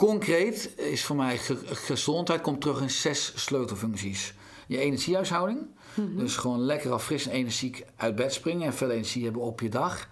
Concreet 0.01 0.73
is 0.77 1.03
voor 1.05 1.15
mij 1.15 1.37
ge- 1.37 1.59
gezondheid 1.65 2.41
komt 2.41 2.61
terug 2.61 2.81
in 2.81 2.89
zes 2.89 3.33
sleutelfuncties. 3.35 4.33
Je 4.67 4.77
energiehuishouding, 4.77 5.59
dus 5.95 6.35
gewoon 6.35 6.59
lekker 6.59 6.91
al 6.91 6.99
fris 6.99 7.27
en 7.27 7.31
energiek 7.31 7.85
uit 7.95 8.15
bed 8.15 8.33
springen 8.33 8.65
en 8.65 8.73
veel 8.73 8.89
energie 8.89 9.23
hebben 9.23 9.41
op 9.41 9.59
je 9.59 9.69
dag. 9.69 10.07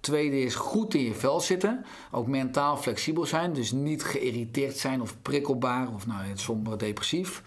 Tweede 0.00 0.40
is 0.40 0.54
goed 0.54 0.94
in 0.94 1.02
je 1.04 1.14
vel 1.14 1.40
zitten. 1.40 1.84
Ook 2.10 2.26
mentaal 2.26 2.76
flexibel 2.76 3.26
zijn. 3.26 3.52
Dus 3.52 3.72
niet 3.72 4.04
geïrriteerd 4.04 4.76
zijn 4.76 5.00
of 5.00 5.16
prikkelbaar 5.22 5.94
of 5.94 6.06
nou, 6.06 6.24
somber 6.34 6.78
depressief. 6.78 7.42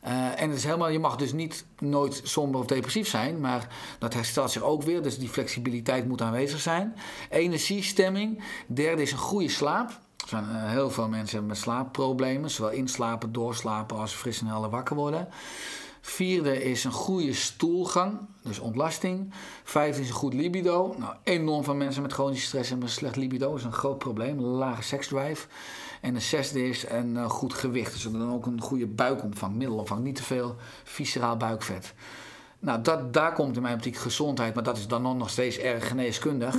Eh, 0.00 0.40
en 0.40 0.48
het 0.48 0.58
is 0.58 0.64
helemaal, 0.64 0.88
je 0.88 0.98
mag 0.98 1.16
dus 1.16 1.32
niet 1.32 1.64
nooit 1.78 2.20
somber 2.24 2.60
of 2.60 2.66
depressief 2.66 3.08
zijn. 3.08 3.40
Maar 3.40 3.68
dat 3.98 4.14
herstelt 4.14 4.50
zich 4.50 4.62
ook 4.62 4.82
weer. 4.82 5.02
Dus 5.02 5.18
die 5.18 5.28
flexibiliteit 5.28 6.08
moet 6.08 6.22
aanwezig 6.22 6.60
zijn. 6.60 6.94
Energiestemming. 7.28 8.42
Derde 8.66 9.02
is 9.02 9.12
een 9.12 9.18
goede 9.18 9.48
slaap. 9.48 10.00
Eh, 10.32 10.70
heel 10.70 10.90
veel 10.90 11.08
mensen 11.08 11.46
met 11.46 11.56
slaapproblemen. 11.56 12.50
Zowel 12.50 12.72
inslapen, 12.72 13.32
doorslapen 13.32 13.96
als 13.96 14.12
fris 14.12 14.40
en 14.40 14.46
helder 14.46 14.70
wakker 14.70 14.96
worden. 14.96 15.28
Vierde 16.00 16.62
is 16.62 16.84
een 16.84 16.92
goede 16.92 17.32
stoelgang, 17.32 18.18
dus 18.42 18.58
ontlasting. 18.58 19.32
Vijfde 19.64 20.02
is 20.02 20.08
een 20.08 20.14
goed 20.14 20.34
libido. 20.34 20.94
Nou, 20.98 21.14
enorm 21.22 21.64
veel 21.64 21.74
mensen 21.74 22.02
met 22.02 22.12
chronische 22.12 22.46
stress 22.46 22.68
hebben 22.68 22.86
een 22.86 22.92
slecht 22.92 23.16
libido. 23.16 23.54
Is 23.54 23.64
een 23.64 23.72
groot 23.72 23.98
probleem, 23.98 24.40
lage 24.40 24.82
seksdrive. 24.82 25.46
En 26.00 26.14
de 26.14 26.20
zesde 26.20 26.68
is 26.68 26.88
een 26.88 27.16
eh, 27.16 27.30
goed 27.30 27.54
gewicht. 27.54 27.92
Dus 27.92 28.02
dan 28.02 28.32
ook 28.32 28.46
een 28.46 28.60
goede 28.60 28.86
buikomvang, 28.86 29.54
middelomvang. 29.54 30.02
Niet 30.02 30.16
te 30.16 30.22
veel 30.22 30.56
visceraal 30.84 31.36
buikvet. 31.36 31.94
Nou, 32.62 32.82
dat, 32.82 33.12
daar 33.12 33.32
komt 33.32 33.56
in 33.56 33.62
mijn 33.62 33.74
optiek 33.74 33.96
gezondheid, 33.96 34.54
maar 34.54 34.62
dat 34.62 34.76
is 34.76 34.86
dan 34.86 35.16
nog 35.16 35.30
steeds 35.30 35.58
erg 35.58 35.88
geneeskundig. 35.88 36.56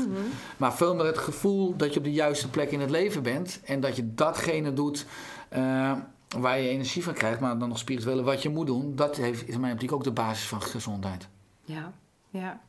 Maar 0.58 0.74
veel 0.74 0.96
meer 0.96 1.06
het 1.06 1.18
gevoel 1.18 1.76
dat 1.76 1.94
je 1.94 2.00
op 2.00 2.06
de 2.06 2.12
juiste 2.12 2.50
plek 2.50 2.72
in 2.72 2.80
het 2.80 2.90
leven 2.90 3.24
bent. 3.24 3.60
En 3.64 3.80
dat 3.80 3.96
je 3.96 4.14
datgene 4.14 4.74
doet 4.74 5.06
eh, 5.50 5.92
waar 6.38 6.60
je 6.60 6.70
energie 6.70 7.04
van 7.04 7.14
krijgt, 7.14 7.40
maar 7.40 7.58
dan 7.58 7.70
nog 7.70 7.78
spirituele 7.78 8.24
wat 8.24 8.42
je 8.42 8.50
moet 8.50 8.68
doen. 8.68 8.96
Dat 8.96 9.16
heeft, 9.18 9.48
is 9.48 9.54
in 9.54 9.60
mijn 9.60 9.74
optiek 9.74 9.92
ook 9.92 10.04
de 10.04 10.12
basis 10.12 10.48
van 10.48 10.62
gezondheid. 10.62 11.28
Ja, 11.64 11.94
ja. 12.30 12.60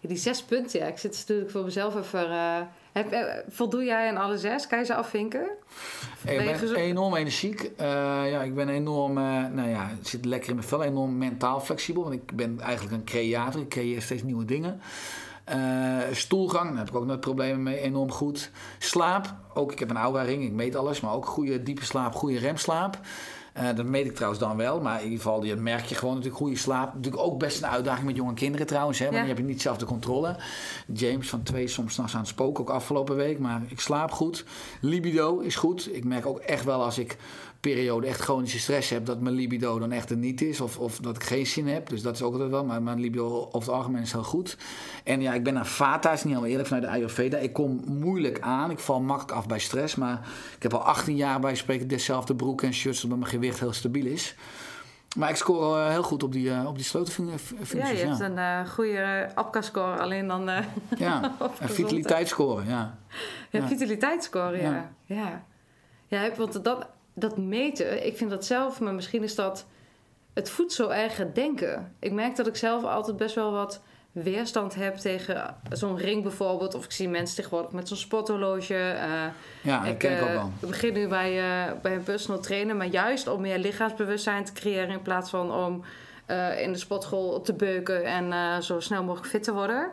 Ja, 0.00 0.08
Die 0.08 0.16
zes 0.16 0.42
punten, 0.42 0.80
ja. 0.80 0.86
Ik 0.86 0.98
zit 0.98 1.12
natuurlijk 1.12 1.50
voor 1.50 1.64
mezelf 1.64 1.96
even... 1.96 2.30
eh, 2.30 2.60
heb, 2.96 3.12
eh, 3.12 3.34
voldoe 3.48 3.84
jij 3.84 4.08
aan 4.08 4.16
alle 4.16 4.38
zes? 4.38 4.66
Kan 4.66 4.78
je 4.78 4.84
ze 4.84 4.94
afvinken? 4.94 5.48
Ik 6.24 6.58
Ben 6.58 6.74
enorm 6.74 7.14
energiek. 7.14 7.70
Eh, 7.76 7.86
ja, 8.30 8.42
ik 8.42 8.54
ben 8.54 8.68
enorm, 8.68 9.18
eh, 9.18 9.24
nou 9.52 9.68
ja, 9.68 9.88
het 9.96 10.08
zit 10.08 10.24
lekker 10.24 10.48
in 10.48 10.54
mijn 10.54 10.68
vel. 10.68 10.82
Enorm 10.82 11.18
mentaal 11.18 11.60
flexibel. 11.60 12.02
Want 12.02 12.14
ik 12.14 12.36
ben 12.36 12.60
eigenlijk 12.60 12.96
een 12.96 13.04
creator. 13.04 13.60
Ik 13.60 13.68
creëer 13.68 14.02
steeds 14.02 14.22
nieuwe 14.22 14.44
dingen. 14.44 14.80
Stoelgang, 16.12 16.68
daar 16.68 16.78
heb 16.78 16.88
ik 16.88 16.94
ook 16.94 17.06
nooit 17.06 17.20
problemen 17.20 17.62
mee. 17.62 17.80
Enorm 17.80 18.10
goed. 18.10 18.50
Slaap, 18.78 19.34
ook 19.54 19.72
ik 19.72 19.78
heb 19.78 19.90
een 19.90 19.96
aura 19.96 20.22
ring. 20.22 20.44
Ik 20.44 20.52
meet 20.52 20.76
alles. 20.76 21.00
Maar 21.00 21.12
ook 21.12 21.26
goede 21.26 21.62
diepe 21.62 21.84
slaap, 21.84 22.14
goede 22.14 22.38
remslaap. 22.38 22.98
Eh, 23.56 23.76
dat 23.76 23.86
meet 23.86 24.06
ik 24.06 24.14
trouwens 24.14 24.40
dan 24.40 24.56
wel. 24.56 24.80
Maar 24.80 24.96
in 24.98 25.02
ieder 25.04 25.18
geval, 25.18 25.40
die 25.40 25.56
merk 25.56 25.84
je 25.84 25.94
gewoon 25.94 26.14
natuurlijk 26.14 26.42
goede 26.42 26.56
slaap. 26.56 26.94
Natuurlijk 26.94 27.22
ook 27.22 27.38
best 27.38 27.62
een 27.62 27.68
uitdaging 27.68 28.06
met 28.06 28.16
jonge 28.16 28.34
kinderen 28.34 28.66
trouwens. 28.66 28.98
Hè, 28.98 29.04
want 29.04 29.16
Ja. 29.16 29.22
die 29.22 29.30
heb 29.34 29.38
je 29.42 29.44
niet 29.48 29.62
zelf 29.62 29.76
de 29.76 29.84
controle. 29.84 30.36
James 30.86 31.28
van 31.28 31.42
twee 31.42 31.68
soms 31.68 31.94
s'nachts 31.94 32.14
aan 32.14 32.20
het 32.20 32.28
spoken, 32.28 32.64
ook 32.64 32.70
afgelopen 32.70 33.16
week. 33.16 33.38
Maar 33.38 33.62
ik 33.68 33.80
slaap 33.80 34.10
goed. 34.10 34.44
Libido 34.80 35.38
is 35.38 35.56
goed. 35.56 35.94
Ik 35.94 36.04
merk 36.04 36.26
ook 36.26 36.38
echt 36.38 36.64
wel 36.64 36.82
als 36.84 36.98
ik 36.98 37.16
periode 37.60 38.06
echt 38.06 38.20
chronische 38.20 38.58
stress 38.58 38.90
heb... 38.90 39.06
dat 39.06 39.20
mijn 39.20 39.34
libido 39.34 39.78
dan 39.78 39.92
echt 39.92 40.10
er 40.10 40.16
niet 40.16 40.40
is. 40.42 40.60
Of, 40.60 40.78
of 40.78 40.98
dat 40.98 41.16
ik 41.16 41.22
geen 41.24 41.46
zin 41.46 41.68
heb. 41.68 41.88
Dus 41.88 42.02
dat 42.02 42.14
is 42.14 42.22
ook 42.22 42.32
altijd 42.32 42.50
wel. 42.50 42.64
Maar 42.64 42.82
mijn 42.82 43.00
libido 43.00 43.26
over 43.26 43.58
het 43.58 43.68
algemeen 43.68 44.02
is 44.02 44.12
heel 44.12 44.22
goed. 44.22 44.56
En 45.04 45.20
ja, 45.20 45.34
ik 45.34 45.42
ben 45.44 45.54
naar 45.54 45.66
Vata, 45.66 46.12
is 46.12 46.16
niet 46.18 46.26
helemaal 46.28 46.50
eerlijk, 46.50 46.68
vanuit 46.68 46.84
de 46.86 46.90
Ayurveda. 46.90 47.38
Ik 47.38 47.52
kom 47.52 47.82
moeilijk 47.86 48.40
aan. 48.40 48.70
Ik 48.70 48.78
val 48.78 49.00
makkelijk 49.00 49.32
af 49.38 49.46
bij 49.46 49.58
stress. 49.58 49.94
Maar 49.94 50.28
ik 50.56 50.62
heb 50.62 50.74
al 50.74 50.80
18 50.82 51.16
jaar 51.16 51.40
bij 51.40 51.54
spreken 51.54 51.88
dezelfde 51.88 52.34
broek 52.34 52.62
en 52.62 52.74
shirts... 52.74 53.02
omdat 53.04 53.18
mijn 53.18 53.30
gewicht 53.30 53.60
heel 53.60 53.72
stabiel 53.72 54.06
is. 54.06 54.34
Maar 55.16 55.30
ik 55.30 55.36
score 55.36 55.82
eh, 55.84 55.90
heel 55.90 56.02
goed 56.02 56.22
op 56.22 56.32
die, 56.32 56.50
eh, 56.50 56.66
op 56.66 56.76
die 56.76 56.84
sleutelfuncties. 56.84 57.72
Ja, 57.72 57.88
je 57.88 57.96
hebt 58.06 58.20
een 58.20 58.38
eh, 58.38 58.68
goede 58.68 59.28
APCA-score. 59.34 59.98
Alleen 60.00 60.26
dan... 60.26 60.48
eh 60.48 60.64
Ja, 60.98 61.34
en 61.60 61.68
vitaliteitsscore, 61.68 62.64
ja. 62.64 62.98
Ja, 63.50 63.60
Ja. 63.60 63.66
vitaliteitsscore, 63.66 64.56
ja. 64.56 64.62
Ja. 64.72 64.90
Ja, 65.16 65.42
ja. 66.06 66.18
heb- 66.20 66.36
want 66.36 66.64
dat, 66.64 66.86
dat 67.18 67.36
meten, 67.36 68.06
ik 68.06 68.16
vind 68.16 68.30
dat 68.30 68.44
zelf, 68.44 68.80
maar 68.80 68.94
misschien 68.94 69.22
is 69.22 69.34
dat... 69.34 69.66
Het 70.34 70.50
voedt 70.50 70.72
zo 70.72 70.88
erg 70.88 71.16
het 71.16 71.34
denken. 71.34 71.92
Ik 71.98 72.12
merk 72.12 72.36
dat 72.36 72.46
ik 72.46 72.56
zelf 72.56 72.84
altijd 72.84 73.16
best 73.16 73.34
wel 73.34 73.52
wat 73.52 73.80
weerstand 74.12 74.74
heb 74.74 74.96
tegen 74.96 75.56
zo'n 75.70 75.98
ring 75.98 76.22
bijvoorbeeld. 76.22 76.74
Of 76.74 76.84
ik 76.84 76.90
zie 76.92 77.08
mensen 77.08 77.36
tegenwoordig 77.36 77.70
met 77.72 77.88
zo'n 77.88 77.96
sporthorloge. 77.96 78.74
eh, 78.74 79.24
Ja, 79.62 79.84
dat 79.84 79.96
ken 79.96 80.16
ik 80.16 80.22
ook 80.22 80.28
eh, 80.28 80.34
wel. 80.34 80.50
Ik 80.60 80.68
begin 80.68 80.92
nu 80.92 81.08
bij, 81.08 81.38
eh, 81.38 81.72
bij 81.82 81.94
een 81.94 82.02
personal 82.02 82.40
trainer, 82.42 82.76
maar 82.76 82.86
juist 82.86 83.28
om 83.28 83.40
meer 83.40 83.58
lichaamsbewustzijn 83.58 84.44
te 84.44 84.52
creëren 84.52 84.88
in 84.88 85.02
plaats 85.02 85.30
van 85.30 85.52
om 85.52 85.84
eh, 86.26 86.60
in 86.62 86.72
de 86.72 86.78
sportschool 86.78 87.40
te 87.40 87.52
beuken 87.54 88.04
en 88.04 88.32
eh, 88.32 88.58
zo 88.58 88.80
snel 88.80 89.04
mogelijk 89.04 89.28
fit 89.30 89.42
te 89.42 89.52
worden. 89.52 89.90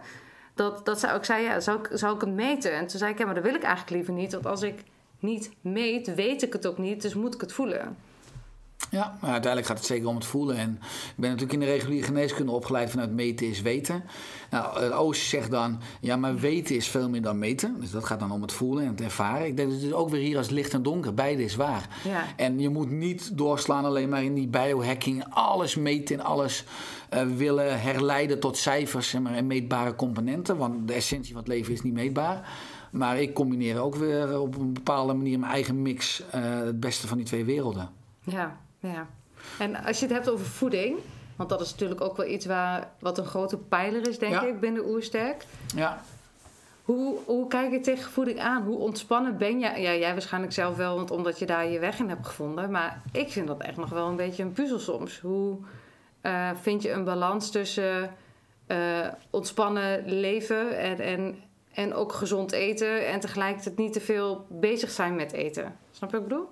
Dat, 0.55 0.85
dat 0.85 0.99
zou 0.99 1.17
ik 1.17 1.23
zei, 1.25 1.43
ja, 1.43 1.59
zou 1.59 1.79
ik, 1.79 1.89
zou 1.93 2.15
ik 2.15 2.21
het 2.21 2.33
meten? 2.33 2.73
En 2.73 2.87
toen 2.87 2.99
zei 2.99 3.11
ik, 3.11 3.17
ja, 3.17 3.25
maar 3.25 3.35
dat 3.35 3.43
wil 3.43 3.55
ik 3.55 3.63
eigenlijk 3.63 3.95
liever 3.95 4.13
niet. 4.13 4.33
Want 4.33 4.45
als 4.45 4.61
ik 4.61 4.83
niet 5.23 5.51
meet, 5.61 6.15
weet 6.15 6.41
ik 6.41 6.53
het 6.53 6.67
ook 6.67 6.77
niet, 6.77 7.01
dus 7.01 7.13
moet 7.13 7.33
ik 7.33 7.41
het 7.41 7.53
voelen. 7.53 7.95
Ja, 8.93 9.17
maar 9.21 9.31
uiteindelijk 9.31 9.65
gaat 9.67 9.77
het 9.77 9.87
zeker 9.87 10.07
om 10.07 10.15
het 10.15 10.25
voelen. 10.25 10.57
En 10.57 10.79
ik 10.81 11.13
ben 11.15 11.29
natuurlijk 11.29 11.53
in 11.53 11.59
de 11.59 11.73
reguliere 11.73 12.05
geneeskunde 12.05 12.51
opgeleid 12.51 12.89
vanuit 12.89 13.11
meten 13.11 13.47
is 13.47 13.61
weten. 13.61 14.03
Nou, 14.49 14.83
het 14.83 14.91
Oost 14.91 15.27
zegt 15.27 15.51
dan, 15.51 15.79
ja, 16.01 16.15
maar 16.15 16.35
weten 16.37 16.75
is 16.75 16.87
veel 16.87 17.09
meer 17.09 17.21
dan 17.21 17.39
meten. 17.39 17.79
Dus 17.79 17.91
dat 17.91 18.03
gaat 18.03 18.19
dan 18.19 18.31
om 18.31 18.41
het 18.41 18.51
voelen 18.51 18.83
en 18.83 18.89
het 18.89 19.01
ervaren. 19.01 19.47
Ik 19.47 19.57
denk 19.57 19.71
dat 19.71 19.81
het 19.81 19.93
ook 19.93 20.09
weer 20.09 20.21
hier 20.21 20.37
als 20.37 20.49
licht 20.49 20.73
en 20.73 20.83
donker, 20.83 21.13
beide 21.13 21.43
is 21.43 21.55
waar. 21.55 21.87
Ja. 22.03 22.23
En 22.35 22.59
je 22.59 22.69
moet 22.69 22.89
niet 22.89 23.37
doorslaan 23.37 23.85
alleen 23.85 24.09
maar 24.09 24.23
in 24.23 24.33
die 24.33 24.47
biohacking. 24.47 25.25
Alles 25.29 25.75
meten 25.75 26.19
en 26.19 26.25
alles 26.25 26.63
eh, 27.09 27.21
willen 27.35 27.81
herleiden 27.81 28.39
tot 28.39 28.57
cijfers 28.57 29.09
zeg 29.09 29.21
maar, 29.21 29.33
en 29.33 29.47
meetbare 29.47 29.95
componenten. 29.95 30.57
Want 30.57 30.87
de 30.87 30.93
essentie 30.93 31.33
van 31.33 31.41
het 31.41 31.51
leven 31.51 31.73
is 31.73 31.81
niet 31.81 31.93
meetbaar. 31.93 32.49
Maar 32.93 33.19
ik 33.19 33.33
combineer 33.33 33.79
ook 33.81 33.95
weer 33.95 34.39
op 34.39 34.57
een 34.57 34.73
bepaalde 34.73 35.13
manier 35.13 35.39
mijn 35.39 35.51
eigen 35.51 35.81
mix. 35.81 36.23
eh, 36.31 36.41
het 36.59 36.79
beste 36.79 37.07
van 37.07 37.17
die 37.17 37.25
twee 37.25 37.45
werelden. 37.45 37.89
Ja, 38.21 38.57
ja. 38.79 39.07
En 39.59 39.75
als 39.85 39.99
je 39.99 40.05
het 40.05 40.13
hebt 40.15 40.29
over 40.29 40.45
voeding, 40.45 40.97
want 41.35 41.49
dat 41.49 41.61
is 41.61 41.71
natuurlijk 41.71 42.01
ook 42.01 42.17
wel 42.17 42.27
iets 42.27 42.45
waar, 42.45 42.89
wat 42.99 43.17
een 43.17 43.25
grote 43.25 43.57
pijler 43.57 44.07
is, 44.07 44.19
denk 44.19 44.33
Ja. 44.33 44.41
ik, 44.43 44.59
binnen 44.59 44.85
Oersterk. 44.89 45.45
Ja, 45.75 46.01
Hoe, 46.83 47.17
hoe 47.25 47.47
kijk 47.47 47.71
je 47.71 47.79
tegen 47.79 48.11
voeding 48.11 48.39
aan? 48.39 48.63
Hoe 48.63 48.77
ontspannen 48.77 49.37
ben 49.37 49.59
jij? 49.59 49.81
Ja, 49.81 49.93
jij 49.95 50.11
waarschijnlijk 50.11 50.53
zelf 50.53 50.75
wel, 50.75 50.95
want 50.95 51.11
omdat 51.11 51.39
je 51.39 51.45
daar 51.45 51.67
je 51.67 51.79
weg 51.79 51.99
in 51.99 52.09
hebt 52.09 52.27
gevonden. 52.27 52.71
Maar 52.71 53.01
ik 53.11 53.31
vind 53.31 53.47
dat 53.47 53.61
echt 53.61 53.77
nog 53.77 53.89
wel 53.89 54.07
een 54.07 54.15
beetje 54.15 54.43
een 54.43 54.51
puzzel 54.51 54.79
soms. 54.79 55.19
Hoe 55.19 55.57
eh, 56.21 56.49
vind 56.61 56.81
je 56.81 56.91
een 56.91 57.03
balans 57.03 57.51
tussen 57.51 58.13
eh, 58.67 59.07
ontspannen 59.29 60.03
leven 60.19 60.77
en, 60.77 60.99
en, 60.99 61.35
en 61.73 61.93
ook 61.93 62.13
gezond 62.13 62.51
eten... 62.51 63.07
en 63.07 63.19
tegelijkertijd 63.19 63.77
niet 63.77 63.93
te 63.93 64.01
veel 64.01 64.45
bezig 64.49 64.89
zijn 64.91 65.15
met 65.15 65.31
eten? 65.31 65.75
Snap 65.91 66.11
je 66.11 66.15
wat 66.15 66.25
ik 66.25 66.31
bedoel? 66.31 66.49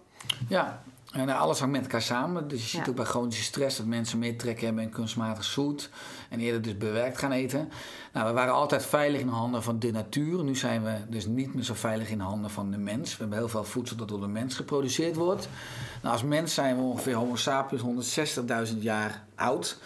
Ja, 0.48 0.82
En 1.12 1.26
nou, 1.26 1.40
alles 1.40 1.60
hangt 1.60 1.74
met 1.74 1.84
elkaar 1.84 2.02
samen. 2.02 2.48
Dus 2.48 2.62
je 2.62 2.68
ziet 2.68 2.82
Ja. 2.86 2.90
ook 2.90 2.96
bij 2.96 3.06
chronische 3.06 3.44
stress 3.44 3.78
dat 3.78 3.86
mensen 3.86 4.20
meer 4.20 4.38
trek 4.38 4.62
hebben 4.62 4.84
in 4.84 4.90
kunstmatig 4.90 5.44
zoet. 5.44 5.90
En 6.30 6.40
eerder 6.40 6.62
dus 6.62 6.78
bewerkt 6.78 7.18
gaan 7.18 7.32
eten. 7.32 7.70
Nou, 8.14 8.28
we 8.28 8.34
waren 8.34 8.54
altijd 8.54 8.86
veilig 8.86 9.20
in 9.20 9.26
de 9.28 9.34
handen 9.34 9.64
van 9.64 9.80
de 9.80 9.92
natuur. 9.92 10.44
Nu 10.44 10.56
zijn 10.56 10.84
we 10.84 10.94
dus 11.10 11.26
niet 11.26 11.54
meer 11.54 11.64
zo 11.64 11.74
veilig 11.74 12.10
in 12.10 12.18
de 12.18 12.24
handen 12.24 12.50
van 12.52 12.72
de 12.72 12.78
mens. 12.78 13.12
We 13.12 13.18
hebben 13.20 13.38
heel 13.38 13.50
veel 13.50 13.64
voedsel 13.64 13.96
dat 13.98 14.08
door 14.08 14.20
de 14.20 14.28
mens 14.28 14.56
geproduceerd 14.56 15.16
wordt. 15.16 15.50
Nou, 16.02 16.14
als 16.14 16.24
mens 16.24 16.54
zijn 16.54 16.76
we 16.76 16.82
ongeveer 16.82 17.16
Homo 17.16 17.36
sapiens 17.36 17.82
160.000 18.72 18.78
jaar 18.80 19.24
oud. 19.36 19.78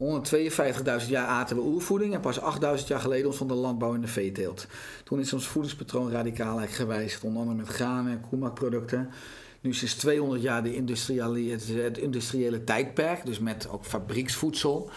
152.000 0.00 1.08
jaar 1.08 1.26
aten 1.26 1.56
we 1.56 1.62
oervoeding 1.62 2.14
en 2.14 2.20
pas 2.20 2.40
8.000 2.40 2.86
jaar 2.86 3.00
geleden 3.00 3.26
ontstond 3.26 3.50
de 3.50 3.56
landbouw 3.56 3.94
en 3.94 4.00
de 4.00 4.06
veeteelt. 4.06 4.66
Toen 5.04 5.20
is 5.20 5.32
ons 5.32 5.48
voedingspatroon 5.48 6.10
radicaal 6.10 6.58
gewijzigd, 6.66 7.24
onder 7.24 7.40
andere 7.40 7.58
met 7.58 7.68
granen 7.68 8.12
en 8.12 8.24
koemakproducten. 8.28 9.10
Nu 9.62 9.74
sinds 9.74 9.94
200 9.94 10.42
jaar 10.42 10.62
de 10.62 10.74
het, 10.74 11.98
industriële 11.98 12.64
tijdperk, 12.64 13.26
dus 13.26 13.38
met 13.38 13.68
ook 13.68 13.84
fabrieksvoedsel. 13.84 14.90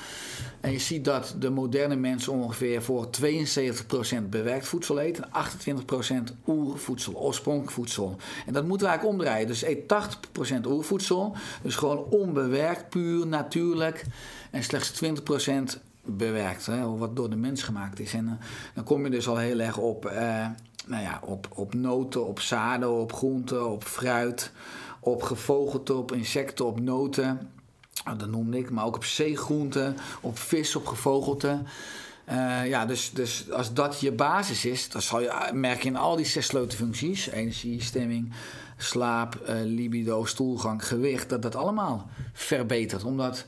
En 0.60 0.72
je 0.72 0.80
ziet 0.80 1.06
dat 1.06 1.36
de 1.40 1.50
moderne 1.50 1.96
mens 1.96 2.28
ongeveer 2.28 2.82
voor 2.82 3.10
72% 3.22 4.30
bewerkt 4.30 4.68
voedsel 4.68 5.02
eet 5.02 5.20
en 5.20 5.30
28% 6.32 6.34
oervoedsel, 6.48 7.16
oorspronkelijk 7.16 7.72
voedsel. 7.72 8.16
En 8.46 8.54
dat 8.54 8.66
moeten 8.66 8.88
we 8.88 8.94
eigenlijk 8.94 9.20
omdraaien. 9.20 9.48
Dus 9.48 9.64
eet 9.64 9.94
80% 10.64 10.68
oervoedsel, 10.68 11.36
dus 11.62 11.76
gewoon 11.76 12.06
onbewerkt, 12.10 12.90
puur, 12.90 13.28
natuurlijk. 13.28 14.06
En 14.54 14.64
slechts 14.64 15.04
20% 15.04 15.80
bewerkt, 16.06 16.66
hè, 16.66 16.98
wat 16.98 17.16
door 17.16 17.30
de 17.30 17.36
mens 17.36 17.64
gemaakt 17.64 18.00
is. 18.00 18.14
En 18.14 18.28
eh, 18.28 18.46
dan 18.74 18.84
kom 18.84 19.04
je 19.04 19.10
dus 19.10 19.28
al 19.28 19.38
heel 19.38 19.60
erg 19.60 19.78
op, 19.78 20.06
eh, 20.06 20.46
nou 20.86 21.04
ja, 21.04 21.20
op, 21.24 21.48
op 21.54 21.74
noten, 21.74 22.28
op 22.28 22.40
zaden, 22.40 22.92
op 22.92 23.14
groenten, 23.14 23.70
op 23.70 23.84
fruit, 23.84 24.52
op 25.00 25.22
gevogelte, 25.24 25.94
op 25.94 26.12
insecten, 26.12 26.66
op 26.66 26.80
noten. 26.80 27.52
Nou, 28.06 28.18
dat 28.18 28.30
noemde 28.30 28.58
ik, 28.58 28.70
maar 28.70 28.86
ook 28.86 28.96
op 28.96 29.04
zeegroenten, 29.04 29.98
op 30.22 30.38
vis, 30.38 30.76
op 30.76 30.86
gevogelte. 30.86 31.62
Eh, 32.26 32.68
ja, 32.68 32.86
dus, 32.86 33.12
dus 33.12 33.52
als 33.52 33.74
dat 33.74 34.00
je 34.00 34.12
basis 34.12 34.66
is, 34.66 34.90
dan 34.90 35.02
zal 35.02 35.22
je 35.22 35.50
merken 35.54 35.86
in 35.86 35.96
al 35.96 36.16
die 36.16 36.26
zes 36.26 36.46
sleutelfuncties: 36.46 37.30
energie, 37.30 37.82
stemming, 37.82 38.34
slaap, 38.78 39.42
libido, 39.64 40.26
stoelgang, 40.26 40.88
gewicht, 40.88 41.30
dat 41.30 41.42
dat 41.42 41.56
allemaal 41.56 42.10
verbetert. 42.34 43.04
Omdat 43.04 43.46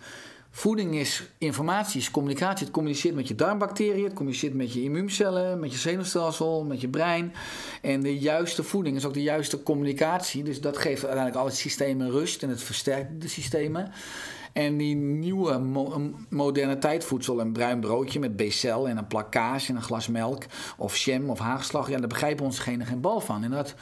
voeding 0.56 0.96
is 0.96 1.24
informatie, 1.38 2.00
is 2.00 2.12
communicatie. 2.12 2.66
Het 2.66 2.74
communiceert 2.74 3.16
met 3.16 3.28
je 3.28 3.36
darmbacteriën, 3.36 4.04
het 4.04 4.14
communiceert 4.14 4.54
met 4.54 4.74
je 4.74 4.84
immuuncellen, 4.84 5.60
met 5.60 5.72
je 5.72 5.78
zenuwstelsel, 5.78 6.64
met 6.66 6.82
je 6.82 6.88
brein. 6.88 7.34
En 7.82 8.02
de 8.02 8.20
juiste 8.20 8.64
voeding 8.64 8.96
is 8.96 9.06
ook 9.06 9.14
de 9.14 9.22
juiste 9.22 9.64
communicatie. 9.64 10.44
Dus 10.44 10.62
dat 10.62 10.78
geeft 10.78 11.04
uiteindelijk 11.04 11.36
alle 11.36 11.52
systemen 11.52 12.12
rust 12.12 12.44
en 12.44 12.50
het 12.50 12.64
versterkt 12.64 13.22
de 13.22 13.28
systemen. 13.28 13.92
En 14.54 14.78
die 14.78 14.96
nieuwe 14.96 15.58
mo- 15.58 16.14
moderne 16.30 16.78
tijdvoedsel, 16.78 17.40
een 17.40 17.54
bruin 17.54 17.80
broodje 17.80 18.20
met 18.20 18.36
becel 18.36 18.88
en 18.88 18.98
een 18.98 19.08
plak 19.08 19.32
kaas 19.32 19.70
en 19.70 19.76
een 19.76 19.82
glas 19.82 20.08
melk 20.08 20.44
of 20.78 20.98
jam 20.98 21.30
of 21.30 21.40
haagslag, 21.40 21.90
ja, 21.90 21.98
daar 21.98 22.08
begrijpen 22.08 22.46
onze 22.46 22.62
genen 22.62 22.86
geen 22.86 23.02
bal 23.02 23.20
van. 23.20 23.44
En 23.44 23.52
dat 23.52 23.76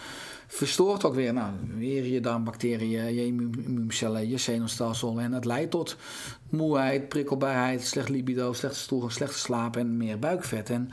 verstoort 0.53 1.03
ook 1.03 1.15
weer, 1.15 1.33
nou, 1.33 1.51
weer 1.77 2.05
je 2.05 2.19
darmbacteriën, 2.19 3.13
je 3.13 3.25
immu- 3.25 3.63
immuuncellen, 3.63 4.29
je 4.29 4.37
zenuwstelsel. 4.37 5.19
En 5.19 5.31
dat 5.31 5.45
leidt 5.45 5.71
tot 5.71 5.97
moeheid, 6.49 7.09
prikkelbaarheid, 7.09 7.83
slecht 7.85 8.09
libido, 8.09 8.53
slechte 8.53 8.79
stoelgang, 8.79 9.11
slechte 9.11 9.37
slaap 9.37 9.77
en 9.77 9.97
meer 9.97 10.19
buikvet. 10.19 10.69
En 10.69 10.89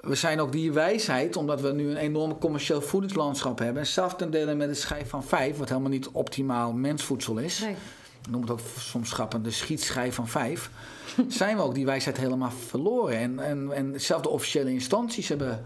we 0.00 0.14
zijn 0.14 0.40
ook 0.40 0.52
die 0.52 0.72
wijsheid, 0.72 1.36
omdat 1.36 1.60
we 1.60 1.72
nu 1.72 1.90
een 1.90 1.96
enorm 1.96 2.38
commercieel 2.38 2.82
voedingslandschap 2.82 3.58
hebben. 3.58 3.82
En 3.82 3.88
zelf 3.88 4.14
ten 4.14 4.30
dele 4.30 4.54
met 4.54 4.68
een 4.68 4.76
schijf 4.76 5.08
van 5.08 5.24
vijf, 5.24 5.56
wat 5.56 5.68
helemaal 5.68 5.90
niet 5.90 6.08
optimaal 6.08 6.72
mensvoedsel 6.72 7.38
is. 7.38 7.60
Nee. 7.60 7.76
Ik 8.24 8.30
noem 8.30 8.40
het 8.40 8.50
ook 8.50 8.60
soms 8.78 9.12
grappig 9.12 9.40
de 9.40 9.50
schietschijf 9.50 10.14
van 10.14 10.28
vijf. 10.28 10.70
zijn 11.28 11.56
we 11.56 11.62
ook 11.62 11.74
die 11.74 11.86
wijsheid 11.86 12.16
helemaal 12.16 12.50
verloren. 12.50 13.16
En, 13.16 13.38
en, 13.38 13.72
en 13.72 13.92
de 13.92 14.28
officiële 14.28 14.72
instanties 14.72 15.28
hebben 15.28 15.62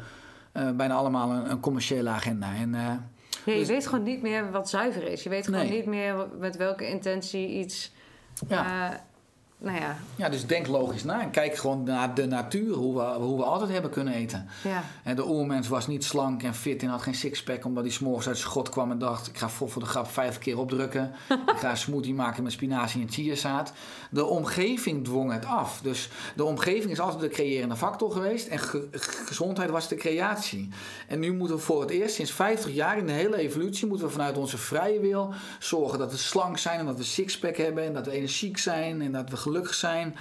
eh, 0.53 0.71
bijna 0.71 0.95
allemaal 0.95 1.31
een, 1.31 1.51
een 1.51 1.61
commerciële 1.61 2.09
agenda. 2.09 2.55
En, 2.55 2.75
eh, 2.75 2.91
Ja, 3.45 3.53
je 3.53 3.59
Dus- 3.59 3.69
weet 3.69 3.87
gewoon 3.87 4.05
niet 4.05 4.23
meer 4.23 4.51
wat 4.51 4.69
zuiver 4.69 5.03
is. 5.09 5.23
Je 5.23 5.29
weet 5.29 5.45
gewoon 5.45 5.69
niet 5.71 5.87
meer 5.87 6.29
met 6.39 6.57
welke 6.57 6.89
intentie 6.89 7.49
iets. 7.49 7.93
ja. 8.49 8.91
eh, 8.93 8.99
nou 9.59 9.79
ja, 9.81 9.97
ja, 10.17 10.29
dus 10.29 10.47
denk 10.47 10.67
logisch 10.67 11.05
na 11.05 11.23
en 11.23 11.31
kijk 11.31 11.57
gewoon 11.57 11.83
naar 11.83 12.15
de 12.15 12.27
natuur, 12.27 12.75
hoe 12.75 12.95
we, 12.97 13.03
hoe 13.03 13.37
we 13.37 13.45
altijd 13.45 13.71
hebben 13.71 13.91
kunnen 13.91 14.15
eten. 14.15 14.47
ja. 14.63 14.85
En 15.03 15.17
de 15.17 15.29
oermens 15.29 15.69
was 15.69 15.87
niet 15.87 16.05
slank 16.05 16.43
en 16.43 16.55
fit 16.55 16.83
en 16.83 16.89
had 16.89 17.03
geen 17.03 17.15
sixpack... 17.15 17.65
omdat 17.65 17.85
hij 17.85 17.93
s'morgens 17.93 18.27
uit 18.27 18.39
zijn 18.39 18.51
god 18.51 18.69
kwam 18.69 18.91
en 18.91 18.99
dacht... 18.99 19.27
ik 19.27 19.39
ga 19.39 19.49
voor, 19.49 19.71
voor 19.71 19.83
de 19.83 19.89
grap 19.89 20.07
vijf 20.11 20.39
keer 20.39 20.59
opdrukken. 20.59 21.13
ik 21.55 21.59
ga 21.59 21.71
een 21.71 21.77
smoothie 21.77 22.15
maken 22.15 22.43
met 22.43 22.53
spinazie 22.53 23.03
en 23.03 23.11
chiazaad. 23.11 23.73
De 24.11 24.25
omgeving 24.25 25.05
dwong 25.05 25.33
het 25.33 25.45
af. 25.47 25.81
Dus 25.83 26.09
de 26.37 26.45
omgeving 26.45 26.93
is 26.93 27.01
altijd 27.01 27.21
de 27.21 27.29
creërende 27.29 27.77
factor 27.77 28.11
geweest... 28.13 28.47
en 28.49 28.59
ge- 28.59 28.89
gezondheid 29.27 29.71
was 29.71 29.89
de 29.89 29.97
creatie. 29.97 30.69
En 31.09 31.19
nu 31.19 31.33
moeten 31.33 31.57
we 31.57 31.63
voor 31.63 31.81
het 31.81 31.91
eerst 31.91 32.15
sinds 32.15 32.33
50 32.33 32.73
jaar 32.73 32.99
in 32.99 33.07
de 33.07 33.13
hele 33.13 33.37
evolutie... 33.37 33.87
moeten 33.87 34.07
we 34.07 34.13
vanuit 34.13 34.37
onze 34.39 34.59
vrije 34.59 35.01
wil 35.01 35.33
zorgen 35.59 35.99
dat 35.99 36.11
we 36.11 36.17
slank 36.19 36.59
zijn... 36.59 36.79
en 36.79 36.87
dat 36.87 36.97
we 36.97 37.05
sixpack 37.05 37.57
hebben 37.57 37.85
en 37.85 37.93
dat 37.95 38.07
we 38.07 38.13
energiek 38.13 38.59
zijn... 38.59 39.03
en 39.03 39.13
dat 39.13 39.31
we 39.31 39.37
gelukkig 39.37 39.53
zijn... 39.75 40.17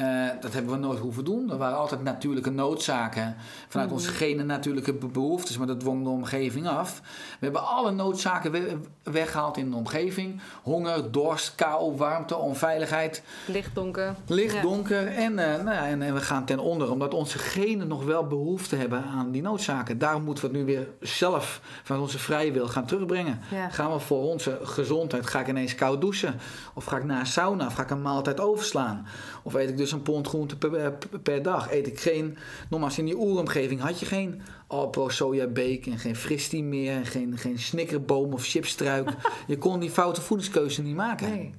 Eh, 0.00 0.06
dat 0.40 0.52
hebben 0.52 0.72
we 0.72 0.78
nooit 0.78 0.98
hoeven 0.98 1.24
doen. 1.24 1.50
Er 1.50 1.56
waren 1.56 1.78
altijd 1.78 2.02
natuurlijke 2.02 2.50
noodzaken. 2.50 3.36
Vanuit 3.68 3.92
onze 3.92 4.10
genen 4.10 4.46
natuurlijke 4.46 4.92
be- 4.94 5.06
behoeftes, 5.06 5.58
maar 5.58 5.66
dat 5.66 5.80
dwong 5.80 6.02
de 6.02 6.08
omgeving 6.08 6.68
af. 6.68 7.00
We 7.38 7.44
hebben 7.44 7.66
alle 7.66 7.90
noodzaken 7.90 8.52
we- 8.52 8.78
weggehaald 9.02 9.56
in 9.56 9.70
de 9.70 9.76
omgeving: 9.76 10.40
honger, 10.62 11.10
dorst, 11.12 11.54
kou, 11.54 11.96
warmte, 11.96 12.36
onveiligheid, 12.36 13.22
Licht, 13.46 13.74
donker. 13.74 14.14
licht, 14.26 14.54
Ja. 14.54 14.62
donker. 14.62 15.06
En, 15.06 15.38
eh, 15.38 15.62
nou 15.62 15.76
ja, 15.76 15.86
en, 15.86 16.02
en 16.02 16.14
we 16.14 16.20
gaan 16.20 16.44
ten 16.44 16.58
onder, 16.58 16.90
omdat 16.90 17.14
onze 17.14 17.38
genen 17.38 17.88
nog 17.88 18.04
wel 18.04 18.26
behoefte 18.26 18.76
hebben 18.76 19.04
aan 19.04 19.30
die 19.30 19.42
noodzaken. 19.42 19.98
Daarom 19.98 20.22
moeten 20.22 20.44
we 20.44 20.50
het 20.50 20.58
nu 20.66 20.72
weer 20.74 20.88
zelf 21.00 21.60
vanuit 21.82 22.04
onze 22.04 22.18
vrije 22.18 22.52
wil 22.52 22.68
gaan 22.68 22.86
terugbrengen. 22.86 23.40
Ja. 23.50 23.68
Gaan 23.68 23.92
we 23.92 23.98
voor 23.98 24.22
onze 24.22 24.58
gezondheid, 24.62 25.26
ga 25.26 25.40
ik 25.40 25.48
ineens 25.48 25.74
koud 25.74 26.00
douchen? 26.00 26.40
Of 26.74 26.84
ga 26.84 26.96
ik 26.96 27.04
naar 27.04 27.20
een 27.20 27.26
sauna? 27.26 27.66
Of 27.66 27.74
ga 27.74 27.82
ik 27.82 27.90
een 27.90 28.02
maaltijd 28.02 28.40
overslaan? 28.40 29.06
Of 29.42 29.54
eet 29.54 29.68
ik 29.68 29.76
dus 29.76 29.89
een 29.92 30.02
pond 30.02 30.28
groente 30.28 30.56
per, 30.56 30.98
per, 31.22 31.42
dag? 31.42 31.72
Eet 31.72 31.86
ik 31.86 32.00
geen, 32.00 32.36
nogmaals 32.70 32.98
in 32.98 33.04
die 33.04 33.18
oeromgeving 33.18 33.80
had 33.80 34.00
je 34.00 34.06
geen 34.06 34.42
Alpro 34.66 35.08
sojabeek 35.08 35.86
en 35.86 35.98
geen 35.98 36.16
fristie 36.16 36.62
meer, 36.62 36.92
en 36.92 37.06
geen, 37.06 37.38
geen 37.38 37.58
snickerboom 37.58 38.32
of 38.32 38.46
chipstruik. 38.46 39.10
je 39.46 39.58
kon 39.58 39.80
die 39.80 39.90
foute 39.90 40.20
voedingskeuze 40.20 40.82
niet 40.82 40.96
maken. 40.96 41.30
Nee. 41.30 41.54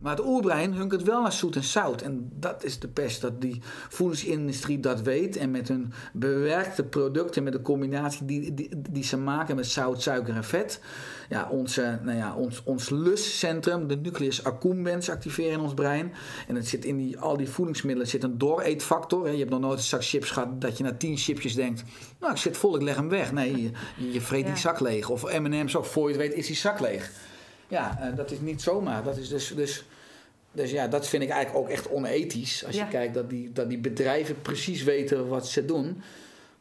Maar 0.00 0.16
het 0.16 0.26
oerbrein 0.26 0.72
hunkert 0.74 1.02
wel 1.02 1.22
naar 1.22 1.32
zoet 1.32 1.56
en 1.56 1.64
zout. 1.64 2.02
En 2.02 2.30
dat 2.34 2.64
is 2.64 2.78
de 2.78 2.88
pest, 2.88 3.20
dat 3.20 3.40
die 3.40 3.60
voedingsindustrie 3.88 4.80
dat 4.80 5.00
weet. 5.02 5.36
En 5.36 5.50
met 5.50 5.68
hun 5.68 5.92
bewerkte 6.12 6.84
producten, 6.84 7.42
met 7.42 7.52
de 7.52 7.60
combinatie 7.62 8.24
die, 8.26 8.54
die, 8.54 8.70
die 8.90 9.04
ze 9.04 9.16
maken 9.16 9.56
met 9.56 9.66
zout, 9.66 10.02
suiker 10.02 10.34
en 10.34 10.44
vet. 10.44 10.80
Ja, 11.28 11.48
onze, 11.50 11.98
nou 12.02 12.16
ja, 12.16 12.34
ons, 12.34 12.62
ons 12.64 12.90
lustcentrum, 12.90 13.86
de 13.86 13.96
nucleus 13.96 14.44
accumbens, 14.44 15.10
activeren 15.10 15.52
in 15.52 15.60
ons 15.60 15.74
brein. 15.74 16.12
En 16.48 16.54
het 16.54 16.68
zit 16.68 16.84
in 16.84 16.96
die, 16.96 17.18
al 17.18 17.36
die 17.36 17.48
voedingsmiddelen 17.48 18.08
zit 18.08 18.22
een 18.22 18.38
dooreetfactor. 18.38 19.24
hè. 19.24 19.30
Je 19.32 19.38
hebt 19.38 19.50
nog 19.50 19.60
nooit 19.60 19.78
een 19.78 19.84
zak 19.84 20.04
chips 20.04 20.30
gehad 20.30 20.60
dat 20.60 20.78
je 20.78 20.84
na 20.84 20.92
tien 20.94 21.16
chipjes 21.16 21.54
denkt... 21.54 21.82
nou, 22.20 22.32
ik 22.32 22.38
zit 22.38 22.56
vol, 22.56 22.76
ik 22.76 22.82
leg 22.82 22.96
hem 22.96 23.08
weg. 23.08 23.32
Nee, 23.32 23.62
je, 23.62 23.70
je 24.12 24.20
vreet 24.20 24.44
Ja. 24.44 24.50
die 24.52 24.60
zak 24.60 24.80
leeg. 24.80 25.08
Of 25.08 25.38
M&M's 25.38 25.76
ook, 25.76 25.84
voor 25.84 26.10
je 26.10 26.16
het 26.16 26.26
weet 26.28 26.34
is 26.38 26.46
die 26.46 26.56
zak 26.56 26.80
leeg. 26.80 27.10
Ja, 27.70 27.98
eh, 28.00 28.16
dat 28.16 28.30
is 28.30 28.40
niet 28.40 28.62
zomaar. 28.62 29.02
Dat 29.02 29.16
is 29.16 29.28
dus, 29.28 29.54
dus, 29.54 29.84
dus 30.52 30.70
ja, 30.70 30.88
dat 30.88 31.08
vind 31.08 31.22
ik 31.22 31.28
eigenlijk 31.28 31.64
ook 31.64 31.70
echt 31.70 31.88
onethisch. 31.90 32.64
Als 32.66 32.74
Ja. 32.76 32.84
je 32.84 32.90
kijkt 32.90 33.14
dat 33.14 33.30
die, 33.30 33.52
dat 33.52 33.68
die 33.68 33.78
bedrijven 33.78 34.40
precies 34.42 34.82
weten 34.82 35.28
wat 35.28 35.48
ze 35.48 35.64
doen. 35.64 36.02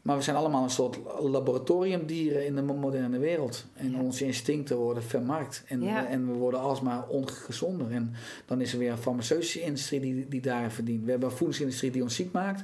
Maar 0.02 0.18
we 0.18 0.24
zijn 0.24 0.36
allemaal 0.36 0.64
een 0.64 0.70
soort 0.70 0.98
laboratoriumdieren 1.22 2.46
in 2.46 2.56
de 2.56 2.62
mo- 2.62 2.74
moderne 2.74 3.18
wereld. 3.20 3.66
En 3.76 3.92
Ja. 3.92 4.00
onze 4.02 4.26
instincten 4.26 4.78
worden 4.78 5.04
vermarkt. 5.04 5.64
En, 5.68 5.82
Ja. 5.84 6.08
en 6.08 6.28
we 6.28 6.34
worden 6.34 6.60
alsmaar 6.60 7.08
ongezonder. 7.08 7.92
En 7.92 8.14
dan 8.46 8.62
is 8.62 8.74
er 8.74 8.80
weer 8.80 8.92
een 8.92 8.98
farmaceutische 8.98 9.62
industrie 9.62 10.00
die, 10.00 10.26
die 10.30 10.42
daar 10.42 10.72
verdient. 10.72 11.06
We 11.06 11.12
hebben 11.12 11.30
een 11.30 11.36
voedingsindustrie 11.36 11.92
die 11.92 12.02
ons 12.02 12.16
ziek 12.16 12.32
maakt. 12.32 12.64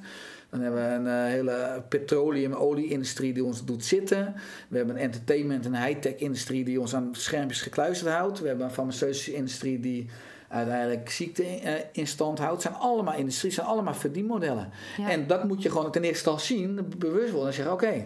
Dan 0.55 0.63
hebben 0.63 0.89
we 0.89 0.95
een 0.95 1.25
eh, 1.25 1.31
hele 1.31 1.83
petroleum-olie-industrie 1.89 3.33
die 3.33 3.43
ons 3.43 3.65
doet 3.65 3.85
zitten. 3.85 4.35
We 4.67 4.77
hebben 4.77 4.95
een 4.95 5.01
entertainment- 5.01 5.65
en 5.65 5.83
high-tech-industrie 5.85 6.63
die 6.63 6.79
ons 6.79 6.95
aan 6.95 7.09
schermpjes 7.11 7.61
gekluisterd 7.61 8.13
houdt. 8.13 8.39
We 8.39 8.47
hebben 8.47 8.65
een 8.65 8.71
farmaceutische 8.71 9.33
industrie 9.33 9.79
die 9.79 10.09
uiteindelijk 10.47 11.09
ziekte 11.09 11.43
eh, 11.43 11.73
in 11.91 12.07
stand 12.07 12.39
houdt. 12.39 12.63
Het 12.63 12.71
zijn 12.71 12.83
allemaal 12.83 13.15
industrie, 13.15 13.51
zijn 13.51 13.67
allemaal 13.67 13.93
verdienmodellen. 13.93 14.69
Ja. 14.97 15.09
En 15.09 15.27
dat 15.27 15.43
moet 15.43 15.61
je 15.61 15.69
gewoon 15.69 15.91
ten 15.91 16.03
eerste 16.03 16.29
al 16.29 16.39
zien, 16.39 16.93
bewust 16.97 17.31
worden 17.31 17.47
en 17.47 17.53
zeggen: 17.53 17.73
oké, 17.73 18.05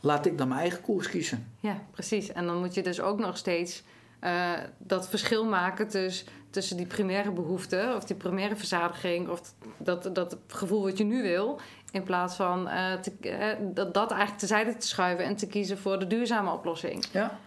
laat 0.00 0.26
ik 0.26 0.38
dan 0.38 0.48
mijn 0.48 0.60
eigen 0.60 0.80
koers 0.80 1.08
kiezen. 1.08 1.52
Ja, 1.60 1.82
precies. 1.90 2.32
En 2.32 2.46
dan 2.46 2.58
moet 2.58 2.74
je 2.74 2.82
dus 2.82 3.00
ook 3.00 3.18
nog 3.18 3.36
steeds 3.36 3.82
eh, 4.20 4.52
dat 4.78 5.08
verschil 5.08 5.44
maken 5.44 5.88
tussen, 5.88 6.26
tussen 6.54 6.76
die 6.76 6.86
primaire 6.86 7.30
behoeften 7.30 7.96
of 7.96 8.04
die 8.04 8.16
primaire 8.16 8.56
verzadiging 8.56 9.28
of 9.28 9.54
dat, 9.76 10.14
dat 10.14 10.36
gevoel 10.46 10.82
wat 10.82 10.98
je 10.98 11.04
nu 11.04 11.22
wil, 11.22 11.60
in 11.90 12.02
plaats 12.02 12.34
van 12.34 12.68
eh, 12.68 12.92
eh, 12.92 13.58
dat, 13.60 13.94
dat 13.94 14.10
eigenlijk 14.10 14.40
tezijde 14.40 14.76
te 14.76 14.86
schuiven 14.86 15.24
en 15.24 15.36
te 15.36 15.46
kiezen 15.46 15.78
voor 15.78 15.98
de 15.98 16.06
duurzame 16.06 16.52
oplossing. 16.52 17.04
Ja. 17.10 17.38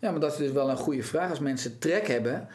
Ja, 0.00 0.10
maar 0.10 0.20
dat 0.20 0.32
is 0.32 0.38
dus 0.38 0.50
wel 0.50 0.70
een 0.70 0.76
goede 0.76 1.02
vraag. 1.02 1.30
Als 1.30 1.38
mensen 1.38 1.78
trek 1.78 2.06
hebben, 2.06 2.48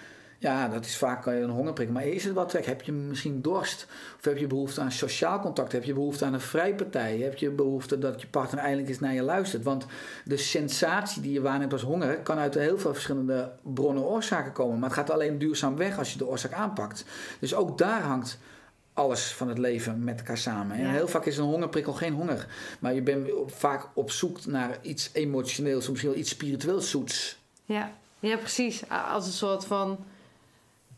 ja, 0.43 0.67
dat 0.67 0.85
is 0.85 0.97
vaak 0.97 1.25
een 1.25 1.49
hongerprik. 1.49 1.89
Maar 1.89 2.05
is 2.05 2.23
het 2.23 2.33
wel 2.33 2.45
trek? 2.45 2.65
Heb 2.65 2.81
je 2.81 2.91
misschien 2.91 3.41
dorst? 3.41 3.87
Of 4.17 4.25
heb 4.25 4.37
je 4.37 4.47
behoefte 4.47 4.81
aan 4.81 4.91
sociaal 4.91 5.39
contact? 5.39 5.71
Heb 5.71 5.83
je 5.83 5.93
behoefte 5.93 6.25
aan 6.25 6.33
een 6.33 6.41
vrijpartij? 6.41 7.17
Heb 7.17 7.37
je 7.37 7.49
behoefte 7.49 7.99
dat 7.99 8.21
je 8.21 8.27
partner 8.27 8.59
eindelijk 8.63 8.89
eens 8.89 8.99
naar 8.99 9.13
je 9.13 9.21
luistert? 9.21 9.63
Want 9.63 9.85
de 10.25 10.37
sensatie 10.37 11.21
die 11.21 11.31
je 11.33 11.41
waarneemt 11.41 11.71
als 11.73 11.81
honger 11.81 12.19
kan 12.19 12.37
uit 12.37 12.53
heel 12.53 12.77
veel 12.77 12.93
verschillende 12.93 13.51
bronnen 13.61 14.03
oorzaken 14.03 14.51
komen. 14.51 14.79
Maar 14.79 14.89
het 14.89 14.97
gaat 14.97 15.09
alleen 15.11 15.37
duurzaam 15.37 15.75
weg 15.75 15.97
als 15.97 16.11
je 16.11 16.17
de 16.17 16.27
oorzaak 16.27 16.53
aanpakt. 16.53 17.05
Dus 17.39 17.55
ook 17.55 17.77
daar 17.77 18.01
hangt 18.01 18.37
alles 18.93 19.33
van 19.33 19.47
het 19.47 19.57
leven 19.57 20.03
met 20.03 20.19
elkaar 20.19 20.37
samen. 20.37 20.77
En 20.77 20.83
Ja. 20.83 20.91
heel 20.91 21.07
vaak 21.07 21.25
is 21.25 21.37
een 21.37 21.43
hongerprikkel 21.43 21.93
geen 21.93 22.13
honger. 22.13 22.47
Maar 22.79 22.93
je 22.93 23.01
bent 23.01 23.29
vaak 23.45 23.87
op 23.93 24.11
zoek 24.11 24.45
naar 24.45 24.77
iets 24.81 25.09
emotioneels, 25.13 25.89
misschien 25.89 26.09
wel 26.09 26.19
iets 26.19 26.29
spiritueels 26.29 26.89
zoets. 26.89 27.37
Ja, 27.65 27.91
ja 28.19 28.37
precies. 28.37 28.83
Als 28.89 29.25
een 29.25 29.31
soort 29.31 29.65
van 29.65 29.97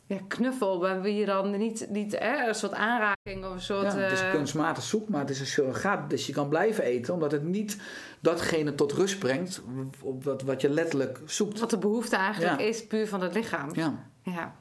ja, 0.05 0.17
knuffel, 0.27 0.79
waar 0.79 1.09
je 1.09 1.25
dan 1.25 1.57
niet, 1.57 1.87
niet 1.89 2.19
hè, 2.19 2.47
een 2.47 2.55
soort 2.55 2.73
aanraking 2.73 3.45
of 3.45 3.51
een 3.51 3.61
soort... 3.61 3.93
Ja, 3.93 3.97
het 3.97 4.11
is 4.11 4.21
eh, 4.21 4.31
kunstmatig 4.31 4.83
zoek, 4.83 5.09
maar 5.09 5.19
het 5.19 5.29
is 5.29 5.39
een 5.39 5.45
surrogaat. 5.45 6.09
Dus 6.09 6.27
je 6.27 6.33
kan 6.33 6.49
blijven 6.49 6.83
eten, 6.83 7.13
omdat 7.13 7.31
het 7.31 7.43
niet 7.43 7.77
datgene 8.19 8.75
tot 8.75 8.91
rust 8.91 9.19
brengt 9.19 9.61
op 10.01 10.23
wat, 10.23 10.41
wat 10.41 10.61
je 10.61 10.69
letterlijk 10.69 11.19
zoekt. 11.25 11.59
wat 11.59 11.69
de 11.69 11.77
behoefte 11.77 12.15
eigenlijk 12.15 12.59
Ja. 12.59 12.65
is, 12.65 12.87
puur 12.87 13.07
van 13.07 13.21
het 13.21 13.33
lichaam. 13.33 13.69
Ja, 13.73 14.09
Ja. 14.23 14.55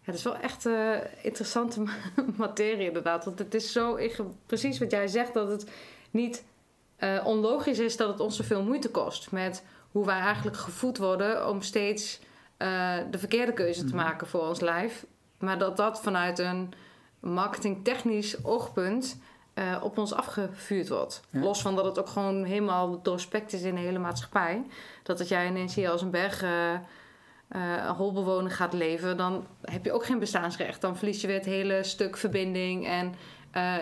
Ja, 0.00 0.12
dat 0.12 0.14
is 0.14 0.24
wel 0.24 0.36
echt 0.36 0.66
eh, 0.66 0.96
interessante 1.22 1.82
materie 2.36 2.86
inderdaad. 2.86 3.24
Want 3.24 3.38
het 3.38 3.54
is 3.54 3.72
zo, 3.72 3.98
precies 4.46 4.78
wat 4.78 4.90
jij 4.90 5.06
zegt, 5.08 5.34
dat 5.34 5.48
het 5.48 5.70
niet 6.10 6.44
eh, 6.96 7.20
onlogisch 7.24 7.78
is 7.78 7.96
dat 7.96 8.08
het 8.08 8.20
ons 8.20 8.36
zoveel 8.36 8.62
moeite 8.62 8.90
kost. 8.90 9.30
Met 9.30 9.64
hoe 9.90 10.06
wij 10.06 10.18
eigenlijk 10.18 10.56
gevoed 10.56 10.98
worden 10.98 11.48
om 11.48 11.62
steeds 11.62 12.20
eh, 12.56 12.96
de 13.10 13.18
verkeerde 13.18 13.52
keuze 13.52 13.84
te 13.84 13.94
maken 13.94 14.26
voor 14.26 14.48
ons 14.48 14.60
lijf. 14.60 15.06
Maar 15.38 15.58
dat 15.58 15.76
dat 15.76 16.00
vanuit 16.00 16.38
een 16.38 16.72
marketingtechnisch 17.20 18.44
oogpunt 18.44 19.18
eh, 19.54 19.76
op 19.82 19.98
ons 19.98 20.12
afgevuurd 20.12 20.88
wordt. 20.88 21.20
Ja. 21.30 21.40
Los 21.40 21.62
van 21.62 21.76
dat 21.76 21.84
het 21.84 21.98
ook 21.98 22.08
gewoon 22.08 22.44
helemaal 22.44 23.02
doorspekt 23.02 23.52
is 23.52 23.62
in 23.62 23.74
de 23.74 23.80
hele 23.80 23.98
maatschappij. 23.98 24.62
Dat 25.02 25.18
het 25.18 25.28
jij 25.28 25.46
ineens 25.46 25.74
hier 25.74 25.90
als 25.90 26.02
een 26.02 26.10
berg... 26.10 26.42
eh, 26.42 26.74
eh, 27.48 27.90
holbewoner 27.96 28.50
gaat 28.50 28.72
leven, 28.72 29.16
dan 29.16 29.46
heb 29.62 29.84
je 29.84 29.92
ook 29.92 30.04
geen 30.04 30.18
bestaansrecht. 30.18 30.80
Dan 30.80 30.96
verlies 30.96 31.20
je 31.20 31.26
weer 31.26 31.36
het 31.36 31.44
hele 31.44 31.82
stuk 31.82 32.16
verbinding 32.16 32.86
en 32.86 33.14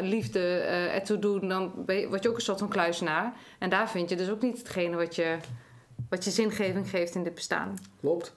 liefde 0.00 0.58
eh 0.58 0.94
ertoe 0.94 1.18
doen. 1.18 1.48
Dan 1.48 1.72
je, 1.86 2.08
word 2.08 2.22
je 2.22 2.28
ook 2.28 2.34
een 2.34 2.40
soort 2.40 2.58
van 2.58 2.68
kluisenaar. 2.68 3.32
En 3.58 3.70
daar 3.70 3.90
vind 3.90 4.08
je 4.10 4.16
dus 4.16 4.30
ook 4.30 4.42
niet 4.42 4.58
hetgene 4.58 4.96
wat 4.96 5.14
je, 5.14 5.36
wat 6.12 6.24
je 6.24 6.30
zingeving 6.30 6.90
geeft 6.90 7.14
in 7.14 7.22
dit 7.22 7.34
bestaan. 7.34 7.78
klopt. 8.00 8.32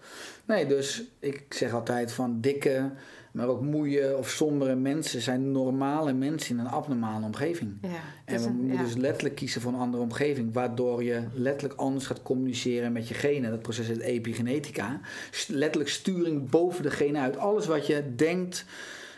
Nee, 0.45 0.65
dus 0.65 1.03
ik 1.19 1.43
zeg 1.49 1.73
altijd 1.73 2.11
van 2.11 2.41
dikke, 2.41 2.91
maar 3.31 3.47
ook 3.47 3.61
moeie 3.61 4.17
of 4.17 4.29
sombere 4.29 4.75
mensen 4.75 5.21
zijn 5.21 5.51
normale 5.51 6.13
mensen 6.13 6.57
in 6.57 6.65
een 6.65 6.71
abnormale 6.71 7.25
omgeving. 7.25 7.77
Ja, 7.81 7.89
En 8.25 8.39
we 8.41 8.47
een- 8.47 8.53
moeten 8.55 8.77
ja. 8.77 8.83
dus 8.83 8.95
letterlijk 8.95 9.35
kiezen 9.35 9.61
voor 9.61 9.73
een 9.73 9.79
andere 9.79 10.03
omgeving, 10.03 10.53
waardoor 10.53 11.03
je 11.03 11.23
letterlijk 11.33 11.79
anders 11.79 12.05
gaat 12.05 12.21
communiceren 12.23 12.91
met 12.91 13.07
je 13.07 13.13
genen. 13.13 13.51
Dat 13.51 13.61
proces 13.61 13.89
is 13.89 13.97
epigenetica. 13.99 14.99
Letterlijk 15.47 15.89
sturing 15.91 16.49
boven 16.49 16.83
de 16.83 16.91
genen 16.91 17.21
uit. 17.21 17.37
Alles 17.37 17.65
wat 17.65 17.87
je 17.87 18.15
denkt, 18.15 18.65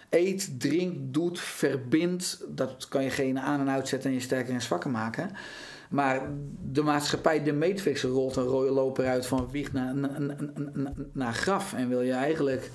eet, 0.10 0.60
drinkt, 0.60 1.14
doet, 1.14 1.39
verbindt, 1.39 2.43
dat 2.49 2.88
kan 2.89 3.03
je 3.03 3.10
genen 3.10 3.41
aan 3.43 3.60
en 3.60 3.70
uitzetten 3.70 4.10
en 4.10 4.16
je 4.16 4.22
sterker 4.22 4.53
en 4.53 4.62
zwakker 4.62 4.89
maken. 4.89 5.30
Maar 5.89 6.21
de 6.71 6.81
maatschappij, 6.81 7.43
de 7.43 7.53
matrix, 7.53 8.03
rolt 8.03 8.35
een 8.35 8.43
rode 8.43 8.71
loper 8.71 9.07
uit 9.07 9.25
van 9.25 9.49
wieg 9.51 9.73
naar, 9.73 9.95
naar, 9.95 10.21
naar, 10.73 10.93
naar 11.11 11.33
graf. 11.33 11.73
En 11.73 11.89
wil 11.89 12.01
je 12.01 12.13
eigenlijk 12.13 12.71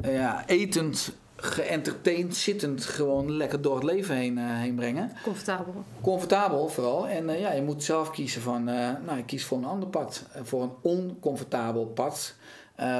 eh, 0.00 0.14
ja, 0.14 0.46
etend, 0.46 1.12
geëntertained, 1.36 2.36
zittend 2.36 2.84
gewoon 2.84 3.36
lekker 3.36 3.62
door 3.62 3.74
het 3.74 3.84
leven 3.84 4.14
heen, 4.14 4.38
eh, 4.38 4.44
heen 4.44 4.74
brengen. 4.74 5.12
Comfortabel. 5.22 5.84
Comfortabel 6.00 6.68
vooral. 6.68 7.08
En 7.08 7.28
eh, 7.28 7.40
ja, 7.40 7.52
je 7.52 7.62
moet 7.62 7.84
zelf 7.84 8.10
kiezen 8.10 8.42
van, 8.42 8.64
nou, 8.64 9.18
ik 9.18 9.26
kies 9.26 9.44
voor 9.44 9.58
een 9.58 9.64
ander 9.64 9.88
pad. 9.88 10.24
Voor 10.42 10.62
een 10.62 10.74
oncomfortabel 10.82 11.86
pad. 11.86 12.34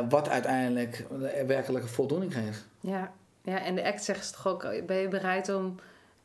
wat 0.08 0.28
uiteindelijk 0.28 1.06
de 1.20 1.44
werkelijke 1.46 1.88
voldoening 1.88 2.34
geeft. 2.34 2.66
Ja. 2.80 3.12
ja, 3.42 3.60
en 3.60 3.74
de 3.74 3.84
act 3.84 4.04
zegt 4.04 4.26
ze 4.26 4.32
toch 4.32 4.46
ook... 4.46 4.86
ben 4.86 4.96
je 4.96 5.08
bereid 5.08 5.54
om 5.54 5.74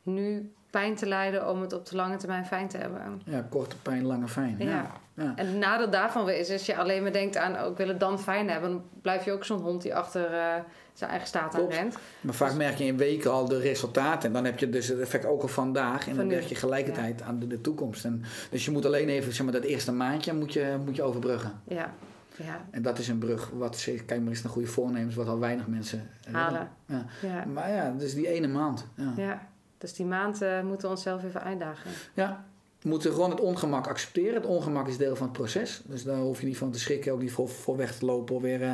nu 0.02 0.52
pijn 0.78 0.94
te 0.94 1.06
lijden... 1.06 1.50
om 1.50 1.60
het 1.60 1.72
op 1.72 1.86
de 1.86 1.96
lange 1.96 2.16
termijn 2.16 2.46
fijn 2.46 2.68
te 2.68 2.76
hebben? 2.76 3.22
Ja, 3.24 3.46
korte 3.50 3.76
pijn, 3.76 4.04
lange 4.04 4.28
fijn. 4.28 4.56
Ja. 4.58 4.66
Ja. 4.66 4.90
Ja. 5.14 5.32
En 5.36 5.46
het 5.46 5.56
nadeel 5.56 5.90
daarvan 5.90 6.30
is, 6.30 6.50
als 6.50 6.66
je 6.66 6.76
alleen 6.76 7.02
maar 7.02 7.12
denkt 7.12 7.36
aan... 7.36 7.64
oh, 7.64 7.70
ik 7.70 7.76
wil 7.76 7.88
het 7.88 8.00
dan 8.00 8.18
fijn 8.20 8.50
hebben... 8.50 8.70
dan 8.70 8.82
blijf 9.02 9.24
je 9.24 9.32
ook 9.32 9.44
zo'n 9.44 9.60
hond 9.60 9.82
die 9.82 9.94
achter 9.94 10.24
eh, 10.34 10.54
zijn 10.92 11.10
eigen 11.10 11.28
staat 11.28 11.54
aan 11.54 11.68
rent. 11.68 11.98
Maar 12.20 12.34
vaak 12.34 12.54
merk 12.54 12.76
je 12.78 12.84
in 12.84 12.96
weken 12.96 13.30
al 13.30 13.48
de 13.48 13.58
resultaten. 13.58 14.28
En 14.28 14.32
dan 14.34 14.44
heb 14.44 14.58
je 14.58 14.70
dus 14.70 14.88
het 14.88 15.00
effect 15.00 15.24
ook 15.24 15.42
al 15.42 15.48
vandaag. 15.48 15.98
En 15.98 16.04
Van 16.04 16.16
dan 16.16 16.26
nu. 16.26 16.34
werk 16.34 16.46
je 16.46 16.54
gelijkertijd 16.54 17.22
aan 17.22 17.38
de, 17.38 17.46
de 17.46 17.60
toekomst. 17.60 18.04
En, 18.04 18.22
dus 18.50 18.64
je 18.64 18.70
moet 18.70 18.86
alleen 18.86 19.08
even, 19.08 19.32
zeg 19.32 19.44
maar, 19.44 19.54
dat 19.54 19.64
eerste 19.64 19.92
maandje 19.92 20.34
moet 20.34 20.52
je, 20.52 20.76
moet 20.84 20.96
je 20.96 21.02
overbruggen. 21.02 21.52
Ja, 21.68 21.94
ja, 22.36 22.64
En 22.70 22.82
dat 22.82 22.98
is 22.98 23.08
een 23.08 23.18
brug. 23.18 23.50
Wat, 23.52 23.88
kijk 24.06 24.20
maar 24.20 24.28
eens 24.28 24.42
naar 24.42 24.52
goede 24.52 24.68
voornemens, 24.68 25.14
wat 25.14 25.28
al 25.28 25.38
weinig 25.38 25.66
mensen 25.66 26.10
halen. 26.30 26.68
Ja. 26.86 27.06
Ja, 27.22 27.44
Maar 27.44 27.70
ja, 27.70 27.94
dus 27.98 28.14
die 28.14 28.28
ene 28.28 28.48
maand. 28.48 28.86
Ja. 28.94 29.12
ja. 29.16 29.48
Dus 29.84 29.92
die 29.94 30.06
maand 30.06 30.42
eh, 30.42 30.60
moeten 30.62 30.88
we 30.88 30.94
onszelf 30.94 31.24
even 31.24 31.42
uitdagen. 31.42 31.90
Ja, 32.14 32.44
we 32.80 32.88
moeten 32.88 33.12
gewoon 33.12 33.30
het 33.30 33.40
ongemak 33.40 33.86
accepteren. 33.86 34.34
Het 34.34 34.46
ongemak 34.46 34.88
is 34.88 34.96
deel 34.96 35.16
van 35.16 35.26
het 35.26 35.36
proces. 35.36 35.82
Dus 35.84 36.04
daar 36.04 36.18
hoef 36.18 36.40
je 36.40 36.46
niet 36.46 36.56
van 36.56 36.70
te 36.70 36.78
schrikken, 36.78 37.12
ook 37.12 37.20
niet 37.20 37.32
voor, 37.32 37.48
voor 37.48 37.76
weg 37.76 37.96
te 37.96 38.04
lopen 38.04 38.34
of 38.34 38.42
weer 38.42 38.62
eh, 38.62 38.72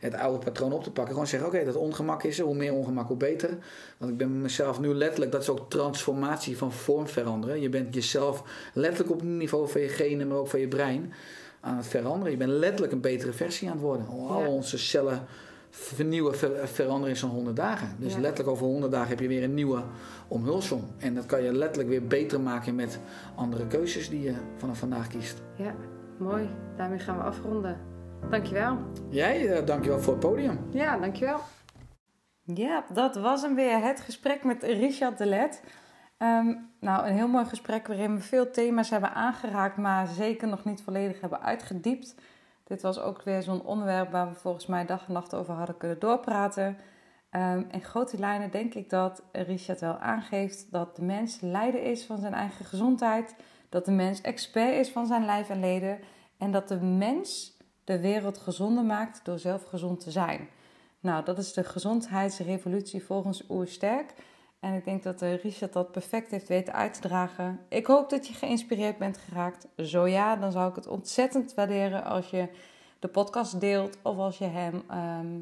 het 0.00 0.14
oude 0.14 0.44
patroon 0.44 0.72
op 0.72 0.82
te 0.82 0.90
pakken. 0.90 1.12
Gewoon 1.12 1.26
zeggen, 1.28 1.48
oké, 1.48 1.64
dat 1.64 1.74
ongemak 1.76 2.22
is 2.22 2.38
er. 2.38 2.44
Hoe 2.44 2.54
meer 2.54 2.72
ongemak, 2.72 3.08
hoe 3.08 3.16
beter. 3.16 3.58
Want 3.98 4.10
ik 4.12 4.16
ben 4.16 4.40
mezelf 4.40 4.80
nu 4.80 4.94
letterlijk, 4.94 5.32
dat 5.32 5.42
is 5.42 5.48
ook 5.48 5.70
transformatie 5.70 6.56
van 6.58 6.72
vorm 6.72 7.08
veranderen. 7.08 7.60
Je 7.60 7.68
bent 7.68 7.94
jezelf 7.94 8.42
letterlijk 8.74 9.10
op 9.10 9.20
het 9.20 9.28
niveau 9.28 9.68
van 9.68 9.80
je 9.80 9.88
genen, 9.88 10.28
maar 10.28 10.36
ook 10.36 10.48
van 10.48 10.60
je 10.60 10.68
brein 10.68 11.12
aan 11.60 11.76
het 11.76 11.86
veranderen. 11.86 12.30
Je 12.30 12.36
bent 12.38 12.50
letterlijk 12.50 12.92
een 12.92 13.00
betere 13.00 13.32
versie 13.32 13.68
aan 13.68 13.74
het 13.74 13.82
worden. 13.82 14.06
Al 14.08 14.40
Ja. 14.40 14.48
onze 14.48 14.78
cellen 14.78 15.26
vernieuwen, 15.74 16.36
ver- 16.36 16.68
veranderen 16.68 17.08
in 17.08 17.16
zo'n 17.16 17.30
100 17.30 17.56
dagen. 17.56 17.96
Dus 17.98 18.14
Ja. 18.14 18.20
letterlijk 18.20 18.48
over 18.56 18.66
100 18.66 18.92
dagen 18.92 19.08
heb 19.08 19.20
je 19.20 19.28
weer 19.28 19.42
een 19.42 19.54
nieuwe 19.54 19.82
omhulsel. 20.28 20.84
En 20.98 21.14
dat 21.14 21.26
kan 21.26 21.42
je 21.42 21.52
letterlijk 21.52 21.88
weer 21.88 22.06
beter 22.06 22.40
maken 22.40 22.74
met 22.74 22.98
andere 23.34 23.66
keuzes 23.66 24.08
die 24.10 24.22
je 24.22 24.34
vanaf 24.56 24.78
vandaag 24.78 25.06
kiest. 25.06 25.42
Ja, 25.56 25.74
mooi. 26.18 26.48
Daarmee 26.76 26.98
gaan 26.98 27.16
we 27.16 27.22
afronden. 27.22 27.78
Dankjewel. 28.30 28.78
Jij, 29.08 29.48
eh, 29.52 29.66
dankjewel 29.66 30.00
voor 30.00 30.12
het 30.12 30.22
podium. 30.22 30.58
Ja, 30.70 30.98
dankjewel. 30.98 31.38
Ja, 32.44 32.84
dat 32.92 33.16
was 33.16 33.42
hem 33.42 33.54
weer. 33.54 33.82
Het 33.82 34.00
gesprek 34.00 34.44
met 34.44 34.62
Richard 34.62 35.18
de 35.18 35.26
Let. 35.26 35.62
Ehm, 36.18 36.54
nou, 36.80 37.06
een 37.06 37.14
heel 37.14 37.28
mooi 37.28 37.44
gesprek 37.44 37.86
waarin 37.86 38.14
we 38.14 38.20
veel 38.20 38.50
thema's 38.50 38.90
hebben 38.90 39.14
aangeraakt, 39.14 39.76
maar 39.76 40.06
zeker 40.06 40.48
nog 40.48 40.64
niet 40.64 40.82
volledig 40.82 41.20
hebben 41.20 41.42
uitgediept. 41.42 42.14
Dit 42.72 42.82
was 42.82 43.00
ook 43.00 43.22
weer 43.22 43.42
zo'n 43.42 43.64
onderwerp 43.64 44.10
waar 44.10 44.28
we 44.28 44.34
volgens 44.34 44.66
mij 44.66 44.86
dag 44.86 45.06
en 45.06 45.12
nacht 45.12 45.34
over 45.34 45.54
hadden 45.54 45.76
kunnen 45.76 45.98
doorpraten. 45.98 46.78
Ehm, 47.30 47.62
in 47.70 47.82
grote 47.82 48.18
lijnen 48.18 48.50
denk 48.50 48.74
ik 48.74 48.90
dat 48.90 49.22
Richard 49.32 49.80
wel 49.80 49.98
aangeeft 49.98 50.66
dat 50.70 50.96
de 50.96 51.02
mens 51.02 51.40
leider 51.40 51.82
is 51.82 52.04
van 52.04 52.18
zijn 52.18 52.34
eigen 52.34 52.64
gezondheid, 52.64 53.34
dat 53.68 53.84
de 53.84 53.90
mens 53.90 54.20
expert 54.20 54.74
is 54.74 54.88
van 54.88 55.06
zijn 55.06 55.24
lijf 55.24 55.48
en 55.48 55.60
leden 55.60 55.98
en 56.38 56.50
dat 56.50 56.68
de 56.68 56.80
mens 56.80 57.56
de 57.84 58.00
wereld 58.00 58.38
gezonder 58.38 58.84
maakt 58.84 59.24
door 59.24 59.38
zelf 59.38 59.64
gezond 59.64 60.00
te 60.00 60.10
zijn. 60.10 60.48
Nou, 61.00 61.24
dat 61.24 61.38
is 61.38 61.52
de 61.52 61.64
gezondheidsrevolutie 61.64 63.04
volgens 63.04 63.44
Oersterk. 63.48 64.14
En 64.62 64.74
ik 64.74 64.84
denk 64.84 65.02
dat 65.02 65.22
eh, 65.22 65.42
Richard 65.42 65.72
dat 65.72 65.92
perfect 65.92 66.30
heeft 66.30 66.48
weten 66.48 66.74
uit 66.74 66.94
te 66.94 67.00
dragen. 67.00 67.60
Ik 67.68 67.86
hoop 67.86 68.10
dat 68.10 68.26
je 68.26 68.34
geïnspireerd 68.34 68.98
bent 68.98 69.18
geraakt. 69.18 69.68
Zo 69.76 70.06
ja, 70.06 70.36
dan 70.36 70.52
zou 70.52 70.68
ik 70.68 70.74
het 70.74 70.86
ontzettend 70.86 71.54
waarderen 71.54 72.04
als 72.04 72.30
je 72.30 72.48
de 72.98 73.08
podcast 73.08 73.60
deelt 73.60 73.98
of 74.02 74.16
als 74.16 74.38
je 74.38 74.44
hem 74.44 74.82
ehm, 74.88 75.40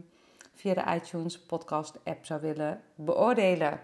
via 0.55 0.75
de 0.75 0.95
iTunes 0.95 1.41
podcast 1.41 1.99
app 2.05 2.27
zou 2.27 2.41
willen 2.41 2.81
beoordelen. 2.95 3.81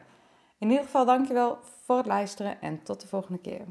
In 0.59 0.68
ieder 0.68 0.84
geval 0.84 1.05
dankjewel 1.05 1.59
voor 1.84 1.97
het 1.97 2.07
luisteren 2.07 2.61
en 2.61 2.82
tot 2.82 3.01
de 3.01 3.07
volgende 3.07 3.41
keer. 3.41 3.64